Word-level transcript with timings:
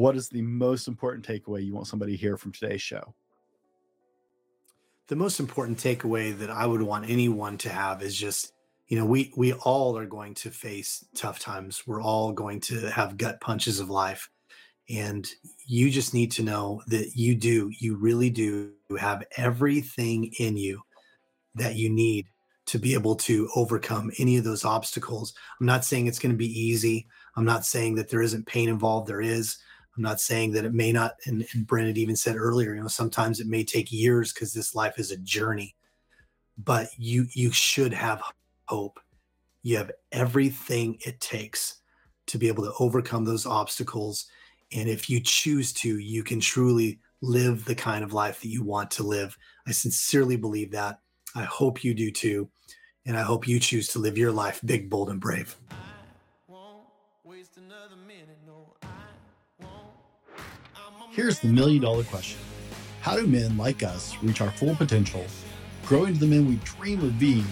what 0.00 0.16
is 0.16 0.30
the 0.30 0.40
most 0.40 0.88
important 0.88 1.26
takeaway 1.26 1.62
you 1.62 1.74
want 1.74 1.86
somebody 1.86 2.12
to 2.12 2.18
hear 2.18 2.38
from 2.38 2.52
today's 2.52 2.80
show? 2.80 3.14
The 5.08 5.16
most 5.16 5.38
important 5.38 5.76
takeaway 5.76 6.36
that 6.38 6.48
I 6.48 6.64
would 6.64 6.80
want 6.80 7.10
anyone 7.10 7.58
to 7.58 7.68
have 7.68 8.02
is 8.02 8.16
just, 8.16 8.54
you 8.88 8.98
know, 8.98 9.04
we 9.04 9.30
we 9.36 9.52
all 9.52 9.98
are 9.98 10.06
going 10.06 10.32
to 10.36 10.50
face 10.50 11.04
tough 11.14 11.38
times. 11.38 11.86
We're 11.86 12.00
all 12.00 12.32
going 12.32 12.60
to 12.60 12.90
have 12.90 13.18
gut 13.18 13.42
punches 13.42 13.78
of 13.78 13.90
life. 13.90 14.30
And 14.88 15.28
you 15.66 15.90
just 15.90 16.14
need 16.14 16.32
to 16.32 16.42
know 16.42 16.82
that 16.86 17.14
you 17.14 17.34
do, 17.34 17.70
you 17.78 17.94
really 17.96 18.30
do 18.30 18.72
have 18.98 19.22
everything 19.36 20.32
in 20.38 20.56
you 20.56 20.80
that 21.56 21.74
you 21.74 21.90
need 21.90 22.24
to 22.66 22.78
be 22.78 22.94
able 22.94 23.16
to 23.16 23.50
overcome 23.54 24.10
any 24.18 24.38
of 24.38 24.44
those 24.44 24.64
obstacles. 24.64 25.34
I'm 25.60 25.66
not 25.66 25.84
saying 25.84 26.06
it's 26.06 26.18
going 26.18 26.32
to 26.32 26.38
be 26.38 26.58
easy. 26.58 27.06
I'm 27.36 27.44
not 27.44 27.66
saying 27.66 27.96
that 27.96 28.08
there 28.08 28.22
isn't 28.22 28.46
pain 28.46 28.70
involved. 28.70 29.06
There 29.06 29.20
is. 29.20 29.58
I'm 29.96 30.02
not 30.02 30.20
saying 30.20 30.52
that 30.52 30.64
it 30.64 30.72
may 30.72 30.92
not, 30.92 31.16
and, 31.26 31.44
and 31.52 31.66
Brent 31.66 31.88
had 31.88 31.98
even 31.98 32.16
said 32.16 32.36
earlier, 32.36 32.74
you 32.74 32.80
know, 32.80 32.88
sometimes 32.88 33.40
it 33.40 33.48
may 33.48 33.64
take 33.64 33.90
years 33.90 34.32
because 34.32 34.52
this 34.52 34.74
life 34.74 34.98
is 34.98 35.10
a 35.10 35.16
journey, 35.18 35.74
but 36.58 36.88
you 36.96 37.26
you 37.32 37.50
should 37.50 37.92
have 37.92 38.22
hope. 38.66 39.00
You 39.62 39.78
have 39.78 39.90
everything 40.12 40.98
it 41.04 41.20
takes 41.20 41.80
to 42.26 42.38
be 42.38 42.48
able 42.48 42.64
to 42.64 42.72
overcome 42.78 43.24
those 43.24 43.46
obstacles. 43.46 44.26
And 44.72 44.88
if 44.88 45.10
you 45.10 45.20
choose 45.20 45.72
to, 45.74 45.98
you 45.98 46.22
can 46.22 46.40
truly 46.40 47.00
live 47.20 47.64
the 47.64 47.74
kind 47.74 48.04
of 48.04 48.12
life 48.12 48.40
that 48.40 48.48
you 48.48 48.62
want 48.62 48.90
to 48.92 49.02
live. 49.02 49.36
I 49.66 49.72
sincerely 49.72 50.36
believe 50.36 50.70
that. 50.70 51.00
I 51.34 51.42
hope 51.42 51.84
you 51.84 51.92
do 51.92 52.10
too. 52.10 52.48
And 53.06 53.16
I 53.16 53.22
hope 53.22 53.48
you 53.48 53.58
choose 53.58 53.88
to 53.88 53.98
live 53.98 54.16
your 54.16 54.32
life 54.32 54.60
big, 54.64 54.88
bold, 54.88 55.10
and 55.10 55.20
brave. 55.20 55.56
Here's 61.12 61.40
the 61.40 61.48
million 61.48 61.82
dollar 61.82 62.04
question 62.04 62.38
How 63.00 63.16
do 63.16 63.26
men 63.26 63.56
like 63.56 63.82
us 63.82 64.16
reach 64.22 64.40
our 64.40 64.52
full 64.52 64.76
potential, 64.76 65.24
grow 65.84 66.04
into 66.04 66.20
the 66.20 66.26
men 66.28 66.46
we 66.46 66.54
dream 66.58 67.00
of 67.00 67.18
being, 67.18 67.44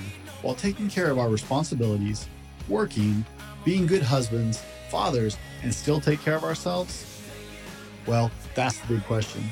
while 0.43 0.55
taking 0.55 0.89
care 0.89 1.11
of 1.11 1.19
our 1.19 1.29
responsibilities, 1.29 2.29
working, 2.69 3.27
being 3.65 3.85
good 3.85 4.03
husbands, 4.03 4.63
fathers, 4.91 5.37
and 5.65 5.75
still 5.75 6.01
take 6.01 6.21
care 6.21 6.37
of 6.37 6.45
ourselves? 6.45 7.21
Well, 8.07 8.31
that's 8.55 8.79
the 8.79 8.95
big 8.95 9.05
question. 9.07 9.43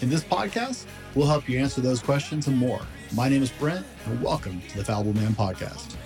In 0.00 0.08
this 0.08 0.24
podcast, 0.24 0.86
we'll 1.14 1.26
help 1.26 1.50
you 1.50 1.58
answer 1.58 1.82
those 1.82 2.00
questions 2.00 2.46
and 2.46 2.56
more. 2.56 2.80
My 3.14 3.28
name 3.28 3.42
is 3.42 3.50
Brent, 3.50 3.84
and 4.06 4.22
welcome 4.22 4.62
to 4.70 4.78
the 4.78 4.84
Fallible 4.86 5.12
Man 5.12 5.34
Podcast. 5.34 5.96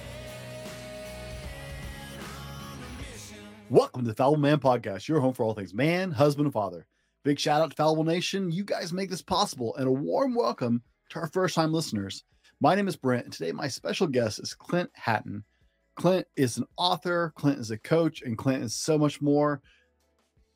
Welcome 3.71 4.03
to 4.03 4.09
the 4.09 4.15
Fallible 4.15 4.43
Man 4.43 4.59
Podcast, 4.59 5.07
your 5.07 5.21
home 5.21 5.35
for 5.35 5.45
all 5.45 5.55
things 5.55 5.73
man, 5.73 6.11
husband, 6.11 6.47
and 6.47 6.53
father. 6.53 6.89
Big 7.25 7.39
shout 7.39 7.63
out 7.63 7.71
to 7.71 7.77
Fallible 7.77 8.03
Nation. 8.03 8.51
You 8.51 8.65
guys 8.65 8.93
make 8.93 9.09
this 9.09 9.23
possible, 9.23 9.77
and 9.77 9.87
a 9.87 9.93
warm 9.93 10.35
welcome 10.35 10.83
to 11.11 11.21
our 11.21 11.29
first 11.29 11.55
time 11.55 11.73
listeners. 11.73 12.25
My 12.61 12.75
name 12.75 12.89
is 12.89 12.97
Brent, 12.97 13.23
and 13.23 13.33
today 13.33 13.53
my 13.53 13.69
special 13.69 14.09
guest 14.09 14.41
is 14.41 14.55
Clint 14.55 14.91
Hatton. 14.95 15.45
Clint 15.95 16.27
is 16.35 16.59
an 16.59 16.67
author, 16.77 17.33
Clint 17.37 17.61
is 17.61 17.71
a 17.71 17.79
coach, 17.79 18.23
and 18.23 18.37
Clint 18.37 18.65
is 18.65 18.75
so 18.75 18.99
much 18.99 19.23
more. 19.23 19.63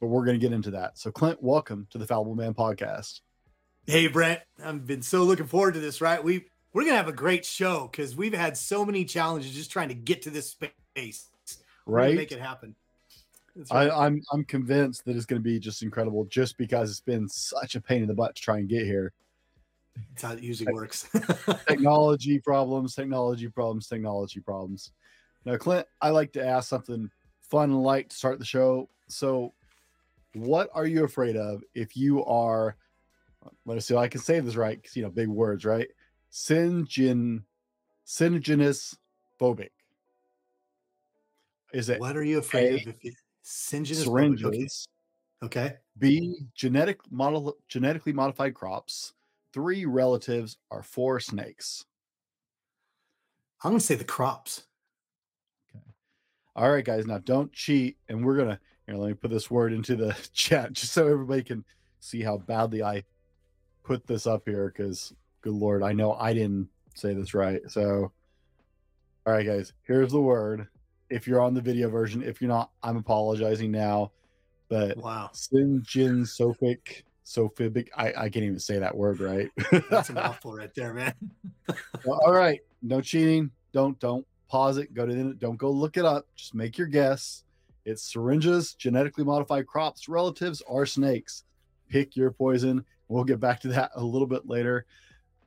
But 0.01 0.09
we're 0.09 0.25
going 0.25 0.41
to 0.41 0.45
get 0.45 0.53
into 0.53 0.73
that. 0.73 0.99
So, 0.99 1.13
Clint, 1.13 1.41
welcome 1.41 1.87
to 1.91 1.99
the 1.99 2.07
Fallible 2.07 2.35
Man 2.35 2.53
podcast. 2.53 3.21
Hey, 3.87 4.09
Brent, 4.09 4.41
I've 4.65 4.89
been 4.89 5.03
so 5.03 5.23
looking 5.23 5.47
forward 5.47 5.75
to 5.75 5.81
this. 5.81 6.01
Right, 6.01 6.23
we 6.23 6.47
we're 6.73 6.83
going 6.83 6.95
to 6.95 6.99
have 6.99 7.07
a 7.07 7.13
great 7.13 7.47
show 7.47 7.89
because 7.89 8.17
we've 8.17 8.35
had 8.35 8.57
so 8.57 8.85
many 8.85 9.05
challenges 9.05 9.55
just 9.55 9.71
trying 9.71 9.91
to 9.91 9.95
get 9.95 10.23
to 10.23 10.31
this 10.31 10.51
space. 10.51 11.29
Right, 11.87 12.17
make 12.17 12.33
it 12.33 12.41
happen. 12.41 12.75
Right. 13.57 13.91
I, 13.91 14.07
I'm 14.07 14.23
I'm 14.33 14.45
convinced 14.45 15.05
that 15.07 15.17
it's 15.17 15.25
going 15.25 15.41
to 15.41 15.45
be 15.45 15.59
just 15.59 15.83
incredible, 15.83 16.27
just 16.27 16.59
because 16.59 16.91
it's 16.91 17.01
been 17.01 17.29
such 17.29 17.75
a 17.75 17.81
pain 17.81 18.03
in 18.03 18.09
the 18.09 18.15
butt 18.15 18.37
to 18.37 18.43
try 18.43 18.59
and 18.59 18.69
get 18.69 18.85
here. 18.85 19.13
That's 20.11 20.23
how 20.23 20.33
it 20.33 20.43
usually 20.43 20.73
works. 20.73 21.09
technology 21.67 22.39
problems, 22.45 22.95
technology 22.95 23.49
problems, 23.49 23.89
technology 23.89 24.41
problems. 24.41 24.93
Now, 25.47 25.57
Clint, 25.57 25.87
I 26.03 26.11
like 26.11 26.33
to 26.33 26.47
ask 26.47 26.69
something 26.69 27.11
fun 27.41 27.71
and 27.71 27.83
light 27.83 28.11
to 28.11 28.17
start 28.17 28.39
the 28.39 28.45
show. 28.45 28.91
So, 29.09 29.55
what 30.35 30.69
are 30.75 30.87
you 30.87 31.05
afraid 31.05 31.37
of 31.37 31.63
if 31.75 31.97
you 31.97 32.25
are? 32.25 32.77
Let 33.65 33.79
us 33.79 33.87
see. 33.87 33.97
I 33.97 34.09
can 34.09 34.21
say 34.21 34.41
this 34.41 34.57
right 34.57 34.81
because 34.81 34.97
you 34.97 35.03
know 35.03 35.11
big 35.11 35.29
words, 35.29 35.65
right? 35.65 35.89
Syngin, 36.31 37.45
syngenous 38.05 38.97
phobic. 39.41 39.71
Is 41.73 41.89
it? 41.89 42.01
What 42.01 42.17
are 42.17 42.25
you 42.25 42.39
afraid 42.39 42.73
a, 42.73 42.75
of? 42.75 42.89
If 42.89 43.05
you, 43.05 43.13
syngenous 43.47 44.05
syringes. 44.05 44.89
Okay. 45.43 45.61
okay. 45.61 45.77
B 45.99 46.35
genetic 46.55 47.01
model 47.11 47.57
genetically 47.69 48.13
modified 48.13 48.55
crops. 48.55 49.15
Three 49.53 49.87
relatives 49.87 50.59
are 50.71 50.83
four 50.83 51.21
snakes. 51.21 51.85
I'm 53.63 53.71
gonna 53.71 53.81
say 53.81 53.95
the 53.95 54.05
crops. 54.05 54.67
Okay. 55.71 55.85
All 56.57 56.71
right, 56.71 56.85
guys. 56.85 57.07
Now 57.07 57.19
don't 57.19 57.53
cheat, 57.53 57.97
and 58.09 58.25
we're 58.25 58.37
gonna 58.37 58.61
here. 58.87 58.97
Let 58.97 59.09
me 59.09 59.15
put 59.15 59.31
this 59.31 59.51
word 59.51 59.73
into 59.73 59.97
the 59.97 60.17
chat 60.33 60.73
just 60.73 60.93
so 60.93 61.07
everybody 61.07 61.43
can 61.43 61.65
see 62.01 62.23
how 62.23 62.39
badly 62.39 62.83
I 62.83 63.05
put 63.85 64.07
this 64.07 64.27
up 64.27 64.43
here. 64.47 64.69
Because 64.69 65.15
good 65.41 65.55
lord, 65.55 65.83
I 65.83 65.93
know 65.93 66.15
I 66.15 66.35
didn't 66.35 66.69
say 66.95 67.15
this 67.15 67.33
right. 67.33 67.63
So, 67.69 68.13
all 69.25 69.33
right, 69.33 69.47
guys. 69.47 69.73
Here's 69.83 70.13
the 70.13 70.21
word 70.21 70.69
if 71.11 71.27
you're 71.27 71.41
on 71.41 71.55
the 71.55 71.61
video 71.61 71.89
version. 71.89 72.23
If 72.23 72.41
you're 72.41 72.49
not, 72.49 72.71
I'm 72.83 72.97
apologizing 72.97 73.71
now. 73.71 74.13
But 74.69 74.97
wow, 74.97 75.31
Sinjin 75.33 76.27
Sophic 76.27 77.03
Sophibic. 77.25 77.89
I, 77.97 78.09
I 78.09 78.29
can't 78.29 78.45
even 78.45 78.59
say 78.59 78.79
that 78.79 78.97
word 78.97 79.21
right. 79.21 79.51
That's 79.91 80.11
a 80.11 80.15
mouthful 80.15 80.55
right 80.55 80.75
there, 80.75 80.95
man. 80.95 81.15
well, 82.05 82.21
all 82.25 82.33
right. 82.33 82.61
No 82.83 83.01
cheating. 83.01 83.51
Don't 83.73 83.99
don't 84.01 84.27
pause 84.49 84.79
it. 84.79 84.95
Go 84.95 85.07
to 85.07 85.15
the 85.15 85.35
don't 85.35 85.57
go 85.57 85.71
look 85.71 85.97
it 85.97 86.05
up. 86.05 86.27
Just 86.35 86.55
make 86.55 86.79
your 86.79 86.87
guess. 86.87 87.45
It's 87.85 88.03
syringes, 88.13 88.75
genetically 88.75 89.23
modified 89.23 89.67
crops, 89.67 90.09
relatives, 90.09 90.61
or 90.67 90.87
snakes. 90.87 91.45
Pick 91.89 92.17
your 92.17 92.33
poison. 92.33 92.85
We'll 93.09 93.25
get 93.25 93.39
back 93.39 93.61
to 93.61 93.69
that 93.69 93.93
a 93.95 94.03
little 94.03 94.27
bit 94.27 94.49
later. 94.49 94.87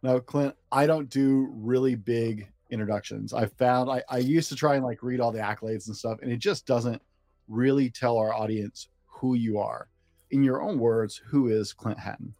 Now, 0.02 0.20
Clint, 0.20 0.56
I 0.72 0.88
don't 0.88 1.10
do 1.10 1.50
really 1.52 1.96
big 1.96 2.48
introductions. 2.70 3.34
I 3.34 3.46
found 3.48 3.90
I, 3.90 4.04
I 4.10 4.18
used 4.18 4.50
to 4.50 4.56
try 4.56 4.76
and 4.76 4.84
like 4.84 5.04
read 5.04 5.20
all 5.20 5.32
the 5.32 5.40
accolades 5.40 5.88
and 5.88 5.96
stuff, 5.96 6.20
and 6.22 6.32
it 6.32 6.38
just 6.38 6.66
doesn't 6.66 7.02
really 7.48 7.90
tell 7.90 8.18
our 8.18 8.34
audience 8.34 8.90
who 9.06 9.36
you 9.36 9.60
are. 9.60 9.90
In 10.32 10.44
your 10.44 10.62
own 10.62 10.78
words, 10.78 11.20
who 11.26 11.48
is 11.48 11.74
Clint 11.74 12.00
Hatton? 12.00 12.36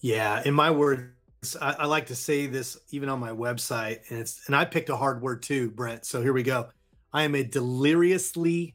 Yeah, 0.00 0.42
in 0.44 0.52
my 0.52 0.70
words, 0.70 1.56
I, 1.60 1.72
I, 1.72 1.86
like 1.86 2.06
to 2.06 2.14
say 2.14 2.46
this 2.46 2.76
even 2.90 3.08
on 3.08 3.18
my 3.18 3.30
website, 3.30 4.00
and 4.10 4.18
it's 4.18 4.46
and 4.46 4.54
I 4.54 4.66
picked 4.66 4.90
a 4.90 4.96
hard 4.96 5.22
word 5.22 5.42
too, 5.42 5.70
Brent. 5.70 6.04
So 6.04 6.20
here 6.20 6.34
we 6.34 6.42
go. 6.42 6.68
I 7.12 7.22
am 7.22 7.34
a 7.34 7.42
deliriously 7.42 8.74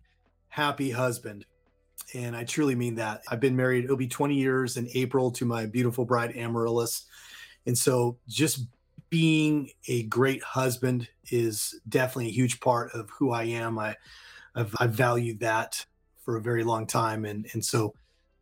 happy 0.51 0.91
husband. 0.91 1.45
And 2.13 2.35
I 2.35 2.43
truly 2.43 2.75
mean 2.75 2.95
that. 2.95 3.21
I've 3.29 3.39
been 3.39 3.55
married, 3.55 3.85
it'll 3.85 3.97
be 3.97 4.07
20 4.07 4.35
years 4.35 4.77
in 4.77 4.89
April 4.93 5.31
to 5.31 5.45
my 5.45 5.65
beautiful 5.65 6.05
bride, 6.05 6.35
Amaryllis. 6.35 7.05
And 7.65 7.77
so 7.77 8.17
just 8.27 8.65
being 9.11 9.69
a 9.87 10.03
great 10.03 10.41
husband 10.41 11.07
is 11.29 11.79
definitely 11.87 12.29
a 12.29 12.33
huge 12.33 12.59
part 12.61 12.91
of 12.93 13.09
who 13.11 13.31
I 13.31 13.43
am. 13.43 13.77
I 13.77 13.95
I've, 14.55 14.73
I've 14.79 14.93
valued 14.93 15.41
that 15.41 15.85
for 16.23 16.37
a 16.37 16.41
very 16.41 16.63
long 16.63 16.87
time. 16.87 17.25
And 17.25 17.45
and 17.53 17.63
so 17.63 17.93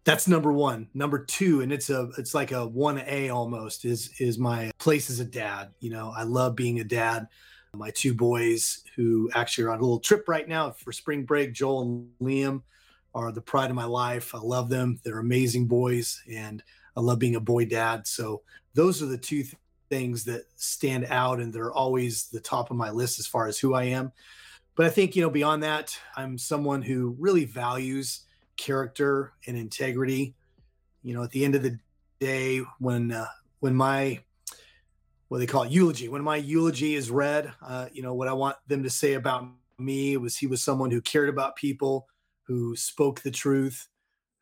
that's 0.05 0.27
number 0.27 0.53
one. 0.53 0.87
Number 0.93 1.25
two, 1.25 1.61
and 1.61 1.73
it's 1.73 1.89
a 1.89 2.09
it's 2.17 2.33
like 2.33 2.51
a 2.51 2.65
one 2.65 3.03
A 3.05 3.29
almost, 3.29 3.83
is 3.83 4.11
is 4.19 4.37
my 4.37 4.71
place 4.79 5.09
as 5.09 5.19
a 5.19 5.25
dad. 5.25 5.71
You 5.79 5.89
know, 5.89 6.13
I 6.15 6.23
love 6.23 6.55
being 6.55 6.79
a 6.79 6.85
dad. 6.85 7.27
My 7.75 7.91
two 7.91 8.13
boys 8.13 8.83
who 8.95 9.29
actually 9.35 9.65
are 9.65 9.71
on 9.71 9.79
a 9.79 9.81
little 9.81 9.99
trip 9.99 10.27
right 10.27 10.47
now 10.47 10.71
for 10.71 10.91
spring 10.91 11.23
break, 11.23 11.53
Joel 11.53 11.81
and 11.81 12.09
Liam 12.21 12.63
are 13.13 13.31
the 13.31 13.41
pride 13.41 13.69
of 13.69 13.75
my 13.75 13.85
life. 13.85 14.33
I 14.33 14.39
love 14.39 14.69
them. 14.69 14.99
They're 15.03 15.19
amazing 15.19 15.67
boys 15.67 16.21
and 16.31 16.63
I 16.95 17.01
love 17.01 17.19
being 17.19 17.35
a 17.35 17.39
boy 17.39 17.65
dad. 17.65 18.07
So 18.07 18.41
those 18.73 19.03
are 19.03 19.07
the 19.07 19.17
two 19.17 19.43
things 19.89 20.23
that 20.25 20.43
stand 20.55 21.05
out 21.09 21.39
and 21.39 21.53
they're 21.53 21.73
always 21.73 22.27
the 22.27 22.39
top 22.39 22.71
of 22.71 22.77
my 22.77 22.91
list 22.91 23.19
as 23.19 23.27
far 23.27 23.47
as 23.47 23.57
who 23.57 23.73
I 23.73 23.85
am. 23.85 24.11
But 24.75 24.85
I 24.85 24.89
think, 24.89 25.15
you 25.15 25.21
know, 25.21 25.29
beyond 25.29 25.63
that, 25.63 25.97
I'm 26.15 26.37
someone 26.37 26.81
who 26.81 27.15
really 27.19 27.45
values 27.45 28.21
character 28.55 29.33
and 29.47 29.57
integrity. 29.57 30.35
You 31.03 31.13
know, 31.13 31.23
at 31.23 31.31
the 31.31 31.43
end 31.43 31.55
of 31.55 31.63
the 31.63 31.77
day, 32.19 32.59
when 32.79 33.11
uh, 33.11 33.27
when 33.59 33.75
my 33.75 34.19
what 35.27 35.39
they 35.39 35.45
call 35.45 35.63
it 35.63 35.71
eulogy, 35.71 36.07
when 36.07 36.23
my 36.23 36.37
eulogy 36.37 36.95
is 36.95 37.11
read, 37.11 37.51
uh, 37.61 37.87
you 37.91 38.01
know, 38.01 38.13
what 38.13 38.27
I 38.27 38.33
want 38.33 38.57
them 38.67 38.83
to 38.83 38.89
say 38.89 39.13
about 39.13 39.47
me 39.77 40.17
was 40.17 40.37
he 40.37 40.47
was 40.47 40.61
someone 40.61 40.91
who 40.91 41.01
cared 41.01 41.29
about 41.29 41.55
people, 41.55 42.07
who 42.43 42.75
spoke 42.75 43.21
the 43.21 43.31
truth, 43.31 43.87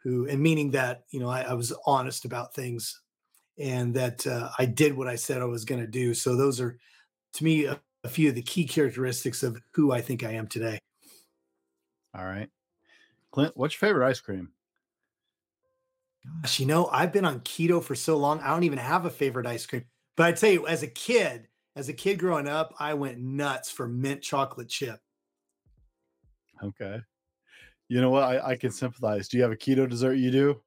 who 0.04 0.28
and 0.28 0.42
meaning 0.42 0.72
that 0.72 1.04
you 1.10 1.20
know 1.20 1.30
I, 1.30 1.42
I 1.42 1.54
was 1.54 1.74
honest 1.86 2.26
about 2.26 2.54
things 2.54 3.02
and 3.58 3.94
that 3.94 4.26
uh, 4.28 4.50
I 4.58 4.66
did 4.66 4.96
what 4.96 5.08
I 5.08 5.16
said 5.16 5.42
I 5.42 5.46
was 5.46 5.66
going 5.66 5.82
to 5.82 5.88
do. 5.88 6.14
So 6.14 6.36
those 6.36 6.60
are, 6.60 6.78
to 7.34 7.44
me, 7.44 7.66
a, 7.66 7.80
a, 8.04 8.10
few 8.10 8.30
of 8.30 8.36
the 8.36 8.42
key 8.42 8.66
characteristics 8.66 9.44
of 9.44 9.60
who 9.74 9.92
I 9.92 10.02
think 10.02 10.24
I 10.24 10.34
am 10.34 10.48
today. 10.48 10.80
All 12.16 12.26
right, 12.26 12.50
Clint, 13.32 13.56
what's 13.56 13.80
your 13.80 13.88
favorite 13.88 14.08
ice 14.08 14.22
cream? 14.22 14.50
Gosh, 16.42 16.60
you 16.60 16.66
know, 16.66 16.88
I've 16.92 17.14
been 17.14 17.26
on 17.26 17.42
keto 17.42 17.84
for 17.84 17.96
so 17.96 18.18
long. 18.18 18.40
I 18.42 18.50
don't 18.50 18.64
even 18.64 18.80
have 18.80 19.06
a 19.06 19.10
favorite 19.10 19.46
ice 19.46 19.66
cream. 19.66 19.86
But 20.16 20.28
I 20.28 20.32
tell 20.34 20.50
you, 20.50 20.68
as 20.68 20.84
a 20.84 20.88
kid, 20.88 21.48
as 21.76 21.90
a 21.90 21.94
kid 21.94 22.18
growing 22.18 22.48
up, 22.48 22.74
I 22.80 22.96
went 22.96 23.20
nuts 23.20 23.70
for 23.70 23.88
mint 23.88 24.22
chocolate 24.22 24.68
chip. 24.68 25.00
Okay. 26.64 27.00
You 27.88 28.02
know 28.02 28.10
what? 28.10 28.24
I, 28.24 28.52
I 28.52 28.56
can 28.56 28.72
sympathize. 28.72 29.28
Do 29.28 29.38
you 29.38 29.44
have 29.44 29.52
a 29.52 29.56
keto 29.56 29.88
dessert 29.88 30.16
you 30.16 30.32
do? 30.32 30.62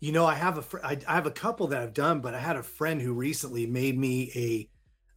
You 0.00 0.12
know, 0.12 0.26
I 0.26 0.34
have 0.34 0.58
a 0.58 0.62
fr- 0.62 0.78
I, 0.84 0.98
I 1.08 1.14
have 1.14 1.26
a 1.26 1.30
couple 1.30 1.66
that 1.68 1.82
I've 1.82 1.92
done, 1.94 2.20
but 2.20 2.34
I 2.34 2.38
had 2.38 2.56
a 2.56 2.62
friend 2.62 3.00
who 3.00 3.12
recently 3.14 3.66
made 3.66 3.98
me 3.98 4.30
a. 4.34 4.70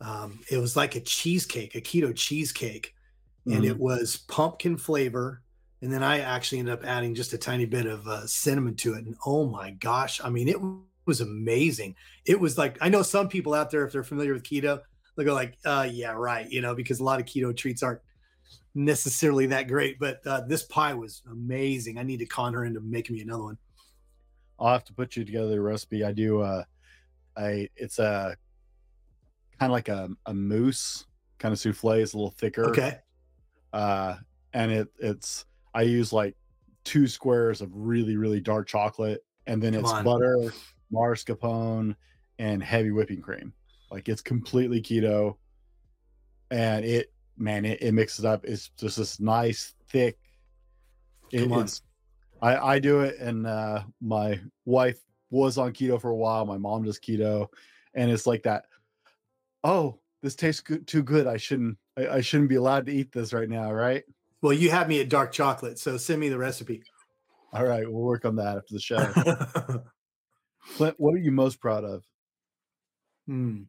Um, 0.03 0.39
it 0.49 0.57
was 0.57 0.75
like 0.75 0.95
a 0.95 1.01
cheesecake, 1.01 1.75
a 1.75 1.81
keto 1.81 2.15
cheesecake, 2.15 2.93
and 3.49 3.65
Mhm. 3.65 3.65
it 3.65 3.79
was 3.79 4.17
pumpkin 4.29 4.77
flavor. 4.77 5.43
And 5.81 5.93
then 5.93 6.03
I 6.03 6.19
actually 6.21 6.59
ended 6.59 6.75
up 6.75 6.85
adding 6.85 7.15
just 7.15 7.33
a 7.33 7.37
tiny 7.39 7.65
bit 7.65 7.85
of 7.87 8.07
uh, 8.07 8.27
cinnamon 8.27 8.75
to 8.77 8.95
it. 8.95 9.05
And 9.05 9.15
oh 9.25 9.47
my 9.49 9.71
gosh, 9.71 10.21
I 10.23 10.29
mean, 10.31 10.47
it 10.47 10.57
was 11.05 11.21
amazing. 11.21 11.95
It 12.25 12.39
was 12.39 12.57
like 12.57 12.77
I 12.81 12.89
know 12.89 13.03
some 13.03 13.29
people 13.29 13.53
out 13.55 13.71
there, 13.71 13.85
if 13.85 13.93
they're 13.93 14.03
familiar 14.03 14.33
with 14.33 14.43
keto, 14.43 14.81
they 15.17 15.25
go 15.25 15.33
like, 15.35 15.57
uh, 15.65 15.89
"Yeah, 15.91 16.13
right," 16.13 16.49
you 16.51 16.61
know, 16.61 16.75
because 16.75 16.99
a 17.01 17.03
lot 17.05 17.19
of 17.19 17.27
keto 17.27 17.55
treats 17.55 17.83
aren't 17.83 18.01
necessarily 18.73 19.47
that 19.47 19.67
great. 19.67 19.99
But 19.99 20.25
uh, 20.25 20.41
this 20.47 20.63
pie 20.63 20.93
was 20.93 21.21
amazing. 21.29 21.97
I 21.97 22.03
need 22.03 22.17
to 22.19 22.25
con 22.25 22.53
her 22.53 22.65
into 22.65 22.81
making 22.81 23.15
me 23.15 23.21
another 23.21 23.43
one. 23.43 23.57
I'll 24.61 24.73
have 24.73 24.85
to 24.85 24.93
put 24.93 25.15
you 25.15 25.25
together 25.25 25.59
a 25.59 25.61
recipe. 25.61 26.03
I 26.03 26.11
do 26.11 26.41
uh 26.41 26.63
I 27.35 27.67
it's 27.75 27.99
a 27.99 28.35
kind 29.59 29.71
of 29.71 29.73
like 29.73 29.89
a, 29.89 30.09
a 30.27 30.33
mousse 30.33 31.05
kind 31.39 31.51
of 31.51 31.59
souffle. 31.59 32.01
It's 32.01 32.13
a 32.13 32.17
little 32.17 32.31
thicker. 32.31 32.69
Okay. 32.69 32.99
Uh 33.73 34.15
and 34.53 34.71
it 34.71 34.87
it's 34.99 35.45
I 35.73 35.81
use 35.83 36.13
like 36.13 36.35
two 36.83 37.07
squares 37.07 37.61
of 37.61 37.69
really, 37.73 38.17
really 38.17 38.39
dark 38.39 38.67
chocolate, 38.67 39.23
and 39.47 39.61
then 39.61 39.73
Come 39.73 39.83
it's 39.83 39.91
on. 39.91 40.03
butter, 40.03 40.53
mascarpone, 40.93 41.95
and 42.39 42.61
heavy 42.61 42.91
whipping 42.91 43.21
cream. 43.21 43.53
Like 43.89 44.09
it's 44.09 44.21
completely 44.21 44.81
keto. 44.81 45.37
And 46.49 46.83
it 46.83 47.13
man, 47.37 47.65
it, 47.65 47.81
it 47.81 47.93
mixes 47.93 48.25
up. 48.25 48.45
It's 48.45 48.69
just 48.77 48.97
this 48.97 49.19
nice, 49.19 49.73
thick. 49.89 50.17
It, 51.31 51.43
Come 51.43 51.53
on. 51.53 51.61
it's 51.63 51.81
I, 52.41 52.73
I 52.73 52.79
do 52.79 53.01
it, 53.01 53.19
and 53.19 53.45
uh, 53.45 53.83
my 54.01 54.39
wife 54.65 54.99
was 55.29 55.57
on 55.57 55.73
keto 55.73 56.01
for 56.01 56.09
a 56.09 56.15
while. 56.15 56.45
My 56.45 56.57
mom 56.57 56.83
does 56.83 56.99
keto, 56.99 57.47
and 57.93 58.09
it's 58.09 58.25
like 58.25 58.43
that. 58.43 58.65
Oh, 59.63 59.99
this 60.21 60.35
tastes 60.35 60.61
good, 60.61 60.87
too 60.87 61.03
good. 61.03 61.27
I 61.27 61.37
shouldn't. 61.37 61.77
I, 61.97 62.07
I 62.07 62.21
shouldn't 62.21 62.49
be 62.49 62.55
allowed 62.55 62.85
to 62.87 62.93
eat 62.93 63.11
this 63.11 63.33
right 63.33 63.49
now, 63.49 63.71
right? 63.71 64.03
Well, 64.41 64.53
you 64.53 64.71
have 64.71 64.87
me 64.87 65.01
at 65.01 65.09
dark 65.09 65.31
chocolate, 65.31 65.77
so 65.77 65.97
send 65.97 66.19
me 66.19 66.29
the 66.29 66.37
recipe. 66.37 66.83
All 67.53 67.65
right, 67.65 67.89
we'll 67.89 68.01
work 68.01 68.25
on 68.25 68.35
that 68.37 68.57
after 68.57 68.73
the 68.73 68.79
show. 68.79 68.97
Clint, 70.77 70.95
what 70.97 71.13
are 71.13 71.19
you 71.19 71.31
most 71.31 71.59
proud 71.59 71.83
of? 71.83 72.03
Hmm. 73.27 73.63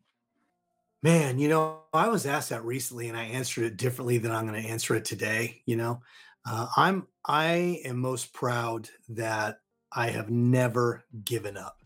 Man, 1.02 1.38
you 1.38 1.48
know, 1.48 1.80
I 1.92 2.08
was 2.08 2.26
asked 2.26 2.50
that 2.50 2.64
recently 2.64 3.08
and 3.08 3.18
I 3.18 3.24
answered 3.24 3.64
it 3.64 3.76
differently 3.76 4.18
than 4.18 4.30
I'm 4.30 4.46
going 4.46 4.62
to 4.62 4.68
answer 4.68 4.94
it 4.94 5.04
today. 5.04 5.62
You 5.66 5.76
know, 5.76 6.00
uh, 6.46 6.68
I'm, 6.76 7.08
I 7.24 7.80
am 7.84 7.98
most 7.98 8.32
proud 8.32 8.88
that 9.10 9.58
I 9.92 10.08
have 10.08 10.30
never 10.30 11.04
given 11.24 11.56
up. 11.56 11.78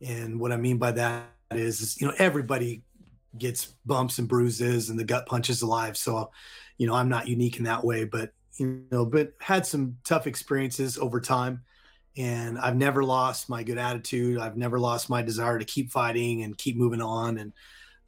And 0.00 0.38
what 0.38 0.52
I 0.52 0.56
mean 0.56 0.78
by 0.78 0.92
that 0.92 1.24
is, 1.50 1.80
is, 1.80 2.00
you 2.00 2.06
know, 2.06 2.14
everybody 2.18 2.82
gets 3.38 3.74
bumps 3.86 4.18
and 4.18 4.28
bruises 4.28 4.90
and 4.90 4.98
the 4.98 5.04
gut 5.04 5.26
punches 5.26 5.62
alive. 5.62 5.96
So, 5.96 6.30
you 6.76 6.86
know, 6.86 6.94
I'm 6.94 7.08
not 7.08 7.28
unique 7.28 7.58
in 7.58 7.64
that 7.64 7.84
way, 7.84 8.04
but, 8.04 8.32
you 8.58 8.84
know, 8.90 9.06
but 9.06 9.32
had 9.40 9.64
some 9.64 9.96
tough 10.04 10.26
experiences 10.26 10.98
over 10.98 11.20
time. 11.20 11.62
And 12.16 12.58
I've 12.58 12.76
never 12.76 13.02
lost 13.02 13.48
my 13.48 13.62
good 13.62 13.78
attitude. 13.78 14.38
I've 14.38 14.56
never 14.56 14.78
lost 14.78 15.08
my 15.08 15.22
desire 15.22 15.58
to 15.58 15.64
keep 15.64 15.90
fighting 15.90 16.42
and 16.42 16.58
keep 16.58 16.76
moving 16.76 17.00
on. 17.00 17.38
And 17.38 17.52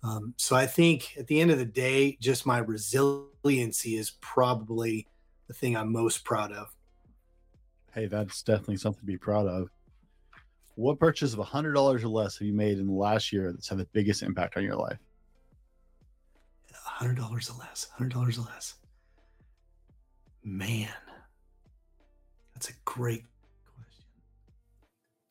um, 0.02 0.34
so 0.36 0.54
I 0.54 0.66
think 0.66 1.16
at 1.18 1.26
the 1.26 1.40
end 1.40 1.50
of 1.50 1.58
the 1.58 1.64
day, 1.64 2.18
just 2.20 2.44
my 2.44 2.58
resiliency 2.58 3.96
is 3.96 4.10
probably 4.20 5.06
the 5.46 5.54
thing 5.54 5.76
I'm 5.76 5.92
most 5.92 6.24
proud 6.24 6.52
of. 6.52 6.74
Hey, 7.92 8.06
that's 8.06 8.42
definitely 8.42 8.76
something 8.76 9.00
to 9.00 9.06
be 9.06 9.18
proud 9.18 9.46
of. 9.46 9.68
What 10.76 10.98
purchase 10.98 11.32
of 11.32 11.38
hundred 11.40 11.74
dollars 11.74 12.02
or 12.02 12.08
less 12.08 12.38
have 12.38 12.46
you 12.46 12.54
made 12.54 12.78
in 12.78 12.86
the 12.86 12.92
last 12.92 13.32
year 13.32 13.52
that's 13.52 13.68
had 13.68 13.78
the 13.78 13.86
biggest 13.92 14.22
impact 14.22 14.56
on 14.56 14.64
your 14.64 14.76
life? 14.76 14.98
hundred 16.94 17.16
dollars 17.16 17.50
or 17.50 17.58
less. 17.58 17.88
Hundred 17.96 18.12
dollars 18.12 18.38
or 18.38 18.42
less. 18.42 18.74
Man, 20.44 20.88
that's 22.54 22.70
a 22.70 22.74
great 22.84 23.24
question. 23.66 24.04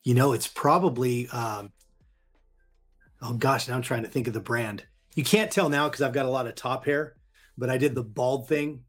You 0.04 0.14
know, 0.14 0.32
it's 0.32 0.46
probably. 0.46 1.28
Um, 1.28 1.72
oh 3.22 3.34
gosh, 3.34 3.68
now 3.68 3.74
I'm 3.74 3.82
trying 3.82 4.02
to 4.02 4.08
think 4.08 4.26
of 4.26 4.34
the 4.34 4.40
brand. 4.40 4.84
You 5.14 5.24
can't 5.24 5.50
tell 5.50 5.68
now 5.68 5.88
because 5.88 6.02
I've 6.02 6.12
got 6.12 6.26
a 6.26 6.30
lot 6.30 6.46
of 6.46 6.54
top 6.54 6.84
hair, 6.84 7.14
but 7.56 7.70
I 7.70 7.78
did 7.78 7.94
the 7.94 8.02
bald 8.02 8.48
thing 8.48 8.84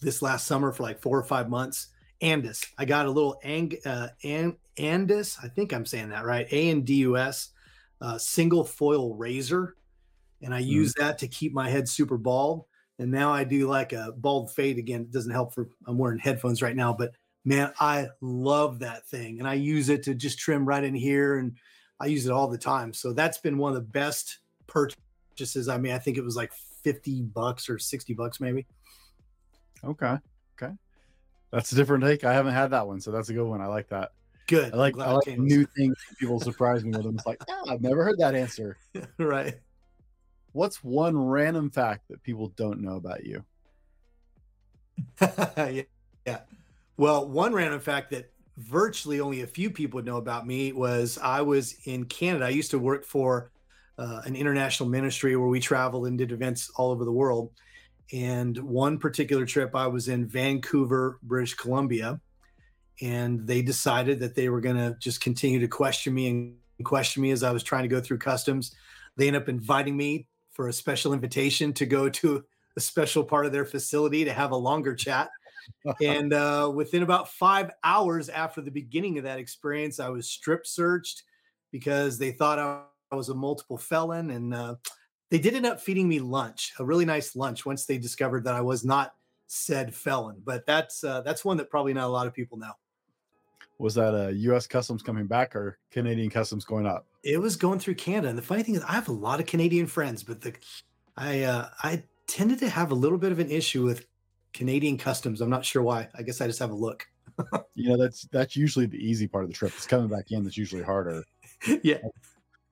this 0.00 0.22
last 0.22 0.46
summer 0.46 0.72
for 0.72 0.82
like 0.82 1.00
four 1.00 1.18
or 1.18 1.24
five 1.24 1.48
months. 1.48 1.88
Andis, 2.20 2.64
I 2.78 2.84
got 2.84 3.06
a 3.06 3.10
little 3.10 3.40
ang, 3.42 3.72
uh, 3.84 4.08
and 4.22 4.56
Andis. 4.76 5.36
I 5.42 5.48
think 5.48 5.72
I'm 5.72 5.86
saying 5.86 6.10
that 6.10 6.24
right. 6.24 6.46
A 6.52 6.70
N 6.70 6.82
D 6.82 6.94
U 6.96 7.16
S, 7.16 7.50
uh, 8.00 8.16
single 8.18 8.64
foil 8.64 9.14
razor 9.16 9.74
and 10.42 10.54
I 10.54 10.58
use 10.58 10.92
that 10.94 11.18
to 11.18 11.28
keep 11.28 11.52
my 11.52 11.70
head 11.70 11.88
super 11.88 12.18
bald. 12.18 12.64
And 12.98 13.10
now 13.10 13.32
I 13.32 13.44
do 13.44 13.68
like 13.68 13.92
a 13.92 14.12
bald 14.16 14.52
fade 14.52 14.78
again. 14.78 15.02
It 15.02 15.12
doesn't 15.12 15.32
help 15.32 15.54
for 15.54 15.68
I'm 15.86 15.98
wearing 15.98 16.18
headphones 16.18 16.62
right 16.62 16.76
now, 16.76 16.92
but 16.92 17.12
man, 17.44 17.72
I 17.80 18.08
love 18.20 18.80
that 18.80 19.06
thing. 19.06 19.38
And 19.38 19.48
I 19.48 19.54
use 19.54 19.88
it 19.88 20.02
to 20.04 20.14
just 20.14 20.38
trim 20.38 20.66
right 20.66 20.84
in 20.84 20.94
here 20.94 21.38
and 21.38 21.56
I 22.00 22.06
use 22.06 22.26
it 22.26 22.32
all 22.32 22.48
the 22.48 22.58
time. 22.58 22.92
So 22.92 23.12
that's 23.12 23.38
been 23.38 23.58
one 23.58 23.70
of 23.70 23.76
the 23.76 23.88
best 23.88 24.38
purchases. 24.66 25.68
I 25.68 25.78
mean, 25.78 25.92
I 25.92 25.98
think 25.98 26.18
it 26.18 26.24
was 26.24 26.36
like 26.36 26.52
50 26.82 27.22
bucks 27.22 27.68
or 27.68 27.78
60 27.78 28.14
bucks 28.14 28.40
maybe. 28.40 28.66
Okay, 29.84 30.16
okay, 30.60 30.74
that's 31.50 31.72
a 31.72 31.74
different 31.74 32.04
take. 32.04 32.24
I 32.24 32.32
haven't 32.32 32.54
had 32.54 32.70
that 32.70 32.86
one, 32.86 33.00
so 33.00 33.10
that's 33.10 33.28
a 33.28 33.34
good 33.34 33.46
one. 33.46 33.60
I 33.60 33.66
like 33.66 33.88
that. 33.88 34.12
Good. 34.46 34.74
I 34.74 34.76
like 34.76 34.98
I 34.98 35.12
like 35.12 35.38
new 35.38 35.66
things. 35.76 35.96
People 36.18 36.40
surprise 36.40 36.84
me 36.84 36.90
with 36.90 37.04
them. 37.04 37.14
It's 37.16 37.26
like, 37.26 37.42
"Ah, 37.48 37.62
I've 37.68 37.80
never 37.80 38.04
heard 38.04 38.18
that 38.18 38.34
answer. 38.34 38.76
right. 39.18 39.58
What's 40.52 40.84
one 40.84 41.16
random 41.16 41.70
fact 41.70 42.08
that 42.08 42.22
people 42.22 42.48
don't 42.56 42.80
know 42.80 42.96
about 42.96 43.24
you? 43.24 43.44
yeah. 45.20 45.82
yeah. 46.26 46.40
Well, 46.96 47.28
one 47.28 47.52
random 47.54 47.80
fact 47.80 48.10
that 48.10 48.30
virtually 48.58 49.20
only 49.20 49.42
a 49.42 49.46
few 49.46 49.70
people 49.70 49.98
would 49.98 50.04
know 50.04 50.18
about 50.18 50.46
me 50.46 50.72
was 50.72 51.18
I 51.22 51.40
was 51.40 51.76
in 51.86 52.04
Canada. 52.04 52.44
I 52.44 52.50
used 52.50 52.70
to 52.72 52.78
work 52.78 53.04
for 53.04 53.50
uh, 53.98 54.20
an 54.24 54.36
international 54.36 54.88
ministry 54.88 55.36
where 55.36 55.48
we 55.48 55.60
traveled 55.60 56.06
and 56.06 56.18
did 56.18 56.32
events 56.32 56.70
all 56.76 56.90
over 56.90 57.04
the 57.04 57.12
world. 57.12 57.52
And 58.12 58.58
one 58.58 58.98
particular 58.98 59.46
trip, 59.46 59.74
I 59.74 59.86
was 59.86 60.08
in 60.08 60.26
Vancouver, 60.26 61.18
British 61.22 61.54
Columbia, 61.54 62.20
and 63.00 63.46
they 63.46 63.62
decided 63.62 64.20
that 64.20 64.34
they 64.34 64.48
were 64.50 64.60
going 64.60 64.76
to 64.76 64.96
just 65.00 65.20
continue 65.20 65.60
to 65.60 65.68
question 65.68 66.12
me 66.12 66.28
and 66.28 66.84
question 66.84 67.22
me 67.22 67.30
as 67.30 67.42
I 67.42 67.52
was 67.52 67.62
trying 67.62 67.82
to 67.82 67.88
go 67.88 68.00
through 68.00 68.18
customs. 68.18 68.74
They 69.16 69.28
end 69.28 69.36
up 69.36 69.48
inviting 69.48 69.96
me 69.96 70.26
for 70.50 70.68
a 70.68 70.72
special 70.72 71.14
invitation 71.14 71.72
to 71.74 71.86
go 71.86 72.08
to 72.10 72.44
a 72.76 72.80
special 72.80 73.24
part 73.24 73.46
of 73.46 73.52
their 73.52 73.64
facility 73.64 74.24
to 74.24 74.32
have 74.32 74.50
a 74.50 74.56
longer 74.56 74.94
chat. 74.94 75.30
and 76.02 76.32
uh, 76.32 76.70
within 76.74 77.02
about 77.02 77.30
five 77.30 77.70
hours 77.82 78.28
after 78.28 78.60
the 78.60 78.70
beginning 78.70 79.18
of 79.18 79.24
that 79.24 79.38
experience, 79.38 80.00
I 80.00 80.08
was 80.08 80.28
strip 80.28 80.66
searched 80.66 81.22
because 81.70 82.18
they 82.18 82.32
thought 82.32 82.58
I, 82.58 82.82
I 83.10 83.16
was 83.16 83.30
a 83.30 83.34
multiple 83.34 83.78
felon. 83.78 84.30
And 84.30 84.52
uh, 84.52 84.74
they 85.32 85.38
did 85.38 85.54
end 85.54 85.64
up 85.64 85.80
feeding 85.80 86.06
me 86.10 86.20
lunch, 86.20 86.74
a 86.78 86.84
really 86.84 87.06
nice 87.06 87.34
lunch, 87.34 87.64
once 87.64 87.86
they 87.86 87.96
discovered 87.96 88.44
that 88.44 88.54
I 88.54 88.60
was 88.60 88.84
not 88.84 89.14
said 89.46 89.94
felon. 89.94 90.42
But 90.44 90.66
that's 90.66 91.02
uh, 91.02 91.22
that's 91.22 91.42
one 91.42 91.56
that 91.56 91.70
probably 91.70 91.94
not 91.94 92.04
a 92.04 92.12
lot 92.12 92.26
of 92.26 92.34
people 92.34 92.58
know. 92.58 92.72
Was 93.78 93.94
that 93.94 94.14
a 94.14 94.30
U.S. 94.30 94.66
Customs 94.66 95.02
coming 95.02 95.26
back 95.26 95.56
or 95.56 95.78
Canadian 95.90 96.28
Customs 96.28 96.66
going 96.66 96.86
up? 96.86 97.06
It 97.24 97.40
was 97.40 97.56
going 97.56 97.78
through 97.78 97.94
Canada, 97.94 98.28
and 98.28 98.36
the 98.36 98.42
funny 98.42 98.62
thing 98.62 98.74
is, 98.74 98.82
I 98.82 98.92
have 98.92 99.08
a 99.08 99.12
lot 99.12 99.40
of 99.40 99.46
Canadian 99.46 99.86
friends, 99.86 100.22
but 100.22 100.42
the 100.42 100.52
I 101.16 101.44
uh, 101.44 101.70
I 101.82 102.02
tended 102.26 102.58
to 102.58 102.68
have 102.68 102.90
a 102.90 102.94
little 102.94 103.16
bit 103.16 103.32
of 103.32 103.38
an 103.38 103.50
issue 103.50 103.86
with 103.86 104.04
Canadian 104.52 104.98
customs. 104.98 105.40
I'm 105.40 105.48
not 105.48 105.64
sure 105.64 105.82
why. 105.82 106.10
I 106.14 106.22
guess 106.24 106.42
I 106.42 106.46
just 106.46 106.58
have 106.58 106.70
a 106.70 106.74
look. 106.74 107.06
You 107.74 107.88
know, 107.88 107.96
that's 107.96 108.28
that's 108.30 108.54
usually 108.54 108.84
the 108.84 108.98
easy 108.98 109.26
part 109.26 109.44
of 109.44 109.50
the 109.50 109.56
trip. 109.56 109.72
It's 109.74 109.86
coming 109.86 110.08
back 110.08 110.30
in 110.30 110.44
that's 110.44 110.58
usually 110.58 110.82
harder. 110.82 111.24
yeah, 111.82 111.96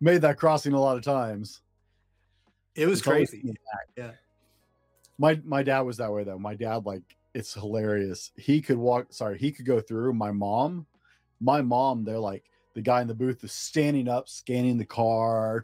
Made 0.02 0.20
that 0.20 0.36
crossing 0.36 0.74
a 0.74 0.80
lot 0.80 0.98
of 0.98 1.02
times. 1.02 1.62
It 2.74 2.86
was 2.86 3.00
It's 3.00 3.08
crazy. 3.08 3.54
Yeah. 3.96 4.12
My 5.18 5.40
my 5.44 5.62
dad 5.62 5.80
was 5.80 5.98
that 5.98 6.12
way 6.12 6.24
though. 6.24 6.38
My 6.38 6.54
dad 6.54 6.86
like 6.86 7.02
it's 7.34 7.54
hilarious. 7.54 8.32
He 8.36 8.60
could 8.60 8.78
walk. 8.78 9.06
Sorry, 9.10 9.38
he 9.38 9.52
could 9.52 9.66
go 9.66 9.80
through. 9.80 10.14
My 10.14 10.32
mom, 10.32 10.86
my 11.40 11.62
mom, 11.62 12.04
they're 12.04 12.18
like 12.18 12.44
the 12.74 12.82
guy 12.82 13.00
in 13.02 13.08
the 13.08 13.14
booth 13.14 13.44
is 13.44 13.52
standing 13.52 14.08
up, 14.08 14.28
scanning 14.28 14.78
the 14.78 14.84
car. 14.84 15.62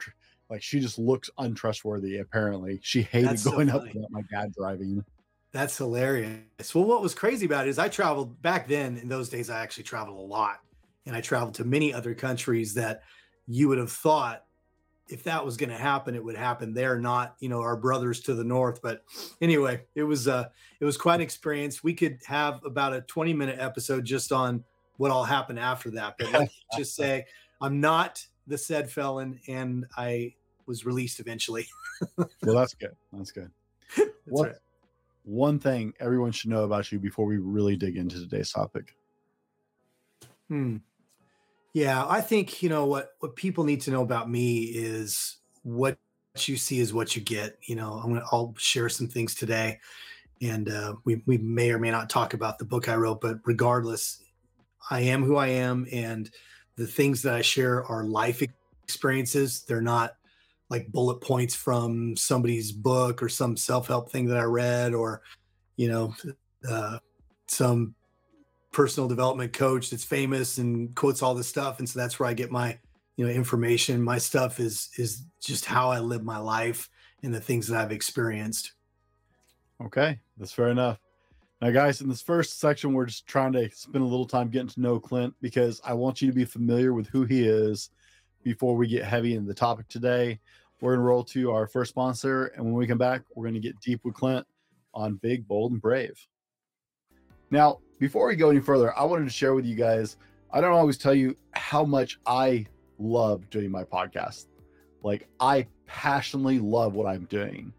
Like 0.51 0.63
she 0.63 0.79
just 0.81 0.99
looks 0.99 1.31
untrustworthy. 1.39 2.19
Apparently, 2.19 2.81
she 2.83 3.03
hated 3.03 3.31
That's 3.31 3.43
so 3.43 3.53
going 3.53 3.71
up 3.71 3.81
funny. 3.81 3.93
to 3.93 4.07
my 4.11 4.23
dad 4.31 4.53
driving. 4.57 5.05
That's 5.53 5.77
hilarious. 5.79 6.75
Well, 6.75 6.85
what 6.85 7.03
was 7.03 7.15
crazy 7.15 7.47
about 7.47 7.67
it 7.67 7.71
is 7.71 7.79
I 7.79 7.89
traveled 7.89 8.41
back 8.43 8.69
then. 8.69 8.99
In 8.99 9.09
those 9.09 9.29
days, 9.29 9.49
I 9.49 9.61
actually 9.61 9.85
traveled 9.85 10.19
a 10.19 10.23
lot, 10.23 10.61
and 11.07 11.17
I 11.17 11.21
traveled 11.21 11.55
to 11.55 11.65
many 11.65 11.95
other 11.95 12.15
countries 12.15 12.75
that 12.75 13.03
you 13.47 13.69
would 13.69 13.79
have 13.79 13.91
thought 13.91 14.45
if 15.09 15.23
that 15.25 15.45
was 15.45 15.57
going 15.57 15.71
to 15.71 15.77
happen, 15.77 16.15
it 16.15 16.25
would 16.25 16.37
happen 16.37 16.75
there, 16.75 16.99
not 16.99 17.37
you 17.41 17.49
know 17.49 17.61
our 17.61 17.77
brothers 17.77 18.21
to 18.23 18.35
the 18.35 18.45
north. 18.45 18.81
But 18.83 19.05
anyway, 19.41 19.83
it 19.95 20.03
was 20.03 20.29
uh 20.29 20.49
it 20.81 20.85
was 20.85 20.97
quite 20.97 21.17
an 21.17 21.21
experience. 21.21 21.83
We 21.83 21.95
could 21.95 22.19
have 22.27 22.65
about 22.65 22.93
a 22.93 23.03
20 23.03 23.33
minute 23.33 23.59
episode 23.59 24.05
just 24.05 24.33
on 24.33 24.65
what 24.97 25.11
all 25.11 25.25
happened 25.25 25.59
after 25.59 25.91
that. 25.93 26.17
But 26.19 26.33
let's 26.33 26.55
just 26.77 26.95
say 26.95 27.27
I'm 27.61 27.81
not 27.81 28.25
the 28.47 28.59
said 28.59 28.91
felon, 28.91 29.41
and 29.49 29.87
I 29.97 30.35
was 30.67 30.85
released 30.85 31.21
eventually. 31.21 31.67
well, 32.17 32.29
that's 32.43 32.75
good. 32.75 32.97
That's 33.13 33.31
good. 33.31 33.51
That's 33.97 34.11
what 34.27 34.49
right. 34.49 34.57
one 35.25 35.59
thing 35.59 35.95
everyone 36.01 36.33
should 36.33 36.51
know 36.51 36.65
about 36.65 36.91
you 36.91 36.99
before 36.99 37.27
we 37.27 37.39
really 37.39 37.77
dig 37.77 37.97
into 37.97 38.19
today's 38.19 38.51
topic? 38.51 38.97
Hmm. 40.49 40.79
Yeah, 41.77 42.07
I 42.09 42.23
think 42.23 42.63
you 42.63 42.71
know 42.71 42.87
what 42.87 43.11
what 43.19 43.37
people 43.37 43.63
need 43.63 43.83
to 43.83 43.91
know 43.91 44.01
about 44.01 44.31
me 44.31 44.61
is 44.61 45.37
what 45.63 45.99
you 46.39 46.57
see 46.57 46.79
is 46.79 46.95
what 46.95 47.15
you 47.15 47.21
get. 47.21 47.59
You 47.67 47.77
know, 47.77 48.01
I'm 48.03 48.15
gonna 48.15 48.25
I'll 48.33 48.55
share 48.57 48.89
some 48.89 49.09
things 49.09 49.35
today, 49.35 49.79
and 50.41 50.71
uh, 50.71 50.95
we 51.05 51.21
we 51.27 51.37
may 51.37 51.71
or 51.71 51.79
may 51.79 51.91
not 51.91 52.09
talk 52.09 52.33
about 52.33 52.59
the 52.59 52.65
book 52.65 52.89
I 52.89 52.97
wrote, 52.97 53.21
but 53.21 53.41
regardless, 53.45 54.23
I 54.89 55.01
am 55.01 55.23
who 55.23 55.37
I 55.37 55.49
am, 55.49 55.87
and 55.93 56.31
the 56.77 56.87
things 56.87 57.21
that 57.21 57.35
I 57.35 57.43
share 57.43 57.85
are 57.85 58.05
life 58.05 58.43
experiences. 58.85 59.63
They're 59.65 59.83
not 59.83 60.13
like 60.71 60.91
bullet 60.93 61.21
points 61.21 61.55
from 61.55 62.17
somebody's 62.17 62.73
book 62.73 63.23
or 63.23 63.29
some 63.29 63.55
self 63.55 63.87
help 63.87 64.11
thing 64.11 64.25
that 64.29 64.39
I 64.39 64.45
read, 64.45 64.95
or 64.95 65.21
you 65.77 65.89
know, 65.89 66.15
uh, 66.67 67.01
some 67.49 67.95
personal 68.77 69.09
development 69.09 69.55
coach 69.55 69.89
that's 69.89 70.05
famous 70.05 70.59
and 70.59 70.95
quotes 70.95 71.23
all 71.23 71.35
this 71.35 71.49
stuff. 71.49 71.79
And 71.79 71.89
so 71.89 71.99
that's 71.99 72.21
where 72.21 72.29
i 72.29 72.35
get 72.35 72.51
my 72.51 72.79
you 73.17 73.25
know 73.25 73.33
information. 73.33 74.03
My 74.03 74.19
stuff 74.19 74.61
is 74.61 74.91
is 74.99 75.23
just 75.41 75.65
how 75.65 75.89
i 75.89 75.99
live 75.99 76.23
my 76.23 76.37
life 76.37 76.91
and 77.23 77.33
the 77.33 77.41
things 77.41 77.69
that 77.69 77.81
i've 77.81 77.91
experienced. 77.91 78.73
Okay 79.83 80.19
that's 80.37 80.53
fair 80.53 80.69
enough. 80.69 81.01
Now 81.63 81.71
guys 81.71 82.03
in 82.03 82.09
this 82.11 82.21
first 82.21 82.61
section 82.61 82.93
we're 82.93 83.07
just 83.07 83.27
trying 83.27 83.55
to 83.55 83.71
spend 83.71 84.05
a 84.05 84.07
little 84.07 84.27
time 84.27 84.51
getting 84.51 84.69
to 84.69 84.81
know 84.83 85.01
clint 85.01 85.33
because 85.41 85.81
i 85.83 85.95
want 85.95 86.21
you 86.21 86.29
to 86.29 86.35
be 86.35 86.45
familiar 86.45 86.93
with 86.93 87.07
who 87.07 87.25
he 87.25 87.47
is 87.47 87.89
before 88.43 88.77
we 88.77 88.87
get 88.87 89.05
heavy 89.07 89.37
in 89.37 89.47
the 89.47 89.55
topic 89.55 89.89
today. 89.89 90.39
We're 90.83 90.97
going 90.97 91.01
to 91.01 91.09
roll 91.09 91.25
to 91.25 91.51
our 91.51 91.67
first 91.67 91.89
sponsor 91.89 92.49
and 92.49 92.63
when 92.63 92.75
we 92.75 92.87
come 92.87 92.99
back 92.99 93.23
we're 93.35 93.45
going 93.45 93.55
to 93.55 93.69
get 93.69 93.81
deep 93.81 94.01
with 94.05 94.13
clint 94.13 94.47
on 94.93 95.15
big 95.15 95.49
bold 95.49 95.73
and 95.73 95.81
brave 95.81 96.21
now 97.51 97.79
before 97.99 98.29
we 98.29 98.37
go 98.37 98.51
any 98.51 98.61
further, 98.61 98.97
I 98.99 99.05
wanted 99.05 99.25
to 99.25 99.31
share 99.31 99.55
with 99.55 99.65
you 99.65 99.75
guys. 99.75 100.17
I 100.53 100.61
don't 100.61 100.73
always 100.73 100.99
tell 100.99 101.15
you 101.15 101.37
how 101.53 101.85
much 101.85 102.19
I 102.27 102.67
love 102.99 103.49
doing 103.51 103.71
my 103.71 103.85
podcast. 103.85 104.47
Like, 105.03 105.29
I 105.41 105.67
passionately 105.87 106.59
love 106.59 106.95
what 106.95 107.07
I'm 107.07 107.25
doing. 107.25 107.73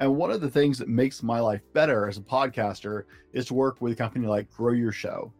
And 0.00 0.16
one 0.16 0.30
of 0.30 0.40
the 0.40 0.50
things 0.50 0.78
that 0.78 0.88
makes 0.88 1.22
my 1.22 1.40
life 1.40 1.62
better 1.72 2.08
as 2.08 2.18
a 2.18 2.22
podcaster 2.22 3.04
is 3.32 3.46
to 3.46 3.54
work 3.54 3.80
with 3.80 3.92
a 3.92 3.96
company 3.96 4.26
like 4.26 4.50
Grow 4.50 4.72
Your 4.72 4.92
Show. 4.92 5.32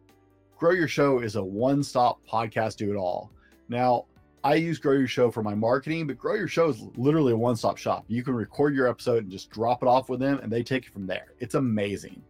Grow 0.57 0.71
Your 0.71 0.87
Show 0.87 1.19
is 1.19 1.35
a 1.35 1.43
one 1.43 1.83
stop 1.83 2.25
podcast 2.25 2.77
do 2.77 2.91
it 2.91 2.97
all. 2.97 3.31
Now, 3.67 4.05
I 4.43 4.55
use 4.55 4.79
Grow 4.79 4.93
Your 4.93 5.07
Show 5.07 5.29
for 5.29 5.43
my 5.43 5.55
marketing, 5.55 6.07
but 6.07 6.17
Grow 6.17 6.35
Your 6.35 6.47
Show 6.47 6.69
is 6.69 6.81
literally 6.95 7.33
a 7.33 7.37
one 7.37 7.55
stop 7.55 7.77
shop. 7.77 8.05
You 8.07 8.23
can 8.23 8.33
record 8.33 8.73
your 8.73 8.87
episode 8.87 9.23
and 9.23 9.31
just 9.31 9.49
drop 9.49 9.83
it 9.83 9.87
off 9.87 10.07
with 10.07 10.19
them, 10.19 10.39
and 10.41 10.51
they 10.51 10.63
take 10.63 10.85
it 10.85 10.93
from 10.93 11.05
there. 11.05 11.33
It's 11.39 11.55
amazing. 11.55 12.21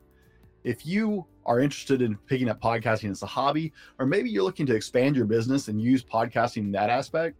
If 0.65 0.83
you 0.83 1.27
are 1.45 1.59
interested 1.59 2.01
in 2.01 2.17
picking 2.25 2.49
up 2.49 2.59
podcasting 2.59 3.11
as 3.11 3.21
a 3.21 3.27
hobby, 3.27 3.71
or 3.99 4.07
maybe 4.07 4.31
you're 4.31 4.41
looking 4.41 4.65
to 4.65 4.75
expand 4.75 5.15
your 5.15 5.25
business 5.25 5.67
and 5.67 5.79
use 5.79 6.03
podcasting 6.03 6.63
in 6.63 6.71
that 6.71 6.89
aspect, 6.89 7.37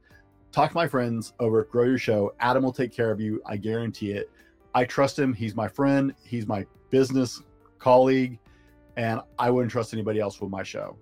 talk 0.51 0.69
to 0.69 0.77
my 0.77 0.87
friends 0.87 1.33
over 1.39 1.61
at 1.61 1.71
Grow 1.71 1.85
Your 1.85 1.97
Show. 1.97 2.35
Adam 2.39 2.63
will 2.63 2.71
take 2.71 2.93
care 2.93 3.09
of 3.09 3.19
you. 3.19 3.41
I 3.43 3.57
guarantee 3.57 4.11
it. 4.11 4.29
I 4.75 4.85
trust 4.85 5.17
him. 5.17 5.33
He's 5.33 5.55
my 5.55 5.67
friend, 5.67 6.13
he's 6.23 6.45
my 6.45 6.67
business 6.91 7.41
colleague, 7.79 8.37
and 8.95 9.21
I 9.39 9.49
wouldn't 9.49 9.71
trust 9.71 9.91
anybody 9.95 10.19
else 10.19 10.39
with 10.39 10.51
my 10.51 10.61
show. 10.61 10.95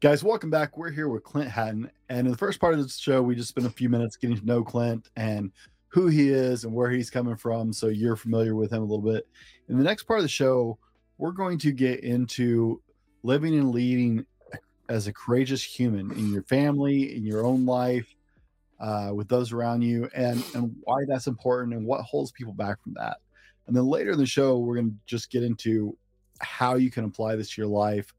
Guys, 0.00 0.22
welcome 0.22 0.50
back. 0.50 0.76
We're 0.76 0.90
here 0.90 1.08
with 1.08 1.24
Clint 1.24 1.50
Hatton. 1.50 1.90
And 2.10 2.26
in 2.26 2.32
the 2.32 2.36
first 2.36 2.60
part 2.60 2.74
of 2.74 2.82
this 2.82 2.98
show, 2.98 3.22
we 3.22 3.34
just 3.34 3.48
spent 3.48 3.66
a 3.66 3.70
few 3.70 3.88
minutes 3.88 4.16
getting 4.16 4.36
to 4.36 4.44
know 4.44 4.62
Clint 4.62 5.08
and 5.16 5.50
who 5.88 6.08
he 6.08 6.28
is 6.28 6.64
and 6.64 6.74
where 6.74 6.90
he's 6.90 7.08
coming 7.08 7.34
from. 7.34 7.72
So 7.72 7.86
you're 7.86 8.14
familiar 8.14 8.54
with 8.54 8.74
him 8.74 8.82
a 8.82 8.84
little 8.84 9.00
bit. 9.00 9.26
In 9.70 9.78
the 9.78 9.84
next 9.84 10.02
part 10.02 10.18
of 10.18 10.24
the 10.24 10.28
show, 10.28 10.78
we're 11.18 11.32
going 11.32 11.58
to 11.58 11.72
get 11.72 12.00
into 12.00 12.82
living 13.22 13.54
and 13.54 13.70
leading 13.70 14.26
as 14.88 15.06
a 15.06 15.12
courageous 15.12 15.62
human 15.62 16.12
in 16.12 16.32
your 16.32 16.42
family, 16.42 17.16
in 17.16 17.24
your 17.24 17.44
own 17.44 17.66
life, 17.66 18.14
uh, 18.78 19.10
with 19.12 19.28
those 19.28 19.52
around 19.52 19.82
you, 19.82 20.08
and 20.14 20.44
and 20.54 20.74
why 20.82 21.04
that's 21.08 21.26
important 21.26 21.74
and 21.74 21.86
what 21.86 22.02
holds 22.02 22.30
people 22.32 22.52
back 22.52 22.82
from 22.82 22.94
that. 22.94 23.18
And 23.66 23.74
then 23.76 23.86
later 23.86 24.12
in 24.12 24.18
the 24.18 24.26
show, 24.26 24.58
we're 24.58 24.76
going 24.76 24.90
to 24.90 24.96
just 25.06 25.30
get 25.30 25.42
into 25.42 25.96
how 26.40 26.76
you 26.76 26.90
can 26.90 27.04
apply 27.04 27.36
this 27.36 27.50
to 27.50 27.62
your 27.62 27.70
life, 27.70 28.12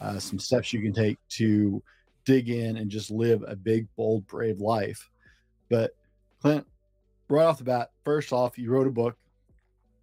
uh, 0.00 0.18
some 0.18 0.38
steps 0.38 0.72
you 0.72 0.80
can 0.80 0.92
take 0.92 1.18
to 1.30 1.82
dig 2.24 2.50
in 2.50 2.76
and 2.76 2.90
just 2.90 3.10
live 3.10 3.42
a 3.48 3.56
big, 3.56 3.88
bold, 3.96 4.26
brave 4.26 4.60
life. 4.60 5.10
But 5.68 5.96
Clint, 6.40 6.66
right 7.28 7.44
off 7.44 7.58
the 7.58 7.64
bat, 7.64 7.90
first 8.04 8.32
off, 8.32 8.58
you 8.58 8.70
wrote 8.70 8.86
a 8.86 8.90
book 8.90 9.16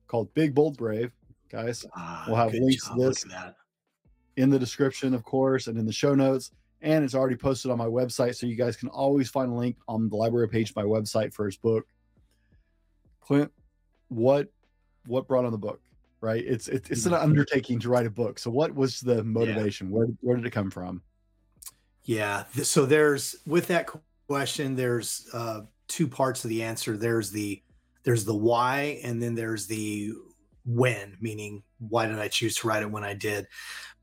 called 0.07 0.33
Big, 0.33 0.53
Bold, 0.55 0.75
Brave 0.75 1.11
guys. 1.49 1.85
Ah, 1.95 2.25
we'll 2.27 2.35
have 2.35 2.53
links 2.53 2.87
job. 2.87 2.97
to 2.97 3.07
this 3.07 3.25
in 4.37 4.49
the 4.49 4.59
description, 4.59 5.13
of 5.13 5.23
course, 5.23 5.67
and 5.67 5.77
in 5.77 5.85
the 5.85 5.91
show 5.91 6.15
notes. 6.15 6.51
And 6.81 7.03
it's 7.03 7.13
already 7.13 7.35
posted 7.35 7.71
on 7.71 7.77
my 7.77 7.87
website, 7.87 8.35
so 8.35 8.47
you 8.47 8.55
guys 8.55 8.77
can 8.77 8.87
always 8.87 9.29
find 9.29 9.51
a 9.51 9.53
link 9.53 9.75
on 9.89 10.07
the 10.07 10.15
library 10.15 10.47
page 10.47 10.69
of 10.69 10.77
my 10.77 10.83
website 10.83 11.33
for 11.33 11.45
his 11.45 11.57
book. 11.57 11.85
Clint, 13.19 13.51
what 14.07 14.47
what 15.05 15.27
brought 15.27 15.43
on 15.43 15.51
the 15.51 15.57
book? 15.57 15.81
Right, 16.21 16.43
it's 16.45 16.69
it's, 16.69 16.89
it's 16.89 17.05
an 17.05 17.11
mm-hmm. 17.11 17.23
undertaking 17.23 17.79
to 17.81 17.89
write 17.89 18.05
a 18.05 18.09
book. 18.09 18.39
So, 18.39 18.49
what 18.49 18.73
was 18.73 19.01
the 19.01 19.23
motivation? 19.25 19.87
Yeah. 19.87 19.93
Where 19.93 20.07
where 20.21 20.35
did 20.37 20.45
it 20.45 20.51
come 20.51 20.71
from? 20.71 21.01
Yeah, 22.03 22.45
so 22.63 22.85
there's 22.85 23.35
with 23.45 23.67
that 23.67 23.89
question, 24.27 24.75
there's 24.75 25.29
uh, 25.33 25.61
two 25.87 26.07
parts 26.07 26.43
of 26.45 26.49
the 26.49 26.63
answer. 26.63 26.95
There's 26.95 27.29
the 27.29 27.61
there's 28.03 28.23
the 28.23 28.35
why, 28.35 28.99
and 29.03 29.21
then 29.21 29.35
there's 29.35 29.67
the 29.67 30.13
when, 30.69 31.17
meaning 31.19 31.63
why 31.79 32.05
did 32.05 32.19
I 32.19 32.27
choose 32.27 32.55
to 32.57 32.67
write 32.67 32.83
it 32.83 32.91
when 32.91 33.03
I 33.03 33.13
did? 33.13 33.47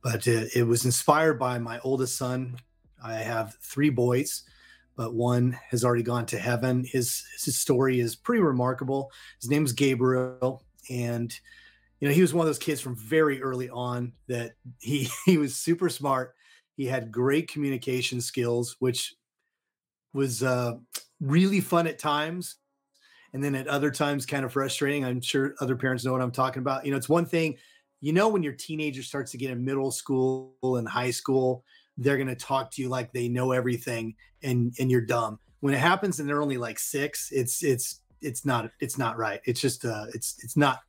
But 0.03 0.27
it, 0.27 0.57
it 0.57 0.65
was 0.65 0.85
inspired 0.85 1.39
by 1.39 1.59
my 1.59 1.79
oldest 1.81 2.17
son. 2.17 2.57
I 3.03 3.15
have 3.15 3.55
three 3.63 3.91
boys, 3.91 4.43
but 4.97 5.15
one 5.15 5.57
has 5.71 5.85
already 5.85 6.03
gone 6.03 6.27
to 6.27 6.39
heaven. 6.39 6.85
His 6.85 7.25
his 7.45 7.57
story 7.57 8.01
is 8.01 8.17
pretty 8.17 8.43
remarkable. 8.43 9.13
His 9.41 9.49
name 9.49 9.65
is 9.65 9.73
Gabriel, 9.73 10.65
and 10.91 11.33
you 12.01 12.09
know 12.09 12.15
he 12.15 12.23
was 12.23 12.35
one 12.35 12.45
of 12.45 12.49
those 12.49 12.59
kids 12.59 12.81
from 12.81 12.97
very 12.97 13.41
early 13.43 13.71
on 13.71 14.13
that 14.27 14.53
he 14.81 15.09
he 15.25 15.39
was 15.39 15.55
super 15.55 15.89
smart. 15.89 16.35
He 16.77 16.87
had 16.87 17.13
great 17.13 17.49
communication 17.49 18.21
skills, 18.21 18.77
which 18.81 19.15
was 20.13 20.43
uh, 20.43 20.75
really 21.21 21.61
fun 21.61 21.87
at 21.87 21.99
times 21.99 22.57
and 23.33 23.43
then 23.43 23.55
at 23.55 23.69
other 23.69 23.91
times 23.91 24.27
kind 24.27 24.45
of 24.45 24.53
frustrating. 24.53 25.05
I'm 25.05 25.21
sure 25.21 25.55
other 25.61 25.77
parents 25.77 26.05
know 26.05 26.13
what 26.13 26.23
I'm 26.23 26.31
talking 26.31 26.61
about. 26.61 26.85
You 26.85 26.91
know, 26.91 26.97
it's 26.97 27.09
one 27.09 27.27
thing, 27.27 27.57
you 28.01 28.13
know, 28.13 28.29
when 28.29 28.43
your 28.43 28.53
teenager 28.53 29.03
starts 29.03 29.33
to 29.33 29.39
get 29.39 29.51
in 29.51 29.65
middle 29.65 29.91
school 29.91 30.55
and 30.63 30.89
high 30.89 31.11
school, 31.11 31.65
they're 31.97 32.17
going 32.17 32.29
to 32.29 32.37
talk 32.37 32.71
to 32.73 32.83
you 32.83 32.89
like 32.89 33.13
they 33.13 33.29
know 33.29 33.53
everything 33.53 34.15
and 34.43 34.75
and 34.79 34.91
you're 34.91 35.01
dumb. 35.01 35.39
When 35.61 35.75
it 35.75 35.79
happens 35.79 36.21
and 36.21 36.29
they're 36.29 36.43
only 36.43 36.59
like 36.59 36.79
6, 36.79 37.31
it's 37.33 37.63
it's 37.63 38.01
it's 38.21 38.45
not 38.45 38.71
it's 38.81 38.99
not 38.99 39.17
right. 39.17 39.41
It's 39.45 39.61
just 39.61 39.85
uh 39.85 40.07
it's 40.15 40.37
it's 40.43 40.57
not 40.57 40.81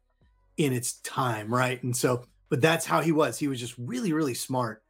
in 0.57 0.73
its 0.73 0.93
time, 1.01 1.53
right? 1.53 1.81
And 1.83 1.95
so 1.95 2.25
but 2.49 2.61
that's 2.61 2.85
how 2.85 3.01
he 3.01 3.11
was. 3.11 3.37
He 3.37 3.47
was 3.47 3.59
just 3.59 3.75
really 3.77 4.13
really 4.13 4.33
smart. 4.33 4.83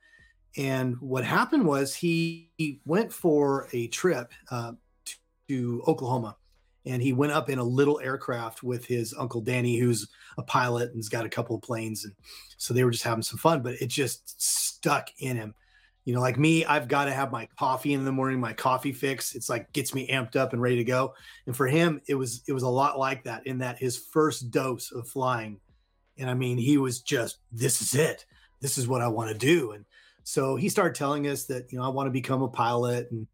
And 0.57 0.99
what 0.99 1.23
happened 1.23 1.65
was 1.65 1.93
he, 1.93 2.49
he 2.57 2.81
went 2.85 3.13
for 3.13 3.67
a 3.73 3.87
trip 3.87 4.31
uh, 4.49 4.71
to 5.47 5.83
Oklahoma 5.87 6.35
and 6.87 7.01
he 7.01 7.13
went 7.13 7.31
up 7.31 7.49
in 7.49 7.59
a 7.59 7.63
little 7.63 7.99
aircraft 7.99 8.63
with 8.63 8.85
his 8.85 9.13
uncle 9.17 9.41
Danny, 9.41 9.77
who's 9.77 10.07
a 10.37 10.43
pilot 10.43 10.91
and's 10.93 11.09
got 11.09 11.25
a 11.25 11.29
couple 11.29 11.55
of 11.55 11.61
planes, 11.61 12.05
and 12.05 12.13
so 12.57 12.73
they 12.73 12.83
were 12.83 12.91
just 12.91 13.03
having 13.03 13.23
some 13.23 13.37
fun. 13.37 13.61
But 13.61 13.75
it 13.81 13.87
just 13.87 14.41
stuck 14.41 15.09
in 15.19 15.37
him. 15.37 15.53
You 16.05 16.13
know, 16.13 16.21
like 16.21 16.39
me, 16.39 16.63
I've 16.63 16.87
got 16.87 17.05
to 17.05 17.13
have 17.13 17.33
my 17.33 17.47
coffee 17.59 17.93
in 17.93 18.05
the 18.05 18.11
morning, 18.11 18.39
my 18.39 18.53
coffee 18.53 18.93
fix. 18.93 19.35
It's 19.35 19.49
like 19.49 19.71
gets 19.73 19.93
me 19.93 20.07
amped 20.07 20.37
up 20.37 20.53
and 20.53 20.61
ready 20.61 20.77
to 20.77 20.85
go. 20.85 21.13
And 21.45 21.55
for 21.55 21.67
him, 21.67 22.01
it 22.07 22.15
was 22.15 22.43
it 22.47 22.53
was 22.53 22.63
a 22.63 22.69
lot 22.69 22.97
like 22.97 23.25
that. 23.25 23.45
In 23.45 23.57
that 23.57 23.77
his 23.77 23.97
first 23.97 24.49
dose 24.49 24.91
of 24.91 25.07
flying, 25.07 25.59
and 26.17 26.29
I 26.29 26.33
mean, 26.33 26.57
he 26.57 26.77
was 26.77 27.01
just, 27.01 27.39
this 27.51 27.81
is 27.81 27.93
it. 27.93 28.25
This 28.61 28.77
is 28.77 28.87
what 28.87 29.01
I 29.01 29.07
want 29.07 29.31
to 29.31 29.37
do. 29.37 29.71
And 29.71 29.85
so 30.23 30.55
he 30.55 30.69
started 30.69 30.95
telling 30.95 31.27
us 31.27 31.45
that 31.45 31.71
you 31.71 31.77
know 31.77 31.85
I 31.85 31.89
want 31.89 32.07
to 32.07 32.11
become 32.11 32.41
a 32.41 32.47
pilot 32.47 33.11
and 33.11 33.27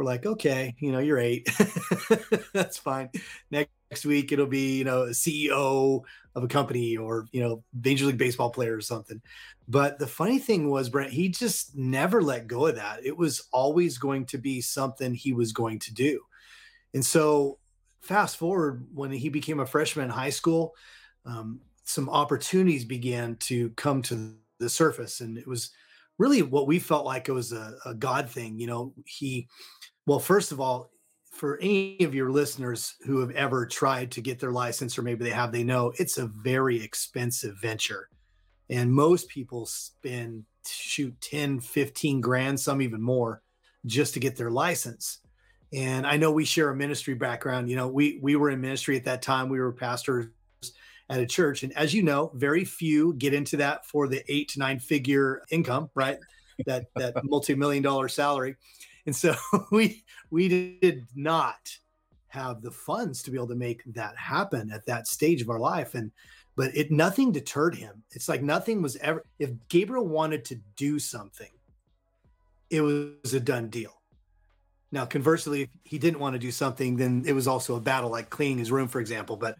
we're 0.00 0.06
like, 0.06 0.24
okay, 0.26 0.74
you 0.78 0.92
know, 0.92 0.98
you're 0.98 1.18
eight. 1.18 1.48
That's 2.54 2.78
fine. 2.78 3.10
Next 3.50 4.06
week 4.06 4.32
it'll 4.32 4.46
be 4.46 4.78
you 4.78 4.84
know 4.84 5.06
ceo 5.06 6.02
of 6.34 6.44
a 6.44 6.48
company 6.48 6.96
or 6.96 7.26
you 7.32 7.40
know 7.42 7.62
major 7.84 8.06
league 8.06 8.18
baseball 8.18 8.50
player 8.50 8.76
or 8.76 8.80
something. 8.80 9.20
But 9.68 9.98
the 9.98 10.06
funny 10.06 10.38
thing 10.38 10.70
was 10.70 10.88
brent 10.88 11.12
he 11.12 11.28
just 11.28 11.76
never 11.76 12.22
let 12.22 12.46
go 12.46 12.66
of 12.66 12.76
that. 12.76 13.04
It 13.04 13.16
was 13.16 13.42
always 13.52 13.98
going 13.98 14.26
to 14.26 14.38
be 14.38 14.60
something 14.60 15.12
he 15.14 15.32
was 15.32 15.52
going 15.52 15.80
to 15.80 15.94
do. 15.94 16.20
And 16.94 17.04
so 17.04 17.58
fast 18.00 18.36
forward 18.36 18.86
when 18.94 19.10
he 19.10 19.28
became 19.28 19.60
a 19.60 19.66
freshman 19.66 20.06
in 20.06 20.10
high 20.10 20.30
school 20.30 20.74
um, 21.26 21.60
some 21.84 22.08
opportunities 22.08 22.84
began 22.84 23.36
to 23.36 23.70
come 23.70 24.00
to 24.02 24.34
the 24.58 24.68
surface. 24.70 25.20
And 25.20 25.36
it 25.36 25.46
was 25.46 25.70
really 26.18 26.42
what 26.42 26.66
we 26.66 26.78
felt 26.78 27.04
like 27.04 27.28
it 27.28 27.32
was 27.32 27.52
a, 27.52 27.74
a 27.84 27.94
god 27.94 28.30
thing. 28.30 28.58
You 28.58 28.66
know 28.68 28.94
he 29.06 29.48
well 30.06 30.18
first 30.18 30.52
of 30.52 30.60
all 30.60 30.90
for 31.30 31.58
any 31.58 31.96
of 32.00 32.14
your 32.14 32.30
listeners 32.30 32.96
who 33.06 33.20
have 33.20 33.30
ever 33.30 33.64
tried 33.64 34.10
to 34.10 34.20
get 34.20 34.38
their 34.38 34.50
license 34.50 34.98
or 34.98 35.02
maybe 35.02 35.24
they 35.24 35.30
have 35.30 35.52
they 35.52 35.64
know 35.64 35.92
it's 35.96 36.18
a 36.18 36.26
very 36.26 36.82
expensive 36.82 37.56
venture. 37.60 38.08
And 38.68 38.92
most 38.92 39.28
people 39.28 39.66
spend 39.66 40.44
shoot 40.66 41.18
10 41.22 41.60
15 41.60 42.20
grand 42.20 42.60
some 42.60 42.82
even 42.82 43.00
more 43.00 43.42
just 43.86 44.14
to 44.14 44.20
get 44.20 44.36
their 44.36 44.50
license. 44.50 45.20
And 45.72 46.06
i 46.06 46.16
know 46.16 46.30
we 46.30 46.44
share 46.44 46.70
a 46.70 46.76
ministry 46.76 47.14
background. 47.14 47.70
You 47.70 47.76
know 47.76 47.88
we 47.88 48.18
we 48.22 48.36
were 48.36 48.50
in 48.50 48.60
ministry 48.60 48.96
at 48.96 49.04
that 49.04 49.22
time. 49.22 49.48
We 49.48 49.60
were 49.60 49.72
pastors 49.72 50.26
at 51.08 51.20
a 51.20 51.26
church. 51.26 51.62
And 51.62 51.76
as 51.76 51.94
you 51.94 52.02
know 52.02 52.32
very 52.34 52.64
few 52.64 53.14
get 53.14 53.34
into 53.34 53.56
that 53.58 53.86
for 53.86 54.08
the 54.08 54.22
eight 54.28 54.48
to 54.50 54.58
nine 54.58 54.78
figure 54.78 55.42
income 55.50 55.90
right? 55.94 56.18
That 56.66 56.86
that 56.96 57.14
multi-million 57.24 57.82
dollar 57.82 58.08
salary 58.08 58.56
and 59.06 59.14
so 59.14 59.34
we 59.70 60.04
we 60.30 60.48
did 60.48 61.06
not 61.14 61.70
have 62.28 62.62
the 62.62 62.70
funds 62.70 63.22
to 63.22 63.30
be 63.30 63.36
able 63.36 63.48
to 63.48 63.56
make 63.56 63.82
that 63.84 64.16
happen 64.16 64.70
at 64.70 64.86
that 64.86 65.08
stage 65.08 65.42
of 65.42 65.50
our 65.50 65.58
life. 65.58 65.94
And 65.94 66.12
but 66.56 66.76
it 66.76 66.90
nothing 66.90 67.32
deterred 67.32 67.74
him. 67.74 68.02
It's 68.12 68.28
like 68.28 68.42
nothing 68.42 68.82
was 68.82 68.96
ever 68.96 69.24
if 69.38 69.50
gabriel 69.68 70.06
wanted 70.06 70.44
to 70.46 70.60
do 70.76 70.98
something 70.98 71.50
it 72.70 72.82
was 72.82 73.34
a 73.34 73.40
done 73.40 73.68
deal. 73.68 74.00
Now 74.92 75.04
conversely 75.04 75.62
if 75.62 75.68
he 75.84 75.98
didn't 75.98 76.20
want 76.20 76.34
to 76.34 76.38
do 76.38 76.52
something 76.52 76.96
then 76.96 77.24
it 77.26 77.32
was 77.32 77.48
also 77.48 77.76
a 77.76 77.80
battle 77.80 78.10
like 78.10 78.30
cleaning 78.30 78.58
his 78.58 78.70
room 78.70 78.88
for 78.88 79.00
example. 79.00 79.36
But 79.36 79.56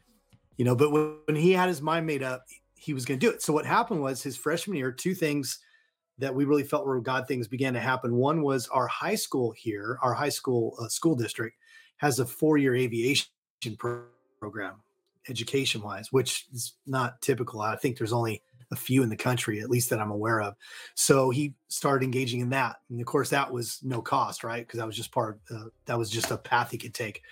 you 0.57 0.65
know 0.65 0.77
but 0.77 0.91
when 0.91 1.37
he 1.37 1.53
had 1.53 1.69
his 1.69 1.83
mind 1.83 2.07
made 2.07 2.23
up 2.23 2.45
he 2.77 2.95
was 2.95 3.05
going 3.05 3.19
to 3.19 3.27
do 3.27 3.33
it. 3.33 3.43
So 3.43 3.53
what 3.53 3.67
happened 3.67 4.01
was 4.01 4.23
his 4.23 4.37
freshman 4.37 4.77
year 4.77 4.93
two 4.93 5.15
things 5.15 5.59
that 6.21 6.35
we 6.35 6.45
really 6.45 6.63
felt 6.63 6.87
were 6.87 7.01
God 7.01 7.27
things 7.27 7.49
began 7.49 7.75
to 7.75 7.81
happen. 7.81 8.15
One 8.15 8.43
was 8.43 8.69
our 8.69 8.87
high 8.87 9.15
school 9.15 9.53
here, 9.53 9.99
our 10.03 10.15
high 10.15 10.29
school 10.29 10.77
uh, 10.81 10.89
school 10.89 11.15
district 11.15 11.57
has 11.99 12.19
a 12.19 12.27
four 12.27 12.57
year 12.57 12.75
aviation 12.75 13.29
pro- 13.79 14.05
program, 14.39 14.77
education 15.29 15.83
wise, 15.83 16.13
which 16.13 16.47
is 16.53 16.75
not 16.87 17.21
typical. 17.21 17.61
I 17.61 17.77
think 17.77 17.99
there's 17.99 18.13
only 18.13 18.43
a 18.71 18.77
few 18.77 19.03
in 19.03 19.09
the 19.09 19.17
country, 19.17 19.61
at 19.61 19.69
least 19.69 19.91
that 19.91 19.99
I'm 19.99 20.11
aware 20.11 20.41
of. 20.41 20.55
So 20.95 21.31
he 21.31 21.55
started 21.69 22.05
engaging 22.05 22.41
in 22.41 22.51
that, 22.51 22.77
and 22.89 23.01
of 23.01 23.07
course 23.07 23.31
that 23.31 23.51
was 23.51 23.81
no 23.83 24.01
cost, 24.01 24.45
right? 24.45 24.67
Because 24.67 24.79
that 24.79 24.87
was 24.87 24.97
just 24.97 25.13
part. 25.13 25.41
Of, 25.51 25.57
uh, 25.57 25.69
that 25.87 25.99
was 25.99 26.11
just 26.11 26.31
a 26.31 26.37
path 26.37 26.71
he 26.71 26.79
could 26.79 26.95
take. 26.95 27.23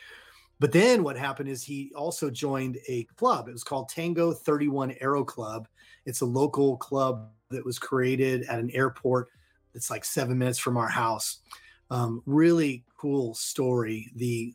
But 0.61 0.73
then 0.73 1.05
what 1.05 1.17
happened 1.17 1.49
is 1.49 1.63
he 1.63 1.93
also 1.95 2.31
joined 2.31 2.79
a 2.89 3.05
club. 3.17 3.49
It 3.49 3.53
was 3.53 3.63
called 3.63 3.89
Tango 3.89 4.33
31 4.33 4.97
Aero 5.01 5.25
Club. 5.25 5.69
It's 6.05 6.21
a 6.21 6.27
local 6.27 6.77
club 6.77 7.31
that 7.51 7.65
was 7.65 7.79
created 7.79 8.45
at 8.45 8.59
an 8.59 8.71
airport 8.73 9.29
that's 9.73 9.91
like 9.91 10.05
seven 10.05 10.39
minutes 10.39 10.59
from 10.59 10.77
our 10.77 10.89
house. 10.89 11.39
Um, 11.91 12.23
really 12.27 12.85
cool 12.99 13.35
story. 13.35 14.11
The 14.17 14.55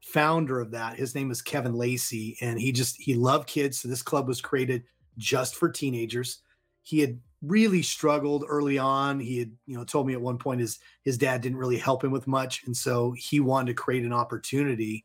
founder 0.00 0.60
of 0.60 0.70
that, 0.72 0.96
his 0.96 1.14
name 1.14 1.30
is 1.30 1.42
Kevin 1.42 1.74
Lacey, 1.74 2.36
and 2.40 2.58
he 2.58 2.72
just 2.72 2.96
he 2.96 3.14
loved 3.14 3.48
kids. 3.48 3.80
So 3.80 3.88
this 3.88 4.02
club 4.02 4.28
was 4.28 4.40
created 4.40 4.84
just 5.18 5.56
for 5.56 5.68
teenagers. 5.68 6.40
He 6.82 7.00
had 7.00 7.20
really 7.42 7.82
struggled 7.82 8.44
early 8.48 8.78
on. 8.78 9.20
He 9.20 9.38
had, 9.38 9.52
you 9.66 9.76
know, 9.76 9.84
told 9.84 10.06
me 10.06 10.14
at 10.14 10.20
one 10.20 10.38
point 10.38 10.60
his 10.60 10.78
his 11.02 11.18
dad 11.18 11.40
didn't 11.40 11.58
really 11.58 11.78
help 11.78 12.02
him 12.02 12.10
with 12.10 12.26
much, 12.26 12.62
and 12.64 12.76
so 12.76 13.14
he 13.16 13.40
wanted 13.40 13.68
to 13.68 13.82
create 13.82 14.04
an 14.04 14.12
opportunity 14.12 15.04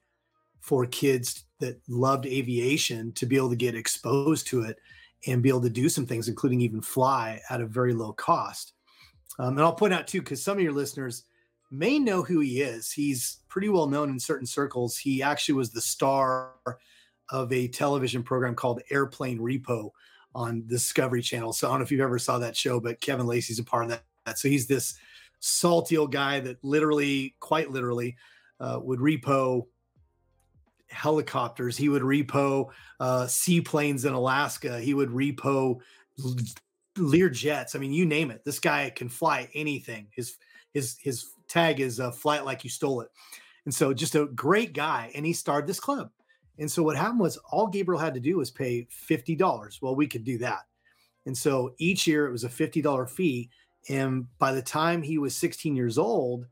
for 0.62 0.86
kids 0.86 1.46
that 1.60 1.80
loved 1.88 2.26
aviation 2.26 3.12
to 3.14 3.26
be 3.26 3.38
able 3.38 3.50
to 3.50 3.56
get 3.56 3.76
exposed 3.76 4.48
to 4.48 4.64
it 4.64 4.78
and 5.26 5.42
be 5.42 5.50
able 5.50 5.62
to 5.62 5.70
do 5.70 5.90
some 5.90 6.06
things, 6.06 6.28
including 6.28 6.62
even 6.62 6.82
fly 6.82 7.42
at 7.50 7.62
a 7.62 7.66
very 7.66 7.94
low 7.94 8.14
cost. 8.14 8.74
Um, 9.40 9.58
and 9.58 9.62
I'll 9.62 9.74
point 9.74 9.94
out 9.94 10.08
too, 10.08 10.22
because 10.22 10.44
some 10.44 10.58
of 10.58 10.64
your 10.64 10.74
listeners 10.74 11.24
may 11.72 12.00
know 12.00 12.24
who 12.24 12.40
he 12.40 12.62
is. 12.62 12.92
He's 12.92 13.40
pretty 13.50 13.70
well 13.70 13.88
known 13.88 14.10
in 14.10 14.20
certain 14.20 14.48
circles. 14.48 14.98
He 14.98 15.22
actually 15.22 15.56
was 15.56 15.72
the 15.72 15.82
star 15.82 16.54
of 17.30 17.52
a 17.52 17.68
television 17.68 18.24
program 18.24 18.56
called 18.56 18.82
Airplane 18.90 19.40
Repo 19.40 19.90
on 20.34 20.66
Discovery 20.68 21.22
Channel. 21.22 21.52
So 21.52 21.68
I 21.68 21.72
don't 21.72 21.80
know 21.80 21.84
if 21.84 21.92
you've 21.92 22.02
ever 22.02 22.20
saw 22.20 22.38
that 22.40 22.56
show, 22.56 22.80
but 22.80 23.02
Kevin 23.02 23.28
Lacey's 23.28 23.60
a 23.60 23.64
part 23.64 23.84
of 23.84 24.00
that. 24.26 24.40
So 24.40 24.48
he's 24.48 24.68
this 24.68 24.98
salty 25.40 25.98
old 25.98 26.12
guy 26.12 26.40
that 26.40 26.64
literally, 26.64 27.36
quite 27.40 27.72
literally, 27.72 28.16
uh, 28.60 28.80
would 28.82 29.00
repo 29.00 29.66
helicopters. 30.90 31.78
He 31.78 31.90
would 31.90 32.02
repo 32.02 32.70
uh, 33.00 33.28
seaplanes 33.28 34.06
in 34.06 34.14
Alaska. 34.14 34.80
He 34.80 34.94
would 34.94 35.10
repo 35.10 35.80
Lear 36.98 37.30
jets. 37.30 37.76
I 37.76 37.80
mean, 37.80 37.94
you 37.94 38.06
name 38.06 38.32
it. 38.32 38.44
This 38.44 38.60
guy 38.60 38.92
can 38.96 39.10
fly 39.10 39.50
anything. 39.54 40.08
His 40.16 40.38
his 40.74 40.98
his 41.00 41.26
tag 41.48 41.80
is 41.80 42.00
a 42.00 42.12
flight 42.12 42.46
like 42.46 42.64
you 42.64 42.70
stole 42.70 43.02
it. 43.02 43.10
And 43.66 43.74
so 43.74 43.94
just 43.94 44.16
a 44.16 44.26
great 44.28 44.74
guy. 44.74 45.12
And 45.14 45.26
he 45.26 45.34
started 45.34 45.68
this 45.68 45.80
club. 45.80 46.10
And 46.60 46.72
so 46.72 46.82
what 46.84 46.96
happened 46.96 47.20
was 47.20 47.38
all 47.52 47.68
Gabriel 47.68 48.00
had 48.00 48.14
to 48.16 48.20
do 48.20 48.38
was 48.38 48.50
pay 48.50 48.88
$50. 49.10 49.82
Well, 49.82 49.96
we 49.96 50.08
could 50.08 50.24
do 50.24 50.38
that. 50.40 50.62
And 51.26 51.38
so 51.38 51.74
each 51.78 52.08
year 52.08 52.26
it 52.26 52.32
was 52.32 52.46
a 52.46 52.50
$50 52.50 53.10
fee. 53.10 53.50
And 53.90 54.26
by 54.40 54.54
the 54.54 54.62
time 54.62 55.02
he 55.02 55.18
was 55.18 55.36
16 55.36 55.76
years 55.76 55.98
old, 55.98 56.46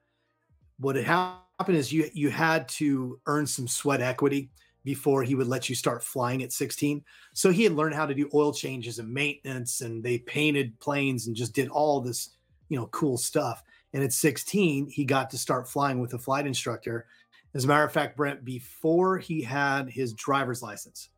what 0.77 0.95
had 0.95 1.05
happened 1.05 1.44
happened 1.59 1.77
is 1.77 1.91
you 1.91 2.09
you 2.13 2.29
had 2.29 2.67
to 2.69 3.19
earn 3.27 3.47
some 3.47 3.67
sweat 3.67 4.01
equity 4.01 4.49
before 4.85 5.23
he 5.23 5.35
would 5.35 5.47
let 5.47 5.67
you 5.67 5.75
start 5.75 6.03
flying 6.03 6.43
at 6.43 6.53
16. 6.53 7.03
So 7.33 7.49
he 7.49 7.63
had 7.63 7.73
learned 7.73 7.95
how 7.95 8.05
to 8.05 8.13
do 8.13 8.29
oil 8.33 8.53
changes 8.53 8.99
and 8.99 9.11
maintenance, 9.11 9.81
and 9.81 10.03
they 10.03 10.19
painted 10.19 10.79
planes 10.79 11.27
and 11.27 11.35
just 11.35 11.53
did 11.53 11.69
all 11.69 11.99
this, 11.99 12.29
you 12.69 12.77
know, 12.77 12.85
cool 12.87 13.17
stuff. 13.17 13.63
And 13.93 14.03
at 14.03 14.13
16, 14.13 14.87
he 14.87 15.03
got 15.03 15.31
to 15.31 15.37
start 15.37 15.67
flying 15.67 15.99
with 15.99 16.13
a 16.13 16.19
flight 16.19 16.45
instructor. 16.45 17.07
As 17.55 17.65
a 17.65 17.67
matter 17.67 17.83
of 17.83 17.91
fact, 17.91 18.15
Brent, 18.15 18.45
before 18.45 19.17
he 19.17 19.41
had 19.41 19.89
his 19.89 20.13
driver's 20.13 20.61
license, 20.61 21.09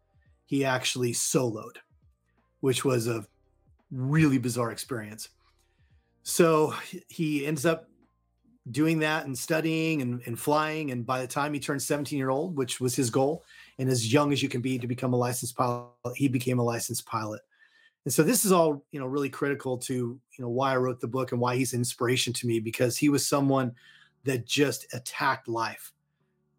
he 0.45 0.63
actually 0.63 1.11
soloed, 1.11 1.77
which 2.61 2.85
was 2.85 3.07
a 3.07 3.25
really 3.91 4.37
bizarre 4.37 4.71
experience. 4.71 5.29
So 6.23 6.73
he 7.09 7.45
ends 7.45 7.65
up 7.65 7.89
doing 8.71 8.99
that 8.99 9.25
and 9.25 9.37
studying 9.37 10.01
and, 10.01 10.21
and 10.25 10.39
flying. 10.39 10.91
And 10.91 11.05
by 11.05 11.21
the 11.21 11.27
time 11.27 11.53
he 11.53 11.59
turned 11.59 11.81
17 11.81 12.17
year 12.17 12.29
old, 12.29 12.55
which 12.55 12.79
was 12.79 12.95
his 12.95 13.09
goal, 13.09 13.43
and 13.79 13.89
as 13.89 14.11
young 14.11 14.33
as 14.33 14.41
you 14.41 14.49
can 14.49 14.61
be 14.61 14.77
to 14.79 14.87
become 14.87 15.13
a 15.13 15.17
licensed 15.17 15.55
pilot, 15.55 15.87
he 16.15 16.27
became 16.27 16.59
a 16.59 16.63
licensed 16.63 17.05
pilot. 17.05 17.41
And 18.05 18.13
so 18.13 18.23
this 18.23 18.45
is 18.45 18.51
all, 18.51 18.85
you 18.91 18.99
know, 18.99 19.05
really 19.05 19.29
critical 19.29 19.77
to, 19.79 19.93
you 19.93 20.19
know, 20.39 20.49
why 20.49 20.71
I 20.71 20.77
wrote 20.77 21.01
the 21.01 21.07
book 21.07 21.33
and 21.33 21.41
why 21.41 21.57
he's 21.57 21.73
an 21.73 21.79
inspiration 21.79 22.31
to 22.33 22.47
me 22.47 22.59
because 22.59 22.97
he 22.97 23.09
was 23.09 23.27
someone 23.27 23.73
that 24.23 24.45
just 24.45 24.87
attacked 24.93 25.47
life. 25.47 25.91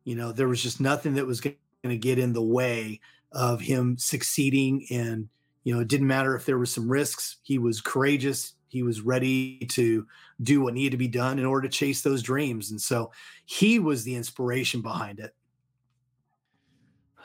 You 0.04 0.14
know, 0.14 0.32
there 0.32 0.48
was 0.48 0.62
just 0.62 0.80
nothing 0.80 1.14
that 1.14 1.26
was 1.26 1.40
going 1.40 1.56
to 1.84 1.96
get 1.96 2.18
in 2.18 2.32
the 2.32 2.42
way 2.42 3.00
of 3.32 3.60
him 3.60 3.96
succeeding. 3.98 4.86
And, 4.90 5.28
you 5.64 5.74
know, 5.74 5.80
it 5.80 5.88
didn't 5.88 6.06
matter 6.06 6.36
if 6.36 6.44
there 6.44 6.58
were 6.58 6.66
some 6.66 6.88
risks. 6.88 7.36
He 7.42 7.58
was 7.58 7.80
courageous. 7.80 8.54
He 8.68 8.82
was 8.82 9.00
ready 9.00 9.58
to 9.70 10.06
do 10.42 10.62
what 10.62 10.74
needed 10.74 10.92
to 10.92 10.96
be 10.96 11.08
done 11.08 11.38
in 11.38 11.44
order 11.44 11.68
to 11.68 11.74
chase 11.74 12.02
those 12.02 12.22
dreams. 12.22 12.70
And 12.70 12.80
so 12.80 13.10
he 13.44 13.78
was 13.78 14.04
the 14.04 14.14
inspiration 14.14 14.82
behind 14.82 15.20
it. 15.20 15.34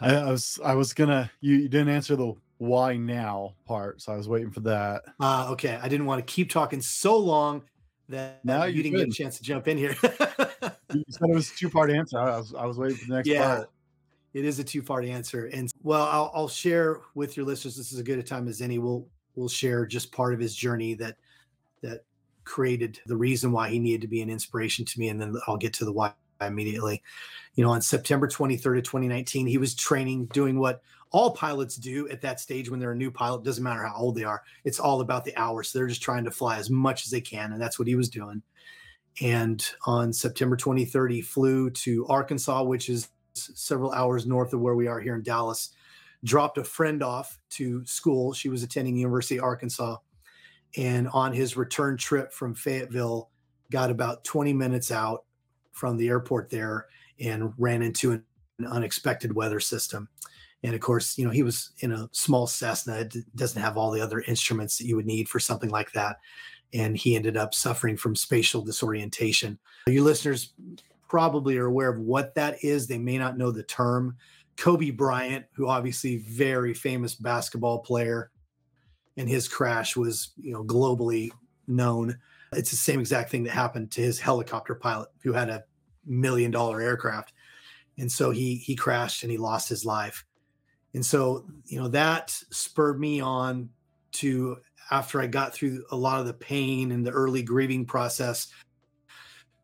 I, 0.02 0.16
I 0.16 0.32
was 0.32 0.60
I 0.64 0.74
was 0.74 0.94
gonna 0.94 1.32
you, 1.40 1.56
you, 1.56 1.70
didn't 1.70 1.90
answer 1.90 2.16
the 2.16 2.34
why 2.58 2.98
now 2.98 3.56
part, 3.66 4.02
so 4.02 4.12
I 4.12 4.18
was 4.18 4.28
waiting 4.28 4.52
for 4.52 4.62
that. 4.62 5.04
Uh 5.20 5.50
okay. 5.52 5.80
I 5.82 5.88
didn't 5.88 6.08
want 6.08 6.26
to 6.26 6.34
keep 6.34 6.50
talking 6.50 6.82
so 6.82 7.18
long 7.18 7.64
that 8.10 8.44
now 8.44 8.64
you, 8.64 8.84
didn't 8.84 8.98
get 8.98 9.08
a 9.08 9.12
chance 9.12 9.38
to 9.38 9.44
jump 9.44 9.68
in 9.68 9.78
here. 9.78 9.96
you 10.02 11.04
said 11.10 11.30
it 11.30 11.36
was 11.36 11.52
a 11.52 11.56
two 11.56 11.70
part 11.70 11.92
answer. 11.92 12.18
I 12.18 12.38
was 12.38 12.54
I 12.54 12.66
was 12.66 12.78
waiting 12.78 12.98
for 12.98 13.08
the 13.08 13.16
next 13.16 13.30
yeah. 13.30 13.56
part 13.56 13.70
it 14.34 14.46
is 14.46 14.60
a 14.60 14.64
two 14.64 14.82
part 14.82 15.06
answer. 15.06 15.46
And 15.48 15.72
well, 15.84 16.04
I'll, 16.04 16.32
I'll, 16.34 16.48
share 16.48 17.02
with 17.14 17.38
your 17.38 17.46
listeners. 17.46 17.78
This 17.78 17.92
is 17.92 18.00
as 18.00 18.04
good 18.04 18.20
a 18.20 18.24
time 18.24 18.48
as 18.48 18.62
any. 18.62 18.80
We'll 18.80 19.08
we'll 19.36 19.50
share 19.50 19.86
just 19.86 20.12
part 20.12 20.34
of 20.34 20.40
his 20.40 20.56
journey 20.56 20.94
that 20.96 21.18
that 21.84 22.06
created 22.43 23.00
the 23.06 23.15
reason 23.15 23.52
why 23.52 23.69
he 23.69 23.80
needed 23.80 24.02
to 24.02 24.08
be 24.08 24.22
an 24.22 24.30
inspiration 24.30 24.84
to 24.86 25.00
me. 25.00 25.10
And 25.10 25.22
then 25.22 25.36
I'll 25.48 25.58
get 25.58 25.74
to 25.76 25.86
the 25.86 25.93
why 25.93 26.13
immediately. 26.41 27.02
You 27.56 27.63
know, 27.63 27.72
on 27.72 27.82
September 27.82 28.28
23rd 28.28 28.80
of 28.80 28.84
2019, 28.84 29.48
he 29.48 29.58
was 29.58 29.76
training, 29.76 30.26
doing 30.28 30.60
what 30.60 30.82
all 31.12 31.32
pilots 31.32 31.76
do 31.76 32.10
at 32.10 32.22
that 32.22 32.39
stage 32.39 32.69
when 32.69 32.80
they're 32.80 32.93
a 32.93 32.96
new 32.96 33.12
pilot. 33.12 33.43
Doesn't 33.43 33.63
matter 33.63 33.86
how 33.86 33.96
old 33.96 34.15
they 34.15 34.24
are. 34.24 34.41
It's 34.65 34.80
all 34.80 35.02
about 35.02 35.24
the 35.24 35.38
hours. 35.38 35.69
So 35.69 35.78
they're 35.78 35.88
just 35.88 36.02
trying 36.02 36.26
to 36.26 36.32
fly 36.32 36.58
as 36.58 36.69
much 36.69 37.06
as 37.06 37.12
they 37.12 37.22
can. 37.22 37.54
And 37.54 37.62
that's 37.62 37.78
what 37.78 37.88
he 37.88 37.96
was 37.96 38.10
doing. 38.10 38.41
And 39.22 39.63
on 39.86 40.12
September 40.12 40.58
23rd, 40.58 41.12
he 41.12 41.22
flew 41.22 41.69
to 41.69 42.08
Arkansas, 42.08 42.63
which 42.63 42.89
is 42.89 43.10
several 43.36 43.91
hours 43.91 44.26
north 44.26 44.54
of 44.54 44.60
where 44.60 44.76
we 44.76 44.88
are 44.88 45.00
here 45.00 45.15
in 45.15 45.22
Dallas. 45.22 45.69
Dropped 46.24 46.58
a 46.58 46.63
friend 46.63 47.04
off 47.04 47.39
to 47.52 47.86
school. 47.86 48.34
She 48.34 48.50
was 48.50 48.63
attending 48.63 48.96
University 48.96 49.38
of 49.38 49.43
Arkansas, 49.43 49.98
and 50.78 51.08
on 51.10 51.34
his 51.34 51.56
return 51.56 51.98
trip 51.98 52.32
from 52.32 52.56
Fayetteville, 52.56 53.30
got 53.72 53.90
about 53.90 54.24
20 54.24 54.54
minutes 54.54 54.92
out 54.92 55.24
from 55.72 55.98
the 55.98 56.08
airport 56.08 56.50
there 56.50 56.88
and 57.20 57.54
ran 57.58 57.82
into 57.82 58.12
an, 58.12 58.24
unexpected 58.70 59.34
weather 59.34 59.60
system. 59.60 60.08
And 60.64 60.74
of 60.74 60.80
course, 60.80 61.18
you 61.18 61.26
know, 61.26 61.32
he 61.32 61.44
was 61.44 61.72
in 61.80 61.92
a 61.92 62.08
small 62.14 62.48
Cessna. 62.48 63.00
It 63.00 63.16
doesn't 63.36 63.62
have 63.62 63.78
all 63.78 63.92
the 63.92 64.00
other 64.00 64.22
instruments 64.22 64.78
that 64.78 64.86
you 64.86 64.96
would 64.96 65.08
need 65.08 65.28
for 65.28 65.40
something 65.40 65.70
like 65.70 65.92
that. 65.94 66.18
And 66.74 66.96
he 66.96 67.16
ended 67.16 67.36
up 67.36 67.54
suffering 67.54 67.98
from 67.98 68.16
spatial 68.16 68.62
disorientation. 68.62 69.60
You 69.88 70.04
listeners 70.04 70.54
probably 71.10 71.58
are 71.58 71.66
aware 71.66 71.90
of 71.90 72.00
what 72.00 72.36
that 72.36 72.64
is. 72.64 72.88
They 72.88 72.98
may 72.98 73.18
not 73.18 73.38
know 73.38 73.52
the 73.52 73.64
term. 73.64 74.18
Kobe 74.56 74.92
Bryant, 74.92 75.46
who 75.54 75.68
obviously 75.68 76.18
very 76.18 76.74
famous 76.74 77.16
basketball 77.16 77.80
player, 77.80 78.32
and 79.17 79.30
his 79.30 79.47
crash 79.47 79.95
was, 79.95 80.32
you 80.41 80.54
know, 80.54 80.63
globally 80.63 81.32
known. 81.67 82.17
It's 82.54 82.71
the 82.71 82.78
same 82.78 82.99
exact 82.99 83.30
thing 83.32 83.43
that 83.43 83.52
happened 83.52 83.91
to 83.91 84.02
his 84.02 84.19
helicopter 84.19 84.76
pilot 84.76 85.10
who 85.23 85.34
had 85.34 85.49
a 85.49 85.63
million 86.06 86.52
dollar 86.52 86.82
aircraft. 86.82 87.34
And 87.97 88.12
so 88.12 88.32
he 88.32 88.56
he 88.56 88.76
crashed 88.76 89.23
and 89.23 89.32
he 89.32 89.38
lost 89.38 89.69
his 89.69 89.86
life. 89.86 90.26
And 90.93 91.06
so, 91.06 91.45
you 91.65 91.80
know, 91.80 91.88
that 91.89 92.30
spurred 92.52 92.99
me 92.99 93.19
on 93.19 93.69
to 94.13 94.58
after 94.91 95.21
I 95.21 95.28
got 95.28 95.54
through 95.54 95.84
a 95.91 95.95
lot 95.95 96.19
of 96.19 96.28
the 96.28 96.34
pain 96.34 96.91
and 96.91 97.06
the 97.06 97.12
early 97.12 97.41
grieving 97.41 97.86
process 97.86 98.47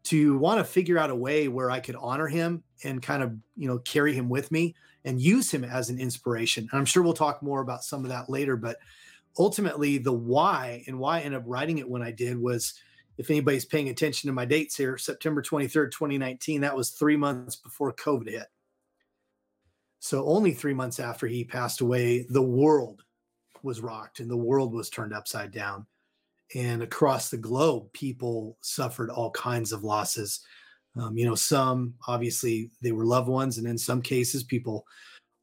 to 0.03 0.37
want 0.37 0.59
to 0.59 0.63
figure 0.63 0.97
out 0.97 1.09
a 1.09 1.15
way 1.15 1.47
where 1.47 1.69
I 1.69 1.79
could 1.79 1.95
honor 1.95 2.27
him 2.27 2.63
and 2.83 3.01
kind 3.01 3.21
of, 3.21 3.35
you 3.55 3.67
know, 3.67 3.79
carry 3.79 4.13
him 4.13 4.29
with 4.29 4.51
me 4.51 4.75
and 5.05 5.21
use 5.21 5.51
him 5.51 5.63
as 5.63 5.89
an 5.89 5.99
inspiration. 5.99 6.67
And 6.71 6.79
I'm 6.79 6.85
sure 6.85 7.03
we'll 7.03 7.13
talk 7.13 7.43
more 7.43 7.61
about 7.61 7.83
some 7.83 8.03
of 8.03 8.09
that 8.09 8.29
later, 8.29 8.55
but 8.55 8.77
ultimately 9.37 9.97
the 9.97 10.13
why 10.13 10.83
and 10.87 10.99
why 10.99 11.17
I 11.17 11.21
ended 11.21 11.41
up 11.41 11.47
writing 11.47 11.77
it 11.77 11.89
when 11.89 12.01
I 12.01 12.11
did 12.11 12.37
was 12.37 12.73
if 13.17 13.29
anybody's 13.29 13.65
paying 13.65 13.89
attention 13.89 14.29
to 14.29 14.33
my 14.33 14.45
dates 14.45 14.77
here, 14.77 14.97
September 14.97 15.41
23rd, 15.41 15.91
2019, 15.91 16.61
that 16.61 16.75
was 16.75 16.91
three 16.91 17.17
months 17.17 17.57
before 17.57 17.93
COVID 17.93 18.29
hit. 18.29 18.47
So 19.99 20.25
only 20.25 20.53
three 20.53 20.73
months 20.73 20.99
after 20.99 21.27
he 21.27 21.43
passed 21.43 21.81
away, 21.81 22.25
the 22.29 22.41
world 22.41 23.03
was 23.61 23.81
rocked 23.81 24.21
and 24.21 24.31
the 24.31 24.37
world 24.37 24.73
was 24.73 24.89
turned 24.89 25.13
upside 25.13 25.51
down. 25.51 25.85
And 26.55 26.81
across 26.81 27.29
the 27.29 27.37
globe, 27.37 27.91
people 27.91 28.57
suffered 28.61 29.09
all 29.09 29.31
kinds 29.31 29.73
of 29.73 29.83
losses. 29.83 30.39
Um, 30.99 31.17
you 31.17 31.25
know, 31.25 31.35
some 31.35 31.95
obviously 32.07 32.71
they 32.81 32.91
were 32.91 33.05
loved 33.05 33.27
ones, 33.27 33.57
and 33.57 33.67
in 33.67 33.77
some 33.77 34.01
cases, 34.01 34.43
people 34.43 34.85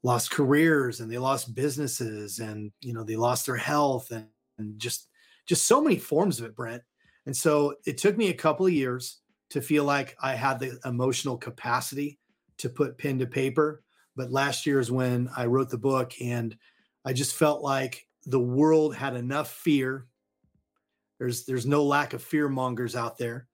lost 0.02 0.30
careers 0.30 1.00
and 1.00 1.10
they 1.10 1.18
lost 1.18 1.54
businesses 1.54 2.38
and 2.38 2.70
you 2.80 2.92
know 2.92 3.02
they 3.02 3.16
lost 3.16 3.46
their 3.46 3.56
health 3.56 4.10
and, 4.10 4.26
and 4.58 4.78
just 4.78 5.08
just 5.46 5.66
so 5.66 5.80
many 5.80 5.96
forms 5.96 6.38
of 6.38 6.46
it 6.46 6.56
brent. 6.56 6.82
And 7.26 7.36
so 7.36 7.74
it 7.86 7.98
took 7.98 8.16
me 8.16 8.28
a 8.28 8.34
couple 8.34 8.66
of 8.66 8.72
years 8.72 9.20
to 9.50 9.60
feel 9.60 9.84
like 9.84 10.16
i 10.22 10.34
had 10.34 10.58
the 10.58 10.78
emotional 10.84 11.36
capacity 11.36 12.18
to 12.58 12.68
put 12.68 12.98
pen 12.98 13.18
to 13.18 13.26
paper 13.26 13.82
but 14.16 14.32
last 14.32 14.66
year 14.66 14.80
is 14.80 14.90
when 14.90 15.28
i 15.36 15.46
wrote 15.46 15.70
the 15.70 15.78
book 15.78 16.12
and 16.20 16.56
i 17.04 17.12
just 17.12 17.36
felt 17.36 17.62
like 17.62 18.06
the 18.26 18.40
world 18.40 18.94
had 18.94 19.14
enough 19.14 19.50
fear. 19.50 20.06
There's 21.18 21.46
there's 21.46 21.64
no 21.64 21.84
lack 21.84 22.12
of 22.12 22.22
fear 22.22 22.48
mongers 22.48 22.96
out 22.96 23.16
there. 23.16 23.46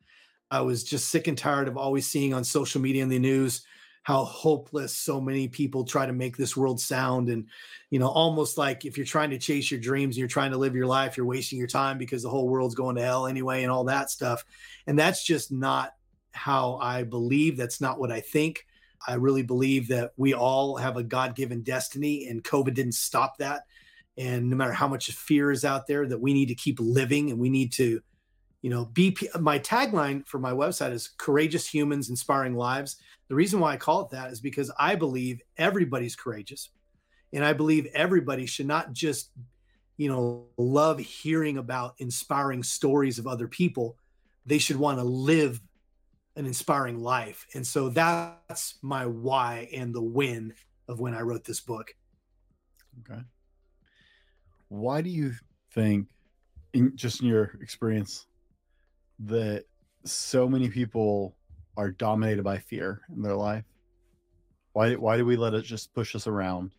I 0.51 0.63
was 0.63 0.83
just 0.83 1.09
sick 1.09 1.29
and 1.29 1.39
tired 1.39 1.69
of 1.69 1.77
always 1.77 2.07
seeing 2.07 2.35
on 2.35 2.43
social 2.43 2.81
media 2.81 3.03
and 3.03 3.13
the 3.13 3.19
news 3.19 3.65
how 4.03 4.25
hopeless 4.25 4.93
so 4.93 5.21
many 5.21 5.49
people 5.49 5.85
try 5.85 6.05
to 6.05 6.13
make 6.13 6.37
this 6.37 6.57
world 6.57 6.81
sound 6.81 7.29
and 7.29 7.47
you 7.91 7.99
know 7.99 8.09
almost 8.09 8.59
like 8.59 8.85
if 8.85 8.97
you're 8.97 9.07
trying 9.07 9.31
to 9.31 9.39
chase 9.39 9.71
your 9.71 9.81
dreams 9.81 10.17
and 10.17 10.19
you're 10.19 10.29
trying 10.29 10.51
to 10.51 10.59
live 10.59 10.75
your 10.75 10.87
life 10.87 11.17
you're 11.17 11.27
wasting 11.27 11.59
your 11.59 11.69
time 11.69 11.99
because 11.99 12.23
the 12.23 12.29
whole 12.29 12.49
world's 12.49 12.75
going 12.75 12.97
to 12.97 13.03
hell 13.03 13.27
anyway 13.27 13.63
and 13.63 13.71
all 13.71 13.85
that 13.85 14.11
stuff. 14.11 14.45
And 14.87 14.99
that's 14.99 15.25
just 15.25 15.53
not 15.53 15.95
how 16.33 16.79
i 16.83 17.03
believe. 17.03 17.57
That's 17.57 17.81
not 17.81 17.99
what 17.99 18.11
i 18.11 18.21
think. 18.21 18.67
I 19.07 19.15
really 19.15 19.43
believe 19.43 19.89
that 19.89 20.13
we 20.17 20.35
all 20.35 20.77
have 20.77 20.97
a 20.97 21.03
god-given 21.03 21.63
destiny 21.63 22.29
and 22.29 22.43
covid 22.43 22.75
didn't 22.75 22.93
stop 22.93 23.39
that. 23.39 23.63
And 24.19 24.51
no 24.51 24.57
matter 24.57 24.73
how 24.73 24.89
much 24.89 25.11
fear 25.13 25.51
is 25.51 25.65
out 25.65 25.87
there 25.87 26.07
that 26.07 26.21
we 26.21 26.35
need 26.35 26.47
to 26.47 26.55
keep 26.55 26.79
living 26.81 27.31
and 27.31 27.39
we 27.39 27.49
need 27.49 27.73
to 27.75 28.03
you 28.63 28.71
know 28.71 28.87
be 28.87 29.17
my 29.41 29.59
tagline 29.59 30.27
for 30.27 30.39
my 30.39 30.53
website 30.53 30.93
is 30.93 31.11
courageous 31.19 31.69
humans 31.69 32.09
inspiring 32.09 32.55
lives 32.55 32.97
the 33.33 33.37
reason 33.37 33.61
why 33.61 33.73
I 33.73 33.79
call 33.79 34.03
it 34.03 34.11
that 34.11 34.31
is 34.31 34.43
because 34.43 34.71
I 34.79 34.95
believe 34.95 35.41
everybody's 35.57 36.15
courageous. 36.15 36.69
And 37.33 37.43
I 37.43 37.55
believe 37.55 37.87
everybody 37.95 38.45
should 38.45 38.67
not 38.67 38.93
just, 38.93 39.31
you 39.97 40.11
know, 40.11 40.49
love 40.59 40.99
hearing 40.99 41.57
about 41.57 41.95
inspiring 41.97 42.63
stories 42.63 43.19
of 43.19 43.27
other 43.27 43.49
people. 43.49 43.97
They 44.45 44.59
should 44.59 44.77
want 44.77 44.99
to 44.99 45.05
live 45.05 45.63
an 46.37 46.45
inspiring 46.45 46.99
life. 46.99 47.47
And 47.55 47.67
so 47.67 47.89
that's 47.89 48.75
my 48.83 49.07
why 49.07 49.67
and 49.73 49.95
the 49.95 50.03
win 50.03 50.53
of 50.87 51.01
when 51.01 51.15
I 51.15 51.23
wrote 51.23 51.45
this 51.45 51.61
book. 51.61 51.95
Okay. 53.01 53.23
Why 54.69 55.01
do 55.01 55.09
you 55.09 55.33
think, 55.73 56.09
in 56.75 56.95
just 56.97 57.23
in 57.23 57.29
your 57.29 57.53
experience, 57.63 58.27
that 59.27 59.65
so 60.05 60.49
many 60.49 60.69
people 60.69 61.37
are 61.77 61.91
dominated 61.91 62.43
by 62.43 62.59
fear 62.59 63.03
in 63.15 63.23
their 63.23 63.37
life? 63.37 63.65
Why 64.73 64.95
why 64.95 65.17
do 65.17 65.27
we 65.27 65.37
let 65.37 65.55
it 65.55 65.63
just 65.63 65.95
push 65.95 66.15
us 66.15 66.27
around? 66.27 66.73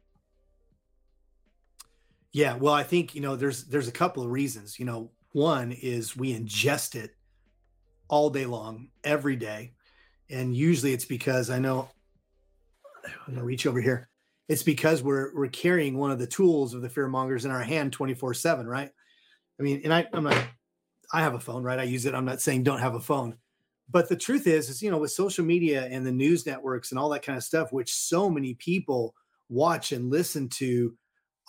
Yeah, 2.31 2.55
well, 2.55 2.73
I 2.73 2.83
think 2.83 3.13
you 3.13 3.21
know 3.21 3.35
there's 3.35 3.65
there's 3.65 3.87
a 3.87 3.93
couple 3.93 4.23
of 4.23 4.31
reasons. 4.31 4.79
You 4.79 4.85
know, 4.85 5.11
one 5.31 5.71
is 5.71 6.17
we 6.17 6.37
ingest 6.37 6.95
it 6.95 7.15
all 8.07 8.29
day 8.29 8.45
long, 8.45 8.89
every 9.03 9.35
day, 9.35 9.73
and 10.29 10.55
usually 10.55 10.93
it's 10.93 11.05
because 11.05 11.49
I 11.49 11.59
know 11.59 11.89
I'm 13.05 13.33
gonna 13.33 13.45
reach 13.45 13.67
over 13.67 13.79
here. 13.79 14.09
It's 14.49 14.63
because 14.63 15.03
we're 15.03 15.33
we're 15.35 15.47
carrying 15.47 15.97
one 15.97 16.11
of 16.11 16.19
the 16.19 16.27
tools 16.27 16.73
of 16.73 16.81
the 16.81 16.89
fear 16.89 17.07
mongers 17.07 17.45
in 17.45 17.51
our 17.51 17.63
hand 17.63 17.93
24 17.93 18.33
seven, 18.33 18.67
right? 18.67 18.89
I 19.59 19.63
mean, 19.63 19.81
and 19.83 19.93
I 19.93 20.07
I'm 20.11 20.23
not 20.23 20.43
I 21.13 21.21
have 21.21 21.35
a 21.35 21.39
phone, 21.39 21.63
right? 21.63 21.79
I 21.79 21.83
use 21.83 22.05
it. 22.05 22.15
I'm 22.15 22.25
not 22.25 22.41
saying 22.41 22.63
don't 22.63 22.79
have 22.79 22.95
a 22.95 22.99
phone, 22.99 23.37
but 23.89 24.09
the 24.09 24.15
truth 24.15 24.47
is 24.47 24.69
is 24.69 24.81
you 24.81 24.91
know 24.91 24.97
with 24.97 25.11
social 25.11 25.45
media 25.45 25.85
and 25.85 26.05
the 26.05 26.11
news 26.11 26.45
networks 26.45 26.91
and 26.91 26.99
all 26.99 27.09
that 27.09 27.23
kind 27.23 27.37
of 27.37 27.43
stuff 27.43 27.71
which 27.71 27.93
so 27.93 28.29
many 28.29 28.53
people 28.55 29.15
watch 29.49 29.91
and 29.91 30.09
listen 30.09 30.49
to 30.49 30.95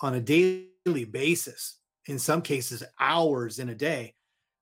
on 0.01 0.15
a 0.15 0.21
daily 0.21 1.05
basis 1.09 1.79
in 2.05 2.19
some 2.19 2.41
cases 2.41 2.83
hours 2.99 3.59
in 3.59 3.69
a 3.69 3.75
day 3.75 4.13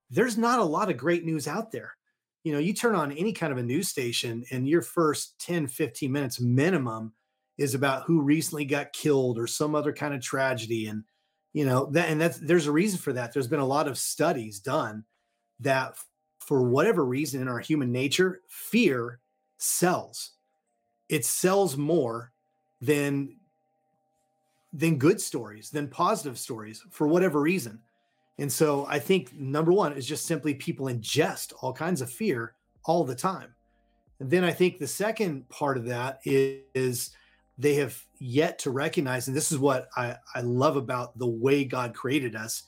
there's 0.10 0.38
not 0.38 0.60
a 0.60 0.64
lot 0.64 0.90
of 0.90 0.98
great 0.98 1.26
news 1.26 1.48
out 1.48 1.72
there 1.72 1.94
you 2.44 2.54
know 2.54 2.60
you 2.60 2.74
turn 2.74 2.96
on 2.96 3.12
any 3.12 3.34
kind 3.34 3.52
of 3.52 3.60
a 3.60 3.64
news 3.64 3.90
station 3.90 4.44
and 4.52 4.68
your 4.68 4.82
first 4.82 5.40
10 5.40 5.68
15 5.68 6.12
minutes 6.12 6.40
minimum 6.40 7.14
is 7.58 7.76
about 7.76 8.04
who 8.04 8.22
recently 8.22 8.66
got 8.66 8.94
killed 8.94 9.38
or 9.38 9.46
some 9.46 9.76
other 9.76 9.94
kind 9.94 10.14
of 10.14 10.22
tragedy 10.22 10.88
and 10.88 11.04
you 11.54 11.66
know 11.66 11.86
that 11.92 12.10
and 12.10 12.20
that's 12.20 12.40
there's 12.40 12.68
a 12.68 12.72
reason 12.72 13.00
for 13.00 13.14
that 13.14 13.32
there's 13.32 13.48
been 13.48 13.60
a 13.60 13.66
lot 13.66 13.88
of 13.88 13.98
studies 13.98 14.60
done 14.60 15.06
that 15.60 15.96
for 16.44 16.62
whatever 16.62 17.06
reason 17.06 17.42
in 17.42 17.48
our 17.48 17.60
human 17.60 17.92
nature, 17.92 18.42
fear 18.48 19.20
sells. 19.58 20.32
It 21.10 21.26
sells 21.26 21.78
more 21.78 22.32
than 22.82 23.38
than 24.74 24.98
good 24.98 25.22
stories, 25.22 25.70
than 25.70 25.88
positive 25.88 26.38
stories 26.38 26.84
for 26.90 27.08
whatever 27.08 27.40
reason. 27.40 27.80
And 28.40 28.52
so 28.52 28.88
I 28.90 28.98
think 28.98 29.32
number 29.34 29.72
one 29.72 29.94
is 29.94 30.08
just 30.08 30.26
simply 30.26 30.56
people 30.56 30.88
ingest 30.88 31.54
all 31.62 31.72
kinds 31.72 32.02
of 32.02 32.10
fear 32.10 32.56
all 32.86 33.04
the 33.04 33.16
time. 33.16 33.54
And 34.20 34.32
then 34.32 34.44
I 34.44 34.52
think 34.52 34.80
the 34.80 34.88
second 34.88 35.48
part 35.50 35.78
of 35.78 35.86
that 35.86 36.22
is, 36.26 36.62
is 36.74 37.12
they 37.58 37.76
have 37.76 38.02
yet 38.20 38.60
to 38.60 38.72
recognize, 38.72 39.28
and 39.28 39.38
this 39.38 39.52
is 39.52 39.60
what 39.60 39.88
I, 39.96 40.18
I 40.34 40.42
love 40.42 40.76
about 40.76 41.18
the 41.18 41.28
way 41.28 41.66
God 41.66 41.94
created 41.94 42.36
us, 42.36 42.64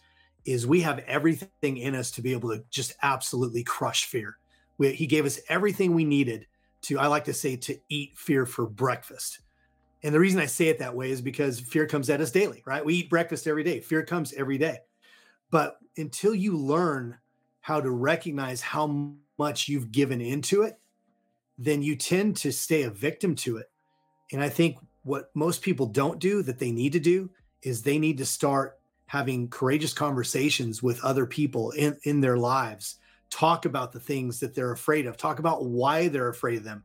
is 0.46 0.68
we 0.68 0.82
have 0.82 1.00
everything 1.00 1.78
in 1.78 1.96
us 1.96 2.12
to 2.12 2.22
be 2.22 2.32
able 2.34 2.50
to 2.50 2.64
just 2.70 2.94
absolutely 3.02 3.64
crush 3.64 4.06
fear. 4.06 4.38
We, 4.78 4.94
he 4.94 5.08
gave 5.08 5.26
us 5.26 5.40
everything 5.50 5.94
we 5.94 6.06
needed 6.06 6.46
to, 6.84 7.00
I 7.00 7.08
like 7.08 7.26
to 7.26 7.34
say, 7.34 7.56
to 7.56 7.78
eat 7.90 8.16
fear 8.16 8.46
for 8.46 8.68
breakfast. 8.68 9.40
And 10.04 10.14
the 10.14 10.20
reason 10.20 10.40
I 10.40 10.46
say 10.46 10.68
it 10.68 10.78
that 10.80 10.96
way 10.96 11.10
is 11.10 11.20
because 11.20 11.60
fear 11.60 11.88
comes 11.88 12.12
at 12.12 12.22
us 12.22 12.30
daily, 12.30 12.62
right? 12.68 12.86
We 12.86 12.96
eat 12.96 13.10
breakfast 13.10 13.48
every 13.48 13.64
day. 13.64 13.80
Fear 13.80 14.04
comes 14.04 14.34
every 14.34 14.60
day. 14.60 14.78
But 15.50 15.78
until 15.98 16.36
you 16.36 16.56
learn 16.58 17.18
how 17.62 17.82
to 17.82 17.90
recognize 17.90 18.62
how 18.62 19.16
much 19.40 19.68
you've 19.68 19.92
given 19.92 20.22
into 20.22 20.62
it, 20.62 20.80
then 21.58 21.82
you 21.82 21.96
tend 21.96 22.36
to 22.38 22.52
stay 22.52 22.84
a 22.84 22.92
victim 22.92 23.34
to 23.36 23.58
it. 23.58 23.72
And 24.32 24.42
I 24.42 24.50
think 24.50 24.78
what 25.04 25.30
most 25.34 25.62
people 25.62 25.86
don't 25.86 26.20
do 26.20 26.42
that 26.44 26.60
they 26.60 26.72
need 26.72 26.94
to 26.94 27.00
do 27.00 27.30
is 27.62 27.82
they 27.82 28.00
need 28.00 28.18
to 28.18 28.26
start 28.26 28.80
having 29.08 29.48
courageous 29.50 29.94
conversations 29.94 30.82
with 30.82 31.04
other 31.04 31.26
people 31.26 31.72
in, 31.72 31.98
in 32.04 32.22
their 32.22 32.38
lives 32.38 32.96
talk 33.30 33.66
about 33.66 33.92
the 33.92 34.00
things 34.00 34.40
that 34.40 34.56
they're 34.56 34.72
afraid 34.72 35.06
of 35.06 35.18
talk 35.18 35.40
about 35.40 35.66
why 35.66 36.08
they're 36.08 36.30
afraid 36.30 36.58
of 36.58 36.64
them 36.64 36.84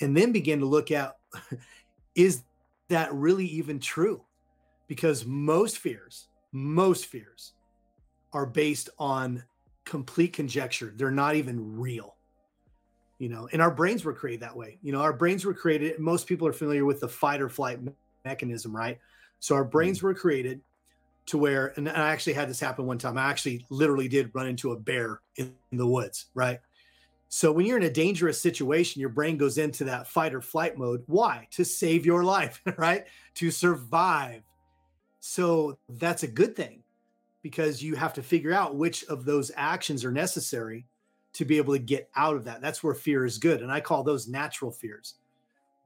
and 0.00 0.16
then 0.16 0.32
begin 0.32 0.60
to 0.60 0.66
look 0.66 0.90
at 0.90 1.16
is 2.14 2.42
that 2.88 3.12
really 3.12 3.46
even 3.46 3.80
true? 3.80 4.22
Because 4.86 5.24
most 5.24 5.78
fears, 5.78 6.28
most 6.52 7.06
fears 7.06 7.52
are 8.32 8.46
based 8.46 8.90
on 8.98 9.42
complete 9.84 10.32
conjecture. 10.32 10.92
They're 10.94 11.10
not 11.10 11.36
even 11.36 11.78
real. 11.78 12.13
You 13.18 13.28
know, 13.28 13.48
and 13.52 13.62
our 13.62 13.70
brains 13.70 14.04
were 14.04 14.12
created 14.12 14.40
that 14.40 14.56
way. 14.56 14.78
You 14.82 14.92
know, 14.92 15.00
our 15.00 15.12
brains 15.12 15.44
were 15.44 15.54
created, 15.54 15.98
most 16.00 16.26
people 16.26 16.48
are 16.48 16.52
familiar 16.52 16.84
with 16.84 17.00
the 17.00 17.08
fight 17.08 17.40
or 17.40 17.48
flight 17.48 17.78
mechanism, 18.24 18.74
right? 18.74 18.98
So 19.38 19.54
our 19.54 19.64
brains 19.64 19.98
mm-hmm. 19.98 20.08
were 20.08 20.14
created 20.14 20.60
to 21.26 21.38
where, 21.38 21.72
and 21.76 21.88
I 21.88 22.10
actually 22.10 22.34
had 22.34 22.50
this 22.50 22.60
happen 22.60 22.86
one 22.86 22.98
time. 22.98 23.16
I 23.16 23.30
actually 23.30 23.64
literally 23.70 24.08
did 24.08 24.30
run 24.34 24.46
into 24.46 24.72
a 24.72 24.78
bear 24.78 25.20
in, 25.36 25.54
in 25.70 25.78
the 25.78 25.86
woods, 25.86 26.26
right? 26.34 26.60
So 27.28 27.50
when 27.50 27.66
you're 27.66 27.78
in 27.78 27.84
a 27.84 27.90
dangerous 27.90 28.40
situation, 28.40 29.00
your 29.00 29.08
brain 29.08 29.36
goes 29.36 29.58
into 29.58 29.84
that 29.84 30.06
fight 30.06 30.34
or 30.34 30.40
flight 30.40 30.76
mode. 30.76 31.02
Why? 31.06 31.48
To 31.52 31.64
save 31.64 32.06
your 32.06 32.24
life, 32.24 32.62
right? 32.76 33.06
To 33.36 33.50
survive. 33.50 34.42
So 35.20 35.78
that's 35.88 36.22
a 36.22 36.28
good 36.28 36.54
thing 36.54 36.82
because 37.42 37.82
you 37.82 37.94
have 37.96 38.14
to 38.14 38.22
figure 38.22 38.52
out 38.52 38.76
which 38.76 39.04
of 39.04 39.24
those 39.24 39.50
actions 39.56 40.04
are 40.04 40.12
necessary 40.12 40.86
to 41.34 41.44
be 41.44 41.58
able 41.58 41.74
to 41.74 41.80
get 41.80 42.08
out 42.16 42.36
of 42.36 42.44
that. 42.44 42.60
That's 42.60 42.82
where 42.82 42.94
fear 42.94 43.24
is 43.24 43.38
good. 43.38 43.62
And 43.62 43.70
I 43.70 43.80
call 43.80 44.02
those 44.02 44.28
natural 44.28 44.70
fears. 44.70 45.14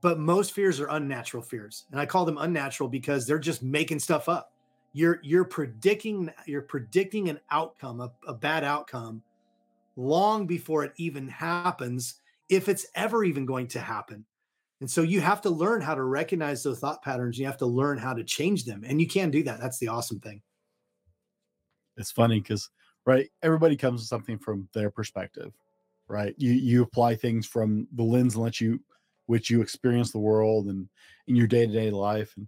But 0.00 0.20
most 0.20 0.52
fears 0.52 0.78
are 0.78 0.88
unnatural 0.88 1.42
fears. 1.42 1.86
And 1.90 2.00
I 2.00 2.06
call 2.06 2.24
them 2.24 2.38
unnatural 2.38 2.88
because 2.88 3.26
they're 3.26 3.38
just 3.38 3.62
making 3.62 3.98
stuff 3.98 4.28
up. 4.28 4.52
You're 4.92 5.20
you're 5.22 5.44
predicting 5.44 6.30
you're 6.46 6.62
predicting 6.62 7.28
an 7.28 7.40
outcome, 7.50 8.00
a, 8.00 8.12
a 8.26 8.32
bad 8.32 8.64
outcome 8.64 9.22
long 9.96 10.46
before 10.46 10.84
it 10.84 10.92
even 10.96 11.28
happens, 11.28 12.20
if 12.48 12.68
it's 12.68 12.86
ever 12.94 13.24
even 13.24 13.44
going 13.44 13.66
to 13.68 13.80
happen. 13.80 14.24
And 14.80 14.90
so 14.90 15.02
you 15.02 15.20
have 15.20 15.40
to 15.42 15.50
learn 15.50 15.80
how 15.80 15.94
to 15.94 16.04
recognize 16.04 16.62
those 16.62 16.78
thought 16.78 17.02
patterns. 17.02 17.38
You 17.38 17.46
have 17.46 17.56
to 17.58 17.66
learn 17.66 17.98
how 17.98 18.14
to 18.14 18.22
change 18.22 18.64
them. 18.64 18.84
And 18.86 19.00
you 19.00 19.08
can 19.08 19.30
do 19.30 19.42
that. 19.42 19.60
That's 19.60 19.78
the 19.78 19.88
awesome 19.88 20.20
thing. 20.20 20.40
It's 21.96 22.12
funny 22.12 22.40
because, 22.40 22.70
right, 23.08 23.30
everybody 23.42 23.74
comes 23.74 24.02
with 24.02 24.08
something 24.08 24.38
from 24.38 24.68
their 24.74 24.90
perspective, 24.90 25.54
right? 26.08 26.34
You 26.36 26.52
you 26.52 26.82
apply 26.82 27.16
things 27.16 27.46
from 27.46 27.88
the 27.94 28.02
lens 28.02 28.34
in 28.34 28.42
which 28.42 28.60
you 28.60 28.80
which 29.24 29.48
you 29.48 29.62
experience 29.62 30.12
the 30.12 30.18
world 30.18 30.66
and 30.66 30.86
in 31.26 31.34
your 31.34 31.46
day-to-day 31.46 31.90
life. 31.90 32.34
And 32.36 32.46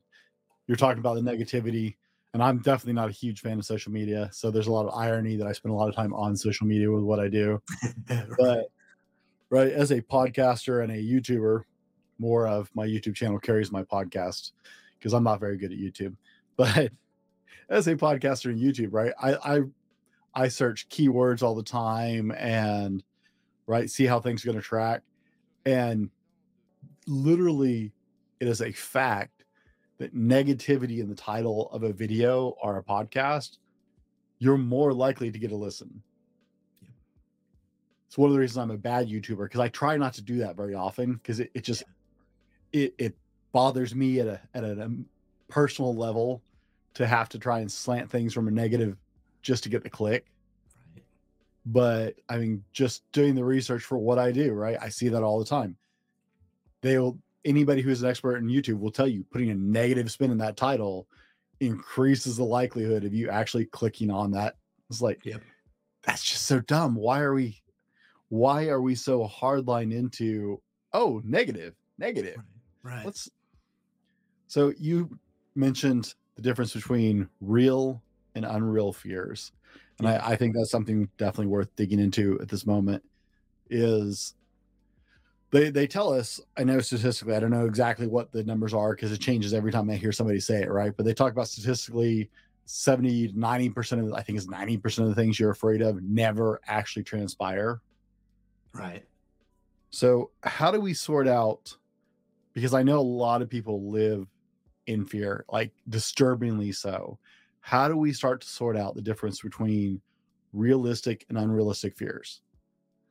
you're 0.66 0.76
talking 0.76 0.98
about 0.98 1.14
the 1.14 1.22
negativity 1.22 1.96
and 2.34 2.42
I'm 2.42 2.58
definitely 2.58 2.92
not 2.92 3.08
a 3.08 3.12
huge 3.12 3.40
fan 3.40 3.58
of 3.58 3.64
social 3.64 3.90
media. 3.90 4.28
So 4.32 4.50
there's 4.50 4.66
a 4.66 4.72
lot 4.72 4.86
of 4.86 4.94
irony 4.94 5.34
that 5.36 5.46
I 5.46 5.52
spend 5.52 5.72
a 5.72 5.76
lot 5.76 5.88
of 5.88 5.94
time 5.94 6.12
on 6.12 6.36
social 6.36 6.66
media 6.66 6.90
with 6.90 7.04
what 7.04 7.20
I 7.20 7.28
do. 7.28 7.60
right. 8.10 8.26
But 8.38 8.70
right, 9.48 9.72
as 9.72 9.92
a 9.92 10.02
podcaster 10.02 10.84
and 10.84 10.92
a 10.92 10.96
YouTuber, 10.96 11.62
more 12.18 12.46
of 12.46 12.70
my 12.74 12.86
YouTube 12.86 13.14
channel 13.14 13.38
carries 13.38 13.72
my 13.72 13.82
podcast 13.82 14.52
because 14.98 15.14
I'm 15.14 15.24
not 15.24 15.40
very 15.40 15.56
good 15.56 15.72
at 15.72 15.78
YouTube. 15.78 16.16
But 16.56 16.92
as 17.70 17.86
a 17.86 17.96
podcaster 17.96 18.50
and 18.50 18.60
YouTube, 18.60 18.90
right, 18.92 19.14
I 19.18 19.56
I 19.56 19.60
I 20.34 20.48
search 20.48 20.88
keywords 20.88 21.42
all 21.42 21.54
the 21.54 21.62
time 21.62 22.30
and 22.32 23.02
right 23.66 23.90
see 23.90 24.06
how 24.06 24.20
things 24.20 24.44
are 24.44 24.48
going 24.48 24.60
to 24.60 24.66
track, 24.66 25.02
and 25.66 26.10
literally, 27.06 27.92
it 28.38 28.48
is 28.48 28.62
a 28.62 28.72
fact 28.72 29.44
that 29.98 30.14
negativity 30.14 31.00
in 31.00 31.08
the 31.08 31.14
title 31.14 31.70
of 31.72 31.82
a 31.82 31.92
video 31.92 32.56
or 32.62 32.78
a 32.78 32.82
podcast, 32.82 33.58
you're 34.38 34.56
more 34.56 34.92
likely 34.92 35.30
to 35.30 35.38
get 35.38 35.52
a 35.52 35.56
listen. 35.56 36.02
It's 38.06 38.16
one 38.16 38.30
of 38.30 38.34
the 38.34 38.40
reasons 38.40 38.58
I'm 38.58 38.70
a 38.70 38.78
bad 38.78 39.08
YouTuber 39.08 39.44
because 39.44 39.60
I 39.60 39.68
try 39.68 39.96
not 39.96 40.14
to 40.14 40.22
do 40.22 40.38
that 40.38 40.56
very 40.56 40.74
often 40.74 41.14
because 41.14 41.38
it, 41.38 41.50
it 41.54 41.62
just 41.62 41.84
it 42.72 42.94
it 42.98 43.14
bothers 43.52 43.94
me 43.94 44.20
at 44.20 44.26
a 44.26 44.40
at 44.54 44.64
a 44.64 44.84
um, 44.84 45.06
personal 45.48 45.94
level 45.94 46.42
to 46.94 47.06
have 47.06 47.28
to 47.28 47.38
try 47.38 47.60
and 47.60 47.70
slant 47.70 48.10
things 48.10 48.34
from 48.34 48.48
a 48.48 48.50
negative 48.50 48.96
just 49.42 49.62
to 49.64 49.68
get 49.68 49.82
the 49.82 49.90
click. 49.90 50.26
Right. 50.94 51.04
But 51.66 52.14
I 52.28 52.38
mean, 52.38 52.64
just 52.72 53.02
doing 53.12 53.34
the 53.34 53.44
research 53.44 53.82
for 53.84 53.98
what 53.98 54.18
I 54.18 54.32
do, 54.32 54.52
right? 54.52 54.76
I 54.80 54.88
see 54.88 55.08
that 55.08 55.22
all 55.22 55.38
the 55.38 55.44
time. 55.44 55.76
They'll 56.82 57.18
anybody 57.44 57.82
who's 57.82 58.02
an 58.02 58.10
expert 58.10 58.36
in 58.36 58.48
YouTube 58.48 58.80
will 58.80 58.90
tell 58.90 59.08
you 59.08 59.24
putting 59.30 59.50
a 59.50 59.54
negative 59.54 60.10
spin 60.10 60.30
in 60.30 60.38
that 60.38 60.56
title 60.56 61.06
increases 61.60 62.36
the 62.36 62.44
likelihood 62.44 63.04
of 63.04 63.14
you 63.14 63.28
actually 63.30 63.66
clicking 63.66 64.10
on 64.10 64.30
that. 64.32 64.56
It's 64.88 65.00
like, 65.00 65.24
yep. 65.24 65.42
that's 66.02 66.24
just 66.24 66.46
so 66.46 66.60
dumb. 66.60 66.94
Why 66.94 67.20
are 67.20 67.34
we, 67.34 67.62
why 68.28 68.68
are 68.68 68.80
we 68.80 68.94
so 68.94 69.26
hardline 69.28 69.92
into, 69.92 70.60
oh, 70.92 71.20
negative, 71.24 71.74
negative? 71.98 72.36
Right. 72.82 72.96
right. 72.96 73.06
Let's, 73.06 73.30
so 74.48 74.72
you 74.78 75.18
mentioned 75.54 76.14
the 76.36 76.42
difference 76.42 76.72
between 76.72 77.28
real 77.40 78.02
and 78.34 78.44
unreal 78.44 78.92
fears. 78.92 79.52
And 79.98 80.08
I, 80.08 80.30
I 80.30 80.36
think 80.36 80.54
that's 80.54 80.70
something 80.70 81.08
definitely 81.18 81.48
worth 81.48 81.74
digging 81.76 82.00
into 82.00 82.38
at 82.40 82.48
this 82.48 82.66
moment 82.66 83.02
is 83.68 84.34
they 85.50 85.70
they 85.70 85.86
tell 85.86 86.12
us 86.12 86.40
i 86.56 86.64
know 86.64 86.80
statistically 86.80 87.34
i 87.34 87.40
don't 87.40 87.50
know 87.50 87.66
exactly 87.66 88.06
what 88.06 88.32
the 88.32 88.42
numbers 88.44 88.74
are 88.74 88.94
because 88.94 89.12
it 89.12 89.20
changes 89.20 89.54
every 89.54 89.70
time 89.70 89.88
i 89.90 89.94
hear 89.94 90.12
somebody 90.12 90.40
say 90.40 90.62
it 90.62 90.70
right? 90.70 90.92
But 90.96 91.06
they 91.06 91.14
talk 91.14 91.32
about 91.32 91.48
statistically 91.48 92.30
70 92.64 93.28
to 93.28 93.34
90% 93.34 94.06
of 94.06 94.12
i 94.14 94.22
think 94.22 94.38
it's 94.38 94.46
90% 94.46 94.98
of 94.98 95.08
the 95.08 95.14
things 95.14 95.38
you're 95.38 95.50
afraid 95.50 95.82
of 95.82 96.02
never 96.02 96.60
actually 96.66 97.02
transpire. 97.02 97.80
Right. 98.72 99.04
So 99.90 100.30
how 100.42 100.70
do 100.70 100.80
we 100.80 100.94
sort 100.94 101.26
out 101.26 101.76
because 102.54 102.74
i 102.74 102.82
know 102.82 102.98
a 102.98 103.02
lot 103.02 103.42
of 103.42 103.48
people 103.48 103.90
live 103.90 104.26
in 104.86 105.04
fear 105.04 105.44
like 105.50 105.72
disturbingly 105.88 106.72
so 106.72 107.18
how 107.60 107.88
do 107.88 107.96
we 107.96 108.12
start 108.12 108.40
to 108.40 108.48
sort 108.48 108.76
out 108.76 108.94
the 108.94 109.02
difference 109.02 109.40
between 109.42 110.00
realistic 110.52 111.26
and 111.28 111.38
unrealistic 111.38 111.96
fears 111.96 112.42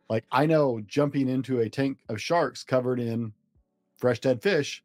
like 0.10 0.26
I 0.32 0.46
know 0.46 0.82
jumping 0.82 1.30
into 1.30 1.60
a 1.60 1.70
tank 1.70 2.00
of 2.10 2.22
sharks 2.22 2.64
covered 2.64 3.00
in 3.00 3.32
fresh 3.98 4.20
dead 4.20 4.42
fish, 4.42 4.84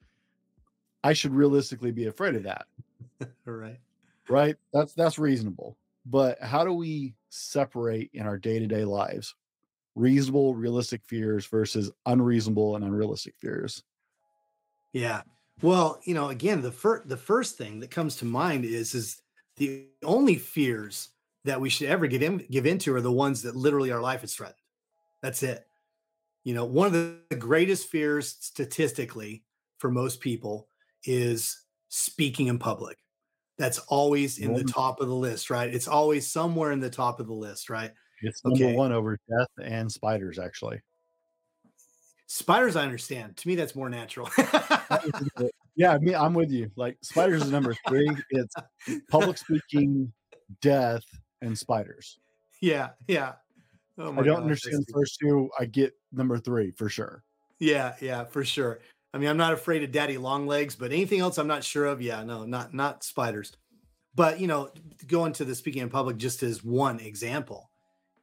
I 1.03 1.13
should 1.13 1.33
realistically 1.33 1.93
be 1.93 2.07
afraid 2.07 2.35
of 2.35 2.43
that. 2.45 2.67
right. 3.45 3.81
Right. 4.29 4.57
That's 4.73 4.93
that's 4.95 5.19
reasonable. 5.19 5.79
But 6.07 6.41
how 6.43 6.65
do 6.65 6.73
we 6.73 7.15
separate 7.31 8.11
in 8.13 8.27
our 8.27 8.39
day-to-day 8.39 8.85
lives 8.85 9.35
reasonable, 9.95 10.55
realistic 10.55 11.03
fears 11.05 11.47
versus 11.47 11.91
unreasonable 12.05 12.77
and 12.77 12.85
unrealistic 12.85 13.35
fears? 13.39 13.83
Yeah. 14.93 15.23
Well, 15.63 16.01
you 16.05 16.15
know, 16.15 16.29
again, 16.29 16.63
the 16.63 16.73
first 16.73 17.09
the 17.09 17.17
first 17.17 17.57
thing 17.57 17.81
that 17.81 17.91
comes 17.91 18.17
to 18.17 18.25
mind 18.25 18.65
is 18.65 18.95
is 18.95 19.23
the 19.57 19.87
only 20.03 20.37
fears 20.37 21.11
that 21.45 21.61
we 21.61 21.71
should 21.71 21.89
ever 21.89 22.07
give 22.07 22.23
in, 22.23 22.45
give 22.51 22.67
into 22.67 22.95
are 22.95 23.01
the 23.01 23.13
ones 23.13 23.43
that 23.43 23.55
literally 23.55 23.93
our 23.93 24.01
life 24.01 24.25
is 24.25 24.35
threatened. 24.35 24.59
That's 25.23 25.43
it. 25.43 25.67
You 26.43 26.55
know, 26.55 26.65
one 26.65 26.87
of 26.87 26.93
the 26.93 27.37
greatest 27.37 27.89
fears 27.89 28.37
statistically 28.41 29.45
for 29.79 29.91
most 29.91 30.21
people 30.21 30.69
is 31.05 31.63
speaking 31.89 32.49
in 32.49 32.59
public. 32.59 32.99
That's 33.57 33.79
always 33.79 34.39
in 34.39 34.53
the 34.53 34.65
top 34.65 35.01
of 35.01 35.09
the 35.09 35.15
list, 35.15 35.49
right? 35.49 35.73
It's 35.73 35.87
always 35.87 36.29
somewhere 36.29 36.73
in 36.73 36.81
the 36.81 36.91
top 36.91 37.21
of 37.21 37.29
the 37.29 37.35
list, 37.35 37.71
right? 37.71 37.93
It's 38.23 38.45
number 38.45 38.65
okay. 38.65 38.75
one 38.75 38.91
over 38.91 39.19
death 39.29 39.49
and 39.63 39.91
spiders, 39.91 40.39
actually. 40.39 40.81
Spiders, 42.27 42.75
I 42.75 42.83
understand. 42.83 43.37
To 43.37 43.49
me, 43.49 43.55
that's 43.55 43.77
more 43.77 43.89
natural. 43.89 44.29
Yeah, 45.77 45.99
me, 45.99 46.15
I'm 46.15 46.35
with 46.35 46.51
you. 46.51 46.71
Like 46.77 46.97
spiders 47.03 47.43
is 47.43 47.51
number 47.51 47.75
three. 47.89 48.09
It's 48.31 48.55
public 49.11 49.39
speaking, 49.39 50.13
death, 50.61 51.05
and 51.43 51.57
spiders. 51.57 52.19
Yeah, 52.61 52.91
yeah. 53.09 53.33
Oh 53.99 54.13
I 54.19 54.23
don't 54.23 54.43
understand 54.43 54.85
the 54.87 54.93
first 54.93 55.19
two. 55.21 55.51
I 55.59 55.67
get 55.67 55.93
number 56.13 56.39
three 56.39 56.71
for 56.73 56.89
sure. 56.89 57.23
Yeah, 57.59 57.95
yeah, 58.01 58.25
for 58.25 58.45
sure. 58.45 58.81
I 59.13 59.19
mean, 59.19 59.29
I'm 59.29 59.37
not 59.37 59.53
afraid 59.53 59.85
of 59.85 59.93
daddy 59.93 60.19
long 60.19 60.47
legs, 60.47 60.75
but 60.75 60.91
anything 60.91 61.21
else 61.21 61.39
I'm 61.39 61.47
not 61.47 61.63
sure 61.63 61.87
of. 61.87 62.03
Yeah, 62.03 62.25
no, 62.25 62.45
not 62.45 62.75
not 62.75 63.05
spiders. 63.05 63.53
But 64.15 64.41
you 64.41 64.47
know, 64.47 64.71
going 65.07 65.33
to 65.35 65.45
the 65.45 65.55
speaking 65.55 65.83
in 65.83 65.91
public 65.91 66.17
just 66.17 66.43
as 66.43 66.65
one 66.65 67.01
example 67.01 67.71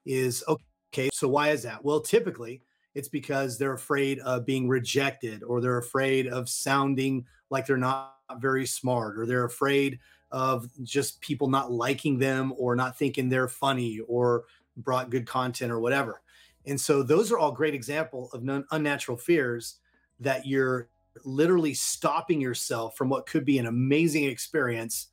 is 0.06 0.44
okay. 0.48 1.10
So 1.14 1.28
why 1.28 1.50
is 1.50 1.64
that? 1.64 1.84
Well, 1.84 2.02
typically 2.02 2.64
it's 2.94 3.10
because 3.10 3.58
they're 3.58 3.74
afraid 3.74 4.20
of 4.20 4.46
being 4.46 4.68
rejected 4.68 5.44
or 5.44 5.62
they're 5.62 5.78
afraid 5.78 6.28
of 6.28 6.50
sounding 6.50 7.26
like 7.52 7.68
they're 7.68 7.78
not 7.78 8.16
very 8.38 8.66
smart 8.66 9.20
or 9.20 9.28
they're 9.28 9.46
afraid 9.46 10.00
of 10.32 10.68
just 10.82 11.22
people 11.22 11.50
not 11.50 11.72
liking 11.72 12.18
them 12.18 12.54
or 12.58 12.76
not 12.76 12.98
thinking 12.98 13.30
they're 13.30 13.50
funny 13.50 14.00
or 14.08 14.46
brought 14.78 15.10
good 15.12 15.28
content 15.28 15.72
or 15.72 15.80
whatever. 15.80 16.22
And 16.66 16.80
so 16.80 17.04
those 17.04 17.32
are 17.32 17.38
all 17.38 17.52
great 17.52 17.76
example 17.76 18.30
of 18.34 18.44
non- 18.44 18.66
unnatural 18.72 19.18
fears 19.18 19.80
that 20.20 20.48
you're 20.48 20.90
literally 21.26 21.74
stopping 21.74 22.40
yourself 22.40 22.96
from 22.96 23.10
what 23.10 23.26
could 23.26 23.44
be 23.44 23.58
an 23.58 23.66
amazing 23.66 24.24
experience 24.24 25.08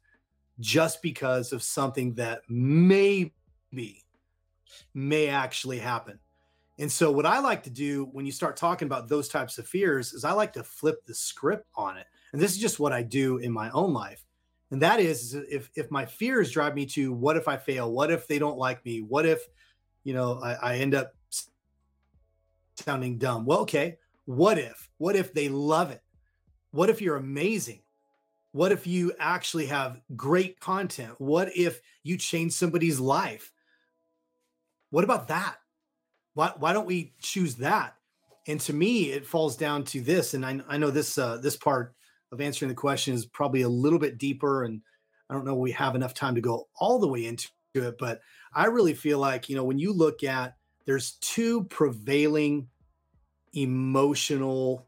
just 0.61 1.03
because 1.03 1.53
of 1.53 1.63
something 1.63 2.15
that 2.15 2.43
maybe 2.49 3.33
may 4.95 5.29
actually 5.29 5.79
happen. 5.79 6.19
And 6.79 6.91
so, 6.91 7.11
what 7.11 7.27
I 7.27 7.41
like 7.41 7.65
to 7.65 7.71
do 7.71 8.09
when 8.13 8.25
you 8.25 8.33
start 8.33 8.57
talking 8.57 8.87
about 8.87 9.09
those 9.09 9.29
types 9.29 9.59
of 9.59 9.67
fears 9.67 10.13
is 10.13 10.25
I 10.25 10.33
like 10.33 10.53
to 10.53 10.63
flip 10.63 11.05
the 11.07 11.15
script 11.15 11.67
on 11.75 11.97
it. 11.97 12.07
And 12.33 12.41
this 12.41 12.53
is 12.53 12.59
just 12.59 12.81
what 12.81 12.93
I 12.93 13.03
do 13.03 13.39
in 13.39 13.53
my 13.53 13.71
own 13.71 13.93
life. 13.93 14.25
And 14.71 14.83
that 14.83 15.01
is 15.01 15.35
if 15.35 15.71
if 15.75 15.91
my 15.91 16.05
fears 16.05 16.51
drive 16.51 16.75
me 16.75 16.85
to 16.87 17.13
what 17.13 17.37
if 17.37 17.49
I 17.49 17.57
fail? 17.57 17.91
What 17.91 18.11
if 18.11 18.27
they 18.27 18.39
don't 18.39 18.59
like 18.59 18.85
me? 18.85 19.01
What 19.01 19.25
if, 19.25 19.41
you 20.05 20.13
know, 20.13 20.41
I, 20.43 20.53
I 20.55 20.77
end 20.77 20.95
up 20.95 21.15
sounding 22.77 23.19
dumb? 23.19 23.47
Well, 23.47 23.61
okay. 23.61 23.99
What 24.27 24.59
if? 24.59 24.91
What 24.99 25.17
if 25.17 25.33
they 25.33 25.49
love 25.49 25.91
it? 25.91 26.03
What 26.71 26.91
if 26.91 27.01
you're 27.01 27.17
amazing? 27.17 27.81
What 28.53 28.73
if 28.73 28.87
you 28.87 29.13
actually 29.19 29.67
have 29.67 30.01
great 30.17 30.61
content? 30.61 31.15
What 31.19 31.57
if 31.57 31.81
you 32.03 32.19
change 32.19 32.53
somebody's 32.53 33.01
life? 33.01 33.53
What 34.91 35.05
about 35.05 35.29
that? 35.29 35.57
Why, 36.35 36.53
why 36.59 36.73
don't 36.73 36.87
we 36.87 37.15
choose 37.21 37.57
that? 37.57 37.95
And 38.47 38.61
to 38.61 38.73
me, 38.73 39.11
it 39.13 39.27
falls 39.27 39.57
down 39.57 39.85
to 39.85 40.01
this. 40.01 40.35
And 40.35 40.45
I, 40.45 40.61
I 40.69 40.79
know 40.79 40.91
this 40.91 41.19
uh, 41.19 41.39
this 41.39 41.57
part 41.57 41.95
of 42.33 42.41
answering 42.41 42.69
the 42.69 42.75
question 42.75 43.15
is 43.15 43.27
probably 43.27 43.63
a 43.63 43.69
little 43.69 43.99
bit 43.99 44.19
deeper, 44.19 44.65
and 44.65 44.83
I 45.29 45.35
don't 45.35 45.45
know 45.45 45.55
we 45.55 45.73
have 45.73 45.95
enough 45.95 46.15
time 46.15 46.35
to 46.35 46.41
go 46.41 46.69
all 46.77 46.99
the 46.99 47.09
way 47.09 47.27
into 47.27 47.49
it. 47.75 47.97
But 47.99 48.21
I 48.53 48.67
really 48.67 48.95
feel 48.95 49.19
like 49.19 49.49
you 49.49 49.57
know 49.57 49.65
when 49.65 49.79
you 49.79 49.93
look 49.93 50.25
at 50.25 50.57
there's 50.85 51.13
two 51.21 51.65
prevailing 51.65 52.69
emotional 53.53 54.87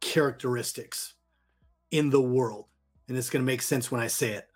characteristics 0.00 1.14
in 1.90 2.10
the 2.10 2.22
world, 2.22 2.66
and 3.08 3.16
it's 3.16 3.30
going 3.30 3.44
to 3.44 3.50
make 3.50 3.62
sense 3.62 3.90
when 3.90 4.00
I 4.00 4.06
say 4.06 4.32
it. 4.32 4.48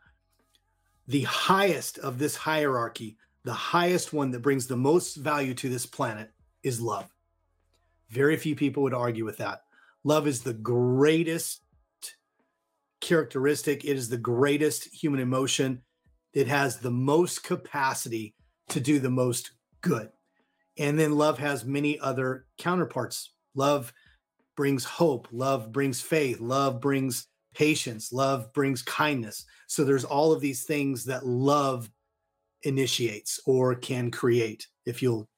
The 1.06 1.22
highest 1.22 1.98
of 1.98 2.18
this 2.18 2.36
hierarchy 2.36 3.16
the 3.44 3.52
highest 3.52 4.12
one 4.12 4.30
that 4.32 4.42
brings 4.42 4.66
the 4.66 4.76
most 4.76 5.16
value 5.16 5.54
to 5.54 5.68
this 5.68 5.86
planet 5.86 6.30
is 6.62 6.80
love. 6.80 7.10
Very 8.10 8.36
few 8.36 8.54
people 8.54 8.82
would 8.82 8.94
argue 8.94 9.24
with 9.24 9.38
that. 9.38 9.62
Love 10.04 10.26
is 10.26 10.42
the 10.42 10.54
greatest 10.54 11.62
characteristic, 13.00 13.84
it 13.84 13.96
is 13.96 14.08
the 14.08 14.16
greatest 14.16 14.92
human 14.94 15.20
emotion. 15.20 15.82
It 16.32 16.46
has 16.46 16.78
the 16.78 16.90
most 16.90 17.42
capacity 17.42 18.34
to 18.68 18.80
do 18.80 19.00
the 19.00 19.10
most 19.10 19.52
good. 19.80 20.10
And 20.78 20.98
then 20.98 21.16
love 21.16 21.38
has 21.38 21.64
many 21.64 21.98
other 21.98 22.46
counterparts. 22.56 23.32
Love 23.54 23.92
brings 24.56 24.84
hope, 24.84 25.28
love 25.32 25.72
brings 25.72 26.00
faith, 26.00 26.40
love 26.40 26.80
brings 26.80 27.26
patience, 27.54 28.12
love 28.12 28.52
brings 28.52 28.82
kindness. 28.82 29.44
So 29.66 29.84
there's 29.84 30.04
all 30.04 30.32
of 30.32 30.40
these 30.40 30.64
things 30.64 31.04
that 31.06 31.26
love 31.26 31.90
initiates 32.62 33.40
or 33.44 33.74
can 33.74 34.10
create, 34.10 34.66
if 34.86 35.02
you'll 35.02 35.28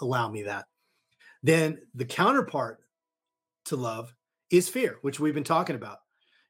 allow 0.00 0.28
me 0.28 0.42
that. 0.42 0.64
Then 1.42 1.78
the 1.94 2.04
counterpart 2.04 2.80
to 3.70 3.76
love 3.76 4.14
is 4.50 4.68
fear, 4.68 4.98
which 5.02 5.18
we've 5.18 5.34
been 5.34 5.44
talking 5.44 5.76
about. 5.76 5.98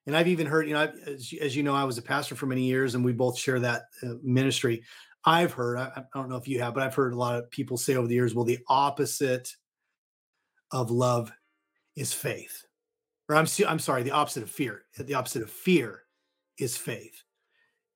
And 0.07 0.17
I've 0.17 0.29
even 0.29 0.47
heard, 0.47 0.67
you 0.67 0.75
know, 0.75 0.93
as, 1.07 1.33
as, 1.41 1.55
you 1.55 1.63
know, 1.63 1.75
I 1.75 1.85
was 1.85 1.99
a 1.99 2.03
pastor 2.03 2.35
for 2.35 2.47
many 2.47 2.63
years 2.63 2.95
and 2.95 3.05
we 3.05 3.13
both 3.13 3.39
share 3.39 3.61
that 3.61 3.83
uh, 4.03 4.15
ministry. 4.23 4.83
I've 5.25 5.53
heard, 5.53 5.79
I, 5.79 5.93
I 5.97 6.19
don't 6.19 6.29
know 6.29 6.37
if 6.37 6.49
you 6.49 6.61
have, 6.61 6.75
but 6.75 6.83
I've 6.83 6.95
heard 6.95 7.13
a 7.13 7.19
lot 7.19 7.37
of 7.37 7.51
people 7.51 7.77
say 7.77 7.97
over 7.97 8.09
the 8.09 8.15
years, 8.15 8.35
well, 8.35 8.45
the 8.45 8.59
opposite 8.69 9.51
of 10.73 10.91
love 10.91 11.31
is 11.97 12.13
faith. 12.13 12.65
Or 13.29 13.37
I'm, 13.37 13.47
I'm 13.69 13.79
sorry, 13.79 14.03
the 14.03 14.11
opposite 14.13 14.43
of 14.43 14.51
fear. 14.51 14.85
The 14.97 15.15
opposite 15.15 15.43
of 15.43 15.51
fear 15.51 16.03
is 16.59 16.77
faith 16.77 17.23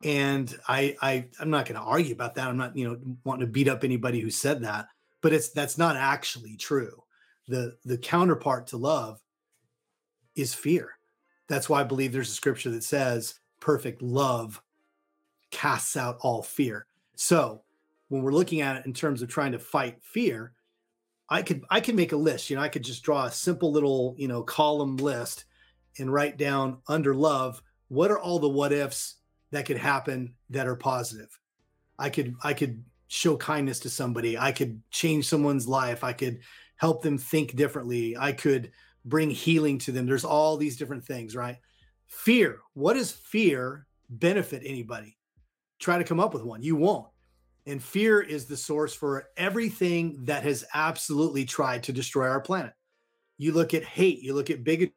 and 0.05 0.55
I, 0.69 0.97
I 1.01 1.27
I'm 1.41 1.51
not 1.51 1.67
going 1.67 1.81
to 1.81 1.87
argue 1.87 2.13
about 2.13 2.35
that. 2.35 2.49
I'm 2.49 2.57
not, 2.57 2.77
you 2.77 2.87
know, 2.87 2.99
wanting 3.25 3.47
to 3.47 3.53
beat 3.53 3.69
up 3.69 3.85
anybody 3.85 4.21
who 4.21 4.31
said 4.31 4.63
that, 4.63 4.87
but 5.23 5.33
it's 5.33 5.51
that's 5.51 5.79
not 5.79 5.97
actually 5.97 6.57
true. 6.57 7.03
The 7.49 7.77
the 7.85 7.99
counterpart 7.99 8.69
to 8.69 8.77
love 8.77 9.21
is 10.35 10.55
fear. 10.55 10.91
That's 11.49 11.69
why 11.69 11.81
I 11.81 11.85
believe 11.85 12.13
there's 12.13 12.31
a 12.31 12.35
scripture 12.35 12.71
that 12.71 12.85
says 12.85 13.39
perfect 13.61 14.03
love 14.03 14.63
casts 15.51 15.97
out 15.97 16.19
all 16.21 16.43
fear. 16.43 16.87
So 17.17 17.63
when 18.09 18.23
we're 18.23 18.33
looking 18.33 18.61
at 18.61 18.77
it 18.77 18.87
in 18.87 18.93
terms 18.93 19.23
of 19.23 19.29
trying 19.29 19.53
to 19.53 19.59
fight 19.59 19.99
fear, 20.03 20.53
I 21.29 21.43
could 21.43 21.65
I 21.71 21.81
could 21.81 21.95
make 21.95 22.13
a 22.13 22.17
list. 22.17 22.51
You 22.51 22.57
know, 22.57 22.63
I 22.63 22.69
could 22.69 22.85
just 22.85 23.03
draw 23.03 23.27
a 23.27 23.31
simple 23.31 23.73
little, 23.73 24.15
you 24.19 24.29
know, 24.29 24.43
column 24.43 24.97
list 24.97 25.45
and 25.99 26.13
write 26.13 26.37
down 26.37 26.79
under 26.89 27.15
love, 27.15 27.63
what 27.89 28.11
are 28.11 28.19
all 28.19 28.39
the 28.39 28.49
what 28.49 28.73
ifs 28.73 29.17
that 29.51 29.67
could 29.67 29.79
happen 29.79 30.35
that 30.51 30.67
are 30.67 30.77
positive. 30.77 31.39
I 31.99 32.11
could 32.11 32.35
I 32.43 32.55
could 32.55 32.85
show 33.07 33.37
kindness 33.37 33.81
to 33.81 33.91
somebody. 33.91 34.37
I 34.37 34.51
could 34.53 34.83
change 34.91 35.29
someone's 35.29 35.69
life. 35.69 36.03
I 36.03 36.13
could 36.13 36.41
help 36.77 37.03
them 37.03 37.19
think 37.19 37.57
differently. 37.57 38.17
I 38.17 38.33
could 38.33 38.73
bring 39.05 39.31
healing 39.31 39.79
to 39.79 39.93
them. 39.93 40.07
There's 40.07 40.25
all 40.25 40.57
these 40.57 40.77
different 40.77 41.05
things, 41.05 41.37
right? 41.37 41.59
Fear. 42.07 42.59
What 42.75 42.95
does 42.95 43.13
fear 43.13 43.87
benefit 44.09 44.63
anybody? 44.65 45.17
Try 45.79 45.99
to 45.99 46.05
come 46.05 46.21
up 46.21 46.33
with 46.33 46.43
one. 46.45 46.63
You 46.63 46.77
won't. 46.77 47.09
And 47.67 47.83
fear 47.83 48.21
is 48.21 48.45
the 48.45 48.57
source 48.57 48.95
for 48.95 49.29
everything 49.37 50.25
that 50.25 50.43
has 50.43 50.65
absolutely 50.75 51.45
tried 51.45 51.83
to 51.85 51.93
destroy 51.93 52.29
our 52.29 52.41
planet. 52.41 52.75
You 53.39 53.53
look 53.53 53.75
at 53.75 53.85
hate, 53.85 54.21
you 54.21 54.35
look 54.35 54.51
at 54.51 54.65
bigotry, 54.65 54.93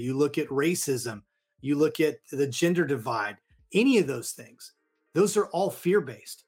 you 0.00 0.16
look 0.16 0.38
at 0.38 0.48
racism, 0.48 1.22
you 1.60 1.76
look 1.76 2.00
at 2.00 2.16
the 2.32 2.46
gender 2.46 2.84
divide, 2.86 3.36
any 3.74 3.98
of 3.98 4.06
those 4.06 4.32
things, 4.32 4.72
those 5.14 5.36
are 5.36 5.46
all 5.46 5.70
fear 5.70 6.00
based. 6.00 6.44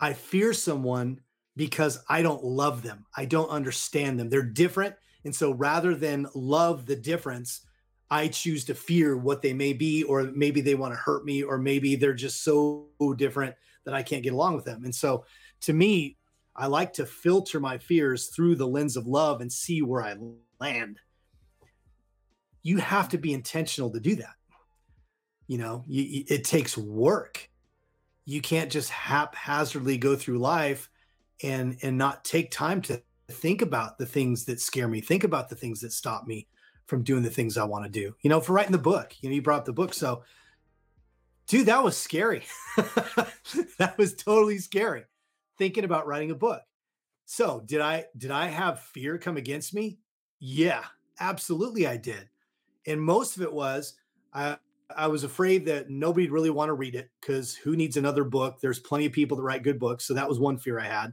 I 0.00 0.12
fear 0.12 0.52
someone 0.52 1.20
because 1.56 2.02
I 2.08 2.22
don't 2.22 2.44
love 2.44 2.82
them. 2.82 3.04
I 3.16 3.24
don't 3.24 3.50
understand 3.50 4.18
them. 4.18 4.28
They're 4.28 4.42
different. 4.42 4.94
And 5.24 5.34
so 5.34 5.52
rather 5.52 5.94
than 5.94 6.26
love 6.34 6.86
the 6.86 6.96
difference, 6.96 7.60
I 8.10 8.28
choose 8.28 8.64
to 8.66 8.74
fear 8.74 9.16
what 9.16 9.42
they 9.42 9.52
may 9.52 9.72
be, 9.72 10.02
or 10.04 10.24
maybe 10.34 10.60
they 10.60 10.74
want 10.74 10.92
to 10.92 11.00
hurt 11.00 11.24
me, 11.24 11.42
or 11.42 11.58
maybe 11.58 11.96
they're 11.96 12.12
just 12.12 12.44
so 12.44 12.88
different 13.16 13.54
that 13.84 13.94
I 13.94 14.02
can't 14.02 14.22
get 14.22 14.32
along 14.32 14.56
with 14.56 14.64
them. 14.64 14.84
And 14.84 14.94
so 14.94 15.24
to 15.62 15.72
me, 15.72 16.16
I 16.54 16.66
like 16.66 16.92
to 16.94 17.06
filter 17.06 17.58
my 17.58 17.78
fears 17.78 18.28
through 18.28 18.56
the 18.56 18.66
lens 18.66 18.96
of 18.96 19.06
love 19.06 19.40
and 19.40 19.50
see 19.50 19.80
where 19.80 20.02
I 20.02 20.16
land. 20.60 20.98
You 22.62 22.78
have 22.78 23.08
to 23.10 23.18
be 23.18 23.32
intentional 23.32 23.90
to 23.90 24.00
do 24.00 24.16
that. 24.16 24.34
You 25.46 25.58
know, 25.58 25.84
you, 25.86 26.24
it 26.28 26.44
takes 26.44 26.76
work. 26.76 27.48
You 28.24 28.40
can't 28.40 28.70
just 28.70 28.90
haphazardly 28.90 29.98
go 29.98 30.16
through 30.16 30.38
life 30.38 30.90
and 31.42 31.76
and 31.82 31.96
not 31.98 32.24
take 32.24 32.50
time 32.50 32.80
to 32.82 33.02
think 33.30 33.62
about 33.62 33.98
the 33.98 34.06
things 34.06 34.44
that 34.44 34.60
scare 34.60 34.88
me, 34.88 35.00
think 35.00 35.24
about 35.24 35.48
the 35.48 35.56
things 35.56 35.80
that 35.80 35.92
stop 35.92 36.26
me 36.26 36.46
from 36.86 37.02
doing 37.02 37.22
the 37.22 37.30
things 37.30 37.56
I 37.56 37.64
want 37.64 37.84
to 37.84 37.90
do. 37.90 38.14
You 38.20 38.30
know, 38.30 38.40
for 38.40 38.52
writing 38.52 38.72
the 38.72 38.78
book. 38.78 39.14
You 39.20 39.28
know, 39.28 39.34
you 39.34 39.42
brought 39.42 39.60
up 39.60 39.64
the 39.64 39.72
book, 39.72 39.94
so 39.94 40.22
dude, 41.46 41.66
that 41.66 41.82
was 41.82 41.96
scary. 41.96 42.44
that 43.78 43.94
was 43.98 44.14
totally 44.14 44.58
scary. 44.58 45.04
Thinking 45.58 45.84
about 45.84 46.06
writing 46.06 46.30
a 46.30 46.34
book. 46.34 46.62
So, 47.24 47.62
did 47.66 47.80
I 47.80 48.06
did 48.16 48.30
I 48.30 48.48
have 48.48 48.80
fear 48.80 49.18
come 49.18 49.36
against 49.36 49.74
me? 49.74 49.98
Yeah, 50.40 50.84
absolutely 51.20 51.86
I 51.86 51.96
did. 51.96 52.28
And 52.86 53.00
most 53.00 53.36
of 53.36 53.42
it 53.42 53.52
was 53.52 53.94
I 54.34 54.56
I 54.94 55.06
was 55.06 55.24
afraid 55.24 55.64
that 55.66 55.88
nobody'd 55.88 56.32
really 56.32 56.50
want 56.50 56.68
to 56.68 56.74
read 56.74 56.94
it 56.94 57.10
because 57.20 57.54
who 57.54 57.76
needs 57.76 57.96
another 57.96 58.24
book? 58.24 58.60
There's 58.60 58.78
plenty 58.78 59.06
of 59.06 59.12
people 59.12 59.36
that 59.36 59.42
write 59.42 59.62
good 59.62 59.78
books. 59.78 60.04
So 60.04 60.14
that 60.14 60.28
was 60.28 60.38
one 60.40 60.58
fear 60.58 60.78
I 60.78 60.86
had. 60.86 61.12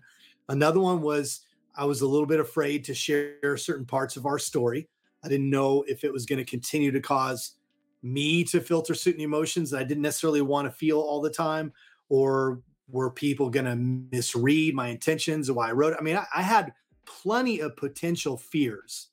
Another 0.49 0.79
one 0.79 1.01
was 1.01 1.41
I 1.75 1.85
was 1.85 2.01
a 2.01 2.07
little 2.07 2.25
bit 2.25 2.39
afraid 2.39 2.83
to 2.85 2.93
share 2.93 3.55
certain 3.55 3.85
parts 3.85 4.17
of 4.17 4.25
our 4.25 4.39
story. 4.39 4.89
I 5.23 5.29
didn't 5.29 5.49
know 5.49 5.83
if 5.87 6.03
it 6.03 6.11
was 6.11 6.25
going 6.25 6.39
to 6.39 6.45
continue 6.45 6.91
to 6.91 6.99
cause 6.99 7.53
me 8.01 8.43
to 8.45 8.59
filter 8.59 8.93
certain 8.93 9.21
emotions 9.21 9.69
that 9.71 9.79
I 9.79 9.83
didn't 9.83 10.03
necessarily 10.03 10.41
want 10.41 10.65
to 10.65 10.71
feel 10.71 10.99
all 10.99 11.21
the 11.21 11.29
time, 11.29 11.71
or 12.09 12.61
were 12.89 13.11
people 13.11 13.49
going 13.49 13.65
to 13.65 13.75
misread 13.75 14.73
my 14.73 14.87
intentions 14.87 15.49
of 15.49 15.55
why 15.55 15.69
I 15.69 15.73
wrote 15.73 15.93
it? 15.93 15.99
I 15.99 16.03
mean, 16.03 16.17
I, 16.17 16.25
I 16.35 16.41
had 16.41 16.73
plenty 17.05 17.59
of 17.59 17.75
potential 17.75 18.37
fears 18.37 19.09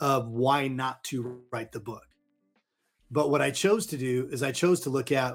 of 0.00 0.28
why 0.28 0.68
not 0.68 1.02
to 1.04 1.40
write 1.50 1.72
the 1.72 1.80
book. 1.80 2.04
But 3.10 3.30
what 3.30 3.40
I 3.40 3.50
chose 3.50 3.86
to 3.86 3.96
do 3.96 4.28
is 4.30 4.42
I 4.42 4.52
chose 4.52 4.80
to 4.80 4.90
look 4.90 5.12
at, 5.12 5.34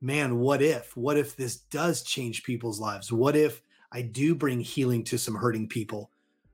man, 0.00 0.38
what 0.38 0.62
if? 0.62 0.96
What 0.96 1.18
if 1.18 1.36
this 1.36 1.56
does 1.56 2.02
change 2.02 2.44
people's 2.44 2.80
lives? 2.80 3.12
What 3.12 3.36
if 3.36 3.62
I 3.92 4.02
do 4.02 4.34
bring 4.34 4.60
healing 4.60 5.04
to 5.04 5.18
some 5.18 5.34
hurting 5.34 5.68
people? 5.68 6.10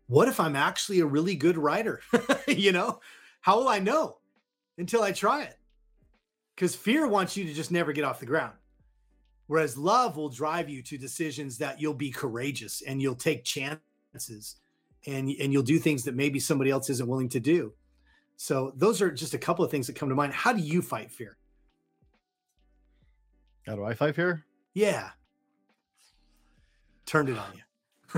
What 0.09 0.29
if 0.29 0.41
I'm 0.41 0.57
actually 0.57 1.01
a 1.01 1.07
really 1.07 1.35
good 1.35 1.59
writer? 1.59 2.01
you 2.49 2.73
know, 2.73 3.01
how 3.41 3.59
will 3.59 3.69
I 3.69 3.79
know 3.79 4.19
until 4.79 5.03
I 5.03 5.13
try 5.13 5.43
it? 5.43 5.59
Because 6.55 6.75
fear 6.75 7.07
wants 7.07 7.37
you 7.37 7.45
to 7.45 7.53
just 7.53 7.71
never 7.71 7.93
get 7.93 8.05
off 8.05 8.21
the 8.21 8.27
ground. 8.27 8.55
Whereas 9.47 9.77
love 9.77 10.17
will 10.17 10.29
drive 10.29 10.69
you 10.69 10.83
to 10.83 10.99
decisions 10.99 11.59
that 11.59 11.81
you'll 11.81 11.95
be 11.95 12.11
courageous 12.11 12.83
and 12.83 13.01
you'll 13.01 13.15
take 13.15 13.45
chances 13.45 14.57
and, 15.07 15.31
and 15.31 15.53
you'll 15.53 15.63
do 15.63 15.79
things 15.79 16.05
that 16.05 16.17
maybe 16.17 16.41
somebody 16.41 16.71
else 16.71 16.91
isn't 16.91 17.09
willing 17.09 17.29
to 17.29 17.41
do. 17.41 17.73
So 18.37 18.73
those 18.77 19.01
are 19.01 19.11
just 19.11 19.35
a 19.35 19.39
couple 19.39 19.65
of 19.65 19.71
things 19.71 19.87
that 19.87 19.97
come 19.97 20.09
to 20.09 20.15
mind. 20.15 20.33
How 20.33 20.53
do 20.53 20.61
you 20.61 20.83
fight 20.83 21.11
fear? 21.11 21.37
How 23.67 23.77
do 23.77 23.85
I 23.85 23.95
fight 23.95 24.15
fear? 24.15 24.45
Yeah. 24.75 25.11
Turned 27.07 27.29
it 27.29 27.39
on 27.39 27.53
you. 27.55 27.63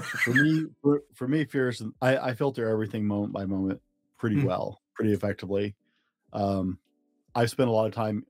for 0.03 0.33
me, 0.35 0.67
for, 0.83 1.03
for 1.15 1.29
me, 1.29 1.45
fears. 1.45 1.83
I, 2.01 2.17
I 2.19 2.35
filter 2.35 2.69
everything 2.69 3.07
moment 3.07 3.33
by 3.33 3.45
moment 3.47 3.81
pretty 4.17 4.37
Mm. 4.37 4.45
well, 4.45 4.81
pretty 4.95 5.13
effectively. 5.13 5.75
Um, 6.33 6.79
I've 7.35 7.51
spent 7.51 7.69
a 7.69 7.73
lot 7.73 7.87
of 7.87 7.93
time 7.95 8.25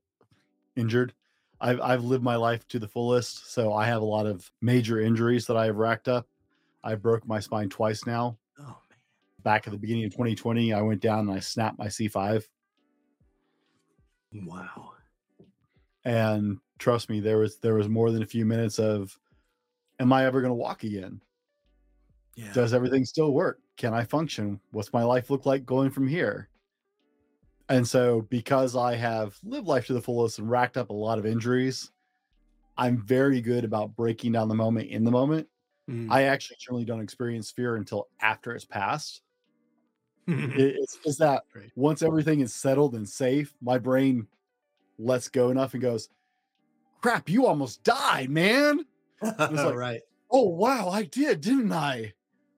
injured. 0.76 1.14
I've 1.60 1.80
I've 1.80 2.04
lived 2.04 2.22
my 2.22 2.36
life 2.36 2.66
to 2.68 2.78
the 2.78 2.86
fullest, 2.86 3.52
so 3.52 3.72
I 3.72 3.86
have 3.86 4.02
a 4.02 4.04
lot 4.06 4.26
of 4.26 4.50
major 4.60 5.00
injuries 5.00 5.46
that 5.46 5.56
I 5.56 5.66
have 5.66 5.76
racked 5.76 6.06
up. 6.08 6.26
I 6.84 6.94
broke 6.94 7.26
my 7.26 7.40
spine 7.40 7.68
twice 7.68 8.06
now. 8.06 8.38
Oh 8.60 8.64
man! 8.64 8.98
Back 9.42 9.66
at 9.66 9.72
the 9.72 9.78
beginning 9.78 10.04
of 10.04 10.12
2020, 10.12 10.72
I 10.72 10.80
went 10.82 11.00
down 11.00 11.20
and 11.20 11.32
I 11.32 11.40
snapped 11.40 11.78
my 11.78 11.86
C5. 11.88 12.44
Wow. 14.32 14.92
And 16.04 16.58
trust 16.78 17.10
me, 17.10 17.20
there 17.20 17.38
was 17.38 17.58
there 17.58 17.74
was 17.74 17.88
more 17.88 18.10
than 18.12 18.22
a 18.22 18.26
few 18.26 18.44
minutes 18.46 18.78
of, 18.78 19.18
am 19.98 20.12
I 20.12 20.24
ever 20.26 20.40
going 20.40 20.50
to 20.50 20.54
walk 20.54 20.84
again? 20.84 21.20
Yeah. 22.36 22.52
Does 22.52 22.72
everything 22.72 23.04
still 23.04 23.32
work? 23.32 23.60
Can 23.76 23.94
I 23.94 24.04
function? 24.04 24.60
What's 24.70 24.92
my 24.92 25.02
life 25.02 25.30
look 25.30 25.44
like 25.46 25.66
going 25.66 25.90
from 25.90 26.06
here? 26.06 26.48
And 27.68 27.86
so, 27.86 28.22
because 28.30 28.76
I 28.76 28.94
have 28.94 29.36
lived 29.44 29.66
life 29.66 29.86
to 29.88 29.92
the 29.92 30.00
fullest 30.00 30.38
and 30.38 30.48
racked 30.48 30.76
up 30.76 30.90
a 30.90 30.94
lot 30.94 31.18
of 31.18 31.26
injuries, 31.26 31.90
I'm 32.78 32.96
very 33.02 33.40
good 33.40 33.64
about 33.64 33.94
breaking 33.96 34.32
down 34.32 34.48
the 34.48 34.54
moment 34.54 34.88
in 34.88 35.04
the 35.04 35.10
moment. 35.10 35.48
Mm. 35.90 36.10
I 36.10 36.24
actually 36.24 36.56
generally 36.60 36.84
don't 36.84 37.00
experience 37.00 37.50
fear 37.50 37.76
until 37.76 38.08
after 38.20 38.54
it's 38.54 38.64
passed. 38.64 39.22
It- 40.28 40.76
it's 40.78 40.98
just 41.04 41.18
that 41.20 41.42
once 41.74 42.02
everything 42.02 42.40
is 42.40 42.54
settled 42.54 42.94
and 42.94 43.08
safe, 43.08 43.54
my 43.60 43.78
brain 43.78 44.26
lets 44.98 45.28
go 45.28 45.48
enough 45.50 45.72
and 45.74 45.82
goes, 45.82 46.08
crap, 47.00 47.28
you 47.28 47.46
almost 47.46 47.82
died, 47.82 48.28
man. 48.30 48.84
like- 49.38 49.74
right. 49.74 50.00
oh 50.30 50.48
wow 50.48 50.88
i 50.88 51.02
did 51.04 51.40
didn't 51.40 51.72
i? 51.72 52.12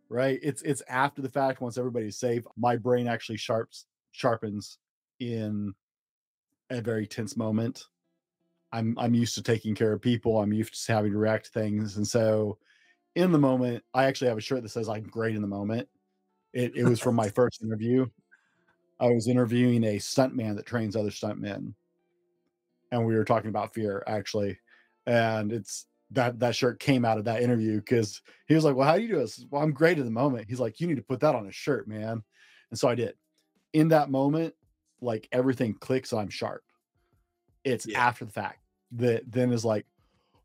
Right? 0.09 0.41
It's 0.43 0.61
it's 0.63 0.83
after 0.89 1.23
the 1.23 1.29
fact 1.29 1.61
once 1.61 1.79
everybody's 1.79 2.19
safe 2.19 2.43
my 2.57 2.77
brain 2.77 3.07
actually 3.07 3.37
sharps 3.39 3.87
sharpens 4.11 4.79
in 5.21 5.73
a 6.69 6.81
very 6.81 7.07
tense 7.07 7.37
moment. 7.37 7.85
I'm 8.73 8.97
i'm 8.99 9.15
used 9.15 9.35
to 9.37 9.43
taking 9.43 9.75
care 9.75 9.93
of 9.93 10.01
people 10.01 10.39
i'm 10.41 10.53
used 10.53 10.87
to 10.87 10.93
having 10.93 11.13
to 11.13 11.19
react 11.19 11.47
to 11.47 11.51
things 11.53 11.97
and 11.97 12.07
so 12.07 12.59
in 13.17 13.33
the 13.33 13.39
moment 13.39 13.83
i 13.95 14.05
actually 14.05 14.29
have 14.29 14.39
a 14.39 14.41
shirt 14.41 14.63
that 14.63 14.69
says 14.69 14.89
i'm 14.89 15.03
great 15.05 15.35
in 15.37 15.43
the 15.43 15.49
moment. 15.49 15.89
It, 16.53 16.77
it 16.77 16.85
was 16.85 16.99
from 17.01 17.15
my 17.15 17.29
first 17.37 17.63
interview. 17.63 18.07
I 18.99 19.07
was 19.07 19.29
interviewing 19.29 19.85
a 19.85 19.97
stuntman 19.99 20.57
that 20.57 20.67
trains 20.67 20.95
other 20.97 21.11
stuntmen 21.11 21.75
and 22.93 23.07
we 23.07 23.15
were 23.15 23.25
talking 23.25 23.51
about 23.51 23.75
fear 23.75 24.03
actually 24.07 24.59
and 25.07 25.53
it's 25.53 25.87
that 26.13 26.39
that 26.41 26.57
shirt 26.57 26.81
came 26.81 27.05
out 27.05 27.19
of 27.19 27.25
that 27.25 27.43
interview 27.43 27.77
because 27.79 28.23
he 28.49 28.55
was 28.55 28.65
like, 28.65 28.77
"Well, 28.77 28.87
how 28.89 28.97
do 28.97 29.03
you 29.03 29.09
do 29.09 29.19
this?" 29.19 29.45
Well, 29.51 29.63
I'm 29.63 29.73
great 29.73 29.99
at 29.99 30.05
the 30.05 30.11
moment. 30.11 30.49
He's 30.49 30.61
like, 30.61 30.81
"You 30.81 30.87
need 30.87 30.97
to 30.97 31.03
put 31.03 31.21
that 31.21 31.35
on 31.35 31.47
a 31.47 31.53
shirt, 31.53 31.89
man." 31.89 32.23
And 32.71 32.79
so 32.79 32.89
I 32.89 32.95
did. 32.95 33.17
In 33.73 33.89
that 33.89 34.11
moment, 34.11 34.55
like 35.01 35.29
everything 35.33 35.75
clicks. 35.75 36.13
I'm 36.13 36.31
sharp. 36.31 36.65
It's 37.65 37.87
Yeah. 37.87 37.95
after 37.95 38.25
the 38.25 38.33
fact 38.33 38.61
that 38.93 39.31
then 39.31 39.53
is 39.53 39.65
like, 39.65 39.87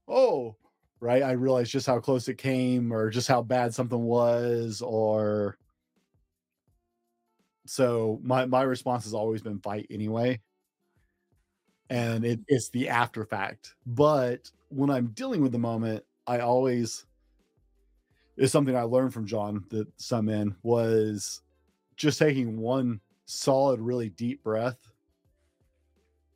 "Oh, 0.08 0.58
right." 1.02 1.24
I 1.24 1.34
realized 1.34 1.72
just 1.72 1.88
how 1.88 2.00
close 2.00 2.28
it 2.30 2.38
came, 2.38 2.94
or 2.94 3.10
just 3.12 3.28
how 3.30 3.42
bad 3.44 3.74
something 3.76 4.02
was, 4.04 4.82
or 4.82 5.58
so 7.66 8.20
my 8.24 8.46
my 8.46 8.62
response 8.62 9.04
has 9.06 9.14
always 9.14 9.42
been 9.42 9.60
fight 9.60 9.88
anyway 9.90 10.40
and 11.90 12.26
it, 12.26 12.40
it's 12.48 12.70
the 12.70 12.90
after 12.90 13.26
fact 13.26 13.76
but 13.86 14.50
when 14.76 14.90
i'm 14.90 15.08
dealing 15.08 15.42
with 15.42 15.54
the 15.54 15.58
moment 15.58 16.04
i 16.28 16.40
always 16.40 17.06
is 18.36 18.52
something 18.52 18.76
i 18.76 18.82
learned 18.82 19.14
from 19.14 19.26
john 19.26 19.64
that 19.70 19.88
some 19.98 20.28
in 20.28 20.54
was 20.64 21.42
just 21.96 22.20
taking 22.20 22.58
one 22.58 23.00
solid 23.26 23.80
really 23.80 24.10
deep 24.10 24.44
breath 24.44 24.78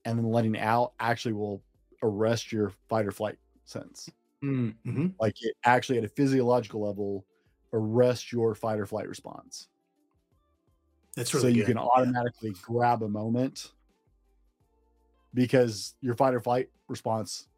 and 0.05 0.17
then 0.17 0.25
letting 0.31 0.57
out 0.57 0.93
actually 1.01 1.33
will 1.33 1.61
arrest 2.01 2.51
your 2.53 2.71
fight 2.87 3.05
or 3.05 3.11
flight 3.11 3.37
sense 3.65 4.09
Mm, 4.41 4.73
mhm. 4.87 5.13
like 5.19 5.35
it 5.41 5.53
actually 5.65 5.97
at 5.97 6.05
a 6.05 6.07
physiological 6.07 6.81
level 6.81 7.25
arrest 7.73 8.31
your 8.31 8.55
fight 8.55 8.79
or 8.79 8.85
flight 8.85 9.09
response 9.09 9.67
That's 11.13 11.29
so 11.29 11.47
you 11.47 11.55
good. 11.55 11.65
can 11.65 11.77
Yeah. 11.77 11.83
automatically 11.83 12.55
grab 12.61 13.03
a 13.03 13.09
moment 13.09 13.73
because 15.33 15.95
your 15.99 16.15
fight 16.15 16.33
or 16.33 16.39
flight 16.39 16.69
response 16.87 17.49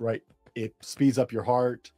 right 0.00 0.22
it 0.54 0.74
speeds 0.80 1.18
up 1.18 1.32
your 1.32 1.42
heart 1.42 1.90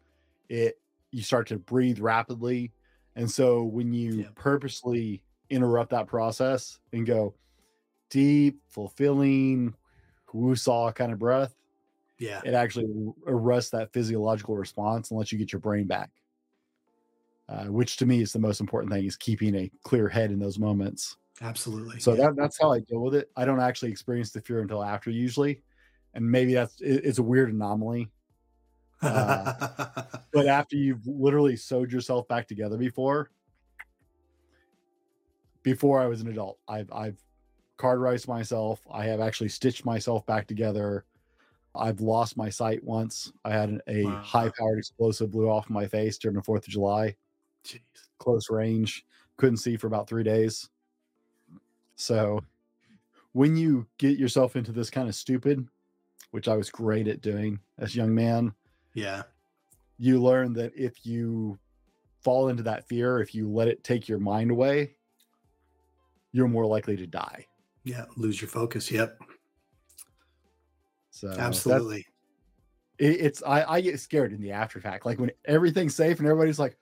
it 0.48 0.80
you 1.12 1.22
start 1.22 1.46
to 1.48 1.58
breathe 1.58 1.98
rapidly 1.98 2.72
and 3.16 3.30
so 3.30 3.64
when 3.64 3.92
you 3.92 4.20
Yeah. 4.22 4.28
purposely 4.34 5.22
interrupt 5.50 5.90
that 5.90 6.06
process 6.06 6.78
and 6.92 7.06
go 7.06 7.34
deep 8.10 8.60
fulfilling 8.68 9.74
woo-saw 10.32 10.92
kind 10.92 11.12
of 11.12 11.18
breath 11.18 11.54
Yeah. 12.18 12.40
it 12.44 12.54
actually 12.54 12.86
arrests 13.26 13.70
that 13.70 13.92
physiological 13.92 14.56
response 14.56 15.10
and 15.10 15.18
lets 15.18 15.32
you 15.32 15.38
get 15.38 15.52
your 15.52 15.60
brain 15.60 15.86
back 15.86 16.10
uh, 17.48 17.64
which 17.64 17.96
to 17.96 18.06
me 18.06 18.20
is 18.22 18.32
the 18.32 18.38
most 18.38 18.60
important 18.60 18.92
thing 18.92 19.04
is 19.04 19.16
keeping 19.16 19.54
a 19.56 19.70
clear 19.82 20.08
head 20.08 20.30
in 20.30 20.38
those 20.38 20.58
moments 20.58 21.16
Absolutely. 21.40 21.98
so 21.98 22.14
yeah. 22.14 22.26
that, 22.26 22.36
that's 22.36 22.60
how 22.60 22.72
i 22.72 22.78
deal 22.80 23.00
with 23.00 23.14
it 23.14 23.30
i 23.36 23.44
don't 23.44 23.60
actually 23.60 23.90
experience 23.90 24.30
the 24.30 24.40
fear 24.40 24.60
until 24.60 24.84
after 24.84 25.10
usually 25.10 25.60
and 26.14 26.30
maybe 26.30 26.54
that's 26.54 26.80
it, 26.80 27.04
it's 27.04 27.18
a 27.18 27.22
weird 27.22 27.52
anomaly. 27.52 28.10
Uh, 29.02 30.04
but 30.32 30.46
after 30.46 30.76
you've 30.76 31.06
literally 31.06 31.56
sewed 31.56 31.90
yourself 31.92 32.28
back 32.28 32.46
together 32.48 32.76
before 32.76 33.30
before 35.62 36.00
i 36.00 36.06
was 36.06 36.20
an 36.20 36.28
adult 36.28 36.58
i've 36.68 36.90
i've 36.92 37.18
cauterized 37.78 38.28
myself. 38.28 38.86
I 38.92 39.06
have 39.06 39.20
actually 39.20 39.48
stitched 39.48 39.86
myself 39.86 40.26
back 40.26 40.46
together. 40.46 41.06
I've 41.74 42.02
lost 42.02 42.36
my 42.36 42.50
sight 42.50 42.84
once. 42.84 43.32
I 43.42 43.52
had 43.52 43.80
a 43.86 44.04
Wow. 44.04 44.22
high 44.22 44.50
powered 44.58 44.78
explosive 44.78 45.30
blew 45.30 45.48
off 45.48 45.70
my 45.70 45.86
face 45.86 46.18
during 46.18 46.36
the 46.36 46.42
fourth 46.42 46.64
of 46.66 46.72
july. 46.72 47.16
Jeez. 47.64 47.80
close 48.18 48.50
range. 48.50 49.06
Couldn't 49.38 49.56
see 49.56 49.78
for 49.78 49.86
about 49.86 50.08
three 50.08 50.22
days. 50.22 50.68
So 51.96 52.40
when 53.32 53.56
you 53.56 53.86
get 53.98 54.18
yourself 54.18 54.56
into 54.56 54.72
this 54.72 54.90
kind 54.90 55.08
of 55.08 55.14
stupid 55.14 55.66
which 56.30 56.48
i 56.48 56.56
was 56.56 56.70
great 56.70 57.08
at 57.08 57.20
doing 57.20 57.58
as 57.78 57.94
a 57.94 57.96
young 57.98 58.14
man 58.14 58.52
Yeah. 58.94 59.22
you 59.98 60.20
learn 60.22 60.52
that 60.54 60.72
if 60.76 61.04
you 61.06 61.58
fall 62.22 62.48
into 62.48 62.62
that 62.64 62.86
fear, 62.86 63.20
if 63.20 63.34
you 63.34 63.48
let 63.48 63.66
it 63.68 63.82
take 63.82 64.06
your 64.06 64.18
mind 64.18 64.50
away, 64.50 64.94
you're 66.32 66.48
more 66.48 66.66
likely 66.66 66.94
to 66.98 67.06
die. 67.06 67.46
Yeah. 67.82 68.04
Lose 68.18 68.40
your 68.42 68.48
focus. 68.50 68.90
Yep. 68.90 69.18
So 71.10 71.30
Absolutely. 71.30 72.06
it- 72.98 73.20
it's 73.20 73.42
I, 73.42 73.64
I 73.64 73.80
get 73.80 73.98
scared 74.00 74.32
in 74.34 74.40
the 74.42 74.52
after 74.52 74.80
fact. 74.80 75.06
Like 75.06 75.18
when 75.18 75.30
everything's 75.46 75.94
safe 75.94 76.18
and 76.18 76.28
everybody's 76.28 76.58
like, 76.58 76.76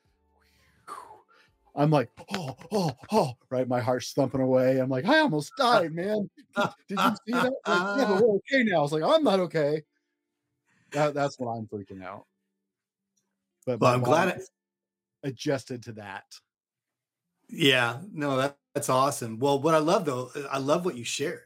I'm 1.79 1.91
like, 1.91 2.11
oh, 2.35 2.57
oh, 2.72 2.91
oh, 3.12 3.35
right. 3.51 3.68
My 3.68 3.79
heart's 3.81 4.12
thumping 4.12 4.41
away. 4.41 4.79
I'm 4.79 4.91
like, 4.91 5.05
I 5.07 5.20
almost 5.20 5.53
died, 5.57 5.93
man. 5.95 6.29
Did, 6.89 6.99
you 6.99 7.16
see 7.24 7.33
that? 7.33 7.53
Like, 7.66 7.99
yeah, 7.99 8.05
but 8.09 8.22
we're 8.22 8.35
okay 8.35 8.64
now. 8.64 8.79
I 8.79 8.81
was 8.81 8.93
like, 8.93 9.05
I'm 9.05 9.22
not 9.22 9.39
okay. 9.41 9.83
That, 10.91 11.14
that's 11.14 11.39
when 11.39 11.49
I'm 11.49 11.68
freaking 11.68 12.03
out. 12.03 12.26
But 13.64 13.79
Well, 13.79 13.95
I'm 13.95 14.03
glad 14.03 14.31
body 14.31 14.43
adjusted 15.22 15.85
to 15.85 15.93
that. 15.93 16.24
Yeah, 17.49 17.99
no, 18.12 18.37
that, 18.39 18.57
that's 18.74 18.89
awesome. 18.89 19.39
Well, 19.39 19.62
what 19.62 19.74
I 19.74 19.79
love 19.79 20.05
though, 20.05 20.33
I 20.51 20.59
love 20.59 20.85
what 20.85 20.97
you 20.97 21.05
shared 21.05 21.43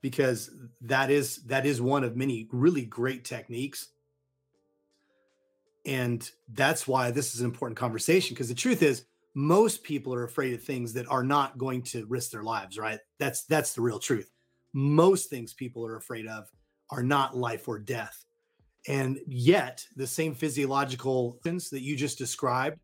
because 0.00 0.48
that 0.82 1.10
is 1.10 1.38
that 1.44 1.66
is 1.66 1.80
one 1.80 2.04
of 2.04 2.16
many 2.16 2.48
really 2.52 2.84
great 2.84 3.24
techniques. 3.24 3.88
And 5.84 6.28
that's 6.48 6.86
why 6.86 7.10
this 7.10 7.34
is 7.34 7.40
an 7.40 7.46
important 7.46 7.76
conversation 7.76 8.34
because 8.34 8.48
the 8.48 8.54
truth 8.54 8.82
is 8.82 9.06
most 9.34 9.82
people 9.82 10.14
are 10.14 10.24
afraid 10.24 10.54
of 10.54 10.62
things 10.62 10.92
that 10.92 11.08
are 11.10 11.24
not 11.24 11.58
going 11.58 11.82
to 11.82 12.06
risk 12.06 12.30
their 12.30 12.42
lives, 12.42 12.78
right? 12.78 13.00
That's 13.18 13.44
that's 13.44 13.72
the 13.74 13.80
real 13.80 13.98
truth. 13.98 14.30
Most 14.72 15.30
things 15.30 15.54
people 15.54 15.86
are 15.86 15.96
afraid 15.96 16.26
of 16.26 16.48
are 16.90 17.02
not 17.02 17.36
life 17.36 17.68
or 17.68 17.78
death. 17.78 18.24
And 18.88 19.18
yet, 19.26 19.84
the 19.96 20.06
same 20.06 20.34
physiological 20.34 21.38
things 21.44 21.70
that 21.70 21.82
you 21.82 21.96
just 21.96 22.18
described 22.18 22.78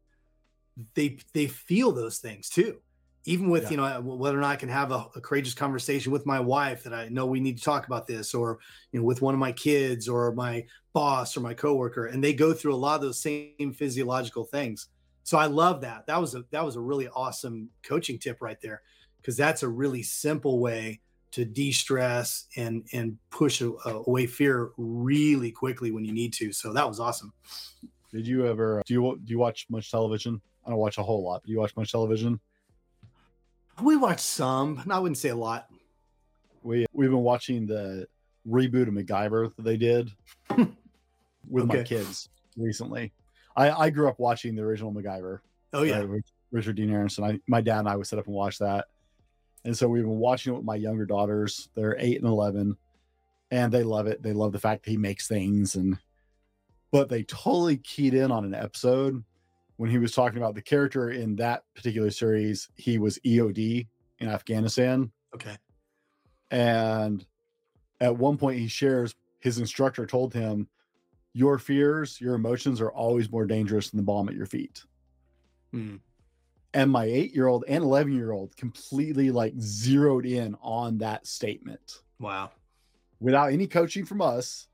they 0.94 1.18
they 1.34 1.46
feel 1.46 1.92
those 1.92 2.18
things 2.18 2.48
too 2.48 2.78
even 3.24 3.48
with 3.48 3.64
Yeah. 3.64 3.70
you 3.70 3.76
know 3.78 3.84
uh, 3.84 4.00
whether 4.00 4.38
or 4.38 4.40
not 4.40 4.50
i 4.50 4.56
can 4.56 4.68
have 4.68 4.92
a, 4.92 5.06
a 5.16 5.20
courageous 5.20 5.54
conversation 5.54 6.12
with 6.12 6.24
my 6.26 6.38
wife 6.40 6.84
that 6.84 6.94
i 6.94 7.08
know 7.08 7.26
we 7.26 7.40
need 7.40 7.58
to 7.58 7.64
talk 7.64 7.86
about 7.86 8.06
this 8.06 8.34
or 8.34 8.58
you 8.92 9.00
know 9.00 9.04
with 9.04 9.20
one 9.22 9.34
of 9.34 9.40
my 9.40 9.52
kids 9.52 10.08
or 10.08 10.32
my 10.34 10.64
boss 10.94 11.36
or 11.36 11.40
my 11.40 11.54
coworker 11.54 12.06
and 12.06 12.22
they 12.22 12.32
go 12.32 12.52
through 12.52 12.74
a 12.74 12.76
lot 12.76 12.96
of 12.96 13.02
those 13.02 13.20
same 13.20 13.72
physiological 13.74 14.44
things 14.44 14.88
so 15.28 15.36
i 15.36 15.46
love 15.46 15.82
that 15.82 16.06
that 16.06 16.18
was 16.18 16.34
a 16.34 16.42
that 16.50 16.64
was 16.64 16.76
a 16.76 16.80
really 16.80 17.08
awesome 17.08 17.68
coaching 17.82 18.18
tip 18.18 18.40
right 18.40 18.60
there 18.62 18.80
because 19.18 19.36
that's 19.36 19.62
a 19.62 19.68
really 19.68 20.02
simple 20.02 20.58
way 20.58 21.00
to 21.30 21.44
de-stress 21.44 22.46
and 22.56 22.86
and 22.94 23.18
push 23.30 23.60
away 23.84 24.26
fear 24.26 24.70
really 24.78 25.52
quickly 25.52 25.90
when 25.90 26.02
you 26.02 26.12
need 26.12 26.32
to 26.32 26.50
so 26.50 26.72
that 26.72 26.88
was 26.88 26.98
awesome 26.98 27.32
Did 28.10 28.26
you 28.26 28.46
ever 28.46 28.82
do 28.86 28.94
you 28.94 29.20
do 29.22 29.30
you 29.30 29.38
watch 29.38 29.66
much 29.68 29.90
television? 29.90 30.40
I 30.64 30.70
don't 30.70 30.78
watch 30.78 30.98
a 30.98 31.02
whole 31.02 31.22
lot. 31.22 31.44
Do 31.44 31.52
you 31.52 31.58
watch 31.58 31.76
much 31.76 31.92
television? 31.92 32.40
We 33.82 33.96
watch 33.96 34.20
some. 34.20 34.82
I 34.90 34.98
wouldn't 34.98 35.18
say 35.18 35.28
a 35.28 35.36
lot. 35.36 35.68
We 36.62 36.86
we've 36.92 37.10
been 37.10 37.22
watching 37.22 37.66
the 37.66 38.06
reboot 38.46 38.88
of 38.88 38.94
MacGyver 38.94 39.54
that 39.56 39.62
they 39.62 39.76
did 39.76 40.10
with 41.48 41.64
okay. 41.64 41.78
my 41.78 41.82
kids 41.82 42.28
recently. 42.56 43.12
I 43.58 43.70
I 43.70 43.90
grew 43.90 44.08
up 44.08 44.18
watching 44.18 44.54
the 44.54 44.62
original 44.62 44.92
MacGyver. 44.92 45.40
Oh 45.72 45.82
yeah, 45.82 46.00
uh, 46.00 46.06
Richard 46.52 46.76
Dean 46.76 46.94
Anderson. 46.94 47.24
I 47.24 47.40
my 47.46 47.60
dad 47.60 47.80
and 47.80 47.88
I 47.88 47.96
would 47.96 48.06
sit 48.06 48.18
up 48.18 48.26
and 48.26 48.34
watch 48.34 48.58
that, 48.58 48.86
and 49.64 49.76
so 49.76 49.88
we've 49.88 50.04
been 50.04 50.18
watching 50.18 50.52
it 50.52 50.56
with 50.56 50.64
my 50.64 50.76
younger 50.76 51.04
daughters. 51.04 51.68
They're 51.74 51.96
eight 51.98 52.18
and 52.18 52.28
eleven, 52.28 52.76
and 53.50 53.72
they 53.72 53.82
love 53.82 54.06
it. 54.06 54.22
They 54.22 54.32
love 54.32 54.52
the 54.52 54.60
fact 54.60 54.84
that 54.84 54.90
he 54.90 54.96
makes 54.96 55.26
things 55.28 55.74
and. 55.74 55.98
But 56.90 57.10
they 57.10 57.22
totally 57.24 57.76
keyed 57.76 58.14
in 58.14 58.32
on 58.32 58.46
an 58.46 58.54
episode 58.54 59.22
when 59.76 59.90
he 59.90 59.98
was 59.98 60.12
talking 60.12 60.38
about 60.38 60.54
the 60.54 60.62
character 60.62 61.10
in 61.10 61.36
that 61.36 61.64
particular 61.74 62.10
series. 62.10 62.70
He 62.76 62.96
was 62.96 63.18
EOD 63.26 63.86
in 64.20 64.28
Afghanistan. 64.28 65.12
Okay. 65.34 65.54
And 66.50 67.26
at 68.00 68.16
one 68.16 68.38
point, 68.38 68.58
he 68.58 68.68
shares 68.68 69.14
his 69.40 69.58
instructor 69.58 70.06
told 70.06 70.32
him, 70.32 70.68
Your 71.34 71.58
fears, 71.58 72.20
your 72.20 72.34
emotions 72.34 72.80
are 72.80 72.90
always 72.90 73.30
more 73.30 73.46
dangerous 73.46 73.90
than 73.90 73.98
the 73.98 74.04
bomb 74.04 74.28
at 74.28 74.34
your 74.34 74.46
feet. 74.46 74.82
Hmm 75.72 75.96
and 76.74 76.90
my 76.90 77.04
eight 77.04 77.34
year 77.34 77.46
old 77.46 77.64
and 77.68 77.82
11 77.82 78.12
year 78.12 78.32
old 78.32 78.56
completely 78.56 79.30
like 79.30 79.54
zeroed 79.58 80.26
in 80.26 80.56
on 80.62 80.98
that 80.98 81.26
statement. 81.26 82.02
Wow. 82.18 82.50
Without 83.20 83.52
any 83.52 83.66
coaching 83.66 84.04
from 84.04 84.20
us, 84.20 84.66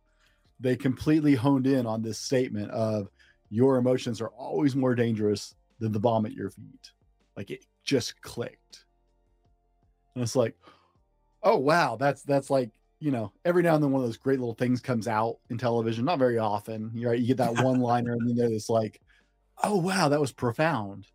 they 0.61 0.77
completely 0.77 1.35
honed 1.35 1.67
in 1.67 1.87
on 1.87 2.03
this 2.03 2.19
statement 2.19 2.71
of 2.71 3.09
your 3.51 3.77
emotions 3.77 4.21
are 4.21 4.29
always 4.29 4.75
more 4.75 4.95
dangerous 4.95 5.55
than 5.79 5.93
the 5.93 6.01
bomb 6.01 6.27
at 6.27 6.33
your 6.33 6.51
feet. 6.51 6.93
Like 7.37 7.51
it 7.51 7.65
just 7.85 8.21
clicked. 8.21 8.85
And 10.15 10.23
it's 10.23 10.37
like, 10.37 10.57
oh 11.43 11.59
wow, 11.59 11.97
that's 11.97 12.23
that's 12.23 12.51
like, 12.51 12.71
you 13.01 13.11
know, 13.11 13.33
every 13.45 13.63
now 13.63 13.75
and 13.75 13.83
then 13.83 13.91
one 13.91 14.03
of 14.03 14.09
those 14.09 14.17
great 14.17 14.39
little 14.39 14.55
things 14.55 14.81
comes 14.81 15.09
out 15.09 15.39
in 15.51 15.59
television. 15.59 16.05
Not 16.05 16.19
very 16.19 16.39
often. 16.39 16.91
You're 16.95 17.11
right. 17.11 17.21
You 17.21 17.27
get 17.27 17.37
that 17.39 17.59
one 17.63 17.81
liner 17.81 18.13
and 18.13 18.29
then 18.29 18.37
there's 18.37 18.71
like, 18.71 19.01
oh 19.63 19.77
wow, 19.77 20.09
that 20.09 20.21
was 20.21 20.33
profound 20.33 21.07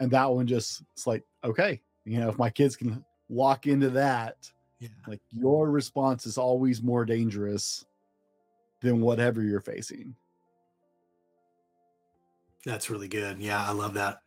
and 0.00 0.10
that 0.10 0.30
one 0.30 0.46
just 0.46 0.82
it's 0.92 1.06
like 1.06 1.24
okay 1.44 1.80
you 2.04 2.18
know 2.18 2.28
if 2.28 2.38
my 2.38 2.50
kids 2.50 2.76
can 2.76 3.04
walk 3.28 3.66
into 3.66 3.90
that 3.90 4.50
yeah 4.80 4.88
like 5.06 5.20
your 5.30 5.70
response 5.70 6.26
is 6.26 6.38
always 6.38 6.82
more 6.82 7.04
dangerous 7.04 7.84
than 8.80 9.00
whatever 9.00 9.42
you're 9.42 9.60
facing 9.60 10.14
that's 12.64 12.90
really 12.90 13.08
good 13.08 13.38
yeah 13.38 13.64
i 13.66 13.72
love 13.72 13.94
that 13.94 14.20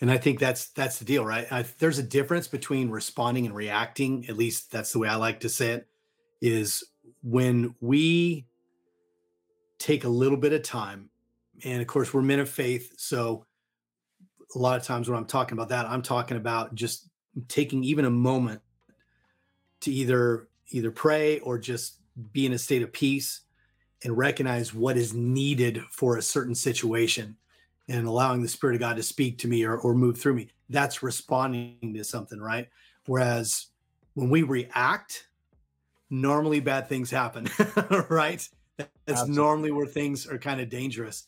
and 0.00 0.10
i 0.10 0.16
think 0.16 0.38
that's 0.38 0.68
that's 0.68 0.98
the 0.98 1.04
deal 1.04 1.24
right 1.24 1.50
I, 1.50 1.64
there's 1.78 1.98
a 1.98 2.04
difference 2.04 2.48
between 2.48 2.90
responding 2.90 3.46
and 3.46 3.54
reacting 3.54 4.26
at 4.28 4.36
least 4.36 4.70
that's 4.70 4.92
the 4.92 4.98
way 4.98 5.08
i 5.08 5.16
like 5.16 5.40
to 5.40 5.48
say 5.48 5.70
it 5.72 5.88
is 6.40 6.84
when 7.22 7.74
we 7.80 8.46
take 9.78 10.04
a 10.04 10.08
little 10.08 10.38
bit 10.38 10.52
of 10.52 10.62
time 10.62 11.10
and 11.64 11.80
of 11.80 11.86
course 11.86 12.12
we're 12.12 12.22
men 12.22 12.40
of 12.40 12.48
faith 12.48 12.92
so 12.96 13.44
a 14.54 14.58
lot 14.58 14.78
of 14.78 14.84
times 14.84 15.08
when 15.08 15.18
I'm 15.18 15.26
talking 15.26 15.56
about 15.56 15.68
that, 15.70 15.86
I'm 15.86 16.02
talking 16.02 16.36
about 16.36 16.74
just 16.74 17.08
taking 17.48 17.84
even 17.84 18.04
a 18.04 18.10
moment 18.10 18.60
to 19.80 19.92
either 19.92 20.48
either 20.70 20.90
pray 20.90 21.38
or 21.40 21.58
just 21.58 22.00
be 22.32 22.46
in 22.46 22.52
a 22.52 22.58
state 22.58 22.82
of 22.82 22.92
peace 22.92 23.42
and 24.02 24.16
recognize 24.16 24.74
what 24.74 24.96
is 24.96 25.14
needed 25.14 25.80
for 25.90 26.16
a 26.16 26.22
certain 26.22 26.54
situation 26.54 27.36
and 27.88 28.06
allowing 28.06 28.42
the 28.42 28.48
spirit 28.48 28.74
of 28.74 28.80
god 28.80 28.96
to 28.96 29.02
speak 29.02 29.38
to 29.38 29.48
me 29.48 29.64
or, 29.64 29.76
or 29.76 29.94
move 29.94 30.18
through 30.18 30.34
me. 30.34 30.48
That's 30.68 31.02
responding 31.02 31.94
to 31.94 32.02
something 32.02 32.40
right? 32.40 32.68
Whereas 33.06 33.66
when 34.14 34.30
we 34.30 34.42
react 34.42 35.25
normally 36.10 36.60
bad 36.60 36.88
things 36.88 37.10
happen 37.10 37.48
right 38.08 38.48
that's 38.76 38.90
Absolutely. 39.08 39.36
normally 39.36 39.70
where 39.70 39.86
things 39.86 40.26
are 40.26 40.38
kind 40.38 40.60
of 40.60 40.68
dangerous 40.68 41.26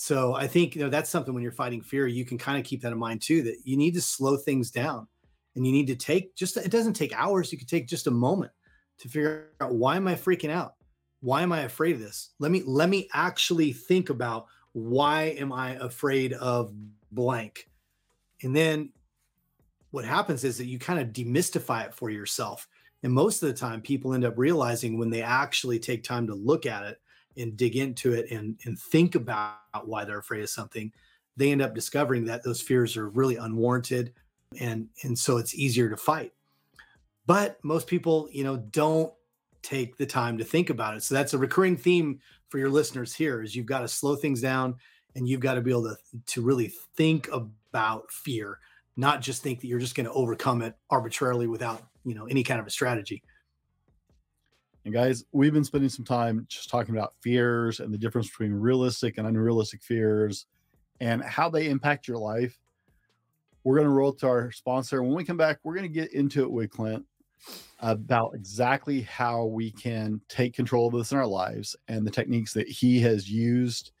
so 0.00 0.34
I 0.34 0.46
think 0.46 0.74
you 0.74 0.80
know 0.80 0.88
that's 0.88 1.10
something 1.10 1.34
when 1.34 1.42
you're 1.42 1.52
fighting 1.52 1.82
fear, 1.82 2.06
you 2.06 2.24
can 2.24 2.38
kind 2.38 2.58
of 2.58 2.64
keep 2.64 2.80
that 2.80 2.90
in 2.90 2.98
mind 2.98 3.20
too. 3.20 3.42
That 3.42 3.58
you 3.64 3.76
need 3.76 3.92
to 3.96 4.00
slow 4.00 4.38
things 4.38 4.70
down, 4.70 5.06
and 5.54 5.66
you 5.66 5.72
need 5.72 5.88
to 5.88 5.94
take 5.94 6.34
just 6.34 6.56
it 6.56 6.70
doesn't 6.70 6.94
take 6.94 7.12
hours. 7.14 7.52
You 7.52 7.58
can 7.58 7.66
take 7.66 7.86
just 7.86 8.06
a 8.06 8.10
moment 8.10 8.50
to 8.96 9.08
figure 9.10 9.50
out 9.60 9.74
why 9.74 9.96
am 9.96 10.08
I 10.08 10.14
freaking 10.14 10.48
out? 10.48 10.76
Why 11.20 11.42
am 11.42 11.52
I 11.52 11.64
afraid 11.64 11.96
of 11.96 12.00
this? 12.00 12.30
Let 12.38 12.50
me 12.50 12.62
let 12.64 12.88
me 12.88 13.10
actually 13.12 13.74
think 13.74 14.08
about 14.08 14.46
why 14.72 15.34
am 15.38 15.52
I 15.52 15.72
afraid 15.72 16.32
of 16.32 16.72
blank, 17.12 17.68
and 18.42 18.56
then 18.56 18.92
what 19.90 20.06
happens 20.06 20.44
is 20.44 20.56
that 20.56 20.64
you 20.64 20.78
kind 20.78 20.98
of 20.98 21.08
demystify 21.08 21.84
it 21.84 21.94
for 21.94 22.08
yourself. 22.08 22.66
And 23.02 23.12
most 23.12 23.42
of 23.42 23.48
the 23.48 23.54
time, 23.54 23.80
people 23.80 24.12
end 24.12 24.24
up 24.24 24.36
realizing 24.36 24.98
when 24.98 25.10
they 25.10 25.22
actually 25.22 25.78
take 25.78 26.04
time 26.04 26.26
to 26.26 26.34
look 26.34 26.66
at 26.66 26.84
it 26.84 27.00
and 27.36 27.56
dig 27.56 27.76
into 27.76 28.12
it 28.12 28.30
and 28.30 28.58
and 28.64 28.78
think 28.78 29.14
about 29.14 29.56
why 29.84 30.04
they're 30.04 30.18
afraid 30.18 30.42
of 30.42 30.50
something 30.50 30.92
they 31.36 31.52
end 31.52 31.62
up 31.62 31.74
discovering 31.74 32.24
that 32.24 32.42
those 32.42 32.60
fears 32.60 32.96
are 32.96 33.08
really 33.08 33.36
unwarranted 33.36 34.12
and 34.60 34.88
and 35.04 35.18
so 35.18 35.36
it's 35.36 35.54
easier 35.54 35.88
to 35.88 35.96
fight. 35.96 36.32
But 37.26 37.58
most 37.62 37.86
people 37.86 38.28
you 38.32 38.44
know 38.44 38.56
don't 38.56 39.12
take 39.62 39.96
the 39.96 40.06
time 40.06 40.38
to 40.38 40.44
think 40.44 40.70
about 40.70 40.96
it. 40.96 41.02
So 41.02 41.14
that's 41.14 41.34
a 41.34 41.38
recurring 41.38 41.76
theme 41.76 42.20
for 42.48 42.58
your 42.58 42.70
listeners 42.70 43.14
here 43.14 43.42
is 43.42 43.54
you've 43.54 43.66
got 43.66 43.80
to 43.80 43.88
slow 43.88 44.16
things 44.16 44.40
down 44.40 44.74
and 45.14 45.28
you've 45.28 45.40
got 45.40 45.54
to 45.54 45.60
be 45.60 45.70
able 45.70 45.84
to 45.84 45.96
to 46.26 46.42
really 46.42 46.72
think 46.96 47.28
about 47.32 48.10
fear 48.10 48.58
not 48.96 49.22
just 49.22 49.42
think 49.42 49.60
that 49.60 49.66
you're 49.66 49.78
just 49.78 49.94
going 49.94 50.06
to 50.06 50.12
overcome 50.12 50.60
it 50.62 50.74
arbitrarily 50.90 51.46
without 51.46 51.82
you 52.04 52.14
know 52.14 52.26
any 52.26 52.42
kind 52.42 52.60
of 52.60 52.66
a 52.66 52.70
strategy 52.70 53.22
and 54.84 54.94
guys, 54.94 55.24
we've 55.32 55.52
been 55.52 55.64
spending 55.64 55.90
some 55.90 56.06
time 56.06 56.46
just 56.48 56.70
talking 56.70 56.96
about 56.96 57.14
fears 57.20 57.80
and 57.80 57.92
the 57.92 57.98
difference 57.98 58.30
between 58.30 58.52
realistic 58.52 59.18
and 59.18 59.26
unrealistic 59.26 59.82
fears 59.82 60.46
and 61.00 61.22
how 61.22 61.50
they 61.50 61.68
impact 61.68 62.08
your 62.08 62.16
life. 62.16 62.58
We're 63.62 63.76
going 63.76 63.88
to 63.88 63.92
roll 63.92 64.14
to 64.14 64.26
our 64.26 64.52
sponsor. 64.52 65.02
When 65.02 65.14
we 65.14 65.24
come 65.24 65.36
back, 65.36 65.58
we're 65.62 65.74
going 65.74 65.86
to 65.86 65.92
get 65.92 66.14
into 66.14 66.42
it 66.42 66.50
with 66.50 66.70
Clint 66.70 67.04
about 67.80 68.34
exactly 68.34 69.02
how 69.02 69.44
we 69.44 69.70
can 69.70 70.20
take 70.28 70.54
control 70.54 70.86
of 70.88 70.94
this 70.94 71.12
in 71.12 71.18
our 71.18 71.26
lives 71.26 71.76
and 71.88 72.06
the 72.06 72.10
techniques 72.10 72.54
that 72.54 72.68
he 72.68 73.00
has 73.00 73.30
used 73.30 73.92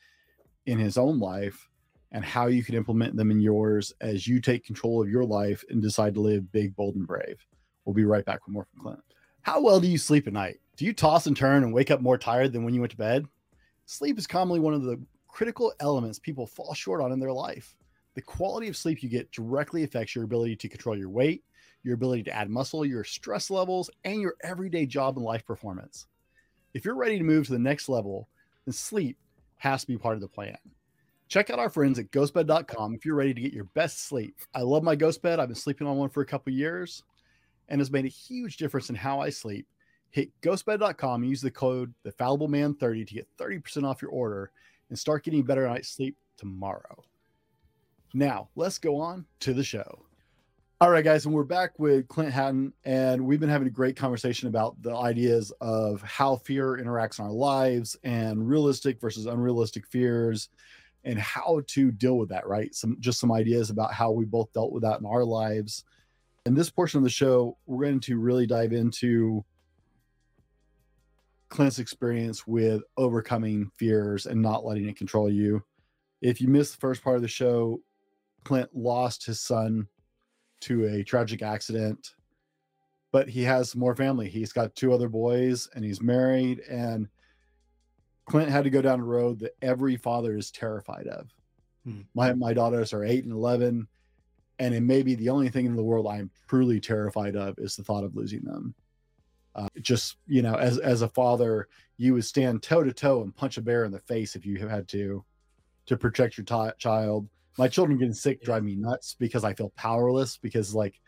in 0.64 0.78
his 0.78 0.96
own 0.96 1.18
life 1.18 1.68
and 2.12 2.24
how 2.24 2.46
you 2.46 2.64
can 2.64 2.74
implement 2.74 3.16
them 3.16 3.30
in 3.30 3.38
yours 3.38 3.92
as 4.00 4.26
you 4.26 4.40
take 4.40 4.64
control 4.64 5.02
of 5.02 5.10
your 5.10 5.24
life 5.24 5.62
and 5.68 5.82
decide 5.82 6.14
to 6.14 6.20
live 6.20 6.50
big, 6.52 6.74
bold, 6.74 6.96
and 6.96 7.06
brave. 7.06 7.46
We'll 7.84 7.94
be 7.94 8.04
right 8.04 8.24
back 8.24 8.46
with 8.46 8.52
more 8.52 8.66
from 8.72 8.82
Clint. 8.82 9.00
How 9.42 9.60
well 9.60 9.80
do 9.80 9.88
you 9.88 9.98
sleep 9.98 10.26
at 10.26 10.32
night? 10.32 10.60
Do 10.76 10.84
you 10.84 10.92
toss 10.92 11.26
and 11.26 11.36
turn 11.36 11.62
and 11.62 11.72
wake 11.72 11.90
up 11.90 12.00
more 12.00 12.18
tired 12.18 12.52
than 12.52 12.64
when 12.64 12.74
you 12.74 12.80
went 12.80 12.92
to 12.92 12.96
bed? 12.96 13.26
Sleep 13.86 14.18
is 14.18 14.26
commonly 14.26 14.60
one 14.60 14.74
of 14.74 14.82
the 14.82 15.00
critical 15.28 15.72
elements 15.80 16.18
people 16.18 16.46
fall 16.46 16.74
short 16.74 17.00
on 17.00 17.12
in 17.12 17.20
their 17.20 17.32
life. 17.32 17.76
The 18.14 18.22
quality 18.22 18.68
of 18.68 18.76
sleep 18.76 19.02
you 19.02 19.08
get 19.08 19.30
directly 19.32 19.84
affects 19.84 20.14
your 20.14 20.24
ability 20.24 20.56
to 20.56 20.68
control 20.68 20.96
your 20.96 21.08
weight, 21.08 21.42
your 21.82 21.94
ability 21.94 22.24
to 22.24 22.32
add 22.32 22.50
muscle, 22.50 22.84
your 22.84 23.04
stress 23.04 23.50
levels, 23.50 23.90
and 24.04 24.20
your 24.20 24.34
everyday 24.42 24.86
job 24.86 25.16
and 25.16 25.24
life 25.24 25.46
performance. 25.46 26.06
If 26.74 26.84
you're 26.84 26.96
ready 26.96 27.18
to 27.18 27.24
move 27.24 27.46
to 27.46 27.52
the 27.52 27.58
next 27.58 27.88
level, 27.88 28.28
then 28.64 28.72
sleep 28.72 29.16
has 29.56 29.82
to 29.82 29.86
be 29.86 29.98
part 29.98 30.16
of 30.16 30.20
the 30.20 30.28
plan. 30.28 30.56
Check 31.28 31.48
out 31.48 31.58
our 31.58 31.70
friends 31.70 31.98
at 31.98 32.10
ghostbed.com 32.10 32.94
if 32.94 33.04
you're 33.04 33.14
ready 33.14 33.32
to 33.32 33.40
get 33.40 33.52
your 33.52 33.64
best 33.64 34.06
sleep. 34.06 34.36
I 34.54 34.62
love 34.62 34.82
my 34.82 34.96
ghost 34.96 35.22
bed. 35.22 35.38
I've 35.38 35.48
been 35.48 35.54
sleeping 35.54 35.86
on 35.86 35.96
one 35.96 36.10
for 36.10 36.22
a 36.22 36.26
couple 36.26 36.52
years 36.52 37.04
and 37.70 37.80
has 37.80 37.90
made 37.90 38.04
a 38.04 38.08
huge 38.08 38.56
difference 38.56 38.90
in 38.90 38.96
how 38.96 39.20
I 39.20 39.30
sleep. 39.30 39.66
Hit 40.10 40.30
ghostbed.com 40.42 41.24
use 41.24 41.40
the 41.40 41.50
code 41.50 41.94
the 42.02 42.10
fallible 42.12 42.48
man 42.48 42.74
30 42.74 43.04
to 43.04 43.14
get 43.14 43.28
30% 43.38 43.84
off 43.84 44.02
your 44.02 44.10
order 44.10 44.50
and 44.88 44.98
start 44.98 45.24
getting 45.24 45.42
better 45.42 45.66
night's 45.66 45.88
sleep 45.88 46.16
tomorrow. 46.36 47.02
Now 48.12 48.48
let's 48.56 48.78
go 48.78 48.96
on 48.96 49.24
to 49.40 49.54
the 49.54 49.62
show. 49.62 50.04
All 50.80 50.90
right 50.90 51.04
guys 51.04 51.26
and 51.26 51.34
we're 51.34 51.44
back 51.44 51.78
with 51.78 52.08
clint 52.08 52.32
hatton 52.32 52.72
and 52.84 53.24
we've 53.24 53.38
been 53.38 53.48
having 53.48 53.68
a 53.68 53.70
great 53.70 53.96
conversation 53.96 54.48
about 54.48 54.80
the 54.82 54.96
ideas 54.96 55.52
of 55.60 56.02
how 56.02 56.36
fear 56.36 56.80
interacts 56.82 57.20
in 57.20 57.26
our 57.26 57.30
lives 57.30 57.96
and 58.02 58.48
realistic 58.48 59.00
versus 59.00 59.26
unrealistic 59.26 59.86
fears 59.86 60.48
and 61.04 61.18
how 61.20 61.62
to 61.68 61.92
deal 61.92 62.18
with 62.18 62.30
that 62.30 62.48
right? 62.48 62.74
Some 62.74 62.96
just 62.98 63.20
some 63.20 63.30
ideas 63.30 63.70
about 63.70 63.92
how 63.92 64.10
we 64.10 64.24
both 64.24 64.52
dealt 64.52 64.72
with 64.72 64.82
that 64.82 64.98
in 64.98 65.06
our 65.06 65.24
lives 65.24 65.84
in 66.46 66.54
this 66.54 66.70
portion 66.70 66.98
of 66.98 67.04
the 67.04 67.10
show 67.10 67.56
we're 67.66 67.84
going 67.84 68.00
to 68.00 68.18
really 68.18 68.46
dive 68.46 68.72
into 68.72 69.44
Clint's 71.48 71.78
experience 71.80 72.46
with 72.46 72.82
overcoming 72.96 73.70
fears 73.76 74.26
and 74.26 74.40
not 74.40 74.64
letting 74.64 74.88
it 74.88 74.96
control 74.96 75.28
you. 75.28 75.62
If 76.22 76.40
you 76.40 76.48
missed 76.48 76.74
the 76.74 76.80
first 76.80 77.02
part 77.02 77.16
of 77.16 77.22
the 77.22 77.28
show, 77.28 77.80
Clint 78.44 78.70
lost 78.72 79.26
his 79.26 79.40
son 79.40 79.88
to 80.60 80.86
a 80.86 81.02
tragic 81.02 81.42
accident, 81.42 82.14
but 83.10 83.28
he 83.28 83.42
has 83.42 83.74
more 83.74 83.96
family. 83.96 84.28
He's 84.28 84.52
got 84.52 84.76
two 84.76 84.92
other 84.92 85.08
boys 85.08 85.68
and 85.74 85.84
he's 85.84 86.00
married. 86.00 86.60
And 86.60 87.08
Clint 88.26 88.50
had 88.50 88.64
to 88.64 88.70
go 88.70 88.80
down 88.80 89.00
a 89.00 89.04
road 89.04 89.40
that 89.40 89.56
every 89.60 89.96
father 89.96 90.36
is 90.36 90.52
terrified 90.52 91.08
of. 91.08 91.28
Hmm. 91.84 92.02
My 92.14 92.32
my 92.34 92.52
daughters 92.52 92.92
are 92.92 93.04
eight 93.04 93.24
and 93.24 93.32
eleven, 93.32 93.88
and 94.60 94.74
it 94.74 94.82
may 94.82 95.02
be 95.02 95.14
the 95.14 95.30
only 95.30 95.48
thing 95.48 95.64
in 95.64 95.74
the 95.74 95.82
world 95.82 96.06
I 96.06 96.18
am 96.18 96.30
truly 96.46 96.78
terrified 96.78 97.34
of 97.34 97.58
is 97.58 97.74
the 97.74 97.82
thought 97.82 98.04
of 98.04 98.14
losing 98.14 98.42
them. 98.42 98.74
Uh, 99.56 99.68
just 99.80 100.18
you 100.28 100.42
know, 100.42 100.54
as 100.54 100.78
as 100.78 101.02
a 101.02 101.08
father, 101.08 101.66
you 101.96 102.12
would 102.12 102.24
stand 102.24 102.62
toe 102.62 102.84
to 102.84 102.92
toe 102.92 103.22
and 103.22 103.34
punch 103.34 103.56
a 103.56 103.62
bear 103.62 103.84
in 103.84 103.90
the 103.90 103.98
face 103.98 104.36
if 104.36 104.46
you 104.46 104.68
had 104.68 104.86
to, 104.88 105.24
to 105.86 105.96
protect 105.96 106.36
your 106.36 106.44
t- 106.44 106.76
child. 106.78 107.28
My 107.58 107.66
children 107.66 107.98
getting 107.98 108.14
sick 108.14 108.44
drive 108.44 108.62
me 108.62 108.76
nuts 108.76 109.16
because 109.18 109.44
I 109.44 109.54
feel 109.54 109.70
powerless 109.70 110.36
because 110.36 110.74
like 110.74 111.00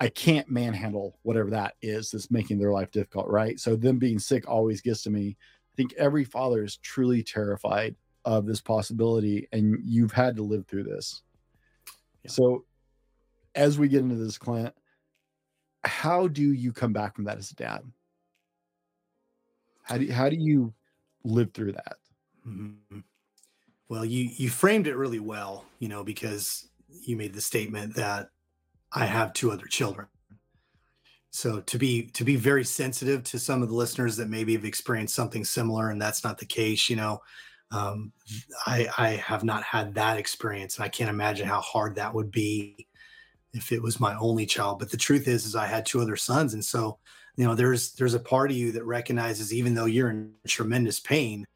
I 0.00 0.08
can't 0.08 0.50
manhandle 0.50 1.18
whatever 1.22 1.50
that 1.50 1.74
is 1.82 2.10
that's 2.10 2.30
making 2.30 2.58
their 2.58 2.72
life 2.72 2.90
difficult, 2.90 3.28
right? 3.28 3.60
So 3.60 3.76
them 3.76 3.98
being 3.98 4.18
sick 4.18 4.48
always 4.48 4.80
gets 4.80 5.02
to 5.02 5.10
me. 5.10 5.36
I 5.38 5.74
think 5.76 5.92
every 5.94 6.24
father 6.24 6.64
is 6.64 6.78
truly 6.78 7.22
terrified 7.22 7.94
of 8.24 8.46
this 8.46 8.60
possibility, 8.60 9.46
and 9.52 9.78
you've 9.84 10.12
had 10.12 10.36
to 10.36 10.42
live 10.42 10.66
through 10.66 10.84
this. 10.84 11.22
Yeah. 12.26 12.32
So 12.32 12.64
as 13.54 13.78
we 13.78 13.88
get 13.88 14.00
into 14.00 14.16
this, 14.16 14.38
Clint, 14.38 14.74
how 15.84 16.28
do 16.28 16.52
you 16.52 16.72
come 16.72 16.92
back 16.92 17.14
from 17.14 17.24
that 17.24 17.38
as 17.38 17.50
a 17.50 17.54
dad? 17.54 17.80
How 19.82 19.98
do 19.98 20.04
you, 20.04 20.12
how 20.12 20.28
do 20.28 20.36
you 20.36 20.74
live 21.24 21.52
through 21.52 21.72
that? 21.72 21.96
Mm-hmm. 22.46 23.00
Well, 23.88 24.04
you 24.04 24.30
you 24.36 24.50
framed 24.50 24.88
it 24.88 24.96
really 24.96 25.20
well, 25.20 25.64
you 25.78 25.88
know, 25.88 26.02
because 26.02 26.68
you 26.88 27.16
made 27.16 27.34
the 27.34 27.40
statement 27.40 27.94
that 27.94 28.30
I 28.92 29.06
have 29.06 29.32
two 29.32 29.52
other 29.52 29.66
children. 29.66 30.08
So 31.30 31.60
to 31.60 31.78
be 31.78 32.06
to 32.14 32.24
be 32.24 32.34
very 32.34 32.64
sensitive 32.64 33.22
to 33.24 33.38
some 33.38 33.62
of 33.62 33.68
the 33.68 33.74
listeners 33.76 34.16
that 34.16 34.28
maybe 34.28 34.54
have 34.54 34.64
experienced 34.64 35.14
something 35.14 35.44
similar, 35.44 35.90
and 35.90 36.02
that's 36.02 36.24
not 36.24 36.38
the 36.38 36.46
case, 36.46 36.90
you 36.90 36.96
know, 36.96 37.20
um, 37.70 38.12
I 38.66 38.88
I 38.96 39.08
have 39.10 39.44
not 39.44 39.62
had 39.62 39.94
that 39.94 40.18
experience, 40.18 40.76
and 40.76 40.84
I 40.84 40.88
can't 40.88 41.10
imagine 41.10 41.48
how 41.48 41.60
hard 41.60 41.96
that 41.96 42.14
would 42.14 42.30
be 42.30 42.86
if 43.52 43.72
it 43.72 43.82
was 43.82 44.00
my 44.00 44.16
only 44.16 44.46
child. 44.46 44.78
But 44.78 44.90
the 44.90 44.96
truth 44.96 45.28
is, 45.28 45.46
is 45.46 45.56
I 45.56 45.66
had 45.66 45.86
two 45.86 46.00
other 46.00 46.16
sons, 46.16 46.54
and 46.54 46.64
so 46.64 46.98
you 47.36 47.44
know, 47.44 47.54
there's 47.54 47.92
there's 47.92 48.14
a 48.14 48.20
part 48.20 48.50
of 48.50 48.56
you 48.56 48.72
that 48.72 48.84
recognizes, 48.84 49.52
even 49.52 49.74
though 49.74 49.84
you're 49.84 50.10
in 50.10 50.32
tremendous 50.46 51.00
pain, 51.00 51.46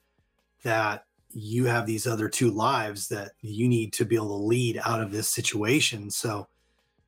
that 0.63 1.05
you 1.33 1.65
have 1.65 1.87
these 1.87 2.07
other 2.07 2.29
two 2.29 2.51
lives 2.51 3.09
that 3.09 3.33
you 3.41 3.69
need 3.69 3.93
to 3.95 4.05
be 4.05 4.17
able 4.17 4.29
to 4.29 4.45
lead 4.45 4.81
out 4.85 5.01
of 5.01 5.11
this 5.11 5.29
situation. 5.29 6.11
So, 6.11 6.49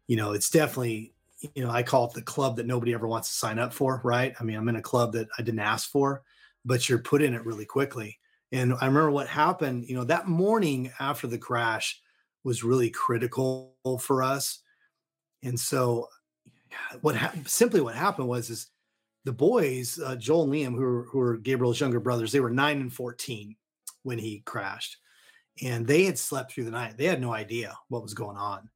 you 0.06 0.16
know, 0.16 0.32
it's 0.32 0.48
definitely, 0.48 1.12
you 1.54 1.64
know, 1.64 1.70
I 1.70 1.82
call 1.82 2.06
it 2.06 2.14
the 2.14 2.22
club 2.22 2.56
that 2.56 2.66
nobody 2.66 2.94
ever 2.94 3.06
wants 3.06 3.28
to 3.28 3.34
sign 3.34 3.58
up 3.58 3.74
for, 3.74 4.00
right? 4.04 4.34
I 4.40 4.44
mean, 4.44 4.56
I'm 4.56 4.68
in 4.68 4.76
a 4.76 4.82
club 4.82 5.12
that 5.14 5.28
I 5.38 5.42
didn't 5.42 5.60
ask 5.60 5.90
for, 5.90 6.22
but 6.64 6.88
you're 6.88 6.98
put 6.98 7.20
in 7.20 7.34
it 7.34 7.44
really 7.44 7.66
quickly. 7.66 8.18
And 8.52 8.74
I 8.80 8.86
remember 8.86 9.10
what 9.10 9.28
happened, 9.28 9.86
you 9.88 9.94
know, 9.94 10.04
that 10.04 10.28
morning 10.28 10.92
after 11.00 11.26
the 11.26 11.38
crash 11.38 12.00
was 12.44 12.62
really 12.62 12.90
critical 12.90 13.74
for 14.00 14.22
us 14.22 14.62
and 15.42 15.58
so, 15.58 16.08
what 17.00 17.16
ha- 17.16 17.32
simply 17.46 17.80
what 17.80 17.94
happened 17.94 18.28
was 18.28 18.50
is 18.50 18.68
the 19.24 19.32
boys, 19.32 20.00
uh, 20.04 20.16
Joel 20.16 20.44
and 20.44 20.52
Liam, 20.52 20.74
who 20.74 20.80
were, 20.80 21.06
who 21.10 21.18
were 21.18 21.36
Gabriel's 21.36 21.80
younger 21.80 22.00
brothers, 22.00 22.32
they 22.32 22.40
were 22.40 22.50
nine 22.50 22.80
and 22.80 22.92
fourteen 22.92 23.56
when 24.02 24.18
he 24.18 24.42
crashed, 24.44 24.96
and 25.62 25.86
they 25.86 26.04
had 26.04 26.18
slept 26.18 26.52
through 26.52 26.64
the 26.64 26.70
night. 26.70 26.96
They 26.96 27.06
had 27.06 27.20
no 27.20 27.32
idea 27.32 27.76
what 27.88 28.02
was 28.02 28.14
going 28.14 28.36
on. 28.36 28.68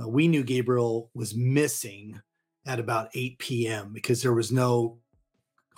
Uh, 0.00 0.08
we 0.08 0.28
knew 0.28 0.44
Gabriel 0.44 1.10
was 1.14 1.34
missing 1.34 2.20
at 2.66 2.78
about 2.78 3.08
8 3.14 3.38
p.m. 3.38 3.92
because 3.92 4.22
there 4.22 4.34
was 4.34 4.52
no 4.52 4.99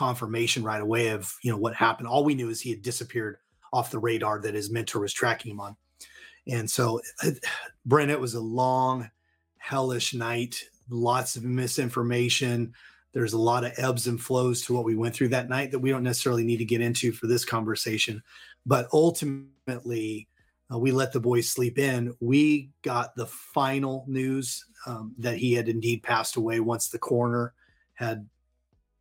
confirmation 0.03 0.65
right 0.65 0.83
away 0.83 1.11
of 1.11 1.33
you 1.45 1.51
know 1.53 1.57
what 1.57 1.75
happened. 1.77 2.09
All 2.09 2.25
we 2.25 2.35
knew 2.35 2.49
is 2.49 2.61
he 2.61 2.71
had 2.71 2.83
disappeared 2.83 3.37
off 3.73 3.93
the 3.93 4.01
radar 4.01 4.41
that 4.41 4.53
his 4.53 4.69
mentor 4.69 4.99
was 4.99 5.13
tracking 5.13 5.53
him 5.53 5.61
on. 5.61 5.77
And 6.49 6.69
so, 6.69 7.01
Brent, 7.87 8.11
it 8.11 8.21
was 8.21 8.35
a 8.35 8.41
long 8.41 9.09
hellish 9.59 10.13
night, 10.13 10.61
lots 10.91 11.37
of 11.37 11.45
misinformation. 11.45 12.75
There's 13.13 13.33
a 13.33 13.39
lot 13.39 13.65
of 13.65 13.75
ebbs 13.77 14.09
and 14.09 14.21
flows 14.21 14.63
to 14.63 14.75
what 14.75 14.85
we 14.85 14.97
went 14.97 15.15
through 15.15 15.29
that 15.29 15.49
night 15.49 15.71
that 15.71 15.79
we 15.79 15.91
don't 15.91 16.03
necessarily 16.03 16.43
need 16.43 16.57
to 16.57 16.65
get 16.65 16.81
into 16.81 17.13
for 17.13 17.29
this 17.29 17.45
conversation. 17.45 18.25
But 18.67 18.89
ultimately, 18.93 20.27
uh, 20.73 20.79
we 20.79 20.91
let 20.91 21.13
the 21.13 21.21
boys 21.21 21.49
sleep 21.49 21.79
in. 21.79 22.13
We 22.19 22.71
got 22.83 23.15
the 23.15 23.27
final 23.27 24.05
news 24.09 24.65
um, 24.85 25.15
that 25.19 25.37
he 25.37 25.53
had 25.53 25.69
indeed 25.69 26.03
passed 26.03 26.35
away 26.35 26.59
once 26.59 26.89
the 26.89 26.99
coroner 26.99 27.55
had 27.95 28.29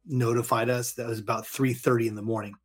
notified 0.06 0.70
us. 0.70 0.94
That 0.94 1.08
was 1.08 1.20
about 1.20 1.46
3:30 1.46 2.08
in 2.08 2.16
the 2.16 2.22
morning. 2.22 2.56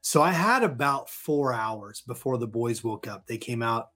So 0.00 0.22
I 0.22 0.32
had 0.32 0.62
about 0.62 1.08
four 1.08 1.52
hours 1.52 2.02
before 2.02 2.36
the 2.36 2.46
boys 2.46 2.84
woke 2.84 3.08
up. 3.08 3.26
They 3.26 3.38
came 3.38 3.62
out 3.62 3.90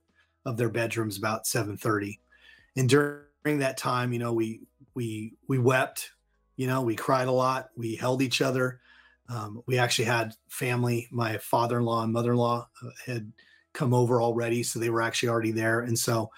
of 0.46 0.56
their 0.56 0.70
bedrooms 0.70 1.18
about 1.18 1.46
7:30, 1.46 2.20
and 2.76 2.88
during 2.88 3.58
that 3.58 3.76
time, 3.76 4.12
you 4.12 4.18
know, 4.18 4.32
we 4.32 4.62
we 4.94 5.34
we 5.48 5.58
wept, 5.58 6.12
you 6.56 6.66
know, 6.66 6.82
we 6.82 6.96
cried 6.96 7.28
a 7.28 7.32
lot, 7.32 7.68
we 7.76 7.94
held 7.94 8.22
each 8.22 8.40
other. 8.40 8.80
Um, 9.28 9.62
we 9.66 9.78
actually 9.78 10.06
had 10.06 10.34
family. 10.48 11.06
My 11.10 11.36
father-in-law 11.38 12.04
and 12.04 12.12
mother-in-law 12.12 12.68
uh, 12.82 12.90
had 13.04 13.30
come 13.74 13.92
over 13.92 14.22
already, 14.22 14.62
so 14.62 14.78
they 14.78 14.90
were 14.90 15.02
actually 15.02 15.28
already 15.28 15.52
there, 15.52 15.80
and 15.80 15.98
so 15.98 16.30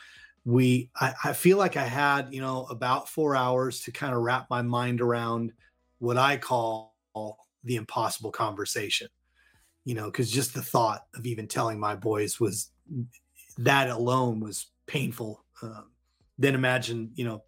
we. 0.44 0.90
I, 1.00 1.14
I 1.24 1.32
feel 1.32 1.58
like 1.58 1.76
I 1.76 1.84
had, 1.84 2.34
you 2.34 2.40
know, 2.40 2.66
about 2.70 3.08
four 3.08 3.36
hours 3.36 3.80
to 3.82 3.92
kind 3.92 4.14
of 4.14 4.22
wrap 4.22 4.50
my 4.50 4.62
mind 4.62 5.00
around 5.00 5.52
what 6.00 6.16
I 6.16 6.36
call 6.36 6.96
the 7.62 7.76
impossible 7.76 8.32
conversation. 8.32 9.08
You 9.84 9.94
know, 9.94 10.06
because 10.06 10.30
just 10.30 10.52
the 10.52 10.62
thought 10.62 11.02
of 11.14 11.24
even 11.24 11.46
telling 11.46 11.78
my 11.80 11.94
boys 11.94 12.38
was 12.38 12.70
that 13.58 13.88
alone 13.88 14.40
was 14.40 14.66
painful. 14.86 15.44
Um, 15.62 15.90
then 16.38 16.54
imagine, 16.54 17.12
you 17.14 17.24
know, 17.24 17.44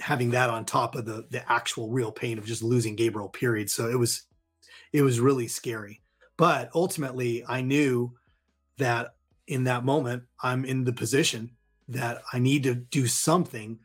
having 0.00 0.30
that 0.30 0.50
on 0.50 0.64
top 0.64 0.96
of 0.96 1.06
the 1.06 1.26
the 1.30 1.50
actual 1.50 1.90
real 1.90 2.12
pain 2.12 2.38
of 2.38 2.44
just 2.44 2.62
losing 2.62 2.96
Gabriel 2.96 3.28
period. 3.28 3.70
So 3.70 3.88
it 3.88 3.98
was 3.98 4.26
it 4.92 5.02
was 5.02 5.20
really 5.20 5.48
scary. 5.48 6.02
But 6.36 6.70
ultimately 6.74 7.44
I 7.46 7.62
knew 7.62 8.12
that 8.78 9.14
in 9.46 9.64
that 9.64 9.84
moment 9.84 10.24
I'm 10.42 10.64
in 10.64 10.84
the 10.84 10.92
position 10.92 11.50
that 11.88 12.22
I 12.32 12.38
need 12.38 12.62
to 12.64 12.74
do 12.74 13.06
something 13.06 13.78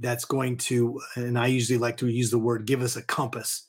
that's 0.00 0.24
going 0.24 0.58
to 0.58 1.00
and 1.14 1.38
I 1.38 1.46
usually 1.46 1.78
like 1.78 1.98
to 1.98 2.08
use 2.08 2.30
the 2.30 2.38
word 2.38 2.66
give 2.66 2.82
us 2.82 2.96
a 2.96 3.02
compass. 3.02 3.68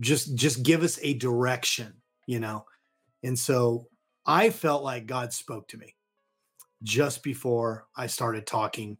Just 0.00 0.34
just 0.34 0.62
give 0.62 0.82
us 0.82 0.98
a 1.02 1.14
direction, 1.14 1.94
you 2.26 2.40
know. 2.40 2.66
And 3.22 3.38
so 3.38 3.88
I 4.26 4.50
felt 4.50 4.82
like 4.82 5.06
God 5.06 5.32
spoke 5.32 5.68
to 5.68 5.78
me 5.78 5.94
just 6.82 7.22
before 7.22 7.86
I 7.96 8.06
started 8.06 8.46
talking 8.46 8.98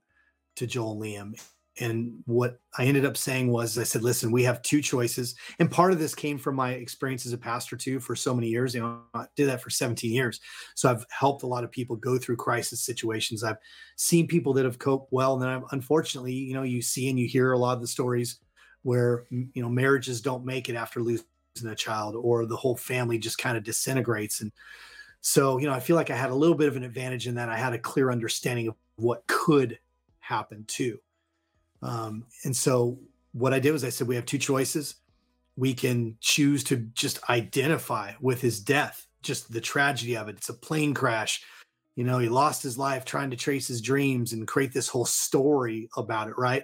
to 0.56 0.66
Joel 0.66 0.98
Liam. 0.98 1.40
And 1.80 2.22
what 2.26 2.58
I 2.76 2.84
ended 2.84 3.04
up 3.04 3.16
saying 3.16 3.50
was, 3.50 3.78
I 3.78 3.84
said, 3.84 4.02
listen, 4.02 4.32
we 4.32 4.42
have 4.44 4.62
two 4.62 4.82
choices. 4.82 5.34
And 5.58 5.70
part 5.70 5.92
of 5.92 5.98
this 5.98 6.14
came 6.14 6.38
from 6.38 6.56
my 6.56 6.72
experience 6.72 7.24
as 7.26 7.32
a 7.32 7.38
pastor, 7.38 7.76
too, 7.76 8.00
for 8.00 8.16
so 8.16 8.34
many 8.34 8.48
years. 8.48 8.74
You 8.74 8.80
know, 8.80 9.00
I 9.14 9.26
did 9.36 9.48
that 9.48 9.62
for 9.62 9.70
17 9.70 10.12
years. 10.12 10.40
So 10.74 10.90
I've 10.90 11.04
helped 11.10 11.42
a 11.42 11.46
lot 11.46 11.64
of 11.64 11.70
people 11.70 11.96
go 11.96 12.18
through 12.18 12.36
crisis 12.36 12.80
situations. 12.80 13.44
I've 13.44 13.58
seen 13.96 14.26
people 14.26 14.52
that 14.54 14.64
have 14.64 14.78
coped 14.78 15.12
well. 15.12 15.34
And 15.34 15.42
then 15.42 15.48
I've, 15.50 15.62
unfortunately, 15.72 16.32
you 16.32 16.54
know, 16.54 16.62
you 16.62 16.82
see 16.82 17.08
and 17.08 17.18
you 17.18 17.26
hear 17.26 17.52
a 17.52 17.58
lot 17.58 17.74
of 17.74 17.80
the 17.80 17.86
stories 17.86 18.40
where, 18.82 19.24
you 19.30 19.62
know, 19.62 19.68
marriages 19.68 20.20
don't 20.20 20.44
make 20.44 20.68
it 20.68 20.74
after 20.74 21.00
losing 21.00 21.24
a 21.66 21.74
child 21.74 22.14
or 22.16 22.46
the 22.46 22.56
whole 22.56 22.76
family 22.76 23.18
just 23.18 23.38
kind 23.38 23.56
of 23.56 23.64
disintegrates. 23.64 24.40
And 24.40 24.52
so, 25.20 25.58
you 25.58 25.66
know, 25.66 25.72
I 25.72 25.80
feel 25.80 25.96
like 25.96 26.10
I 26.10 26.16
had 26.16 26.30
a 26.30 26.34
little 26.34 26.56
bit 26.56 26.68
of 26.68 26.76
an 26.76 26.84
advantage 26.84 27.26
in 27.26 27.34
that 27.34 27.48
I 27.48 27.56
had 27.56 27.72
a 27.72 27.78
clear 27.78 28.10
understanding 28.10 28.68
of 28.68 28.74
what 28.96 29.26
could 29.26 29.78
happen 30.20 30.64
too. 30.66 30.98
Um, 31.82 32.24
and 32.44 32.56
so 32.56 32.98
what 33.32 33.54
I 33.54 33.60
did 33.60 33.72
was 33.72 33.84
I 33.84 33.90
said, 33.90 34.08
we 34.08 34.16
have 34.16 34.26
two 34.26 34.38
choices. 34.38 34.96
We 35.56 35.74
can 35.74 36.16
choose 36.20 36.64
to 36.64 36.76
just 36.76 37.18
identify 37.28 38.12
with 38.20 38.40
his 38.40 38.60
death, 38.60 39.06
just 39.22 39.52
the 39.52 39.60
tragedy 39.60 40.16
of 40.16 40.28
it. 40.28 40.36
It's 40.36 40.48
a 40.48 40.54
plane 40.54 40.94
crash. 40.94 41.42
You 41.96 42.04
know, 42.04 42.18
he 42.18 42.28
lost 42.28 42.62
his 42.62 42.78
life 42.78 43.04
trying 43.04 43.30
to 43.30 43.36
trace 43.36 43.66
his 43.66 43.80
dreams 43.80 44.32
and 44.32 44.46
create 44.46 44.72
this 44.72 44.88
whole 44.88 45.04
story 45.04 45.88
about 45.96 46.28
it, 46.28 46.38
right? 46.38 46.62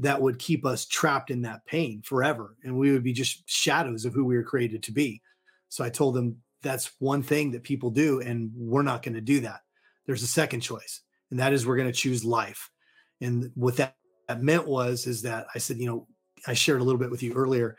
That 0.00 0.20
would 0.20 0.38
keep 0.38 0.66
us 0.66 0.86
trapped 0.86 1.30
in 1.30 1.42
that 1.42 1.64
pain 1.66 2.02
forever. 2.02 2.56
And 2.64 2.76
we 2.76 2.90
would 2.90 3.04
be 3.04 3.12
just 3.12 3.48
shadows 3.48 4.04
of 4.04 4.12
who 4.12 4.24
we 4.24 4.36
were 4.36 4.42
created 4.42 4.82
to 4.84 4.92
be. 4.92 5.22
So 5.68 5.84
I 5.84 5.88
told 5.88 6.14
them 6.14 6.42
that's 6.62 6.90
one 6.98 7.22
thing 7.22 7.52
that 7.52 7.62
people 7.62 7.90
do, 7.90 8.20
and 8.20 8.50
we're 8.56 8.82
not 8.82 9.02
going 9.02 9.14
to 9.14 9.20
do 9.20 9.40
that. 9.40 9.60
There's 10.06 10.22
a 10.22 10.28
second 10.28 10.60
choice, 10.60 11.00
and 11.30 11.38
that 11.40 11.52
is 11.52 11.66
we're 11.66 11.76
going 11.76 11.92
to 11.92 11.98
choose 11.98 12.24
life. 12.24 12.70
And 13.20 13.52
with 13.56 13.76
that, 13.76 13.94
that 14.28 14.42
meant 14.42 14.66
was 14.66 15.06
is 15.06 15.22
that 15.22 15.46
I 15.54 15.58
said, 15.58 15.78
you 15.78 15.86
know, 15.86 16.06
I 16.46 16.54
shared 16.54 16.80
a 16.80 16.84
little 16.84 16.98
bit 16.98 17.10
with 17.10 17.22
you 17.22 17.32
earlier. 17.34 17.76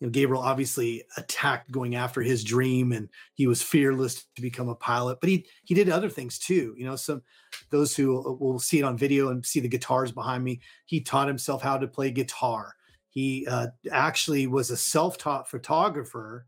You 0.00 0.06
know, 0.06 0.10
Gabriel 0.10 0.42
obviously 0.42 1.04
attacked 1.16 1.70
going 1.70 1.94
after 1.94 2.20
his 2.20 2.44
dream, 2.44 2.92
and 2.92 3.08
he 3.34 3.46
was 3.46 3.62
fearless 3.62 4.26
to 4.36 4.42
become 4.42 4.68
a 4.68 4.74
pilot. 4.74 5.18
But 5.20 5.30
he 5.30 5.46
he 5.64 5.74
did 5.74 5.88
other 5.88 6.10
things 6.10 6.38
too. 6.38 6.74
You 6.76 6.84
know, 6.84 6.96
some 6.96 7.22
those 7.70 7.96
who 7.96 8.18
uh, 8.18 8.32
will 8.32 8.58
see 8.58 8.78
it 8.78 8.84
on 8.84 8.98
video 8.98 9.30
and 9.30 9.44
see 9.44 9.60
the 9.60 9.68
guitars 9.68 10.12
behind 10.12 10.44
me. 10.44 10.60
He 10.84 11.00
taught 11.00 11.28
himself 11.28 11.62
how 11.62 11.78
to 11.78 11.88
play 11.88 12.10
guitar. 12.10 12.74
He 13.08 13.46
uh, 13.46 13.68
actually 13.90 14.46
was 14.46 14.70
a 14.70 14.76
self-taught 14.76 15.48
photographer 15.48 16.46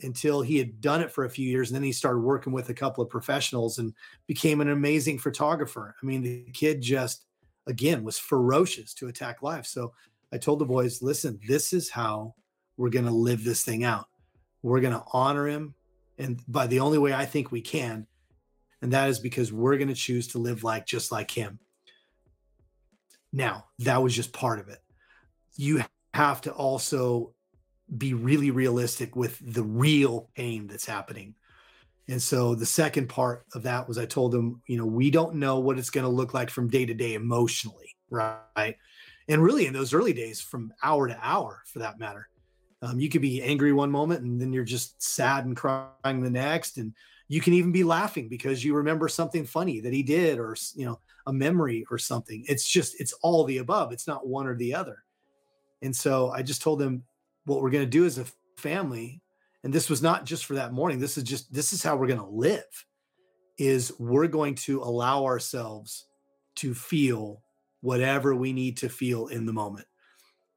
until 0.00 0.40
he 0.42 0.58
had 0.58 0.80
done 0.80 1.02
it 1.02 1.10
for 1.10 1.24
a 1.24 1.30
few 1.30 1.48
years 1.48 1.68
and 1.68 1.76
then 1.76 1.82
he 1.82 1.92
started 1.92 2.20
working 2.20 2.52
with 2.52 2.68
a 2.68 2.74
couple 2.74 3.02
of 3.02 3.10
professionals 3.10 3.78
and 3.78 3.94
became 4.26 4.60
an 4.60 4.68
amazing 4.68 5.18
photographer 5.18 5.94
i 6.02 6.06
mean 6.06 6.22
the 6.22 6.44
kid 6.52 6.82
just 6.82 7.25
again 7.66 8.04
was 8.04 8.18
ferocious 8.18 8.94
to 8.94 9.08
attack 9.08 9.42
life. 9.42 9.66
So 9.66 9.92
i 10.32 10.38
told 10.38 10.58
the 10.58 10.64
boys 10.64 11.02
listen 11.02 11.38
this 11.46 11.72
is 11.72 11.88
how 11.88 12.34
we're 12.76 12.90
going 12.90 13.04
to 13.04 13.10
live 13.10 13.44
this 13.44 13.64
thing 13.64 13.84
out. 13.84 14.06
We're 14.62 14.80
going 14.80 14.94
to 14.94 15.04
honor 15.12 15.46
him 15.46 15.74
and 16.18 16.40
by 16.48 16.66
the 16.66 16.80
only 16.80 16.98
way 16.98 17.12
i 17.12 17.24
think 17.24 17.52
we 17.52 17.60
can 17.60 18.06
and 18.82 18.92
that 18.92 19.08
is 19.08 19.18
because 19.18 19.52
we're 19.52 19.76
going 19.76 19.88
to 19.88 19.94
choose 19.94 20.28
to 20.28 20.38
live 20.38 20.62
like 20.62 20.86
just 20.86 21.10
like 21.10 21.30
him. 21.30 21.58
Now 23.32 23.66
that 23.80 24.02
was 24.02 24.14
just 24.14 24.32
part 24.32 24.60
of 24.60 24.68
it. 24.68 24.78
You 25.56 25.82
have 26.14 26.40
to 26.42 26.52
also 26.52 27.34
be 27.96 28.14
really 28.14 28.50
realistic 28.50 29.14
with 29.16 29.38
the 29.40 29.62
real 29.62 30.30
pain 30.34 30.66
that's 30.66 30.86
happening. 30.86 31.34
And 32.08 32.22
so 32.22 32.54
the 32.54 32.66
second 32.66 33.08
part 33.08 33.44
of 33.54 33.64
that 33.64 33.88
was 33.88 33.98
I 33.98 34.06
told 34.06 34.32
them, 34.32 34.62
you 34.66 34.76
know, 34.76 34.86
we 34.86 35.10
don't 35.10 35.36
know 35.36 35.58
what 35.58 35.78
it's 35.78 35.90
going 35.90 36.04
to 36.04 36.10
look 36.10 36.34
like 36.34 36.50
from 36.50 36.68
day 36.68 36.86
to 36.86 36.94
day 36.94 37.14
emotionally, 37.14 37.96
right? 38.10 38.76
And 39.28 39.42
really 39.42 39.66
in 39.66 39.72
those 39.72 39.92
early 39.92 40.12
days, 40.12 40.40
from 40.40 40.72
hour 40.82 41.08
to 41.08 41.18
hour 41.20 41.62
for 41.66 41.80
that 41.80 41.98
matter, 41.98 42.28
um, 42.82 43.00
you 43.00 43.08
could 43.08 43.22
be 43.22 43.42
angry 43.42 43.72
one 43.72 43.90
moment 43.90 44.22
and 44.22 44.40
then 44.40 44.52
you're 44.52 44.64
just 44.64 45.02
sad 45.02 45.46
and 45.46 45.56
crying 45.56 46.22
the 46.22 46.30
next. 46.30 46.78
And 46.78 46.94
you 47.26 47.40
can 47.40 47.54
even 47.54 47.72
be 47.72 47.82
laughing 47.82 48.28
because 48.28 48.64
you 48.64 48.74
remember 48.74 49.08
something 49.08 49.44
funny 49.44 49.80
that 49.80 49.92
he 49.92 50.04
did 50.04 50.38
or, 50.38 50.56
you 50.76 50.86
know, 50.86 51.00
a 51.26 51.32
memory 51.32 51.84
or 51.90 51.98
something. 51.98 52.44
It's 52.46 52.68
just, 52.68 53.00
it's 53.00 53.14
all 53.14 53.42
the 53.44 53.58
above. 53.58 53.92
It's 53.92 54.06
not 54.06 54.28
one 54.28 54.46
or 54.46 54.54
the 54.54 54.74
other. 54.74 55.02
And 55.82 55.94
so 55.94 56.30
I 56.30 56.42
just 56.42 56.62
told 56.62 56.78
them, 56.78 57.02
what 57.46 57.62
we're 57.62 57.70
going 57.70 57.84
to 57.84 57.90
do 57.90 58.04
as 58.04 58.18
a 58.18 58.26
family 58.56 59.22
and 59.66 59.74
this 59.74 59.90
was 59.90 60.00
not 60.00 60.24
just 60.24 60.44
for 60.44 60.54
that 60.54 60.72
morning 60.72 61.00
this 61.00 61.18
is 61.18 61.24
just 61.24 61.52
this 61.52 61.72
is 61.72 61.82
how 61.82 61.96
we're 61.96 62.06
going 62.06 62.20
to 62.20 62.24
live 62.24 62.86
is 63.58 63.92
we're 63.98 64.28
going 64.28 64.54
to 64.54 64.80
allow 64.80 65.24
ourselves 65.24 66.06
to 66.54 66.72
feel 66.72 67.42
whatever 67.80 68.32
we 68.36 68.52
need 68.52 68.76
to 68.76 68.88
feel 68.88 69.26
in 69.26 69.44
the 69.44 69.52
moment 69.52 69.84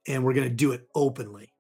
and 0.08 0.24
we're 0.24 0.36
going 0.36 0.48
to 0.48 0.56
do 0.56 0.74
it 0.74 0.88
openly. 0.94 1.52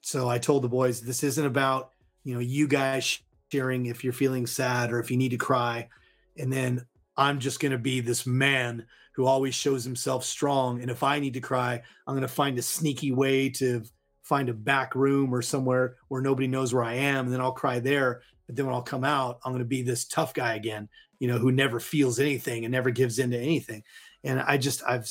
So 0.00 0.28
i 0.28 0.38
told 0.38 0.64
the 0.64 0.68
boys 0.68 1.00
this 1.00 1.22
isn't 1.22 1.46
about 1.46 1.92
you 2.24 2.34
know 2.34 2.40
you 2.40 2.66
guys 2.66 3.20
sharing 3.52 3.86
if 3.86 4.02
you're 4.02 4.12
feeling 4.12 4.44
sad 4.44 4.90
or 4.90 4.98
if 4.98 5.08
you 5.08 5.16
need 5.16 5.30
to 5.30 5.36
cry 5.36 5.88
and 6.36 6.52
then 6.52 6.84
i'm 7.16 7.38
just 7.38 7.60
going 7.60 7.70
to 7.70 7.78
be 7.78 8.00
this 8.00 8.26
man 8.26 8.84
who 9.14 9.24
always 9.24 9.54
shows 9.54 9.84
himself 9.84 10.24
strong 10.24 10.82
and 10.82 10.90
if 10.90 11.04
i 11.04 11.20
need 11.20 11.34
to 11.34 11.40
cry 11.40 11.80
i'm 12.06 12.14
going 12.14 12.22
to 12.22 12.28
find 12.28 12.58
a 12.58 12.62
sneaky 12.62 13.12
way 13.12 13.48
to 13.48 13.84
find 14.26 14.48
a 14.48 14.54
back 14.54 14.96
room 14.96 15.32
or 15.32 15.40
somewhere 15.40 15.96
where 16.08 16.20
nobody 16.20 16.48
knows 16.48 16.74
where 16.74 16.82
I 16.82 16.94
am, 16.94 17.26
and 17.26 17.32
then 17.32 17.40
I'll 17.40 17.52
cry 17.52 17.78
there. 17.78 18.22
But 18.46 18.56
then 18.56 18.66
when 18.66 18.74
I'll 18.74 18.82
come 18.82 19.04
out, 19.04 19.38
I'm 19.44 19.52
going 19.52 19.60
to 19.60 19.64
be 19.64 19.82
this 19.82 20.04
tough 20.04 20.34
guy 20.34 20.54
again, 20.54 20.88
you 21.20 21.28
know, 21.28 21.38
who 21.38 21.52
never 21.52 21.78
feels 21.78 22.18
anything 22.18 22.64
and 22.64 22.72
never 22.72 22.90
gives 22.90 23.20
into 23.20 23.38
anything. 23.38 23.84
And 24.24 24.40
I 24.40 24.56
just 24.58 24.82
I've 24.84 25.08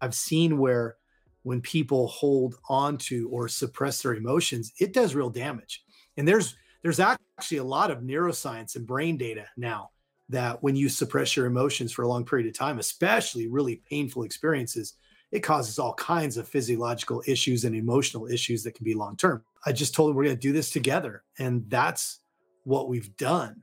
I've 0.00 0.14
seen 0.14 0.58
where 0.58 0.96
when 1.42 1.60
people 1.60 2.06
hold 2.06 2.54
on 2.68 2.98
to 2.98 3.28
or 3.30 3.48
suppress 3.48 4.02
their 4.02 4.14
emotions, 4.14 4.72
it 4.78 4.92
does 4.92 5.16
real 5.16 5.30
damage. 5.30 5.82
And 6.16 6.26
there's 6.26 6.56
there's 6.82 7.00
actually 7.00 7.58
a 7.58 7.64
lot 7.64 7.90
of 7.90 7.98
neuroscience 7.98 8.76
and 8.76 8.86
brain 8.86 9.16
data 9.16 9.46
now 9.56 9.90
that 10.28 10.62
when 10.62 10.76
you 10.76 10.88
suppress 10.88 11.36
your 11.36 11.46
emotions 11.46 11.92
for 11.92 12.02
a 12.02 12.08
long 12.08 12.24
period 12.24 12.46
of 12.46 12.54
time, 12.54 12.78
especially 12.78 13.48
really 13.48 13.82
painful 13.90 14.22
experiences, 14.22 14.94
it 15.36 15.42
causes 15.42 15.78
all 15.78 15.92
kinds 15.94 16.38
of 16.38 16.48
physiological 16.48 17.22
issues 17.26 17.64
and 17.64 17.76
emotional 17.76 18.26
issues 18.26 18.62
that 18.62 18.74
can 18.74 18.84
be 18.84 18.94
long 18.94 19.16
term. 19.18 19.44
I 19.66 19.72
just 19.72 19.94
told 19.94 20.10
him 20.10 20.16
we're 20.16 20.24
going 20.24 20.36
to 20.36 20.40
do 20.40 20.52
this 20.52 20.70
together. 20.70 21.24
And 21.38 21.68
that's 21.68 22.20
what 22.64 22.88
we've 22.88 23.14
done. 23.18 23.62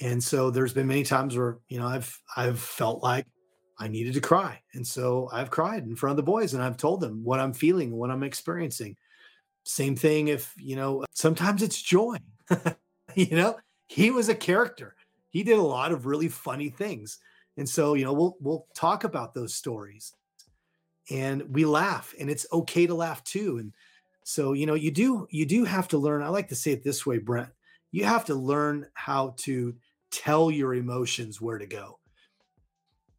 And 0.00 0.24
so 0.24 0.50
there's 0.50 0.72
been 0.72 0.86
many 0.86 1.04
times 1.04 1.36
where, 1.36 1.58
you 1.68 1.78
know, 1.78 1.86
I've 1.86 2.18
I've 2.36 2.58
felt 2.58 3.02
like 3.02 3.26
I 3.78 3.86
needed 3.86 4.14
to 4.14 4.20
cry. 4.20 4.60
And 4.72 4.86
so 4.86 5.28
I've 5.30 5.50
cried 5.50 5.84
in 5.84 5.94
front 5.94 6.12
of 6.12 6.16
the 6.16 6.30
boys 6.30 6.54
and 6.54 6.62
I've 6.62 6.78
told 6.78 7.00
them 7.00 7.22
what 7.22 7.38
I'm 7.38 7.52
feeling 7.52 7.92
what 7.92 8.10
I'm 8.10 8.22
experiencing. 8.22 8.96
Same 9.64 9.94
thing 9.94 10.28
if, 10.28 10.54
you 10.56 10.76
know, 10.76 11.04
sometimes 11.12 11.62
it's 11.62 11.80
joy. 11.80 12.16
you 13.14 13.36
know, 13.36 13.56
he 13.88 14.10
was 14.10 14.30
a 14.30 14.34
character. 14.34 14.96
He 15.28 15.42
did 15.42 15.58
a 15.58 15.62
lot 15.62 15.92
of 15.92 16.06
really 16.06 16.28
funny 16.28 16.70
things. 16.70 17.18
And 17.58 17.68
so, 17.68 17.94
you 17.94 18.04
know, 18.04 18.14
we'll 18.14 18.36
we'll 18.40 18.66
talk 18.74 19.04
about 19.04 19.34
those 19.34 19.54
stories 19.54 20.14
and 21.10 21.42
we 21.54 21.64
laugh 21.64 22.14
and 22.18 22.30
it's 22.30 22.46
okay 22.52 22.86
to 22.86 22.94
laugh 22.94 23.22
too 23.24 23.58
and 23.58 23.72
so 24.24 24.52
you 24.54 24.64
know 24.64 24.74
you 24.74 24.90
do 24.90 25.26
you 25.30 25.44
do 25.44 25.64
have 25.64 25.86
to 25.88 25.98
learn 25.98 26.22
i 26.22 26.28
like 26.28 26.48
to 26.48 26.54
say 26.54 26.72
it 26.72 26.82
this 26.82 27.04
way 27.04 27.18
brent 27.18 27.50
you 27.94 28.04
have 28.04 28.24
to 28.24 28.34
learn 28.34 28.86
how 28.94 29.34
to 29.36 29.72
tell 30.14 30.50
your 30.50 30.74
emotions 30.74 31.40
where 31.40 31.58
to 31.58 31.66
go. 31.66 32.00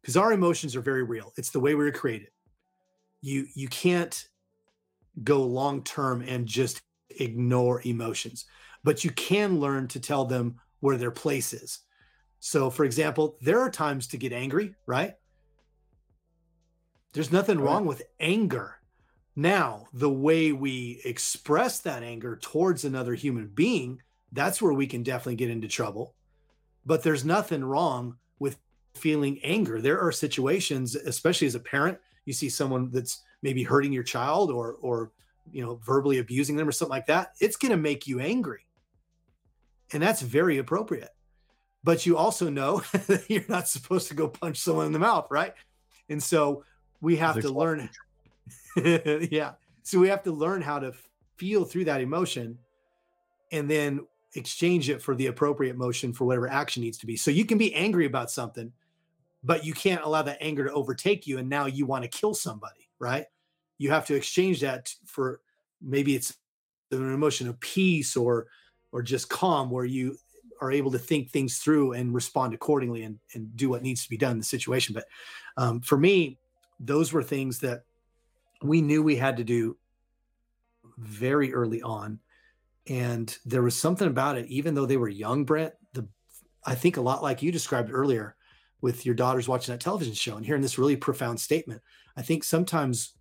Because 0.00 0.18
our 0.18 0.34
emotions 0.34 0.76
are 0.76 0.82
very 0.82 1.02
real 1.02 1.32
it's 1.36 1.50
the 1.50 1.60
way 1.60 1.74
we 1.74 1.84
were 1.84 1.92
created. 1.92 2.28
You 3.22 3.46
you 3.54 3.68
can't 3.68 4.28
go 5.24 5.42
long 5.42 5.82
term 5.82 6.22
and 6.22 6.46
just 6.46 6.82
ignore 7.18 7.80
emotions 7.86 8.44
but 8.84 9.02
you 9.02 9.10
can 9.12 9.58
learn 9.58 9.88
to 9.88 9.98
tell 9.98 10.26
them 10.26 10.56
where 10.80 10.98
their 10.98 11.10
place 11.10 11.54
is. 11.54 11.80
So 12.40 12.68
for 12.68 12.84
example 12.84 13.38
there 13.40 13.60
are 13.60 13.70
times 13.70 14.06
to 14.08 14.18
get 14.18 14.32
angry 14.32 14.74
right 14.86 15.14
there's 17.16 17.32
nothing 17.32 17.58
wrong 17.58 17.86
with 17.86 18.02
anger. 18.20 18.76
Now, 19.34 19.86
the 19.94 20.10
way 20.10 20.52
we 20.52 21.00
express 21.02 21.80
that 21.80 22.02
anger 22.02 22.36
towards 22.36 22.84
another 22.84 23.14
human 23.14 23.46
being, 23.46 24.02
that's 24.32 24.60
where 24.60 24.74
we 24.74 24.86
can 24.86 25.02
definitely 25.02 25.36
get 25.36 25.48
into 25.48 25.66
trouble. 25.66 26.14
But 26.84 27.02
there's 27.02 27.24
nothing 27.24 27.64
wrong 27.64 28.18
with 28.38 28.58
feeling 28.96 29.40
anger. 29.42 29.80
There 29.80 29.98
are 29.98 30.12
situations, 30.12 30.94
especially 30.94 31.46
as 31.46 31.54
a 31.54 31.60
parent, 31.60 31.96
you 32.26 32.34
see 32.34 32.50
someone 32.50 32.90
that's 32.90 33.22
maybe 33.40 33.62
hurting 33.62 33.94
your 33.94 34.02
child 34.02 34.50
or 34.50 34.74
or 34.82 35.10
you 35.50 35.64
know 35.64 35.76
verbally 35.76 36.18
abusing 36.18 36.56
them 36.56 36.68
or 36.68 36.72
something 36.72 36.90
like 36.90 37.06
that. 37.06 37.32
It's 37.40 37.56
going 37.56 37.70
to 37.70 37.78
make 37.78 38.06
you 38.06 38.20
angry. 38.20 38.66
And 39.94 40.02
that's 40.02 40.20
very 40.20 40.58
appropriate. 40.58 41.14
But 41.82 42.04
you 42.04 42.18
also 42.18 42.50
know 42.50 42.80
that 43.06 43.24
you're 43.28 43.44
not 43.48 43.68
supposed 43.68 44.08
to 44.08 44.14
go 44.14 44.28
punch 44.28 44.58
someone 44.58 44.84
in 44.84 44.92
the 44.92 44.98
mouth, 44.98 45.28
right? 45.30 45.54
And 46.10 46.22
so 46.22 46.62
we 47.00 47.16
have 47.16 47.40
to 47.40 47.50
learn 47.50 47.88
yeah. 48.76 49.52
So 49.82 49.98
we 49.98 50.08
have 50.08 50.22
to 50.24 50.32
learn 50.32 50.62
how 50.62 50.78
to 50.78 50.92
feel 51.36 51.64
through 51.64 51.84
that 51.84 52.00
emotion 52.00 52.58
and 53.52 53.70
then 53.70 54.06
exchange 54.34 54.90
it 54.90 55.00
for 55.00 55.14
the 55.14 55.26
appropriate 55.26 55.74
emotion 55.74 56.12
for 56.12 56.24
whatever 56.24 56.48
action 56.48 56.82
needs 56.82 56.98
to 56.98 57.06
be. 57.06 57.16
So 57.16 57.30
you 57.30 57.44
can 57.44 57.58
be 57.58 57.74
angry 57.74 58.06
about 58.06 58.30
something 58.30 58.72
but 59.44 59.64
you 59.64 59.72
can't 59.72 60.02
allow 60.02 60.22
that 60.22 60.38
anger 60.40 60.64
to 60.64 60.72
overtake 60.72 61.26
you 61.26 61.38
and 61.38 61.48
now 61.48 61.66
you 61.66 61.86
want 61.86 62.02
to 62.02 62.08
kill 62.08 62.34
somebody 62.34 62.86
right? 62.98 63.26
You 63.78 63.90
have 63.90 64.06
to 64.06 64.14
exchange 64.14 64.60
that 64.60 64.92
for 65.04 65.40
maybe 65.82 66.14
it's 66.14 66.36
an 66.90 67.12
emotion 67.12 67.48
of 67.48 67.58
peace 67.60 68.16
or 68.16 68.46
or 68.92 69.02
just 69.02 69.28
calm 69.28 69.70
where 69.70 69.84
you 69.84 70.16
are 70.60 70.72
able 70.72 70.90
to 70.90 70.98
think 70.98 71.30
things 71.30 71.58
through 71.58 71.92
and 71.92 72.14
respond 72.14 72.54
accordingly 72.54 73.02
and, 73.02 73.18
and 73.34 73.54
do 73.56 73.68
what 73.68 73.82
needs 73.82 74.02
to 74.02 74.08
be 74.08 74.16
done 74.16 74.32
in 74.32 74.38
the 74.38 74.44
situation. 74.44 74.94
But 74.94 75.04
um, 75.58 75.80
for 75.80 75.98
me 75.98 76.38
those 76.78 77.12
were 77.12 77.22
things 77.22 77.60
that 77.60 77.84
we 78.62 78.80
knew 78.80 79.02
we 79.02 79.16
had 79.16 79.36
to 79.38 79.44
do 79.44 79.76
very 80.98 81.52
early 81.52 81.82
on. 81.82 82.20
And 82.88 83.36
there 83.44 83.62
was 83.62 83.76
something 83.76 84.06
about 84.06 84.38
it, 84.38 84.46
even 84.46 84.74
though 84.74 84.86
they 84.86 84.96
were 84.96 85.08
young, 85.08 85.44
Brent, 85.44 85.74
the 85.92 86.08
I 86.64 86.74
think 86.74 86.96
a 86.96 87.02
lot 87.02 87.22
like 87.22 87.42
you 87.42 87.52
described 87.52 87.90
earlier 87.92 88.36
with 88.80 89.04
your 89.06 89.14
daughters 89.14 89.48
watching 89.48 89.72
that 89.72 89.80
television 89.80 90.14
show 90.14 90.36
and 90.36 90.46
hearing 90.46 90.62
this 90.62 90.78
really 90.78 90.96
profound 90.96 91.40
statement. 91.40 91.82
I 92.16 92.22
think 92.22 92.44
sometimes 92.44 93.14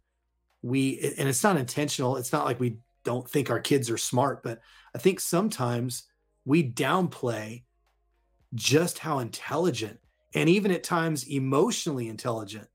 we 0.62 1.14
and 1.18 1.28
it's 1.28 1.44
not 1.44 1.58
intentional, 1.58 2.18
it's 2.18 2.34
not 2.34 2.46
like 2.46 2.60
we 2.60 2.78
don't 3.04 3.30
think 3.30 3.50
our 3.50 3.60
kids 3.60 3.90
are 3.90 3.98
smart, 3.98 4.44
but 4.44 4.60
I 4.94 4.98
think 4.98 5.20
sometimes 5.20 6.04
we 6.44 6.70
downplay 6.70 7.64
just 8.54 9.00
how 9.00 9.20
intelligent 9.20 10.00
and 10.34 10.50
even 10.50 10.72
at 10.72 10.84
times 10.84 11.28
emotionally 11.28 12.08
intelligent 12.08 12.68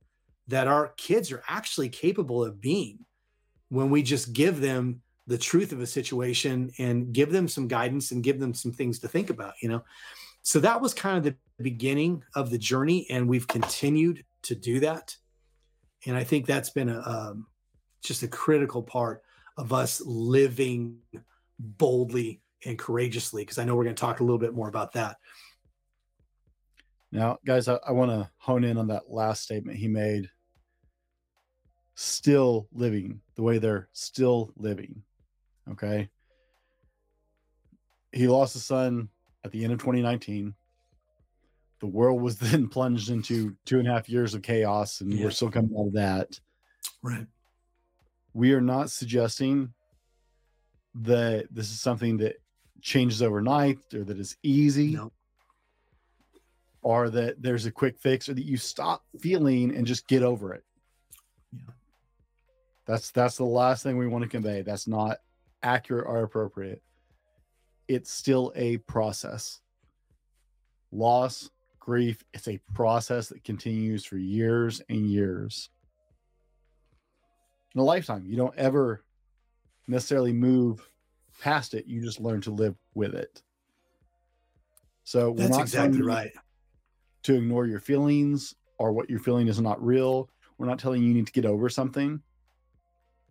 that 0.51 0.67
our 0.67 0.89
kids 0.97 1.33
are 1.33 1.43
actually 1.49 1.89
capable 1.89 2.45
of 2.45 2.61
being 2.61 2.99
when 3.69 3.89
we 3.89 4.03
just 4.03 4.33
give 4.33 4.61
them 4.61 5.01
the 5.27 5.39
truth 5.39 5.71
of 5.71 5.81
a 5.81 5.87
situation 5.87 6.73
and 6.79 7.13
give 7.13 7.31
them 7.31 7.47
some 7.47 7.69
guidance 7.69 8.11
and 8.11 8.25
give 8.25 8.41
them 8.41 8.53
some 8.53 8.73
things 8.73 8.99
to 8.99 9.09
think 9.09 9.31
about 9.31 9.55
you 9.63 9.69
know? 9.69 9.83
So 10.43 10.59
that 10.61 10.81
was 10.81 10.93
kind 10.93 11.19
of 11.19 11.25
the 11.25 11.37
beginning 11.63 12.25
of 12.35 12.51
the 12.51 12.59
journey 12.59 13.07
and 13.11 13.29
we've 13.29 13.47
continued 13.47 14.25
to 14.43 14.55
do 14.55 14.81
that. 14.81 15.17
And 16.07 16.17
i 16.17 16.25
think 16.25 16.47
that's 16.47 16.71
been 16.71 16.89
a 16.89 17.01
um, 17.01 17.47
just 18.03 18.23
a 18.23 18.29
critical 18.29 18.83
part 18.83 19.23
of 19.57 19.73
us 19.73 20.01
living 20.05 20.99
boldly 21.59 22.41
and 22.65 22.79
courageously 22.79 23.43
because 23.43 23.59
i 23.59 23.65
know 23.65 23.77
we're 23.77 23.85
going 23.85 23.97
to 23.97 24.01
talk 24.01 24.21
a 24.21 24.25
little 24.25 24.39
bit 24.39 24.55
more 24.55 24.69
about 24.69 24.93
that. 24.95 25.17
Now 27.13 27.39
guys 27.47 27.69
i, 27.69 27.79
I 27.87 27.93
want 27.93 28.11
to 28.11 28.29
hone 28.39 28.65
in 28.65 28.79
on 28.79 28.89
that 28.89 29.11
last 29.11 29.45
statement 29.45 29.79
he 29.79 29.87
made 29.87 30.29
still 31.95 32.69
living 32.73 33.21
the 33.35 33.43
way 33.43 33.59
they're 33.59 33.89
still 33.93 34.53
living. 34.57 35.03
Okay. 35.71 36.09
he 38.13 38.27
lost 38.27 38.55
his 38.55 38.65
son 38.65 39.09
at 39.45 39.53
the 39.53 39.63
end 39.63 39.73
of 39.73 39.79
2019. 39.79 40.53
The 41.81 41.87
world 41.87 42.21
was 42.21 42.37
then 42.39 42.69
plunged 42.69 43.09
into 43.11 43.57
two 43.65 43.79
and 43.79 43.87
a 43.89 43.93
half 43.93 44.09
years 44.09 44.35
of 44.35 44.43
chaos, 44.43 45.01
and 45.01 45.13
Yeah. 45.13 45.25
we're 45.25 45.31
still 45.31 45.51
coming 45.51 45.71
out 45.79 45.87
of 45.89 45.93
that. 45.95 46.41
Right. 47.03 47.27
We 48.35 48.53
are 48.53 48.61
not 48.61 48.91
suggesting 48.91 49.73
that 50.97 51.47
this 51.53 51.71
is 51.71 51.81
something 51.81 52.17
that 52.19 52.37
changes 52.83 53.23
overnight 53.23 53.79
or 53.95 54.03
that 54.05 54.19
is 54.19 54.37
easy 54.43 54.93
No. 54.95 55.13
or 56.83 57.11
that 57.11 57.41
there's 57.41 57.67
a 57.67 57.71
quick 57.71 57.99
fix 57.99 58.29
or 58.29 58.35
that 58.35 58.45
you 58.45 58.57
stop 58.57 59.05
feeling 59.21 59.75
and 59.77 59.87
just 59.87 60.09
get 60.09 60.23
over 60.25 60.53
it. 60.55 60.65
That's 62.91 63.13
that's 63.13 63.37
the 63.37 63.45
last 63.45 63.85
thing 63.85 63.97
we 63.99 64.09
want 64.09 64.25
to 64.25 64.29
convey. 64.29 64.63
That's 64.63 64.89
not 64.89 65.19
accurate 65.63 66.09
or 66.09 66.25
appropriate. 66.25 66.83
It's 67.87 68.11
still 68.11 68.53
a 68.57 68.79
process. 68.79 69.61
Loss, 70.91 71.51
grief, 71.79 72.25
it's 72.35 72.49
a 72.49 72.59
process 72.75 73.29
that 73.29 73.45
continues 73.45 74.05
for 74.05 74.17
years 74.17 74.83
and 74.89 75.07
years. 75.07 75.71
In 77.77 77.81
a 77.81 77.85
lifetime, 77.85 78.25
you 78.27 78.37
don't 78.37 78.57
ever 78.57 79.05
necessarily 79.87 80.33
move 80.33 80.91
past 81.41 81.75
it. 81.75 81.87
You 81.87 82.03
just 82.03 82.19
learn 82.19 82.41
to 82.41 82.51
live 82.51 82.75
with 82.95 83.15
it. 83.15 83.41
So 85.05 85.31
we're 85.31 85.37
That's 85.37 85.51
not 85.51 85.61
exactly 85.61 86.03
right. 86.03 86.33
to 87.23 87.35
ignore 87.35 87.67
your 87.67 87.79
feelings 87.79 88.57
or 88.79 88.91
what 88.91 89.09
you're 89.09 89.21
feeling 89.21 89.47
is 89.47 89.61
not 89.61 89.81
real. 89.81 90.29
We're 90.59 90.67
not 90.67 90.81
telling 90.81 91.03
you 91.03 91.09
you 91.09 91.15
need 91.15 91.29
to 91.29 91.33
get 91.33 91.47
over 91.47 91.69
something. 91.69 92.21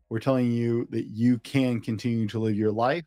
We're 0.09 0.19
telling 0.19 0.51
you 0.51 0.87
that 0.89 1.05
you 1.05 1.37
can 1.37 1.81
continue 1.81 2.27
to 2.29 2.39
live 2.39 2.55
your 2.55 2.71
life 2.71 3.05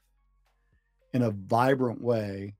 in 1.12 1.22
a 1.22 1.30
vibrant 1.30 2.00
way. 2.00 2.54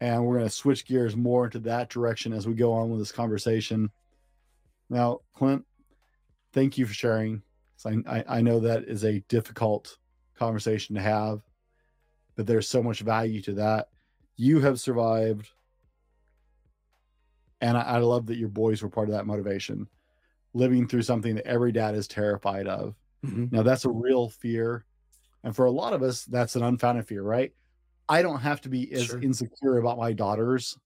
And 0.00 0.24
we're 0.24 0.38
going 0.38 0.48
to 0.48 0.54
switch 0.54 0.86
gears 0.86 1.16
more 1.16 1.46
into 1.46 1.60
that 1.60 1.88
direction 1.88 2.32
as 2.32 2.46
we 2.46 2.54
go 2.54 2.72
on 2.72 2.90
with 2.90 3.00
this 3.00 3.12
conversation. 3.12 3.90
Now, 4.90 5.20
Clint, 5.34 5.64
thank 6.52 6.76
you 6.76 6.86
for 6.86 6.92
sharing. 6.94 7.42
I, 7.84 8.24
I, 8.26 8.40
know 8.40 8.60
that 8.60 8.84
is 8.84 9.04
a 9.04 9.20
difficult 9.28 9.98
conversation 10.38 10.96
to 10.96 11.02
have, 11.02 11.40
but 12.34 12.46
there's 12.46 12.68
so 12.68 12.82
much 12.82 13.00
value 13.00 13.42
to 13.42 13.54
that. 13.54 13.88
You 14.36 14.60
have 14.60 14.80
survived 14.80 15.50
and 17.60 17.76
I, 17.76 17.82
I 17.82 17.98
love 17.98 18.26
that 18.26 18.38
your 18.38 18.48
boys 18.48 18.82
were 18.82 18.88
part 18.88 19.08
of 19.08 19.14
that 19.14 19.26
motivation 19.26 19.88
living 20.54 20.88
through 20.88 21.02
something 21.02 21.34
that 21.34 21.46
every 21.46 21.72
dad 21.72 21.94
is 21.94 22.08
terrified 22.08 22.66
of 22.66 22.94
Mhm. 23.26 23.52
now 23.52 23.62
that's 23.62 23.84
a 23.84 23.90
real 23.90 24.28
fear 24.28 24.84
and 25.44 25.54
for 25.54 25.66
a 25.66 25.70
lot 25.70 25.92
of 25.92 26.02
us 26.02 26.24
that's 26.24 26.56
an 26.56 26.62
unfounded 26.62 27.06
fear 27.06 27.22
right 27.22 27.52
i 28.08 28.22
don't 28.22 28.40
have 28.40 28.60
to 28.62 28.68
be 28.68 28.92
as 28.92 29.04
Sure. 29.04 29.20
insecure 29.20 29.78
about 29.78 29.98
my 29.98 30.12
daughters 30.12 30.78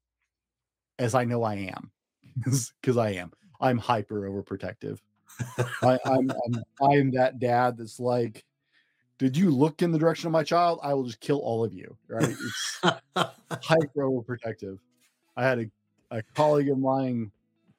as 0.99 1.15
i 1.15 1.25
know 1.25 1.43
i 1.43 1.55
am 1.55 1.91
because 2.83 2.97
i 2.97 3.11
am 3.11 3.31
i'm 3.61 3.79
hyper 3.79 4.23
overprotective 4.23 4.99
I, 5.83 5.99
I'm, 6.05 6.31
I'm 6.31 6.63
i'm 6.83 7.11
that 7.13 7.39
dad 7.39 7.77
that's 7.79 8.01
like 8.01 8.45
did 9.19 9.37
you 9.37 9.51
look 9.51 9.83
in 9.83 9.93
the 9.93 9.99
direction 9.99 10.27
of 10.27 10.33
my 10.33 10.45
child 10.45 10.81
i 10.83 10.95
will 10.95 11.05
just 11.05 11.21
kill 11.21 11.39
all 11.39 11.65
of 11.65 11.73
you 11.73 11.97
right 12.09 12.29
it's 12.29 12.81
hyper 13.63 14.03
overprotective. 14.05 14.79
I 15.37 15.45
had 15.45 15.59
a, 15.61 16.17
a 16.19 16.23
colleague 16.35 16.71
of 16.71 16.79
mine 16.79 17.31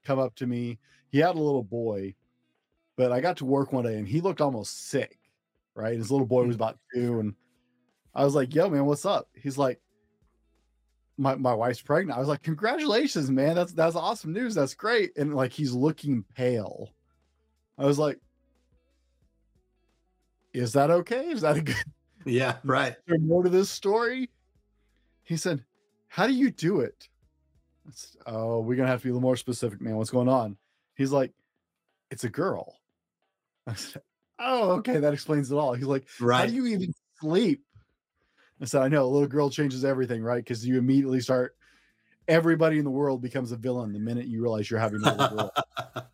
come 0.06 0.20
up 0.20 0.36
to 0.36 0.48
me. 0.48 0.80
He 1.10 1.20
had 1.20 1.36
a 1.36 1.40
little 1.40 1.64
boy, 1.64 2.16
but 3.02 3.12
I 3.12 3.20
got 3.20 3.38
to 3.38 3.46
work 3.46 3.74
one 3.74 3.84
day 3.84 3.98
and 3.98 4.08
he 4.08 4.22
looked 4.22 4.42
almost 4.42 4.90
sick. 4.90 5.18
Right. 5.74 5.98
His 5.98 6.12
little 6.12 6.28
boy 6.28 6.44
was 6.44 6.56
mm. 6.56 6.60
about 6.60 6.78
two. 6.94 7.20
And 7.20 7.34
I 8.14 8.24
was 8.24 8.36
like, 8.36 8.54
yo, 8.54 8.70
man, 8.70 8.86
what's 8.86 9.08
up? 9.08 9.28
He's 9.34 9.58
like, 9.58 9.82
my, 11.18 11.34
my 11.34 11.54
wife's 11.56 11.82
pregnant. 11.82 12.16
I 12.16 12.20
was 12.20 12.30
like, 12.30 12.44
congratulations, 12.44 13.32
man. 13.32 13.56
That's 13.56 13.74
that's 13.74 13.96
awesome 13.96 14.34
news. 14.34 14.54
That's 14.54 14.76
great. 14.76 15.18
And 15.18 15.34
like 15.34 15.52
he's 15.52 15.72
looking 15.72 16.24
pale. 16.36 16.94
I 17.76 17.86
was 17.86 17.98
like, 17.98 18.20
is 20.54 20.74
that 20.74 20.92
okay? 20.92 21.30
Is 21.30 21.42
that 21.42 21.58
a 21.58 21.62
good 21.62 21.76
yeah. 22.26 22.58
Right. 22.64 22.96
more 23.08 23.42
to 23.42 23.50
this 23.50 23.72
story? 23.72 24.30
He 25.24 25.38
said, 25.38 25.66
How 26.08 26.28
do 26.28 26.34
you 26.34 26.52
do 26.52 26.82
it? 26.82 27.08
Said, 27.94 28.22
oh, 28.28 28.60
we're 28.60 28.76
gonna 28.76 28.90
have 28.90 29.00
to 29.00 29.06
be 29.06 29.10
a 29.10 29.14
little 29.14 29.28
more 29.28 29.38
specific, 29.38 29.82
man. 29.82 29.96
What's 29.96 30.12
going 30.12 30.30
on? 30.30 30.56
He's 30.96 31.12
like, 31.12 31.32
It's 32.12 32.26
a 32.26 32.30
girl. 32.30 32.81
I 33.68 33.76
Oh, 34.44 34.72
okay, 34.72 34.98
that 34.98 35.14
explains 35.14 35.52
it 35.52 35.56
all. 35.56 35.74
He's 35.74 35.86
like, 35.86 36.08
How 36.20 36.46
do 36.46 36.54
you 36.54 36.66
even 36.66 36.94
sleep? 37.20 37.64
I 38.60 38.66
said, 38.66 38.82
I 38.82 38.88
know 38.88 39.04
a 39.04 39.08
little 39.08 39.28
girl 39.28 39.50
changes 39.50 39.86
everything, 39.86 40.24
right? 40.24 40.44
Because 40.44 40.66
you 40.66 40.78
immediately 40.78 41.20
start 41.20 41.56
everybody 42.28 42.78
in 42.78 42.84
the 42.84 42.92
world 42.92 43.22
becomes 43.22 43.52
a 43.52 43.56
villain 43.56 43.94
the 43.94 44.00
minute 44.00 44.28
you 44.28 44.42
realize 44.42 44.70
you're 44.70 44.80
having 44.80 45.02
a 45.04 45.12
little 45.12 45.28
girl. 45.28 45.52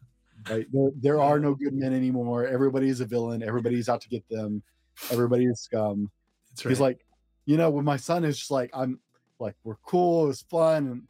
right? 0.50 0.66
There, 0.72 0.92
there 1.00 1.22
are 1.22 1.40
no 1.40 1.54
good 1.56 1.74
men 1.74 1.94
anymore. 1.94 2.48
Everybody 2.48 2.90
is 2.90 3.02
a 3.02 3.06
villain. 3.06 3.44
Everybody's 3.44 3.90
out 3.90 4.02
to 4.02 4.10
get 4.10 4.28
them. 4.30 4.64
Everybody 5.12 5.46
is 5.46 5.62
scum. 5.62 6.10
That's 6.52 6.66
right. 6.66 6.72
He's 6.72 6.80
like, 6.80 7.06
you 7.46 7.58
know, 7.58 7.70
when 7.70 7.86
my 7.86 7.98
son 7.98 8.26
is 8.26 8.38
just 8.38 8.52
like, 8.52 8.70
I'm 8.74 9.00
like, 9.40 9.56
we're 9.64 9.76
cool, 9.86 10.26
it 10.26 10.28
was 10.28 10.42
fun. 10.44 10.88
And 10.88 11.04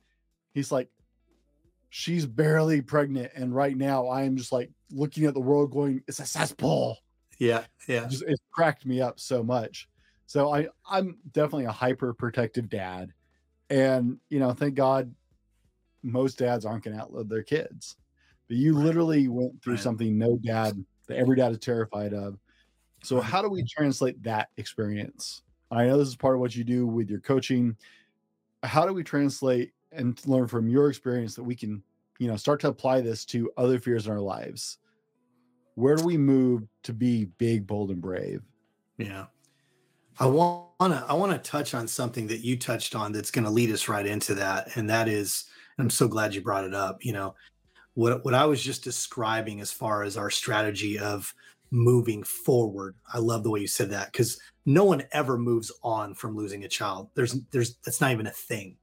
he's 0.54 0.72
like, 0.72 0.90
she's 1.90 2.26
barely 2.26 2.82
pregnant. 2.82 3.32
And 3.36 3.56
right 3.56 3.76
now 3.76 4.08
I 4.08 4.24
am 4.24 4.38
just 4.38 4.52
like 4.52 4.72
looking 4.92 5.26
at 5.26 5.34
the 5.34 5.40
world 5.40 5.72
going, 5.72 6.04
it's 6.08 6.20
a 6.20 6.26
cesspool. 6.26 6.98
yeah. 7.40 7.66
Yeah. 7.88 8.06
It 8.06 8.10
Just 8.10 8.26
cracked 8.52 8.86
me 8.86 9.02
up 9.02 9.20
so 9.20 9.44
much. 9.44 9.88
So 10.26 10.54
I, 10.54 10.68
I'm 10.90 11.18
definitely 11.32 11.66
a 11.66 11.72
hyper 11.72 12.14
protective 12.14 12.70
dad. 12.70 13.14
And, 13.70 14.20
you 14.30 14.40
know, 14.40 14.52
thank 14.54 14.76
God 14.76 15.14
most 16.04 16.38
dads 16.38 16.66
aren't 16.66 16.84
going 16.84 16.96
to 16.96 17.04
outlive 17.04 17.30
their 17.30 17.44
kids. 17.44 17.96
But 18.48 18.58
you 18.58 18.76
Right. 18.76 18.86
literally 18.86 19.28
went 19.28 19.62
through 19.62 19.74
Right. 19.74 19.84
something 19.84 20.18
no 20.18 20.38
dad, 20.38 20.74
that 21.08 21.18
every 21.18 21.36
dad 21.36 21.52
is 21.52 21.60
terrified 21.60 22.14
of. 22.14 22.40
So 23.04 23.22
how 23.22 23.42
do 23.42 23.50
we 23.50 23.64
translate 23.64 24.22
that 24.24 24.50
experience? 24.58 25.44
I 25.70 25.86
know 25.86 25.98
this 25.98 26.08
is 26.08 26.16
part 26.16 26.36
of 26.36 26.42
what 26.42 26.56
you 26.56 26.64
do 26.64 26.88
with 26.88 27.10
your 27.10 27.20
coaching. 27.20 27.76
How 28.64 28.86
do 28.86 28.94
we 28.94 29.04
translate 29.04 29.74
and 29.92 30.20
learn 30.26 30.48
from 30.48 30.68
your 30.68 30.90
experience 30.90 31.36
that 31.36 31.44
we 31.44 31.56
can, 31.56 31.84
you 32.20 32.28
know, 32.28 32.36
start 32.36 32.60
to 32.62 32.68
apply 32.68 33.02
this 33.02 33.26
to 33.26 33.52
other 33.58 33.80
fears 33.80 34.08
in 34.08 34.12
our 34.12 34.20
lives? 34.20 34.78
Where 35.76 35.96
do 35.96 36.04
we 36.04 36.18
move 36.18 36.64
to 36.84 36.94
be 36.94 37.26
big, 37.26 37.68
bold, 37.68 37.92
and 37.92 38.02
brave? 38.02 38.42
Yeah. 38.98 39.26
I 40.20 40.26
want 40.26 40.68
to 40.80 41.06
I 41.08 41.14
want 41.14 41.32
to 41.32 41.50
touch 41.50 41.74
on 41.76 41.88
something 41.88 42.28
that 42.28 42.44
you 42.44 42.58
touched 42.58 42.96
on 42.96 43.12
that's 43.12 43.30
going 43.30 43.46
to 43.46 43.52
lead 43.52 43.72
us 43.72 43.88
right 43.88 44.06
into 44.06 44.34
that 44.36 44.76
and 44.76 44.90
that 44.90 45.08
is 45.08 45.46
and 45.78 45.86
I'm 45.86 45.90
so 45.92 46.08
glad 46.08 46.34
you 46.34 46.42
brought 46.42 46.64
it 46.64 46.74
up, 46.74 47.06
you 47.06 47.14
know. 47.14 47.36
What 47.94 48.26
what 48.26 48.34
I 48.34 48.46
was 48.46 48.62
just 48.62 48.84
describing 48.84 49.62
as 49.62 49.72
far 49.72 50.04
as 50.04 50.18
our 50.18 50.30
strategy 50.30 50.98
of 50.98 51.34
moving 51.70 52.24
forward. 52.24 52.96
I 53.14 53.20
love 53.20 53.44
the 53.44 53.50
way 53.50 53.60
you 53.60 53.68
said 53.68 53.92
that 53.92 54.14
cuz 54.14 54.40
no 54.66 54.84
one 54.84 55.04
ever 55.12 55.38
moves 55.38 55.72
on 55.84 56.16
from 56.16 56.36
losing 56.36 56.64
a 56.64 56.68
child. 56.68 57.10
There's 57.14 57.36
there's 57.52 57.76
that's 57.86 58.02
not 58.02 58.12
even 58.12 58.28
a 58.28 58.32
thing. 58.32 58.78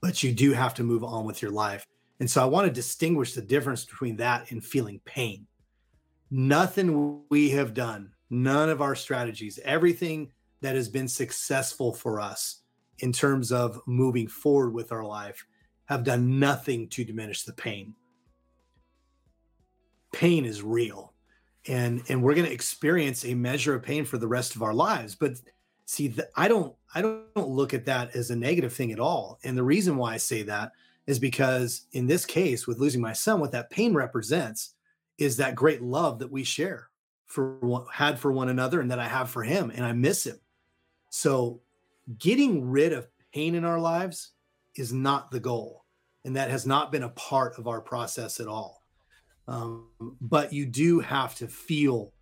But 0.00 0.22
you 0.22 0.32
do 0.32 0.52
have 0.52 0.74
to 0.74 0.82
move 0.82 1.04
on 1.04 1.24
with 1.24 1.40
your 1.40 1.52
life. 1.52 1.86
And 2.22 2.30
so 2.30 2.40
I 2.40 2.44
want 2.44 2.68
to 2.68 2.72
distinguish 2.72 3.34
the 3.34 3.42
difference 3.42 3.84
between 3.84 4.18
that 4.18 4.52
and 4.52 4.64
feeling 4.64 5.00
pain 5.04 5.48
nothing 6.30 7.24
we 7.30 7.50
have 7.50 7.74
done, 7.74 8.12
none 8.30 8.70
of 8.70 8.80
our 8.80 8.94
strategies, 8.94 9.58
everything 9.64 10.30
that 10.60 10.76
has 10.76 10.88
been 10.88 11.08
successful 11.08 11.92
for 11.92 12.20
us 12.20 12.62
in 13.00 13.12
terms 13.12 13.50
of 13.50 13.80
moving 13.86 14.28
forward 14.28 14.72
with 14.72 14.92
our 14.92 15.04
life 15.04 15.44
have 15.86 16.04
done 16.04 16.38
nothing 16.38 16.88
to 16.90 17.04
diminish 17.04 17.42
the 17.42 17.52
pain. 17.52 17.92
Pain 20.12 20.44
is 20.44 20.62
real. 20.62 21.14
And 21.66 22.04
and 22.08 22.22
we're 22.22 22.36
going 22.36 22.46
to 22.46 22.52
experience 22.52 23.24
a 23.24 23.34
measure 23.34 23.74
of 23.74 23.82
pain 23.82 24.04
for 24.04 24.18
the 24.18 24.28
rest 24.28 24.54
of 24.54 24.62
our 24.62 24.74
lives, 24.74 25.16
but 25.16 25.32
see 25.86 26.06
the, 26.06 26.28
I 26.36 26.46
don't 26.46 26.72
I 26.94 27.02
don't 27.02 27.48
look 27.48 27.74
at 27.74 27.86
that 27.86 28.14
as 28.14 28.30
a 28.30 28.36
negative 28.36 28.72
thing 28.72 28.92
at 28.92 29.00
all. 29.00 29.40
And 29.42 29.58
the 29.58 29.64
reason 29.64 29.96
why 29.96 30.14
I 30.14 30.18
say 30.18 30.44
that 30.44 30.70
is 31.06 31.18
because 31.18 31.86
in 31.92 32.06
this 32.06 32.24
case 32.24 32.66
with 32.66 32.78
losing 32.78 33.00
my 33.00 33.12
son 33.12 33.40
what 33.40 33.52
that 33.52 33.70
pain 33.70 33.94
represents 33.94 34.74
is 35.18 35.36
that 35.36 35.54
great 35.54 35.82
love 35.82 36.18
that 36.18 36.30
we 36.30 36.44
share 36.44 36.88
for 37.26 37.86
had 37.92 38.18
for 38.18 38.30
one 38.30 38.48
another 38.48 38.80
and 38.80 38.90
that 38.90 38.98
I 38.98 39.08
have 39.08 39.30
for 39.30 39.42
him 39.42 39.72
and 39.74 39.84
I 39.84 39.92
miss 39.92 40.26
him. 40.26 40.38
So 41.10 41.60
getting 42.18 42.68
rid 42.68 42.92
of 42.92 43.08
pain 43.32 43.54
in 43.54 43.64
our 43.64 43.78
lives 43.78 44.32
is 44.76 44.92
not 44.92 45.30
the 45.30 45.40
goal 45.40 45.84
and 46.24 46.36
that 46.36 46.50
has 46.50 46.66
not 46.66 46.92
been 46.92 47.02
a 47.02 47.08
part 47.10 47.58
of 47.58 47.66
our 47.66 47.80
process 47.80 48.38
at 48.38 48.48
all. 48.48 48.82
Um, 49.48 49.88
but 50.20 50.52
you 50.52 50.66
do 50.66 51.00
have 51.00 51.34
to 51.36 51.48
feel 51.48 52.12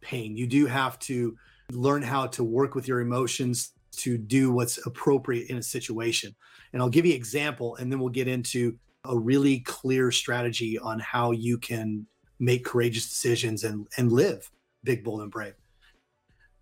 pain. 0.00 0.36
You 0.36 0.46
do 0.46 0.66
have 0.66 0.98
to 1.00 1.36
learn 1.72 2.02
how 2.02 2.26
to 2.28 2.44
work 2.44 2.74
with 2.74 2.86
your 2.86 3.00
emotions 3.00 3.72
to 3.98 4.18
do 4.18 4.52
what's 4.52 4.84
appropriate 4.86 5.50
in 5.50 5.58
a 5.58 5.62
situation. 5.62 6.34
And 6.72 6.82
I'll 6.82 6.88
give 6.88 7.06
you 7.06 7.12
an 7.12 7.18
example 7.18 7.76
and 7.76 7.90
then 7.90 7.98
we'll 7.98 8.08
get 8.08 8.28
into 8.28 8.76
a 9.04 9.16
really 9.16 9.60
clear 9.60 10.10
strategy 10.10 10.78
on 10.78 10.98
how 10.98 11.30
you 11.30 11.58
can 11.58 12.06
make 12.40 12.64
courageous 12.64 13.08
decisions 13.08 13.64
and 13.64 13.86
and 13.96 14.12
live 14.12 14.50
big 14.84 15.02
bold 15.02 15.22
and 15.22 15.30
brave 15.30 15.54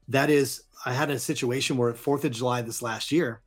that 0.08 0.30
is, 0.30 0.62
I 0.84 0.92
had 0.92 1.10
a 1.10 1.18
situation 1.18 1.76
where 1.76 1.90
at 1.90 1.96
4th 1.96 2.24
of 2.24 2.32
July 2.32 2.62
this 2.62 2.82
last 2.82 3.10
year, 3.10 3.42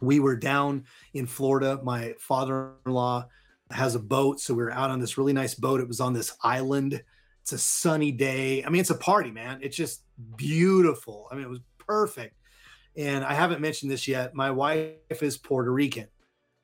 we 0.00 0.20
were 0.20 0.36
down 0.36 0.84
in 1.14 1.26
Florida. 1.26 1.80
My 1.82 2.14
father 2.18 2.72
in 2.86 2.92
law 2.92 3.28
has 3.70 3.94
a 3.94 4.00
boat. 4.00 4.40
So 4.40 4.54
we 4.54 4.62
were 4.62 4.72
out 4.72 4.90
on 4.90 5.00
this 5.00 5.18
really 5.18 5.32
nice 5.32 5.54
boat. 5.54 5.80
It 5.80 5.88
was 5.88 6.00
on 6.00 6.12
this 6.12 6.36
island. 6.42 7.02
It's 7.42 7.52
a 7.52 7.58
sunny 7.58 8.10
day. 8.10 8.64
I 8.64 8.70
mean, 8.70 8.80
it's 8.80 8.90
a 8.90 8.96
party, 8.96 9.30
man. 9.30 9.58
It's 9.62 9.76
just 9.76 10.02
beautiful. 10.36 11.28
I 11.30 11.34
mean, 11.34 11.44
it 11.44 11.50
was 11.50 11.60
perfect. 11.78 12.34
And 12.96 13.24
I 13.24 13.34
haven't 13.34 13.60
mentioned 13.60 13.90
this 13.90 14.08
yet. 14.08 14.34
My 14.34 14.50
wife 14.50 15.22
is 15.22 15.36
Puerto 15.36 15.72
Rican. 15.72 16.08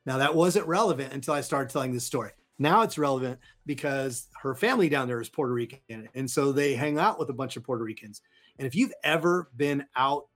Now, 0.07 0.19
that 0.19 0.35
wasn't 0.35 0.67
relevant 0.67 1.13
until 1.13 1.35
I 1.35 1.43
started 1.43 1.71
telling 1.71 1.93
this 1.93 2.05
story. 2.05 2.31
Now 2.59 2.83
it's 2.83 2.99
relevant 2.99 3.39
because 3.67 4.29
her 4.41 4.55
family 4.55 4.89
down 4.89 5.09
there 5.09 5.21
is 5.21 5.29
Puerto 5.29 5.53
Rican. 5.53 6.09
And 6.15 6.31
so 6.31 6.53
they 6.53 6.75
hang 6.75 6.99
out 6.99 7.19
with 7.19 7.29
a 7.31 7.35
bunch 7.35 7.57
of 7.57 7.65
Puerto 7.65 7.85
Ricans. 7.85 8.21
And 8.59 8.67
if 8.67 8.75
you've 8.75 8.93
ever 9.03 9.51
been 9.57 9.85
out 9.97 10.27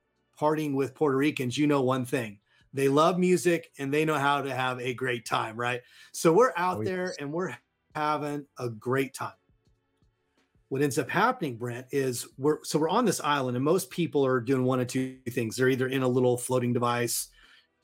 partying 0.40 0.74
with 0.74 0.94
Puerto 0.94 1.16
Ricans, 1.16 1.57
you 1.57 1.66
know 1.66 1.82
one 1.82 2.05
thing 2.05 2.38
they 2.72 2.88
love 2.88 3.18
music 3.18 3.70
and 3.78 3.92
they 3.92 4.05
know 4.05 4.18
how 4.18 4.42
to 4.42 4.55
have 4.55 4.80
a 4.80 4.92
great 4.92 5.24
time, 5.24 5.57
right? 5.57 5.80
So 6.12 6.32
we're 6.32 6.53
out 6.57 6.78
oh, 6.78 6.84
there 6.84 7.14
and 7.18 7.32
we're 7.32 7.57
having 7.94 8.44
a 8.59 8.68
great 8.68 9.14
time. 9.14 9.32
What 10.68 10.82
ends 10.82 10.98
up 10.98 11.08
happening, 11.08 11.56
Brent, 11.56 11.86
is 11.92 12.26
we're 12.38 12.58
so 12.64 12.78
we're 12.78 12.88
on 12.88 13.04
this 13.04 13.20
island, 13.20 13.56
and 13.56 13.64
most 13.64 13.88
people 13.90 14.26
are 14.26 14.40
doing 14.40 14.64
one 14.64 14.80
of 14.80 14.88
two 14.88 15.16
things. 15.30 15.56
They're 15.56 15.68
either 15.68 15.88
in 15.88 16.02
a 16.02 16.08
little 16.08 16.36
floating 16.36 16.72
device 16.72 17.28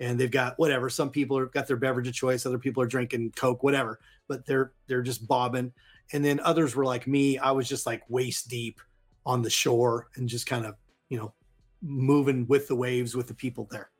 and 0.02 0.18
they've 0.18 0.30
got 0.30 0.58
whatever. 0.58 0.90
Some 0.90 1.10
people 1.10 1.38
have 1.38 1.52
got 1.52 1.68
their 1.68 1.76
beverage 1.76 2.08
of 2.08 2.14
choice, 2.14 2.44
other 2.44 2.58
people 2.58 2.82
are 2.82 2.88
drinking 2.88 3.32
Coke, 3.36 3.62
whatever, 3.62 4.00
but 4.28 4.44
they're 4.44 4.72
they're 4.88 5.02
just 5.02 5.26
bobbing. 5.28 5.72
And 6.12 6.24
then 6.24 6.40
others 6.40 6.74
were 6.74 6.84
like 6.84 7.06
me. 7.06 7.38
I 7.38 7.52
was 7.52 7.68
just 7.68 7.86
like 7.86 8.02
waist 8.08 8.48
deep 8.48 8.80
on 9.24 9.42
the 9.42 9.50
shore 9.50 10.08
and 10.16 10.28
just 10.28 10.46
kind 10.46 10.66
of, 10.66 10.74
you 11.08 11.18
know, 11.18 11.32
moving 11.80 12.46
with 12.48 12.66
the 12.66 12.74
waves 12.74 13.14
with 13.14 13.28
the 13.28 13.34
people 13.34 13.68
there. 13.70 13.90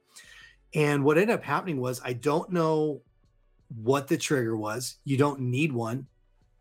And 0.74 1.04
what 1.04 1.18
ended 1.18 1.34
up 1.34 1.44
happening 1.44 1.80
was 1.80 2.00
I 2.04 2.14
don't 2.14 2.50
know 2.50 3.02
what 3.82 4.08
the 4.08 4.16
trigger 4.16 4.56
was. 4.56 4.96
You 5.04 5.16
don't 5.16 5.40
need 5.40 5.72
one 5.72 6.06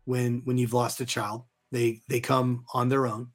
when 0.04 0.42
when 0.44 0.56
you've 0.56 0.72
lost 0.72 1.00
a 1.00 1.04
child. 1.04 1.42
They 1.72 2.02
they 2.08 2.20
come 2.20 2.64
on 2.72 2.88
their 2.88 3.06
own. 3.06 3.30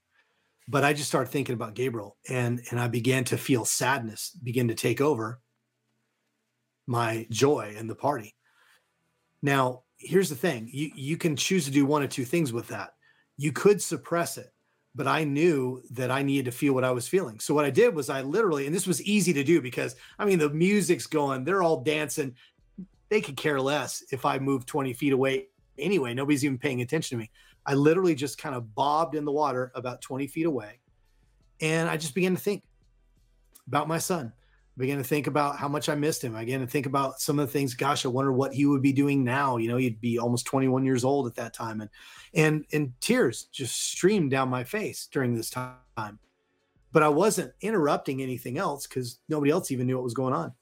But 0.70 0.84
I 0.84 0.94
just 0.94 1.10
started 1.10 1.30
thinking 1.30 1.54
about 1.54 1.74
Gabriel 1.74 2.18
and 2.30 2.62
and 2.72 2.80
I 2.80 2.88
began 2.88 3.26
to 3.26 3.38
feel 3.38 3.66
sadness 3.66 4.32
begin 4.44 4.70
to 4.70 4.76
take 4.76 5.02
over 5.02 5.42
my 6.86 7.28
joy 7.30 7.76
in 7.78 7.88
the 7.88 7.96
party. 7.96 8.36
Now, 9.42 9.84
here's 9.98 10.30
the 10.30 10.36
thing. 10.36 10.70
You 10.72 10.92
you 10.96 11.18
can 11.18 11.36
choose 11.36 11.66
to 11.66 11.72
do 11.72 11.86
one 11.86 12.04
or 12.04 12.08
two 12.08 12.26
things 12.26 12.54
with 12.54 12.70
that. 12.70 12.94
You 13.36 13.52
could 13.52 13.82
suppress 13.82 14.38
it 14.38 14.52
but 14.98 15.08
I 15.08 15.24
knew 15.24 15.84
that 15.92 16.10
I 16.10 16.24
needed 16.24 16.46
to 16.46 16.52
feel 16.52 16.74
what 16.74 16.84
I 16.84 16.92
was 16.92 17.08
feeling. 17.08 17.40
So 17.40 17.54
what 17.54 17.66
I 17.66 17.70
did 17.70 17.94
was 17.94 18.10
I 18.10 18.24
literally, 18.24 18.66
and 18.66 18.76
this 18.76 18.88
was 18.88 19.02
easy 19.04 19.32
to 19.34 19.44
do 19.44 19.62
because 19.62 19.96
I 20.18 20.26
mean 20.26 20.40
the 20.40 20.50
music's 20.50 21.06
going, 21.06 21.46
they're 21.46 21.62
all 21.62 21.82
dancing. 21.82 22.36
They 23.10 23.22
could 23.22 23.38
care 23.38 23.62
less 23.62 24.04
if 24.12 24.26
I 24.26 24.40
move 24.40 24.66
20 24.66 24.94
feet 24.94 25.14
away 25.14 25.46
anyway. 25.78 26.16
Nobody's 26.16 26.44
even 26.44 26.58
paying 26.58 26.82
attention 26.82 27.18
to 27.18 27.22
me. 27.22 27.30
I 27.68 27.76
literally 27.76 28.16
just 28.16 28.38
kind 28.40 28.56
of 28.56 28.74
bobbed 28.74 29.14
in 29.14 29.26
the 29.26 29.32
water 29.32 29.72
about 29.76 30.02
20 30.02 30.26
feet 30.28 30.46
away. 30.46 30.80
And 31.62 31.90
I 31.90 31.98
just 31.98 32.16
began 32.16 32.34
to 32.36 32.42
think 32.42 32.64
about 33.68 33.88
my 33.88 34.00
son 34.00 34.34
began 34.78 34.98
to 34.98 35.04
think 35.04 35.28
about 35.28 35.58
how 35.58 35.68
much 35.68 35.90
I 35.90 35.96
missed 35.96 36.24
him. 36.24 36.36
I 36.36 36.42
began 36.46 36.62
to 36.62 36.68
think 36.68 36.86
about 36.86 37.20
some 37.20 37.40
of 37.40 37.48
the 37.48 37.52
things. 37.52 37.74
Gosh, 37.74 38.06
I 38.06 38.10
wonder 38.10 38.32
what 38.32 38.54
he 38.54 38.66
would 38.66 38.82
be 38.82 38.94
doing 38.94 39.24
now. 39.24 39.58
You 39.58 39.70
know, 39.70 39.78
he'd 39.78 40.00
be 40.00 40.20
almost 40.20 40.46
21 40.46 40.86
years 40.86 41.04
old 41.04 41.28
at 41.28 41.36
that 41.36 41.54
time, 41.54 41.82
and 41.82 41.90
and 42.34 42.66
and 42.72 42.94
tears 43.02 43.48
just 43.52 43.92
streamed 43.92 44.32
down 44.32 44.50
my 44.50 44.64
face 44.64 45.08
during 45.12 45.34
this 45.34 45.50
time. 45.50 46.20
But 46.92 47.04
I 47.04 47.10
wasn't 47.10 47.54
interrupting 47.62 48.22
anything 48.22 48.58
else 48.58 48.88
because 48.88 49.20
nobody 49.28 49.52
else 49.52 49.72
even 49.72 49.88
knew 49.88 49.96
what 49.96 50.04
was 50.04 50.14
going 50.14 50.34
on. 50.34 50.54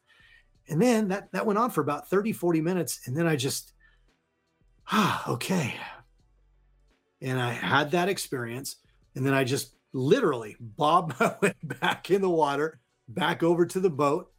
And 0.70 0.82
then 0.82 1.10
that 1.10 1.32
that 1.34 1.46
went 1.46 1.60
on 1.60 1.70
for 1.70 1.82
about 1.82 2.10
30, 2.10 2.32
40 2.32 2.62
minutes, 2.62 3.02
and 3.06 3.16
then 3.16 3.28
I 3.28 3.36
just, 3.36 3.74
ah, 4.92 5.30
okay. 5.34 5.76
And 7.22 7.40
I 7.40 7.52
had 7.52 7.92
that 7.92 8.10
experience, 8.10 8.78
and 9.16 9.26
then 9.26 9.34
I 9.34 9.44
just 9.44 9.76
literally 9.94 10.56
bobbed 10.60 11.20
my 11.20 11.36
way 11.42 11.54
back 11.64 12.12
in 12.12 12.22
the 12.22 12.30
water 12.30 12.80
back 13.08 13.44
over 13.44 13.66
to 13.66 13.80
the 13.80 13.90
boat, 13.90 14.32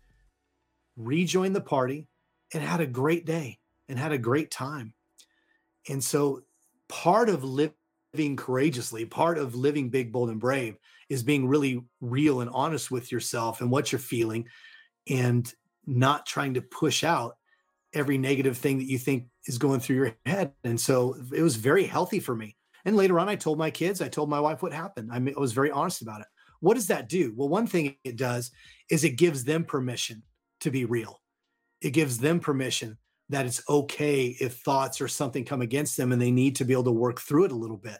rejoined 0.97 1.57
the 1.57 1.61
party, 1.61 2.09
and 2.53 2.63
had 2.63 2.81
a 2.81 2.87
great 2.87 3.27
day 3.27 3.59
and 3.89 3.99
had 3.99 4.13
a 4.13 4.19
great 4.19 4.51
time. 4.51 4.95
And 5.89 6.03
so, 6.03 6.43
part 6.89 7.29
of 7.29 7.45
living 7.45 8.37
courageously, 8.37 9.05
part 9.05 9.39
of 9.39 9.55
living 9.55 9.91
big, 9.91 10.13
bold, 10.13 10.31
and 10.31 10.41
brave 10.41 10.77
is 11.09 11.23
being 11.23 11.47
really 11.47 11.83
real 12.01 12.41
and 12.41 12.51
honest 12.51 12.91
with 12.91 13.13
yourself 13.13 13.61
and 13.61 13.71
what 13.71 13.93
you're 13.93 13.99
feeling 13.99 14.49
and 15.09 15.53
not 15.87 16.27
trying 16.27 16.55
to 16.55 16.63
push 16.63 17.05
out 17.05 17.37
every 17.93 18.19
negative 18.19 18.59
thing 18.59 18.79
that 18.79 18.91
you 18.91 18.99
think 18.99 19.27
is 19.47 19.59
going 19.59 19.79
through 19.79 19.97
your 19.97 20.17
head. 20.27 20.53
And 20.65 20.81
so, 20.81 21.17
it 21.35 21.43
was 21.43 21.57
very 21.57 21.85
healthy 21.85 22.21
for 22.21 22.35
me. 22.35 22.56
And 22.87 22.97
later 22.97 23.19
on, 23.19 23.29
I 23.29 23.35
told 23.35 23.59
my 23.59 23.71
kids, 23.71 24.01
I 24.01 24.09
told 24.09 24.31
my 24.31 24.41
wife 24.41 24.63
what 24.63 24.73
happened. 24.73 25.11
I, 25.13 25.19
was 25.39 25.53
very 25.53 25.73
honest 25.73 26.03
about 26.03 26.21
it. 26.21 26.29
What 26.61 26.75
does 26.75 26.87
that 26.87 27.09
do? 27.09 27.35
Well, 27.37 27.49
one 27.49 27.67
thing 27.67 27.97
it 28.05 28.17
does 28.17 28.53
is 28.89 29.05
it 29.05 29.19
gives 29.19 29.45
them 29.45 29.65
permission 29.65 30.23
to 30.61 30.71
be 30.71 30.85
real. 30.85 31.21
It 31.83 31.91
gives 31.91 32.17
them 32.17 32.41
permission 32.41 32.97
that 33.29 33.45
it's 33.45 33.61
okay 33.69 34.37
if 34.41 34.59
thoughts 34.59 35.01
or 35.01 35.09
something 35.09 35.45
come 35.45 35.63
against 35.63 35.97
them 35.97 36.13
and 36.13 36.23
they 36.23 36.31
need 36.31 36.57
to 36.57 36.65
be 36.65 36.73
able 36.73 36.85
to 36.85 36.93
work 36.93 37.21
through 37.21 37.45
it 37.47 37.53
a 37.53 37.57
little 37.57 37.77
bit. 37.77 37.99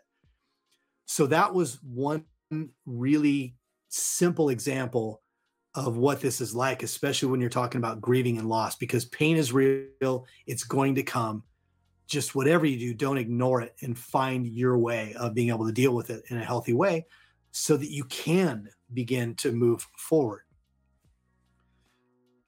So 1.07 1.27
that 1.27 1.53
was 1.53 1.81
one 1.83 2.25
really 2.87 3.57
simple 3.89 4.51
example 4.51 5.21
of 5.75 5.97
what 5.97 6.21
this 6.21 6.41
is 6.41 6.55
like, 6.55 6.85
especially 6.85 7.29
when 7.29 7.41
you're 7.41 7.51
talking 7.51 7.79
about 7.79 8.01
grieving 8.01 8.39
and 8.39 8.49
loss, 8.49 8.77
because 8.77 9.05
pain 9.07 9.37
is 9.37 9.53
real, 9.53 10.27
it's 10.47 10.65
going 10.65 10.95
to 10.95 11.03
come. 11.03 11.43
Just 12.07 12.35
whatever 12.35 12.67
you 12.67 12.79
do, 12.79 12.95
don't 12.95 13.19
ignore 13.19 13.63
it 13.63 13.75
and 13.83 13.99
find 13.99 14.47
your 14.47 14.79
way 14.79 15.15
of 15.15 15.35
being 15.35 15.49
able 15.49 15.67
to 15.67 15.73
deal 15.73 15.95
with 15.95 16.11
it 16.11 16.23
in 16.29 16.39
a 16.39 16.45
healthy 16.45 16.73
way 16.73 17.07
so 17.51 17.77
that 17.77 17.91
you 17.91 18.05
can 18.05 18.69
begin 18.93 19.35
to 19.37 19.53
move 19.53 19.87
forward. 19.99 20.43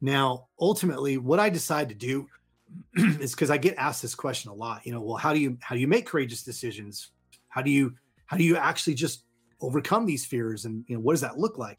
Now, 0.01 0.49
ultimately, 0.61 1.19
what 1.19 1.41
I 1.41 1.49
decide 1.51 1.89
to 1.89 1.95
do 1.95 2.29
is 2.95 3.33
because 3.33 3.51
I 3.51 3.59
get 3.59 3.77
asked 3.77 4.03
this 4.03 4.15
question 4.15 4.51
a 4.51 4.55
lot. 4.55 4.87
You 4.87 4.93
know, 4.93 5.01
well, 5.01 5.17
how 5.17 5.33
do 5.33 5.41
you 5.41 5.59
how 5.61 5.75
do 5.75 5.81
you 5.81 5.89
make 5.89 6.07
courageous 6.07 6.43
decisions? 6.43 7.11
How 7.49 7.63
do 7.63 7.71
you 7.71 7.95
how 8.27 8.37
do 8.37 8.45
you 8.45 8.57
actually 8.57 8.95
just 8.95 9.25
overcome 9.61 10.07
these 10.07 10.25
fears? 10.25 10.65
And 10.65 10.85
you 10.87 10.95
know, 10.95 11.01
what 11.01 11.15
does 11.15 11.23
that 11.23 11.39
look 11.39 11.59
like? 11.59 11.79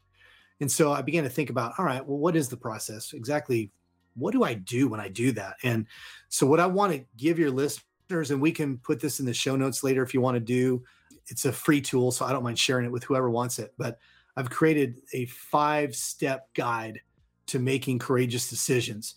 And 0.60 0.70
so 0.70 0.92
I 0.92 1.00
began 1.00 1.24
to 1.24 1.30
think 1.30 1.48
about, 1.48 1.72
all 1.78 1.86
right, 1.86 2.04
well, 2.04 2.18
what 2.18 2.36
is 2.36 2.48
the 2.48 2.56
process 2.56 3.14
exactly? 3.14 3.70
What 4.14 4.32
do 4.32 4.42
I 4.42 4.54
do 4.54 4.88
when 4.88 5.00
I 5.00 5.08
do 5.08 5.32
that? 5.32 5.56
And 5.62 5.86
so, 6.28 6.46
what 6.46 6.60
I 6.60 6.66
want 6.66 6.92
to 6.92 7.04
give 7.16 7.38
your 7.38 7.50
listeners, 7.50 8.30
and 8.30 8.40
we 8.40 8.52
can 8.52 8.78
put 8.78 9.00
this 9.00 9.20
in 9.20 9.26
the 9.26 9.34
show 9.34 9.56
notes 9.56 9.82
later 9.82 10.02
if 10.02 10.14
you 10.14 10.20
want 10.20 10.36
to 10.36 10.40
do 10.40 10.82
it's 11.30 11.44
a 11.44 11.52
free 11.52 11.80
tool, 11.80 12.10
so 12.10 12.24
I 12.24 12.32
don't 12.32 12.42
mind 12.42 12.58
sharing 12.58 12.84
it 12.84 12.92
with 12.92 13.04
whoever 13.04 13.30
wants 13.30 13.58
it. 13.58 13.72
But 13.78 13.98
I've 14.36 14.50
created 14.50 15.00
a 15.14 15.26
five 15.26 15.94
step 15.94 16.52
guide 16.54 17.00
to 17.46 17.58
making 17.58 18.00
courageous 18.00 18.50
decisions. 18.50 19.14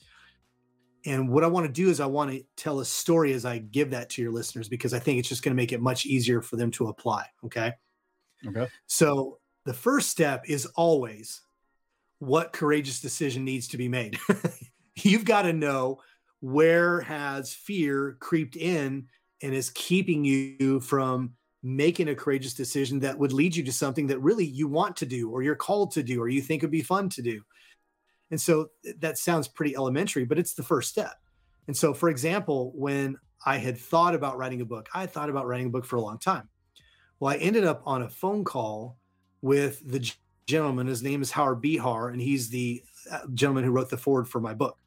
And 1.06 1.30
what 1.30 1.44
I 1.44 1.48
want 1.48 1.66
to 1.66 1.72
do 1.72 1.90
is 1.90 2.00
I 2.00 2.06
want 2.06 2.32
to 2.32 2.44
tell 2.56 2.80
a 2.80 2.86
story 2.86 3.34
as 3.34 3.44
I 3.46 3.58
give 3.58 3.92
that 3.92 4.10
to 4.12 4.22
your 4.22 4.32
listeners 4.32 4.70
because 4.70 4.94
I 4.94 5.00
think 5.00 5.20
it's 5.20 5.28
just 5.28 5.44
going 5.44 5.52
to 5.52 5.62
make 5.62 5.74
it 5.74 5.82
much 5.82 6.06
easier 6.06 6.42
for 6.42 6.56
them 6.56 6.72
to 6.72 6.88
apply. 6.88 7.26
Okay. 7.46 7.74
Okay. 8.48 8.68
So 8.88 9.40
the 9.66 9.74
first 9.74 10.10
step 10.10 10.44
is 10.48 10.66
always 10.78 11.42
what 12.20 12.54
courageous 12.54 13.02
decision 13.02 13.44
needs 13.44 13.68
to 13.70 13.78
be 13.78 13.90
made. 13.90 14.18
You've 15.04 15.26
got 15.26 15.44
to 15.44 15.54
know 15.54 16.00
where 16.40 17.02
has 17.02 17.54
fear 17.54 18.18
creeped 18.20 18.56
in 18.56 19.08
and 19.42 19.54
is 19.54 19.70
keeping 19.72 20.26
you 20.26 20.80
from 20.82 21.34
making 21.64 22.10
a 22.10 22.16
courageous 22.16 22.54
decision 22.54 23.00
that 23.00 23.18
would 23.18 23.32
lead 23.32 23.56
you 23.56 23.64
to 23.64 23.72
something 23.72 24.08
that 24.08 24.20
really 24.20 24.46
you 24.46 24.68
want 24.68 24.98
to 24.98 25.06
do 25.06 25.32
or 25.32 25.42
you're 25.42 25.56
called 25.56 25.92
to 25.92 26.04
do 26.04 26.22
or 26.22 26.28
you 26.28 26.42
think 26.42 26.62
would 26.62 26.72
be 26.72 26.82
fun 26.82 27.08
to 27.10 27.22
do. 27.22 27.42
And 28.32 28.40
so 28.40 28.70
that 29.00 29.18
sounds 29.18 29.48
pretty 29.48 29.76
elementary, 29.76 30.26
but 30.26 30.38
it's 30.38 30.54
the 30.54 30.64
first 30.64 30.90
step. 30.90 31.14
And 31.68 31.78
so, 31.78 31.94
for 31.94 32.10
example, 32.10 32.74
when 32.76 33.18
I 33.46 33.58
had 33.58 33.78
thought 33.78 34.16
about 34.16 34.38
writing 34.38 34.62
a 34.62 34.66
book, 34.66 34.90
I 34.94 35.06
thought 35.06 35.30
about 35.30 35.48
writing 35.48 35.68
a 35.68 35.70
book 35.70 35.86
for 35.86 35.96
a 35.96 36.02
long 36.02 36.20
time. 36.20 36.50
Well, 37.20 37.34
I 37.34 37.38
ended 37.38 37.64
up 37.64 37.84
on 37.86 38.02
a 38.02 38.10
phone 38.10 38.44
call 38.44 38.98
with 39.42 39.82
the 39.90 40.12
gentleman. 40.46 40.88
His 40.88 41.04
name 41.04 41.22
is 41.22 41.32
Howard 41.32 41.62
Behar, 41.62 42.10
and 42.10 42.22
he's 42.22 42.50
the 42.50 42.84
uh, 43.10 43.20
gentleman 43.34 43.64
who 43.64 43.72
wrote 43.72 43.90
the 43.90 43.98
foreword 43.98 44.28
for 44.28 44.42
my 44.42 44.54
book. 44.54 44.78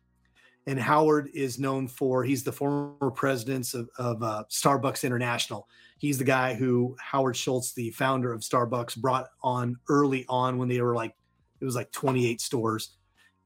And 0.66 0.80
Howard 0.80 1.30
is 1.32 1.58
known 1.58 1.86
for, 1.86 2.24
he's 2.24 2.42
the 2.42 2.52
former 2.52 3.10
president 3.12 3.72
of, 3.74 3.88
of 3.98 4.22
uh, 4.22 4.44
Starbucks 4.50 5.04
International. 5.04 5.68
He's 5.98 6.18
the 6.18 6.24
guy 6.24 6.54
who 6.54 6.96
Howard 7.00 7.36
Schultz, 7.36 7.72
the 7.72 7.90
founder 7.90 8.32
of 8.32 8.40
Starbucks, 8.40 8.96
brought 8.96 9.28
on 9.42 9.76
early 9.88 10.24
on 10.28 10.58
when 10.58 10.68
they 10.68 10.80
were 10.80 10.94
like, 10.94 11.14
it 11.60 11.64
was 11.64 11.76
like 11.76 11.92
28 11.92 12.40
stores 12.40 12.96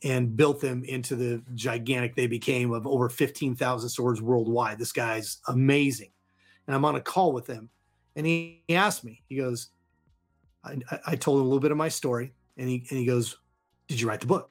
and 0.03 0.35
built 0.35 0.61
them 0.61 0.83
into 0.85 1.15
the 1.15 1.43
gigantic 1.55 2.17
they 2.17 2.27
became 2.27 2.73
of 2.73 2.87
over 2.87 3.11
15,000 3.11 3.89
stores 3.89 4.23
worldwide. 4.23 4.79
This 4.79 4.93
guy's 4.93 5.39
amazing. 5.47 6.11
And 6.67 6.75
I'm 6.75 6.87
on 6.87 6.97
a 6.97 7.01
call 7.01 7.33
with 7.33 7.47
him. 7.47 7.69
And 8.17 8.27
he, 8.27 8.63
he 8.67 8.75
asked 8.75 9.05
me, 9.05 9.23
he 9.29 9.37
goes, 9.37 9.69
I, 10.65 10.79
I 11.07 11.17
told 11.17 11.39
him 11.39 11.43
a 11.43 11.49
little 11.49 11.61
bit 11.61 11.71
of 11.71 11.77
my 11.77 11.89
story, 11.89 12.33
and 12.57 12.69
he 12.69 12.87
and 12.91 12.99
he 12.99 13.07
goes, 13.07 13.37
"Did 13.89 14.01
you 14.01 14.09
write 14.09 14.21
the 14.21 14.27
book?" 14.27 14.51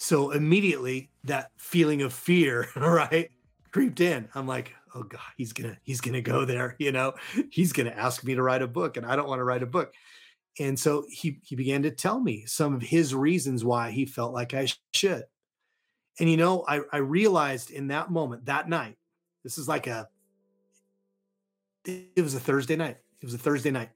So 0.00 0.30
immediately 0.30 1.10
that 1.24 1.50
feeling 1.58 2.00
of 2.00 2.14
fear, 2.14 2.66
right, 2.76 3.30
creeped 3.70 4.00
in. 4.00 4.30
I'm 4.34 4.46
like, 4.46 4.74
oh 4.94 5.02
God, 5.02 5.20
he's 5.36 5.52
gonna 5.52 5.76
he's 5.82 6.00
gonna 6.00 6.22
go 6.22 6.46
there, 6.46 6.74
you 6.78 6.90
know, 6.90 7.12
he's 7.50 7.74
gonna 7.74 7.90
ask 7.90 8.24
me 8.24 8.34
to 8.34 8.42
write 8.42 8.62
a 8.62 8.66
book, 8.66 8.96
and 8.96 9.04
I 9.04 9.14
don't 9.14 9.28
want 9.28 9.40
to 9.40 9.44
write 9.44 9.62
a 9.62 9.66
book. 9.66 9.92
And 10.58 10.78
so 10.78 11.04
he 11.10 11.38
he 11.42 11.54
began 11.54 11.82
to 11.82 11.90
tell 11.90 12.18
me 12.18 12.46
some 12.46 12.74
of 12.74 12.80
his 12.80 13.14
reasons 13.14 13.62
why 13.62 13.90
he 13.90 14.06
felt 14.06 14.32
like 14.32 14.54
I 14.54 14.68
should. 14.94 15.24
And 16.18 16.30
you 16.30 16.38
know, 16.38 16.64
I, 16.66 16.80
I 16.90 16.96
realized 16.96 17.70
in 17.70 17.88
that 17.88 18.10
moment, 18.10 18.46
that 18.46 18.70
night, 18.70 18.96
this 19.44 19.58
is 19.58 19.68
like 19.68 19.86
a 19.86 20.08
it 21.84 22.22
was 22.22 22.34
a 22.34 22.40
Thursday 22.40 22.76
night. 22.76 22.96
It 23.20 23.26
was 23.26 23.34
a 23.34 23.38
Thursday 23.38 23.70
night. 23.70 23.90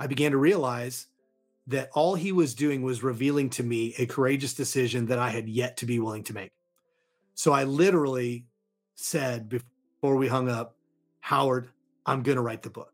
I 0.00 0.08
began 0.08 0.32
to 0.32 0.36
realize 0.36 1.06
that 1.68 1.90
all 1.92 2.14
he 2.14 2.32
was 2.32 2.54
doing 2.54 2.82
was 2.82 3.02
revealing 3.02 3.50
to 3.50 3.62
me 3.62 3.94
a 3.98 4.06
courageous 4.06 4.54
decision 4.54 5.06
that 5.06 5.18
I 5.18 5.28
had 5.28 5.48
yet 5.48 5.76
to 5.78 5.86
be 5.86 6.00
willing 6.00 6.24
to 6.24 6.34
make. 6.34 6.50
So 7.34 7.52
I 7.52 7.64
literally 7.64 8.46
said 8.94 9.48
before 9.48 10.16
we 10.16 10.28
hung 10.28 10.48
up, 10.48 10.76
Howard, 11.20 11.68
I'm 12.06 12.22
going 12.22 12.36
to 12.36 12.42
write 12.42 12.62
the 12.62 12.70
book. 12.70 12.92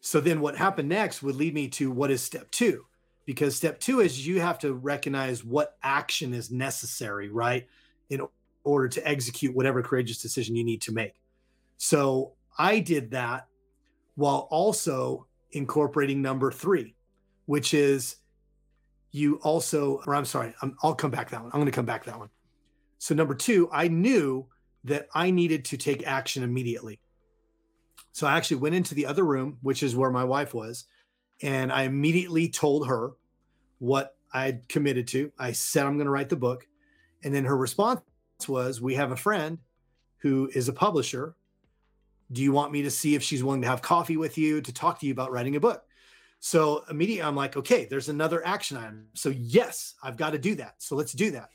So 0.00 0.20
then 0.20 0.40
what 0.40 0.56
happened 0.56 0.88
next 0.88 1.22
would 1.22 1.36
lead 1.36 1.54
me 1.54 1.68
to 1.68 1.90
what 1.90 2.10
is 2.10 2.20
step 2.20 2.50
two? 2.50 2.84
Because 3.24 3.56
step 3.56 3.78
two 3.80 4.00
is 4.00 4.26
you 4.26 4.40
have 4.40 4.58
to 4.58 4.74
recognize 4.74 5.44
what 5.44 5.76
action 5.82 6.34
is 6.34 6.50
necessary, 6.50 7.30
right? 7.30 7.66
In 8.10 8.20
order 8.64 8.88
to 8.88 9.08
execute 9.08 9.54
whatever 9.54 9.80
courageous 9.80 10.20
decision 10.20 10.56
you 10.56 10.64
need 10.64 10.82
to 10.82 10.92
make. 10.92 11.14
So 11.78 12.32
I 12.58 12.80
did 12.80 13.12
that 13.12 13.46
while 14.16 14.48
also 14.50 15.26
incorporating 15.52 16.20
number 16.20 16.50
three, 16.50 16.93
which 17.46 17.74
is 17.74 18.16
you 19.10 19.36
also, 19.36 20.02
or 20.06 20.14
I'm 20.14 20.24
sorry, 20.24 20.54
i 20.60 20.70
will 20.82 20.94
come 20.94 21.10
back 21.10 21.30
that 21.30 21.40
one. 21.40 21.50
I'm 21.52 21.60
going 21.60 21.66
to 21.66 21.72
come 21.72 21.84
back 21.84 22.04
that 22.04 22.18
one. 22.18 22.30
So, 22.98 23.14
number 23.14 23.34
two, 23.34 23.68
I 23.72 23.88
knew 23.88 24.46
that 24.84 25.08
I 25.14 25.30
needed 25.30 25.64
to 25.66 25.76
take 25.76 26.06
action 26.06 26.42
immediately. 26.42 27.00
So, 28.12 28.26
I 28.26 28.36
actually 28.36 28.58
went 28.58 28.74
into 28.74 28.94
the 28.94 29.06
other 29.06 29.24
room, 29.24 29.58
which 29.62 29.82
is 29.82 29.94
where 29.94 30.10
my 30.10 30.24
wife 30.24 30.54
was, 30.54 30.84
and 31.42 31.72
I 31.72 31.82
immediately 31.82 32.48
told 32.48 32.88
her 32.88 33.12
what 33.78 34.16
I 34.32 34.58
committed 34.68 35.06
to. 35.08 35.30
I 35.38 35.52
said, 35.52 35.86
I'm 35.86 35.96
going 35.96 36.06
to 36.06 36.10
write 36.10 36.28
the 36.28 36.36
book. 36.36 36.66
And 37.22 37.34
then 37.34 37.44
her 37.44 37.56
response 37.56 38.00
was, 38.48 38.80
We 38.80 38.94
have 38.94 39.12
a 39.12 39.16
friend 39.16 39.58
who 40.18 40.50
is 40.54 40.68
a 40.68 40.72
publisher 40.72 41.36
do 42.32 42.42
you 42.42 42.52
want 42.52 42.72
me 42.72 42.82
to 42.82 42.90
see 42.90 43.14
if 43.14 43.22
she's 43.22 43.44
willing 43.44 43.62
to 43.62 43.68
have 43.68 43.82
coffee 43.82 44.16
with 44.16 44.38
you 44.38 44.60
to 44.60 44.72
talk 44.72 44.98
to 45.00 45.06
you 45.06 45.12
about 45.12 45.30
writing 45.30 45.56
a 45.56 45.60
book? 45.60 45.84
So 46.44 46.84
immediately 46.90 47.22
I'm 47.22 47.34
like, 47.34 47.56
okay, 47.56 47.86
there's 47.86 48.10
another 48.10 48.46
action 48.46 48.76
item. 48.76 49.06
So 49.14 49.30
yes, 49.30 49.94
I've 50.02 50.18
got 50.18 50.32
to 50.32 50.38
do 50.38 50.54
that. 50.56 50.74
So 50.76 50.94
let's 50.94 51.14
do 51.14 51.30
that. 51.30 51.48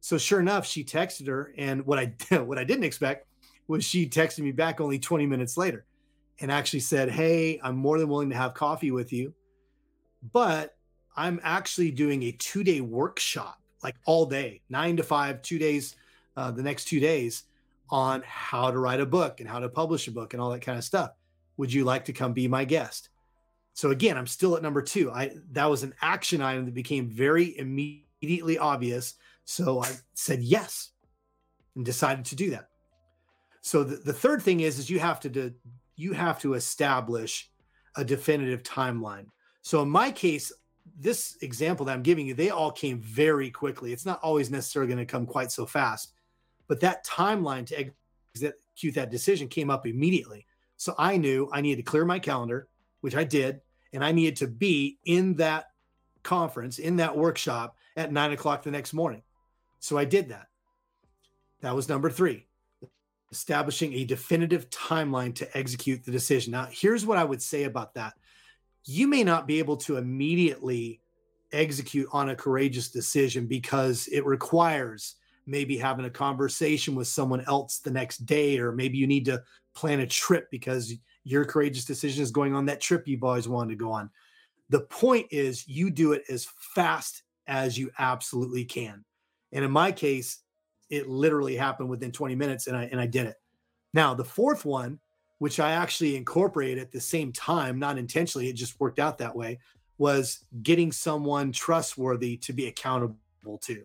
So 0.00 0.16
sure 0.16 0.40
enough, 0.40 0.64
she 0.64 0.82
texted 0.82 1.26
her, 1.26 1.52
and 1.58 1.84
what 1.84 1.98
I 1.98 2.14
what 2.38 2.56
I 2.56 2.64
didn't 2.64 2.84
expect 2.84 3.26
was 3.68 3.84
she 3.84 4.08
texted 4.08 4.38
me 4.38 4.50
back 4.50 4.80
only 4.80 4.98
20 4.98 5.26
minutes 5.26 5.58
later, 5.58 5.84
and 6.40 6.50
actually 6.50 6.80
said, 6.80 7.10
"Hey, 7.10 7.60
I'm 7.62 7.76
more 7.76 7.98
than 7.98 8.08
willing 8.08 8.30
to 8.30 8.36
have 8.36 8.54
coffee 8.54 8.90
with 8.90 9.12
you, 9.12 9.34
but 10.32 10.74
I'm 11.14 11.38
actually 11.42 11.90
doing 11.90 12.22
a 12.22 12.32
two 12.32 12.64
day 12.64 12.80
workshop, 12.80 13.60
like 13.82 13.96
all 14.06 14.24
day, 14.24 14.62
nine 14.70 14.96
to 14.96 15.02
five, 15.02 15.42
two 15.42 15.58
days, 15.58 15.96
uh, 16.38 16.50
the 16.50 16.62
next 16.62 16.86
two 16.86 16.98
days, 16.98 17.42
on 17.90 18.22
how 18.24 18.70
to 18.70 18.78
write 18.78 19.00
a 19.00 19.06
book 19.06 19.40
and 19.40 19.48
how 19.50 19.58
to 19.58 19.68
publish 19.68 20.08
a 20.08 20.12
book 20.12 20.32
and 20.32 20.40
all 20.40 20.50
that 20.52 20.62
kind 20.62 20.78
of 20.78 20.84
stuff. 20.84 21.10
Would 21.58 21.74
you 21.74 21.84
like 21.84 22.06
to 22.06 22.14
come 22.14 22.32
be 22.32 22.48
my 22.48 22.64
guest? 22.64 23.10
So 23.80 23.92
again, 23.92 24.18
I'm 24.18 24.26
still 24.26 24.54
at 24.56 24.62
number 24.62 24.82
two. 24.82 25.10
I 25.10 25.32
that 25.52 25.64
was 25.64 25.82
an 25.82 25.94
action 26.02 26.42
item 26.42 26.66
that 26.66 26.74
became 26.74 27.08
very 27.08 27.56
immediately 27.56 28.58
obvious. 28.58 29.14
So 29.46 29.82
I 29.82 29.90
said 30.12 30.42
yes 30.42 30.90
and 31.74 31.82
decided 31.82 32.26
to 32.26 32.36
do 32.36 32.50
that. 32.50 32.68
So 33.62 33.82
the, 33.82 33.96
the 33.96 34.12
third 34.12 34.42
thing 34.42 34.60
is 34.60 34.78
is 34.78 34.90
you 34.90 34.98
have 34.98 35.18
to 35.20 35.30
do, 35.30 35.54
you 35.96 36.12
have 36.12 36.38
to 36.40 36.52
establish 36.52 37.50
a 37.96 38.04
definitive 38.04 38.62
timeline. 38.62 39.28
So 39.62 39.80
in 39.80 39.88
my 39.88 40.12
case, 40.12 40.52
this 40.98 41.38
example 41.40 41.86
that 41.86 41.94
I'm 41.94 42.02
giving 42.02 42.26
you, 42.26 42.34
they 42.34 42.50
all 42.50 42.72
came 42.72 43.00
very 43.00 43.50
quickly. 43.50 43.94
It's 43.94 44.04
not 44.04 44.20
always 44.22 44.50
necessarily 44.50 44.92
going 44.92 45.06
to 45.06 45.10
come 45.10 45.24
quite 45.24 45.52
so 45.52 45.64
fast. 45.64 46.12
But 46.68 46.80
that 46.80 47.06
timeline 47.06 47.64
to 47.68 47.90
execute 48.34 48.94
that 48.96 49.10
decision 49.10 49.48
came 49.48 49.70
up 49.70 49.86
immediately. 49.86 50.44
So 50.76 50.94
I 50.98 51.16
knew 51.16 51.48
I 51.50 51.62
needed 51.62 51.82
to 51.82 51.90
clear 51.90 52.04
my 52.04 52.18
calendar, 52.18 52.68
which 53.00 53.16
I 53.16 53.24
did, 53.24 53.62
and 53.92 54.04
I 54.04 54.12
needed 54.12 54.36
to 54.36 54.46
be 54.46 54.98
in 55.04 55.34
that 55.36 55.66
conference, 56.22 56.78
in 56.78 56.96
that 56.96 57.16
workshop 57.16 57.76
at 57.96 58.12
nine 58.12 58.32
o'clock 58.32 58.62
the 58.62 58.70
next 58.70 58.92
morning. 58.92 59.22
So 59.78 59.98
I 59.98 60.04
did 60.04 60.28
that. 60.28 60.46
That 61.62 61.74
was 61.74 61.88
number 61.88 62.10
three, 62.10 62.46
establishing 63.32 63.92
a 63.94 64.04
definitive 64.04 64.70
timeline 64.70 65.34
to 65.36 65.56
execute 65.56 66.04
the 66.04 66.12
decision. 66.12 66.52
Now, 66.52 66.68
here's 66.70 67.04
what 67.04 67.18
I 67.18 67.24
would 67.24 67.42
say 67.42 67.64
about 67.64 67.94
that. 67.94 68.14
You 68.84 69.08
may 69.08 69.24
not 69.24 69.46
be 69.46 69.58
able 69.58 69.76
to 69.78 69.96
immediately 69.96 71.00
execute 71.52 72.08
on 72.12 72.30
a 72.30 72.36
courageous 72.36 72.90
decision 72.90 73.46
because 73.46 74.06
it 74.08 74.24
requires 74.24 75.16
maybe 75.46 75.76
having 75.76 76.04
a 76.04 76.10
conversation 76.10 76.94
with 76.94 77.08
someone 77.08 77.42
else 77.46 77.78
the 77.78 77.90
next 77.90 78.24
day, 78.24 78.58
or 78.58 78.72
maybe 78.72 78.98
you 78.98 79.06
need 79.06 79.24
to 79.24 79.42
plan 79.74 80.00
a 80.00 80.06
trip 80.06 80.50
because 80.50 80.94
your 81.24 81.44
courageous 81.44 81.84
decision 81.84 82.22
is 82.22 82.30
going 82.30 82.54
on 82.54 82.66
that 82.66 82.80
trip 82.80 83.06
you've 83.06 83.24
always 83.24 83.48
wanted 83.48 83.70
to 83.70 83.76
go 83.76 83.92
on. 83.92 84.10
The 84.68 84.80
point 84.80 85.26
is, 85.30 85.66
you 85.66 85.90
do 85.90 86.12
it 86.12 86.22
as 86.28 86.46
fast 86.74 87.22
as 87.46 87.76
you 87.76 87.90
absolutely 87.98 88.64
can. 88.64 89.04
And 89.52 89.64
in 89.64 89.70
my 89.70 89.90
case, 89.92 90.38
it 90.88 91.08
literally 91.08 91.56
happened 91.56 91.88
within 91.88 92.12
20 92.12 92.34
minutes 92.34 92.66
and 92.66 92.76
I 92.76 92.84
and 92.84 93.00
I 93.00 93.06
did 93.06 93.26
it. 93.26 93.36
Now, 93.92 94.14
the 94.14 94.24
fourth 94.24 94.64
one, 94.64 94.98
which 95.38 95.58
I 95.58 95.72
actually 95.72 96.16
incorporated 96.16 96.78
at 96.78 96.92
the 96.92 97.00
same 97.00 97.32
time, 97.32 97.78
not 97.78 97.98
intentionally, 97.98 98.48
it 98.48 98.54
just 98.54 98.78
worked 98.78 98.98
out 98.98 99.18
that 99.18 99.34
way, 99.34 99.58
was 99.98 100.44
getting 100.62 100.92
someone 100.92 101.52
trustworthy 101.52 102.36
to 102.38 102.52
be 102.52 102.66
accountable 102.66 103.58
to. 103.62 103.84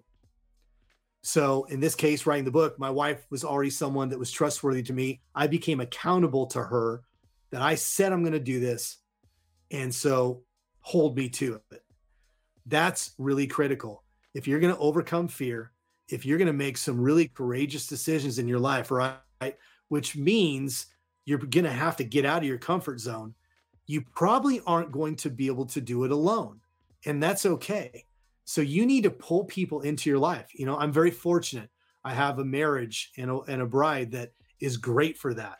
So 1.22 1.64
in 1.66 1.80
this 1.80 1.96
case, 1.96 2.28
writing 2.28 2.46
the 2.46 2.52
book, 2.52 2.78
my 2.78 2.90
wife 2.90 3.26
was 3.32 3.44
already 3.44 3.72
someone 3.72 4.10
that 4.10 4.20
was 4.20 4.30
trustworthy 4.30 4.84
to 4.84 4.94
me. 4.94 5.22
I 5.34 5.48
became 5.48 5.80
accountable 5.80 6.46
to 6.48 6.62
her 6.62 7.02
that 7.52 7.62
I 7.62 7.76
said 7.76 8.12
I'm 8.12 8.22
going 8.22 8.34
to 8.34 8.40
do 8.40 8.60
this. 8.60 8.98
And 9.72 9.94
so 9.94 10.44
hold 10.82 11.18
me 11.18 11.30
to 11.30 11.62
it. 11.72 11.84
That's 12.66 13.14
really 13.18 13.48
critical. 13.48 14.04
If 14.34 14.48
you're 14.48 14.60
going 14.60 14.74
to 14.74 14.80
overcome 14.80 15.28
fear, 15.28 15.72
if 16.10 16.26
you're 16.26 16.38
going 16.38 16.48
to 16.48 16.54
make 16.54 16.78
some 16.78 17.00
really 17.00 17.28
courageous 17.28 17.88
decisions 17.88 18.38
in 18.40 18.48
your 18.48 18.60
life, 18.60 18.92
right? 18.92 19.18
Which 19.88 20.16
means 20.16 20.88
you're 21.26 21.40
going 21.40 21.66
to 21.66 21.72
have 21.72 21.98
to 21.98 22.04
get 22.04 22.26
out 22.26 22.40
of 22.40 22.48
your 22.48 22.58
comfort 22.58 23.00
zone. 23.00 23.34
You 23.88 24.04
probably 24.16 24.62
aren't 24.66 24.92
going 24.92 25.16
to 25.18 25.30
be 25.30 25.48
able 25.48 25.66
to 25.68 25.82
do 25.82 26.04
it 26.04 26.12
alone. 26.12 26.60
And 27.06 27.22
that's 27.22 27.46
okay. 27.46 28.06
So 28.46 28.62
you 28.62 28.86
need 28.86 29.04
to 29.04 29.12
pull 29.12 29.46
people 29.46 29.82
into 29.82 30.10
your 30.10 30.20
life. 30.20 30.48
You 30.54 30.66
know, 30.66 30.78
I'm 30.78 30.92
very 30.92 31.12
fortunate. 31.12 31.70
I 32.04 32.14
have 32.14 32.38
a 32.38 32.46
marriage 32.46 33.12
and 33.18 33.32
a, 33.32 33.40
and 33.42 33.62
a 33.62 33.66
bride 33.66 34.12
that 34.12 34.34
is 34.60 34.78
great 34.78 35.18
for 35.18 35.34
that. 35.34 35.58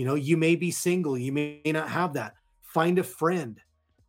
You 0.00 0.06
know, 0.06 0.14
you 0.14 0.38
may 0.38 0.56
be 0.56 0.70
single, 0.70 1.18
you 1.18 1.30
may 1.30 1.60
not 1.66 1.90
have 1.90 2.14
that. 2.14 2.36
Find 2.62 2.98
a 2.98 3.02
friend. 3.02 3.60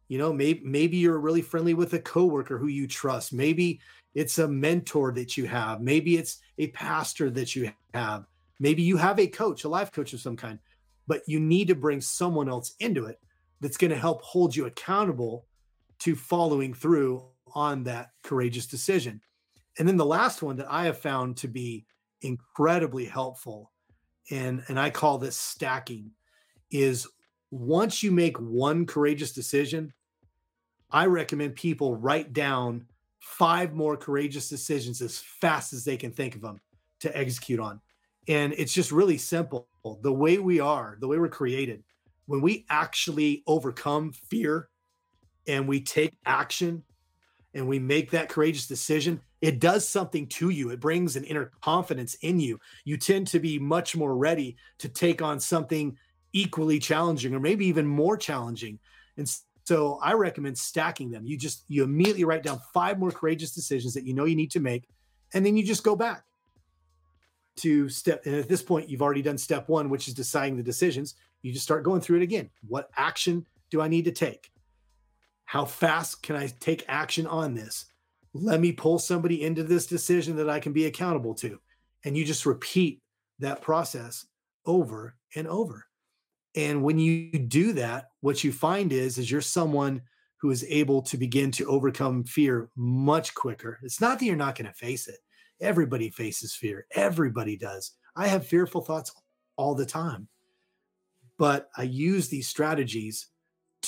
You 0.08 0.20
know, 0.20 0.32
maybe 0.32 0.62
maybe 0.64 0.96
you're 0.96 1.20
really 1.20 1.42
friendly 1.42 1.74
with 1.74 1.92
a 1.92 2.00
coworker 2.00 2.58
who 2.58 2.68
you 2.68 2.88
trust. 2.88 3.34
Maybe 3.34 3.82
it's 4.16 4.40
a 4.40 4.48
mentor 4.48 5.12
that 5.12 5.36
you 5.36 5.48
have. 5.48 5.82
Maybe 5.82 6.16
it's 6.16 6.38
a 6.60 6.68
pastor 6.68 7.30
that 7.32 7.58
you 7.58 7.74
have. 7.94 8.26
Maybe 8.58 8.84
you 8.84 8.96
have 8.96 9.20
a 9.20 9.28
coach, 9.28 9.66
a 9.66 9.68
life 9.68 9.92
coach 9.92 10.14
of 10.14 10.22
some 10.22 10.38
kind. 10.38 10.60
But 11.08 11.24
you 11.28 11.42
need 11.42 11.68
to 11.68 11.76
bring 11.76 12.00
someone 12.00 12.48
else 12.48 12.74
into 12.80 13.08
it 13.08 13.20
that's 13.60 13.76
going 13.76 13.92
to 13.92 13.98
help 13.98 14.22
hold 14.22 14.56
you 14.56 14.68
accountable 14.68 15.46
to 16.00 16.16
following 16.16 16.74
through 16.74 17.26
on 17.54 17.84
that 17.84 18.12
courageous 18.24 18.66
decision. 18.66 19.20
And 19.78 19.86
then 19.86 19.98
the 19.98 20.06
last 20.06 20.42
one 20.42 20.56
that 20.56 20.72
I 20.72 20.86
have 20.86 21.00
found 21.00 21.36
to 21.38 21.50
be 21.50 21.86
incredibly 22.22 23.04
helpful, 23.04 23.70
and, 24.30 24.64
and 24.68 24.80
I 24.80 24.89
call 24.89 25.18
this 25.18 25.35
stacking, 25.35 26.11
is 26.69 27.07
once 27.49 28.02
you 28.02 28.11
make 28.11 28.38
one 28.39 28.85
courageous 28.85 29.34
decision, 29.34 29.93
I 30.89 31.06
recommend 31.06 31.56
people 31.56 31.95
write 31.95 32.34
down 32.34 32.85
five 33.19 33.73
more 33.73 33.98
courageous 33.98 34.49
decisions 34.49 35.02
as 35.02 35.19
fast 35.19 35.73
as 35.73 35.84
they 35.84 35.98
can 35.98 36.11
think 36.11 36.35
of 36.35 36.41
them 36.41 36.60
to 36.99 37.18
execute 37.18 37.60
on. 37.60 37.80
And 38.27 38.53
it's 38.57 38.73
just 38.73 38.91
really 38.91 39.18
simple. 39.18 39.68
The 40.02 40.14
way 40.14 40.38
we 40.38 40.60
are, 40.60 40.98
the 40.99 41.07
way 41.07 41.18
we're 41.18 41.30
created, 41.30 41.84
when 42.26 42.41
we 42.41 42.65
actually 42.69 43.43
overcome 43.48 44.11
fear 44.11 44.69
and 45.48 45.68
we 45.68 45.81
take 45.81 46.14
action 46.26 46.84
and 47.53 47.68
we 47.68 47.80
make 47.80 48.11
that 48.11 48.30
courageous 48.30 48.68
decision, 48.68 49.22
it 49.42 49.60
does 49.60 49.88
something 49.88 50.28
to 50.28 50.50
you. 50.50 50.70
It 50.70 50.80
brings 50.80 51.16
an 51.16 51.24
inner 51.24 51.52
confidence 51.62 52.14
in 52.22 52.40
you. 52.40 52.60
You 52.86 52.98
tend 52.98 53.28
to 53.28 53.40
be 53.40 53.58
much 53.58 53.96
more 53.96 54.16
ready 54.16 54.56
to 54.80 54.88
take 54.88 55.22
on 55.22 55.40
something 55.40 55.98
equally 56.32 56.80
challenging 56.80 57.34
or 57.34 57.40
maybe 57.40 57.66
even 57.66 57.88
more 57.88 58.16
challenging. 58.18 58.80
And 59.18 59.28
so 59.66 60.00
I 60.02 60.14
recommend 60.14 60.58
stacking 60.58 61.10
them. 61.12 61.26
You 61.26 61.38
just 61.38 61.66
you 61.68 61.84
immediately 61.84 62.24
write 62.24 62.44
down 62.44 62.60
five 62.74 63.00
more 63.00 63.12
courageous 63.12 63.54
decisions 63.54 63.94
that 63.96 64.06
you 64.06 64.14
know 64.14 64.26
you 64.26 64.36
need 64.36 64.52
to 64.52 64.60
make, 64.60 64.88
and 65.34 65.46
then 65.46 65.58
you 65.58 65.64
just 65.64 65.84
go 65.84 65.96
back 65.96 66.24
to 67.58 67.90
step. 67.90 68.26
And 68.26 68.36
at 68.36 68.48
this 68.48 68.62
point, 68.62 68.90
you've 68.90 69.02
already 69.02 69.22
done 69.22 69.38
step 69.38 69.70
one, 69.70 69.90
which 69.90 70.08
is 70.08 70.14
deciding 70.14 70.58
the 70.58 70.64
decisions. 70.64 71.16
You 71.42 71.52
just 71.52 71.66
start 71.66 71.84
going 71.84 72.02
through 72.02 72.18
it 72.18 72.24
again. 72.24 72.50
What 72.68 72.90
action 72.96 73.46
do 73.72 73.82
I 73.82 73.88
need 73.88 74.06
to 74.06 74.12
take? 74.12 74.52
How 75.46 75.66
fast 75.66 76.24
can 76.24 76.36
I 76.36 76.48
take 76.48 76.86
action 76.88 77.28
on 77.28 77.56
this? 77.56 77.86
Let 78.34 78.62
me 78.62 78.72
pull 78.72 78.99
somebody 78.99 79.44
into 79.44 79.64
this 79.64 79.86
decision 79.86 80.38
that 80.38 80.49
I 80.49 80.60
can 80.60 80.74
be 80.74 80.86
accountable 80.86 81.34
to. 81.36 81.60
And 82.06 82.18
you 82.18 82.26
just 82.26 82.45
repeat 82.45 83.02
that 83.40 83.62
process 83.62 84.26
over 84.66 85.16
and 85.36 85.48
over. 85.48 85.86
And 86.56 86.84
when 86.84 86.99
you 86.99 87.32
do 87.32 87.74
that, 87.74 88.10
what 88.22 88.44
you 88.44 88.52
find 88.52 88.91
is 88.91 89.18
is 89.18 89.30
you're 89.30 89.41
someone 89.41 90.02
who 90.38 90.49
is 90.49 90.66
able 90.68 91.02
to 91.03 91.18
begin 91.18 91.52
to 91.52 91.66
overcome 91.66 92.24
fear 92.24 92.70
much 92.76 93.34
quicker. 93.36 93.80
It's 93.84 94.02
not 94.02 94.20
that 94.20 94.26
you're 94.26 94.36
not 94.36 94.56
going 94.56 94.68
to 94.68 94.74
face 94.74 95.08
it. 95.08 95.20
Everybody 95.62 96.10
faces 96.10 96.56
fear. 96.56 96.88
Everybody 96.95 97.56
does. 97.56 97.91
I 98.16 98.28
have 98.28 98.45
fearful 98.45 98.82
thoughts 98.82 99.14
all 99.56 99.76
the 99.76 99.86
time. 99.86 100.28
But 101.38 101.70
I 101.78 101.84
use 101.84 102.28
these 102.28 102.48
strategies 102.48 103.28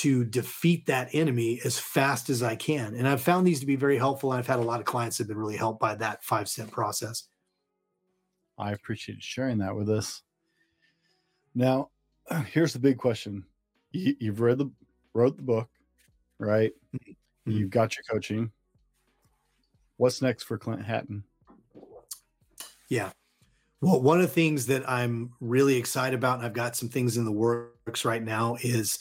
to 0.03 0.25
defeat 0.25 0.85
that 0.87 1.07
enemy 1.13 1.61
as 1.63 1.79
fast 1.79 2.29
as 2.29 2.43
I 2.43 2.57
can. 2.57 2.93
And 2.93 3.07
I've 3.07 3.21
found 3.21 3.47
these 3.47 3.61
to 3.61 3.65
be 3.65 3.77
very 3.77 3.97
helpful. 3.97 4.33
And 4.33 4.39
I've 4.39 4.47
had 4.47 4.59
a 4.59 4.63
lot 4.63 4.81
of 4.81 4.85
clients 4.85 5.17
that 5.17 5.23
have 5.23 5.29
been 5.29 5.37
really 5.37 5.55
helped 5.55 5.79
by 5.79 5.95
that 5.95 6.25
five 6.25 6.49
step 6.49 6.71
process. 6.71 7.29
I 8.57 8.73
appreciate 8.73 9.23
sharing 9.23 9.59
that 9.59 9.77
with 9.77 9.89
us. 9.89 10.21
Now, 11.55 11.89
here's 12.51 12.73
the 12.73 12.79
big 12.79 12.97
question: 12.97 13.45
you, 13.93 14.13
have 14.25 14.41
read 14.41 14.57
the 14.57 14.69
wrote 15.13 15.37
the 15.37 15.43
book, 15.43 15.69
right? 16.37 16.73
Mm-hmm. 16.93 17.51
You've 17.51 17.69
got 17.69 17.95
your 17.95 18.03
coaching. 18.11 18.51
What's 19.95 20.21
next 20.21 20.43
for 20.43 20.57
Clint 20.57 20.83
Hatton? 20.83 21.23
Yeah. 22.89 23.11
Well, 23.79 24.01
one 24.01 24.19
of 24.19 24.27
the 24.27 24.33
things 24.33 24.65
that 24.65 24.89
I'm 24.89 25.31
really 25.39 25.77
excited 25.77 26.17
about, 26.17 26.39
and 26.39 26.45
I've 26.45 26.51
got 26.51 26.75
some 26.75 26.89
things 26.89 27.15
in 27.15 27.23
the 27.23 27.31
works 27.31 28.03
right 28.03 28.21
now, 28.21 28.57
is 28.61 28.99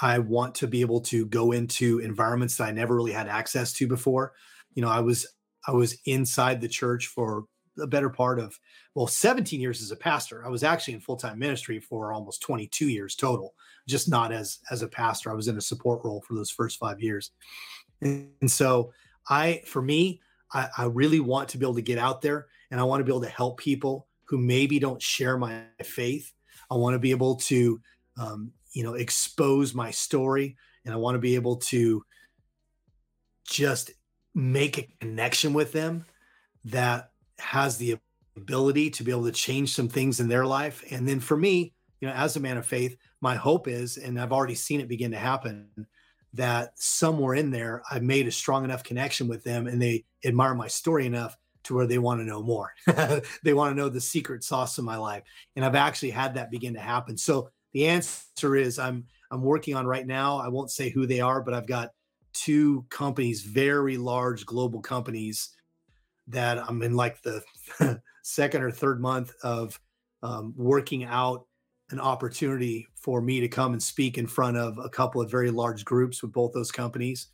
I 0.00 0.18
want 0.18 0.54
to 0.56 0.66
be 0.66 0.80
able 0.80 1.00
to 1.02 1.26
go 1.26 1.52
into 1.52 1.98
environments 1.98 2.56
that 2.56 2.64
I 2.64 2.72
never 2.72 2.94
really 2.94 3.12
had 3.12 3.28
access 3.28 3.72
to 3.74 3.86
before. 3.86 4.32
You 4.74 4.82
know, 4.82 4.88
I 4.88 5.00
was 5.00 5.26
I 5.66 5.72
was 5.72 5.98
inside 6.06 6.60
the 6.60 6.68
church 6.68 7.08
for 7.08 7.44
a 7.78 7.86
better 7.86 8.10
part 8.10 8.38
of 8.38 8.58
well 8.94 9.06
17 9.06 9.60
years 9.60 9.82
as 9.82 9.90
a 9.90 9.96
pastor. 9.96 10.44
I 10.44 10.48
was 10.48 10.64
actually 10.64 10.94
in 10.94 11.00
full-time 11.00 11.38
ministry 11.38 11.80
for 11.80 12.12
almost 12.12 12.42
22 12.42 12.88
years 12.88 13.14
total 13.14 13.54
just 13.88 14.08
not 14.08 14.32
as 14.32 14.58
as 14.70 14.82
a 14.82 14.88
pastor. 14.88 15.30
I 15.30 15.34
was 15.34 15.48
in 15.48 15.56
a 15.56 15.62
support 15.62 16.00
role 16.04 16.22
for 16.26 16.34
those 16.34 16.50
first 16.50 16.78
five 16.78 17.00
years. 17.00 17.30
And, 18.00 18.30
and 18.40 18.50
so 18.50 18.92
i 19.28 19.60
for 19.66 19.82
me 19.82 20.20
I, 20.54 20.68
I 20.78 20.84
really 20.84 21.20
want 21.20 21.50
to 21.50 21.58
be 21.58 21.66
able 21.66 21.74
to 21.74 21.82
get 21.82 21.98
out 21.98 22.22
there 22.22 22.46
and 22.70 22.80
i 22.80 22.84
want 22.84 23.00
to 23.00 23.04
be 23.04 23.12
able 23.12 23.20
to 23.20 23.28
help 23.28 23.58
people 23.58 24.08
who 24.30 24.38
maybe 24.38 24.78
don't 24.78 25.02
share 25.02 25.36
my 25.36 25.62
faith. 25.82 26.32
I 26.70 26.76
want 26.76 26.94
to 26.94 27.00
be 27.00 27.10
able 27.10 27.34
to 27.34 27.80
um, 28.16 28.52
you 28.72 28.82
know 28.82 28.94
expose 28.94 29.74
my 29.74 29.90
story 29.90 30.56
and 30.84 30.94
i 30.94 30.96
want 30.96 31.14
to 31.14 31.20
be 31.20 31.34
able 31.34 31.56
to 31.56 32.04
just 33.44 33.90
make 34.34 34.78
a 34.78 34.88
connection 35.00 35.52
with 35.52 35.72
them 35.72 36.04
that 36.64 37.10
has 37.38 37.76
the 37.76 37.98
ability 38.36 38.90
to 38.90 39.02
be 39.02 39.10
able 39.10 39.24
to 39.24 39.32
change 39.32 39.74
some 39.74 39.88
things 39.88 40.20
in 40.20 40.28
their 40.28 40.46
life. 40.46 40.84
And 40.90 41.06
then 41.06 41.20
for 41.20 41.36
me, 41.36 41.74
you 42.00 42.08
know, 42.08 42.14
as 42.14 42.36
a 42.36 42.40
man 42.40 42.56
of 42.56 42.66
faith, 42.66 42.96
my 43.20 43.34
hope 43.34 43.68
is, 43.68 43.96
and 43.96 44.18
I've 44.18 44.32
already 44.32 44.54
seen 44.54 44.80
it 44.80 44.88
begin 44.88 45.10
to 45.10 45.18
happen, 45.18 45.68
that 46.34 46.72
somewhere 46.76 47.34
in 47.34 47.50
there, 47.50 47.82
I've 47.90 48.02
made 48.02 48.26
a 48.26 48.32
strong 48.32 48.64
enough 48.64 48.84
connection 48.84 49.28
with 49.28 49.42
them 49.42 49.66
and 49.66 49.82
they 49.82 50.04
admire 50.24 50.54
my 50.54 50.68
story 50.68 51.06
enough 51.06 51.36
to 51.64 51.74
where 51.74 51.86
they 51.86 51.98
want 51.98 52.20
to 52.20 52.24
know 52.24 52.42
more. 52.42 52.72
they 53.44 53.52
want 53.52 53.72
to 53.72 53.76
know 53.76 53.88
the 53.88 54.00
secret 54.00 54.44
sauce 54.44 54.78
of 54.78 54.84
my 54.84 54.96
life. 54.96 55.24
And 55.56 55.64
I've 55.64 55.74
actually 55.74 56.10
had 56.10 56.34
that 56.34 56.50
begin 56.50 56.74
to 56.74 56.80
happen. 56.80 57.18
So 57.18 57.50
the 57.72 57.86
answer 57.86 58.56
is 58.56 58.78
I'm 58.78 59.04
I'm 59.30 59.42
working 59.42 59.76
on 59.76 59.86
right 59.86 60.06
now. 60.06 60.38
I 60.38 60.48
won't 60.48 60.70
say 60.70 60.90
who 60.90 61.06
they 61.06 61.20
are, 61.20 61.40
but 61.40 61.54
I've 61.54 61.66
got 61.66 61.90
two 62.32 62.84
companies, 62.90 63.42
very 63.42 63.96
large 63.96 64.44
global 64.44 64.80
companies 64.80 65.50
that 66.28 66.58
I'm 66.58 66.82
in 66.82 66.94
like 66.94 67.22
the 67.22 67.42
second 68.22 68.62
or 68.62 68.70
third 68.70 69.00
month 69.00 69.32
of 69.42 69.78
um, 70.22 70.54
working 70.56 71.04
out 71.04 71.46
an 71.90 72.00
opportunity 72.00 72.86
for 72.94 73.20
me 73.20 73.40
to 73.40 73.48
come 73.48 73.72
and 73.72 73.82
speak 73.82 74.18
in 74.18 74.26
front 74.26 74.56
of 74.56 74.78
a 74.78 74.88
couple 74.88 75.20
of 75.20 75.30
very 75.30 75.50
large 75.50 75.84
groups 75.84 76.22
with 76.22 76.32
both 76.32 76.52
those 76.52 76.70
companies. 76.70 77.28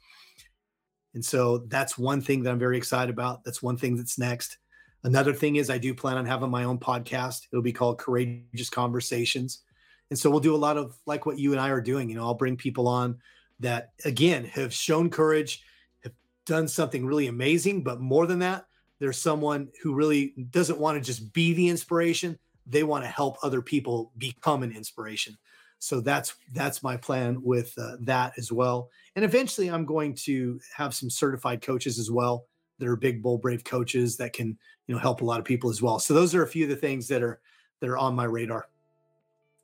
And 1.15 1.25
so 1.25 1.59
that's 1.69 1.99
one 1.99 2.21
thing 2.21 2.43
that 2.43 2.51
I'm 2.51 2.59
very 2.59 2.77
excited 2.77 3.13
about. 3.13 3.45
That's 3.45 3.63
one 3.63 3.77
thing 3.77 3.97
that's 3.97 4.19
next. 4.19 4.59
Another 5.05 5.33
thing 5.33 5.57
is 5.57 5.71
I 5.71 5.79
do 5.79 5.95
plan 5.95 6.17
on 6.19 6.27
having 6.27 6.51
my 6.51 6.65
own 6.65 6.79
podcast. 6.79 7.47
It'll 7.53 7.63
be 7.63 7.73
called 7.73 7.99
Courageous 7.99 8.71
Conversations. 8.71 9.63
And 10.11 10.19
so 10.19 10.31
we'll 10.31 10.41
do 10.41 10.55
a 10.55 10.57
lot 10.57 10.77
of 10.77 10.97
like 11.07 11.27
what 11.27 11.39
you 11.39 11.53
and 11.53 11.61
I 11.61 11.71
are 11.71 11.81
doing. 11.81 12.09
You 12.09 12.17
know, 12.17 12.25
I'll 12.25 12.35
bring 12.35 12.57
people 12.57 12.87
on 12.87 13.19
that 13.61 13.91
again 14.05 14.45
have 14.45 14.73
shown 14.73 15.11
courage, 15.11 15.63
have 16.05 16.13
done 16.45 16.69
something 16.69 17.07
really 17.07 17.27
amazing, 17.27 17.83
but 17.83 18.01
more 18.01 18.27
than 18.27 18.39
that, 18.41 18.67
there's 18.99 19.19
someone 19.19 19.69
who 19.83 19.95
really 19.95 20.35
doesn't 20.51 20.79
want 20.79 20.97
to 20.97 21.05
just 21.05 21.33
be 21.33 21.53
the 21.53 21.69
inspiration. 21.69 22.39
They 22.67 22.83
want 22.83 23.05
to 23.05 23.11
help 23.11 23.37
other 23.43 23.63
people 23.63 24.13
become 24.19 24.63
an 24.63 24.73
inspiration. 24.73 25.37
So 25.79 26.01
that's 26.01 26.35
that's 26.53 26.83
my 26.83 26.97
plan 26.97 27.43
with 27.43 27.73
uh, 27.79 27.97
that 28.01 28.33
as 28.39 28.51
well. 28.51 28.91
And 29.15 29.25
eventually 29.25 29.69
i'm 29.69 29.85
going 29.85 30.15
to 30.15 30.61
have 30.75 30.95
some 30.95 31.11
certified 31.11 31.63
coaches 31.63 31.99
as 31.99 32.11
well 32.11 32.47
that 32.79 32.89
are 32.89 32.97
big 32.97 33.23
bold 33.23 33.43
brave 33.43 33.65
coaches 33.65 34.17
that 34.17 34.33
can 34.33 34.59
you 34.87 34.95
know 34.95 35.01
help 35.01 35.21
a 35.21 35.25
lot 35.25 35.39
of 35.39 35.45
people 35.45 35.71
as 35.71 35.83
well. 35.83 35.99
So 35.99 36.15
those 36.15 36.35
are 36.35 36.43
a 36.43 36.49
few 36.49 36.65
of 36.65 36.71
the 36.71 36.77
things 36.77 37.09
that 37.09 37.23
are 37.23 37.41
that 37.81 37.91
are 37.91 37.99
on 37.99 38.15
my 38.15 38.25
radar 38.25 38.69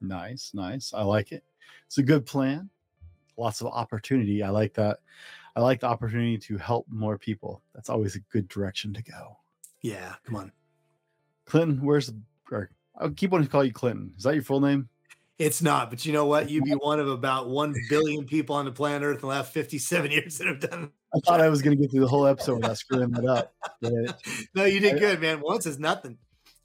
nice 0.02 0.50
nice 0.54 0.92
i 0.94 1.02
like 1.02 1.32
it 1.32 1.44
it's 1.86 1.98
a 1.98 2.02
good 2.02 2.26
plan 2.26 2.68
lots 3.36 3.60
of 3.60 3.66
opportunity 3.68 4.42
i 4.42 4.50
like 4.50 4.74
that 4.74 4.98
I 5.54 5.60
like 5.60 5.80
the 5.80 5.86
opportunity 5.86 6.38
to 6.38 6.56
help 6.56 6.86
more 6.88 7.18
people. 7.18 7.62
That's 7.74 7.90
always 7.90 8.16
a 8.16 8.20
good 8.20 8.48
direction 8.48 8.94
to 8.94 9.02
go. 9.02 9.36
Yeah, 9.82 10.14
come 10.24 10.36
on. 10.36 10.52
Clinton, 11.44 11.84
where's 11.84 12.06
the 12.06 12.16
or 12.50 12.70
I'll 12.98 13.10
keep 13.10 13.30
wanting 13.30 13.46
to 13.46 13.52
call 13.52 13.64
you 13.64 13.72
Clinton. 13.72 14.14
Is 14.16 14.24
that 14.24 14.34
your 14.34 14.44
full 14.44 14.60
name? 14.60 14.88
It's 15.38 15.60
not, 15.60 15.90
but 15.90 16.06
you 16.06 16.12
know 16.12 16.26
what? 16.26 16.48
You'd 16.48 16.64
be 16.64 16.70
one 16.80 17.00
of 17.00 17.08
about 17.08 17.48
one 17.48 17.74
billion 17.90 18.24
people 18.24 18.56
on 18.56 18.64
the 18.64 18.72
planet 18.72 19.02
Earth 19.02 19.16
in 19.16 19.20
the 19.22 19.26
last 19.26 19.52
57 19.52 20.10
years 20.10 20.38
that 20.38 20.46
have 20.46 20.60
done. 20.60 20.90
I 21.14 21.18
thought 21.20 21.40
I 21.40 21.48
was 21.48 21.60
going 21.60 21.76
to 21.76 21.82
get 21.82 21.90
through 21.90 22.00
the 22.00 22.08
whole 22.08 22.26
episode 22.26 22.56
without 22.56 22.78
screwing 22.78 23.10
that 23.10 23.26
up. 23.26 23.54
no, 24.54 24.64
you 24.64 24.80
did 24.80 24.98
good, 24.98 25.20
man. 25.20 25.40
Once 25.42 25.66
is 25.66 25.78
nothing. 25.78 26.16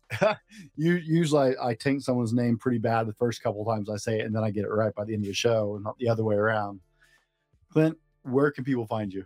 you 0.76 0.94
usually 0.94 1.58
I, 1.58 1.70
I 1.70 1.74
taint 1.74 2.04
someone's 2.04 2.34
name 2.34 2.58
pretty 2.58 2.78
bad 2.78 3.08
the 3.08 3.14
first 3.14 3.42
couple 3.42 3.66
times 3.66 3.90
I 3.90 3.98
say 3.98 4.20
it, 4.20 4.26
and 4.26 4.36
then 4.36 4.44
I 4.44 4.52
get 4.52 4.66
it 4.66 4.70
right 4.70 4.94
by 4.96 5.06
the 5.06 5.14
end 5.14 5.24
of 5.24 5.28
the 5.28 5.34
show, 5.34 5.76
and 5.76 5.84
not 5.84 5.98
the 5.98 6.10
other 6.10 6.24
way 6.24 6.36
around. 6.36 6.80
Clint, 7.72 7.98
where 8.24 8.52
can 8.52 8.64
people 8.64 8.86
find 8.86 9.14
you? 9.14 9.26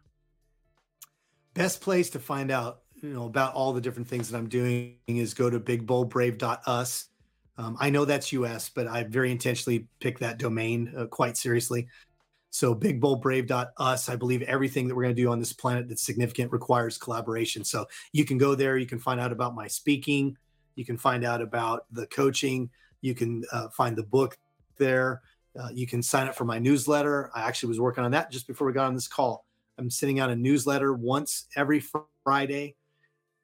Best 1.54 1.82
place 1.82 2.10
to 2.12 2.20
find 2.20 2.50
out, 2.50 2.82
you 3.02 3.10
know, 3.10 3.26
about 3.26 3.54
all 3.54 3.74
the 3.74 3.82
different 3.82 4.08
things 4.08 4.30
that 4.30 4.38
I'm 4.38 4.48
doing 4.48 4.96
is 5.08 5.34
go 5.34 5.50
to 5.50 5.60
bigboldbrave.us. 5.60 7.08
Um, 7.58 7.78
I 7.80 7.90
know 7.90 8.06
that's 8.06 8.32
US, 8.32 8.70
but 8.70 8.88
I 8.88 9.04
very 9.04 9.32
intentionally 9.32 9.88
picked 10.00 10.22
that 10.22 10.40
domain 10.40 10.94
uh, 10.98 11.06
quite 11.06 11.38
seriously. 11.38 11.88
So 12.50 12.76
bigboldbrave.us, 12.76 14.10
I 14.10 14.16
believe 14.16 14.42
everything 14.44 14.88
that 14.88 14.96
we're 14.96 15.04
going 15.04 15.16
to 15.16 15.22
do 15.22 15.32
on 15.32 15.40
this 15.40 15.54
planet 15.54 15.88
that's 15.88 16.04
significant 16.04 16.52
requires 16.52 16.98
collaboration. 16.98 17.64
So 17.64 17.86
you 18.12 18.26
can 18.26 18.38
go 18.38 18.56
there, 18.56 18.78
you 18.78 18.86
can 18.86 19.00
find 19.00 19.20
out 19.20 19.32
about 19.32 19.56
my 19.56 19.68
speaking, 19.68 20.38
you 20.76 20.86
can 20.86 20.98
find 20.98 21.24
out 21.24 21.42
about 21.42 21.86
the 21.92 22.08
coaching, 22.08 22.70
you 23.02 23.16
can 23.16 23.44
uh, 23.52 23.70
find 23.70 23.96
the 23.96 24.04
book 24.04 24.38
there. 24.78 25.22
Uh, 25.60 25.70
you 25.74 25.86
can 25.86 26.02
sign 26.02 26.28
up 26.28 26.36
for 26.36 26.46
my 26.46 26.60
newsletter. 26.60 27.30
I 27.36 27.42
actually 27.42 27.70
was 27.70 27.80
working 27.80 28.04
on 28.04 28.12
that 28.12 28.32
just 28.32 28.48
before 28.48 28.68
we 28.68 28.74
got 28.74 28.88
on 28.88 28.94
this 28.94 29.08
call. 29.08 29.46
I'm 29.78 29.90
sending 29.90 30.20
out 30.20 30.30
a 30.30 30.36
newsletter 30.36 30.94
once 30.94 31.48
every 31.56 31.84
Friday. 32.24 32.76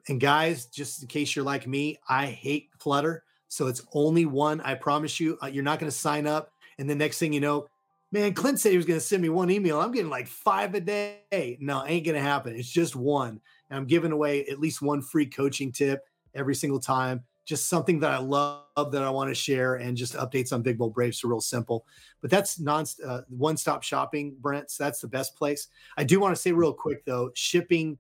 And 0.08 0.22
guys, 0.22 0.68
just 0.68 1.02
in 1.02 1.08
case 1.08 1.36
you're 1.36 1.44
like 1.44 1.68
me, 1.68 2.00
I 2.08 2.28
hate 2.28 2.70
clutter. 2.78 3.24
So 3.50 3.68
it's 3.68 3.86
only 3.94 4.26
one. 4.26 4.62
I 4.62 4.76
promise 4.76 5.20
you, 5.20 5.38
uh, 5.42 5.48
you're 5.48 5.64
not 5.64 5.80
going 5.80 5.92
to 5.92 5.98
sign 5.98 6.28
up. 6.28 6.52
And 6.78 6.90
the 6.90 6.96
next 6.96 7.20
thing 7.20 7.34
you 7.34 7.40
know, 7.40 7.68
man, 8.12 8.34
Clint 8.34 8.60
said 8.60 8.72
he 8.72 8.78
was 8.78 8.86
going 8.86 9.00
to 9.00 9.06
send 9.06 9.22
me 9.22 9.30
one 9.30 9.50
email. 9.50 9.82
I'm 9.82 9.92
getting 9.92 10.10
like 10.10 10.28
five 10.28 10.76
a 10.76 10.80
day. 10.80 11.58
No, 11.60 11.84
ain't 11.86 12.06
going 12.06 12.16
to 12.16 12.22
happen. 12.22 12.56
It's 12.56 12.72
just 12.72 12.96
one. 12.96 13.42
And 13.70 13.78
I'm 13.78 13.86
giving 13.86 14.12
away 14.12 14.46
at 14.46 14.60
least 14.60 14.82
one 14.82 15.02
free 15.02 15.26
coaching 15.26 15.72
tip 15.72 16.07
every 16.38 16.56
single 16.56 16.80
time 16.80 17.24
just 17.48 17.70
something 17.70 18.02
that 18.02 18.12
I 18.12 18.18
love 18.18 18.92
that 18.92 19.04
I 19.04 19.10
want 19.10 19.30
to 19.30 19.34
share 19.34 19.76
and 19.76 19.96
just 19.96 20.16
updates 20.16 20.52
on 20.52 20.62
Big 20.62 20.78
Bold 20.78 20.94
Brave. 20.94 21.16
So 21.16 21.30
real 21.30 21.40
simple, 21.40 21.86
but 22.22 22.30
that's 22.30 22.60
non 22.60 22.86
uh, 23.06 23.22
one 23.30 23.56
stop 23.56 23.84
shopping, 23.84 24.36
Brent. 24.42 24.70
So 24.70 24.84
that's 24.84 25.00
the 25.00 25.08
best 25.08 25.36
place. 25.38 25.68
I 25.98 26.04
do 26.04 26.20
want 26.20 26.36
to 26.36 26.42
say 26.42 26.52
real 26.52 26.74
quick 26.74 27.06
though, 27.06 27.32
shipping 27.34 27.98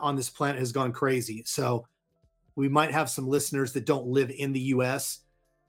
on 0.00 0.16
this 0.16 0.30
planet 0.30 0.58
has 0.58 0.72
gone 0.72 0.92
crazy. 0.92 1.42
So 1.46 1.86
we 2.56 2.68
might 2.68 2.90
have 2.90 3.10
some 3.10 3.28
listeners 3.28 3.72
that 3.74 3.84
don't 3.84 4.06
live 4.06 4.30
in 4.30 4.52
the 4.52 4.60
U.S. 4.60 5.20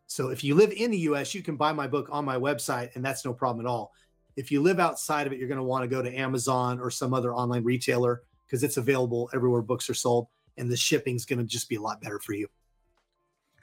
So 0.07 0.29
if 0.29 0.43
you 0.43 0.55
live 0.55 0.71
in 0.71 0.91
the 0.91 0.97
U.S., 0.99 1.35
you 1.35 1.43
can 1.43 1.57
buy 1.57 1.73
my 1.73 1.87
book 1.87 2.07
on 2.11 2.25
my 2.25 2.37
website, 2.37 2.95
and 2.95 3.03
that's 3.03 3.25
no 3.25 3.33
problem 3.33 3.65
at 3.65 3.69
all. 3.69 3.91
If 4.37 4.51
you 4.51 4.61
live 4.61 4.79
outside 4.79 5.27
of 5.27 5.33
it, 5.33 5.39
you're 5.39 5.47
going 5.47 5.57
to 5.57 5.63
want 5.63 5.83
to 5.83 5.87
go 5.87 6.01
to 6.01 6.17
Amazon 6.17 6.79
or 6.79 6.89
some 6.89 7.13
other 7.13 7.33
online 7.33 7.63
retailer 7.63 8.23
because 8.45 8.63
it's 8.63 8.77
available 8.77 9.29
everywhere 9.33 9.61
books 9.61 9.89
are 9.89 9.93
sold, 9.93 10.27
and 10.61 10.71
the 10.71 10.77
shipping's 10.77 11.25
going 11.25 11.39
to 11.39 11.45
just 11.45 11.67
be 11.67 11.75
a 11.75 11.81
lot 11.81 11.99
better 11.99 12.19
for 12.19 12.33
you. 12.33 12.47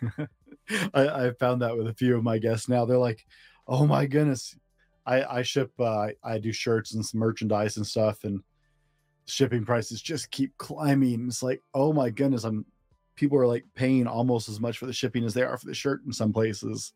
I, 0.93 1.09
I 1.09 1.33
found 1.39 1.63
that 1.63 1.77
with 1.77 1.87
a 1.87 1.95
few 1.95 2.17
of 2.17 2.25
my 2.25 2.39
guests 2.39 2.69
now. 2.69 2.85
They're 2.85 2.99
like, 2.99 3.25
"Oh 3.67 3.87
my 3.87 4.05
goodness, 4.05 4.55
I, 5.07 5.39
I 5.39 5.43
ship, 5.43 5.73
uh, 5.79 6.09
I 6.23 6.39
do 6.39 6.53
shirts 6.53 6.95
and 6.95 7.05
some 7.05 7.21
merchandise 7.21 7.79
and 7.79 7.87
stuff, 7.87 8.25
and 8.25 8.43
shipping 9.27 9.65
prices 9.65 10.03
just 10.03 10.31
keep 10.31 10.57
climbing. 10.59 11.27
It's 11.29 11.43
like, 11.43 11.63
oh 11.73 11.93
my 11.93 12.11
goodness, 12.11 12.45
I'm 12.45 12.67
people 13.17 13.39
are 13.39 13.47
like 13.47 13.65
paying 13.75 14.07
almost 14.07 14.49
as 14.49 14.61
much 14.61 14.79
for 14.79 14.87
the 14.87 14.93
shipping 14.93 15.25
as 15.25 15.35
they 15.35 15.43
are 15.43 15.57
for 15.57 15.67
the 15.67 15.75
shirt 15.75 16.03
in 16.05 16.13
some 16.13 16.33
places. 16.33 16.93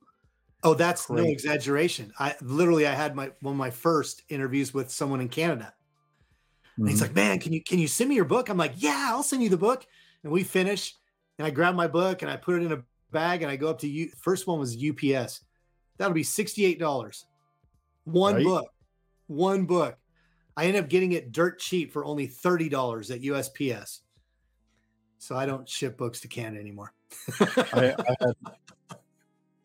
Oh, 0.63 0.75
that's 0.75 1.09
no 1.11 1.25
exaggeration. 1.25 2.13
I 2.19 2.37
literally 2.41 2.87
I 2.87 2.95
had 2.95 3.17
my 3.17 3.31
one 3.41 3.55
of 3.55 3.59
my 3.59 3.71
first 3.71 4.23
interviews 4.29 4.75
with 4.75 4.91
someone 4.91 5.21
in 5.21 5.29
Canada. 5.29 5.73
And 6.77 6.89
he's 6.89 6.97
mm-hmm. 6.97 7.07
like, 7.07 7.15
"Man, 7.15 7.39
can 7.39 7.53
you 7.53 7.63
can 7.63 7.79
you 7.79 7.89
send 7.89 8.09
me 8.09 8.17
your 8.17 8.25
book?" 8.25 8.49
I'm 8.49 8.57
like, 8.57 8.75
"Yeah, 8.77 9.09
I'll 9.11 9.23
send 9.23 9.43
you 9.43 9.49
the 9.49 9.57
book." 9.57 9.87
And 10.23 10.33
we 10.33 10.45
finish, 10.45 10.95
and 11.39 11.47
I 11.47 11.51
grab 11.51 11.75
my 11.75 11.87
book 11.87 12.23
and 12.23 12.31
I 12.31 12.37
put 12.37 12.57
it 12.57 12.65
in 12.65 12.73
a 12.73 12.83
bag 13.11 13.43
and 13.43 13.51
I 13.51 13.57
go 13.57 13.69
up 13.69 13.81
to 13.81 13.89
you. 13.89 14.11
First 14.19 14.47
one 14.47 14.59
was 14.59 14.77
UPS. 14.77 15.41
That'll 15.99 16.15
be 16.15 16.23
sixty 16.23 16.65
eight 16.65 16.79
dollars. 16.79 17.27
One 18.05 18.37
right? 18.37 18.45
book, 18.45 18.67
one 19.27 19.67
book. 19.67 19.97
I 20.57 20.67
end 20.67 20.77
up 20.77 20.89
getting 20.89 21.13
it 21.13 21.33
dirt 21.33 21.59
cheap 21.59 21.93
for 21.93 22.05
only 22.05 22.27
thirty 22.27 22.69
dollars 22.69 23.11
at 23.11 23.23
USPS. 23.23 24.01
So 25.19 25.37
I 25.37 25.47
don't 25.47 25.69
ship 25.69 25.97
books 25.97 26.21
to 26.21 26.29
Canada 26.29 26.61
anymore. 26.61 26.93
I, 27.39 27.95
I 28.21 28.97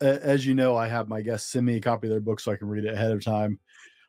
as 0.00 0.46
you 0.46 0.54
know, 0.54 0.76
I 0.76 0.88
have 0.88 1.08
my 1.08 1.20
guests 1.20 1.50
send 1.50 1.66
me 1.66 1.76
a 1.76 1.80
copy 1.80 2.06
of 2.06 2.10
their 2.10 2.20
book 2.20 2.40
so 2.40 2.52
I 2.52 2.56
can 2.56 2.68
read 2.68 2.84
it 2.84 2.94
ahead 2.94 3.10
of 3.10 3.24
time. 3.24 3.58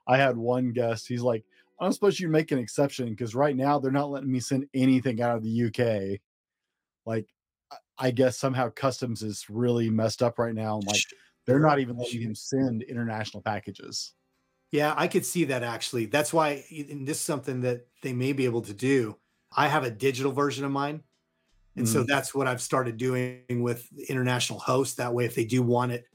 I 0.07 0.17
had 0.17 0.37
one 0.37 0.71
guest. 0.71 1.07
He's 1.07 1.21
like, 1.21 1.43
"I'm 1.79 1.93
supposed 1.93 2.17
to 2.19 2.27
make 2.27 2.51
an 2.51 2.59
exception 2.59 3.09
because 3.09 3.35
right 3.35 3.55
now 3.55 3.79
they're 3.79 3.91
not 3.91 4.09
letting 4.09 4.31
me 4.31 4.39
send 4.39 4.67
anything 4.73 5.21
out 5.21 5.35
of 5.35 5.43
the 5.43 5.65
UK." 5.65 6.19
Like, 7.05 7.27
I 7.97 8.11
guess 8.11 8.37
somehow 8.37 8.69
customs 8.69 9.23
is 9.23 9.49
really 9.49 9.89
messed 9.89 10.21
up 10.21 10.39
right 10.39 10.53
now. 10.55 10.79
Like, 10.85 11.01
they're 11.45 11.59
not 11.59 11.79
even 11.79 11.97
letting 11.97 12.21
him 12.21 12.35
send 12.35 12.83
international 12.83 13.41
packages. 13.41 14.13
Yeah, 14.71 14.93
I 14.95 15.07
could 15.07 15.25
see 15.25 15.45
that 15.45 15.63
actually. 15.63 16.05
That's 16.05 16.31
why 16.31 16.63
and 16.69 17.07
this 17.07 17.17
is 17.17 17.23
something 17.23 17.61
that 17.61 17.87
they 18.03 18.13
may 18.13 18.33
be 18.33 18.45
able 18.45 18.61
to 18.61 18.73
do. 18.73 19.17
I 19.55 19.67
have 19.67 19.83
a 19.83 19.89
digital 19.91 20.31
version 20.31 20.63
of 20.63 20.71
mine. 20.71 21.01
And 21.75 21.85
mm-hmm. 21.85 21.93
so 21.93 22.03
that's 22.03 22.35
what 22.35 22.47
I've 22.47 22.61
started 22.61 22.97
doing 22.97 23.41
with 23.49 23.87
international 24.07 24.59
hosts. 24.59 24.95
That 24.95 25.13
way, 25.13 25.25
if 25.25 25.33
they 25.33 25.45
do 25.45 25.63
want 25.63 25.91
it 25.91 26.05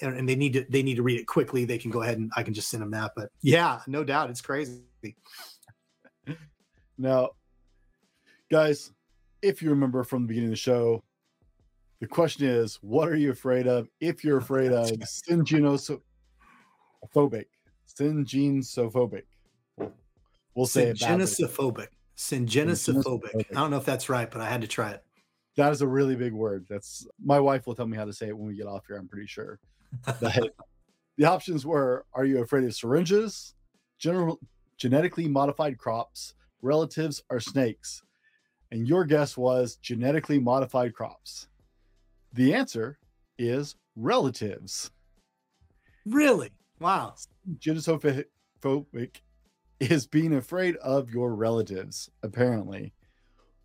and 0.00 0.28
they 0.28 0.36
need 0.36 0.54
to 0.54 0.66
they 0.68 0.82
need 0.82 0.96
to 0.96 1.02
read 1.02 1.20
it 1.20 1.26
quickly, 1.26 1.64
they 1.64 1.78
can 1.78 1.90
go 1.90 2.02
ahead 2.02 2.18
and 2.18 2.32
I 2.36 2.42
can 2.42 2.54
just 2.54 2.68
send 2.68 2.82
them 2.82 2.90
that. 2.92 3.12
But 3.14 3.30
yeah, 3.40 3.80
no 3.86 4.02
doubt, 4.04 4.30
it's 4.30 4.40
crazy. 4.40 4.82
Now, 6.98 7.30
guys, 8.50 8.92
if 9.40 9.62
you 9.62 9.70
remember 9.70 10.04
from 10.04 10.22
the 10.22 10.28
beginning 10.28 10.50
of 10.50 10.52
the 10.52 10.56
show, 10.56 11.02
the 12.00 12.06
question 12.06 12.46
is, 12.46 12.78
what 12.82 13.08
are 13.08 13.16
you 13.16 13.30
afraid 13.30 13.66
of? 13.66 13.88
If 14.00 14.24
you're 14.24 14.38
afraid 14.38 14.72
of 14.72 14.88
syngenophobic, 14.88 16.00
syngenophobic, 17.88 19.22
we'll, 19.76 19.92
we'll 20.54 20.66
say 20.66 20.88
it. 20.88 20.98
Syngenophobic. 20.98 21.88
Syngenophobic. 22.16 23.46
I 23.50 23.54
don't 23.54 23.70
know 23.70 23.78
if 23.78 23.84
that's 23.84 24.08
right, 24.08 24.30
but 24.30 24.40
I 24.40 24.48
had 24.48 24.60
to 24.60 24.68
try 24.68 24.90
it. 24.90 25.04
That 25.56 25.72
is 25.72 25.82
a 25.82 25.86
really 25.86 26.16
big 26.16 26.32
word. 26.32 26.66
That's 26.68 27.06
my 27.22 27.40
wife 27.40 27.66
will 27.66 27.74
tell 27.74 27.86
me 27.86 27.96
how 27.96 28.04
to 28.04 28.12
say 28.12 28.28
it 28.28 28.36
when 28.36 28.46
we 28.46 28.56
get 28.56 28.66
off 28.66 28.84
here. 28.86 28.96
I'm 28.96 29.08
pretty 29.08 29.26
sure. 29.26 29.58
the 30.20 31.24
options 31.24 31.66
were: 31.66 32.06
Are 32.14 32.24
you 32.24 32.42
afraid 32.42 32.64
of 32.64 32.74
syringes? 32.74 33.54
General 33.98 34.40
genetically 34.82 35.28
modified 35.28 35.78
crops, 35.78 36.34
relatives, 36.60 37.22
are 37.30 37.38
snakes? 37.38 38.02
And 38.72 38.88
your 38.88 39.04
guess 39.04 39.36
was 39.36 39.76
genetically 39.76 40.40
modified 40.40 40.92
crops. 40.92 41.46
The 42.32 42.52
answer 42.52 42.98
is 43.38 43.76
relatives. 43.94 44.90
Really? 46.04 46.50
Wow. 46.80 47.14
Genophobic 47.58 48.24
is 49.78 50.06
being 50.08 50.34
afraid 50.34 50.74
of 50.78 51.10
your 51.10 51.32
relatives, 51.36 52.10
apparently. 52.24 52.92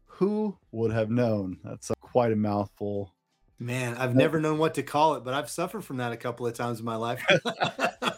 Who 0.06 0.56
would 0.72 0.92
have 0.92 1.10
known? 1.10 1.58
That's 1.64 1.90
a, 1.90 1.96
quite 2.00 2.32
a 2.32 2.36
mouthful. 2.36 3.16
Man, 3.58 3.98
I've 3.98 4.16
never 4.16 4.40
known 4.40 4.60
what 4.60 4.76
to 4.76 4.84
call 4.84 5.16
it, 5.16 5.24
but 5.24 5.34
I've 5.34 5.50
suffered 5.50 5.84
from 5.84 5.98
that 5.98 6.12
a 6.12 6.18
couple 6.18 6.46
of 6.46 6.54
times 6.54 6.78
in 6.78 6.86
my 6.86 6.96
life. 6.96 7.26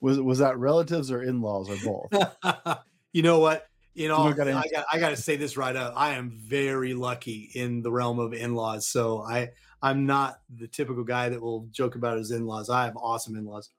was 0.00 0.20
was 0.20 0.38
that 0.38 0.58
relatives 0.58 1.10
or 1.10 1.22
in-laws 1.22 1.68
or 1.68 2.08
both? 2.10 2.78
you 3.12 3.22
know 3.22 3.38
what? 3.38 3.66
You 3.94 4.06
know, 4.08 4.18
I 4.18 4.32
got 4.32 4.86
I 4.92 4.98
got 4.98 5.10
to 5.10 5.16
say 5.16 5.36
this 5.36 5.56
right 5.56 5.74
up. 5.74 5.94
I 5.96 6.14
am 6.14 6.30
very 6.30 6.94
lucky 6.94 7.50
in 7.54 7.82
the 7.82 7.90
realm 7.90 8.20
of 8.20 8.32
in-laws. 8.32 8.86
So 8.86 9.22
I 9.22 9.50
I'm 9.82 10.06
not 10.06 10.38
the 10.54 10.68
typical 10.68 11.04
guy 11.04 11.28
that 11.28 11.40
will 11.40 11.66
joke 11.70 11.96
about 11.96 12.18
his 12.18 12.30
in-laws. 12.30 12.70
I 12.70 12.84
have 12.84 12.96
awesome 12.96 13.36
in-laws. 13.36 13.70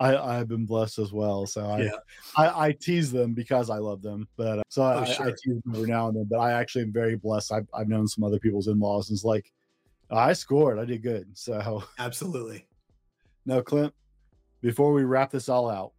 I, 0.00 0.16
I've 0.16 0.48
been 0.48 0.66
blessed 0.66 0.98
as 0.98 1.12
well. 1.12 1.46
So 1.46 1.64
I, 1.64 1.82
yeah. 1.82 1.90
I, 2.36 2.66
I 2.66 2.72
tease 2.72 3.12
them 3.12 3.34
because 3.34 3.70
I 3.70 3.78
love 3.78 4.02
them. 4.02 4.26
But 4.36 4.58
uh, 4.58 4.62
so 4.68 4.82
oh, 4.82 4.98
I, 4.98 5.04
sure. 5.04 5.26
I, 5.26 5.30
tease 5.30 5.62
them 5.62 5.74
every 5.74 5.88
now 5.88 6.08
and 6.08 6.16
then. 6.16 6.26
But 6.28 6.38
I 6.40 6.52
actually 6.52 6.82
am 6.82 6.92
very 6.92 7.14
blessed. 7.14 7.52
I've, 7.52 7.68
I've 7.72 7.88
known 7.88 8.08
some 8.08 8.24
other 8.24 8.40
people's 8.40 8.66
in 8.66 8.80
laws, 8.80 9.08
and 9.08 9.16
it's 9.16 9.24
like, 9.24 9.52
I 10.10 10.32
scored. 10.32 10.80
I 10.80 10.84
did 10.84 11.02
good. 11.02 11.28
So 11.34 11.84
absolutely. 11.98 12.66
No, 13.46 13.62
Clint, 13.62 13.94
before 14.62 14.92
we 14.92 15.02
wrap 15.02 15.30
this 15.30 15.48
all 15.48 15.68
out, 15.68 15.92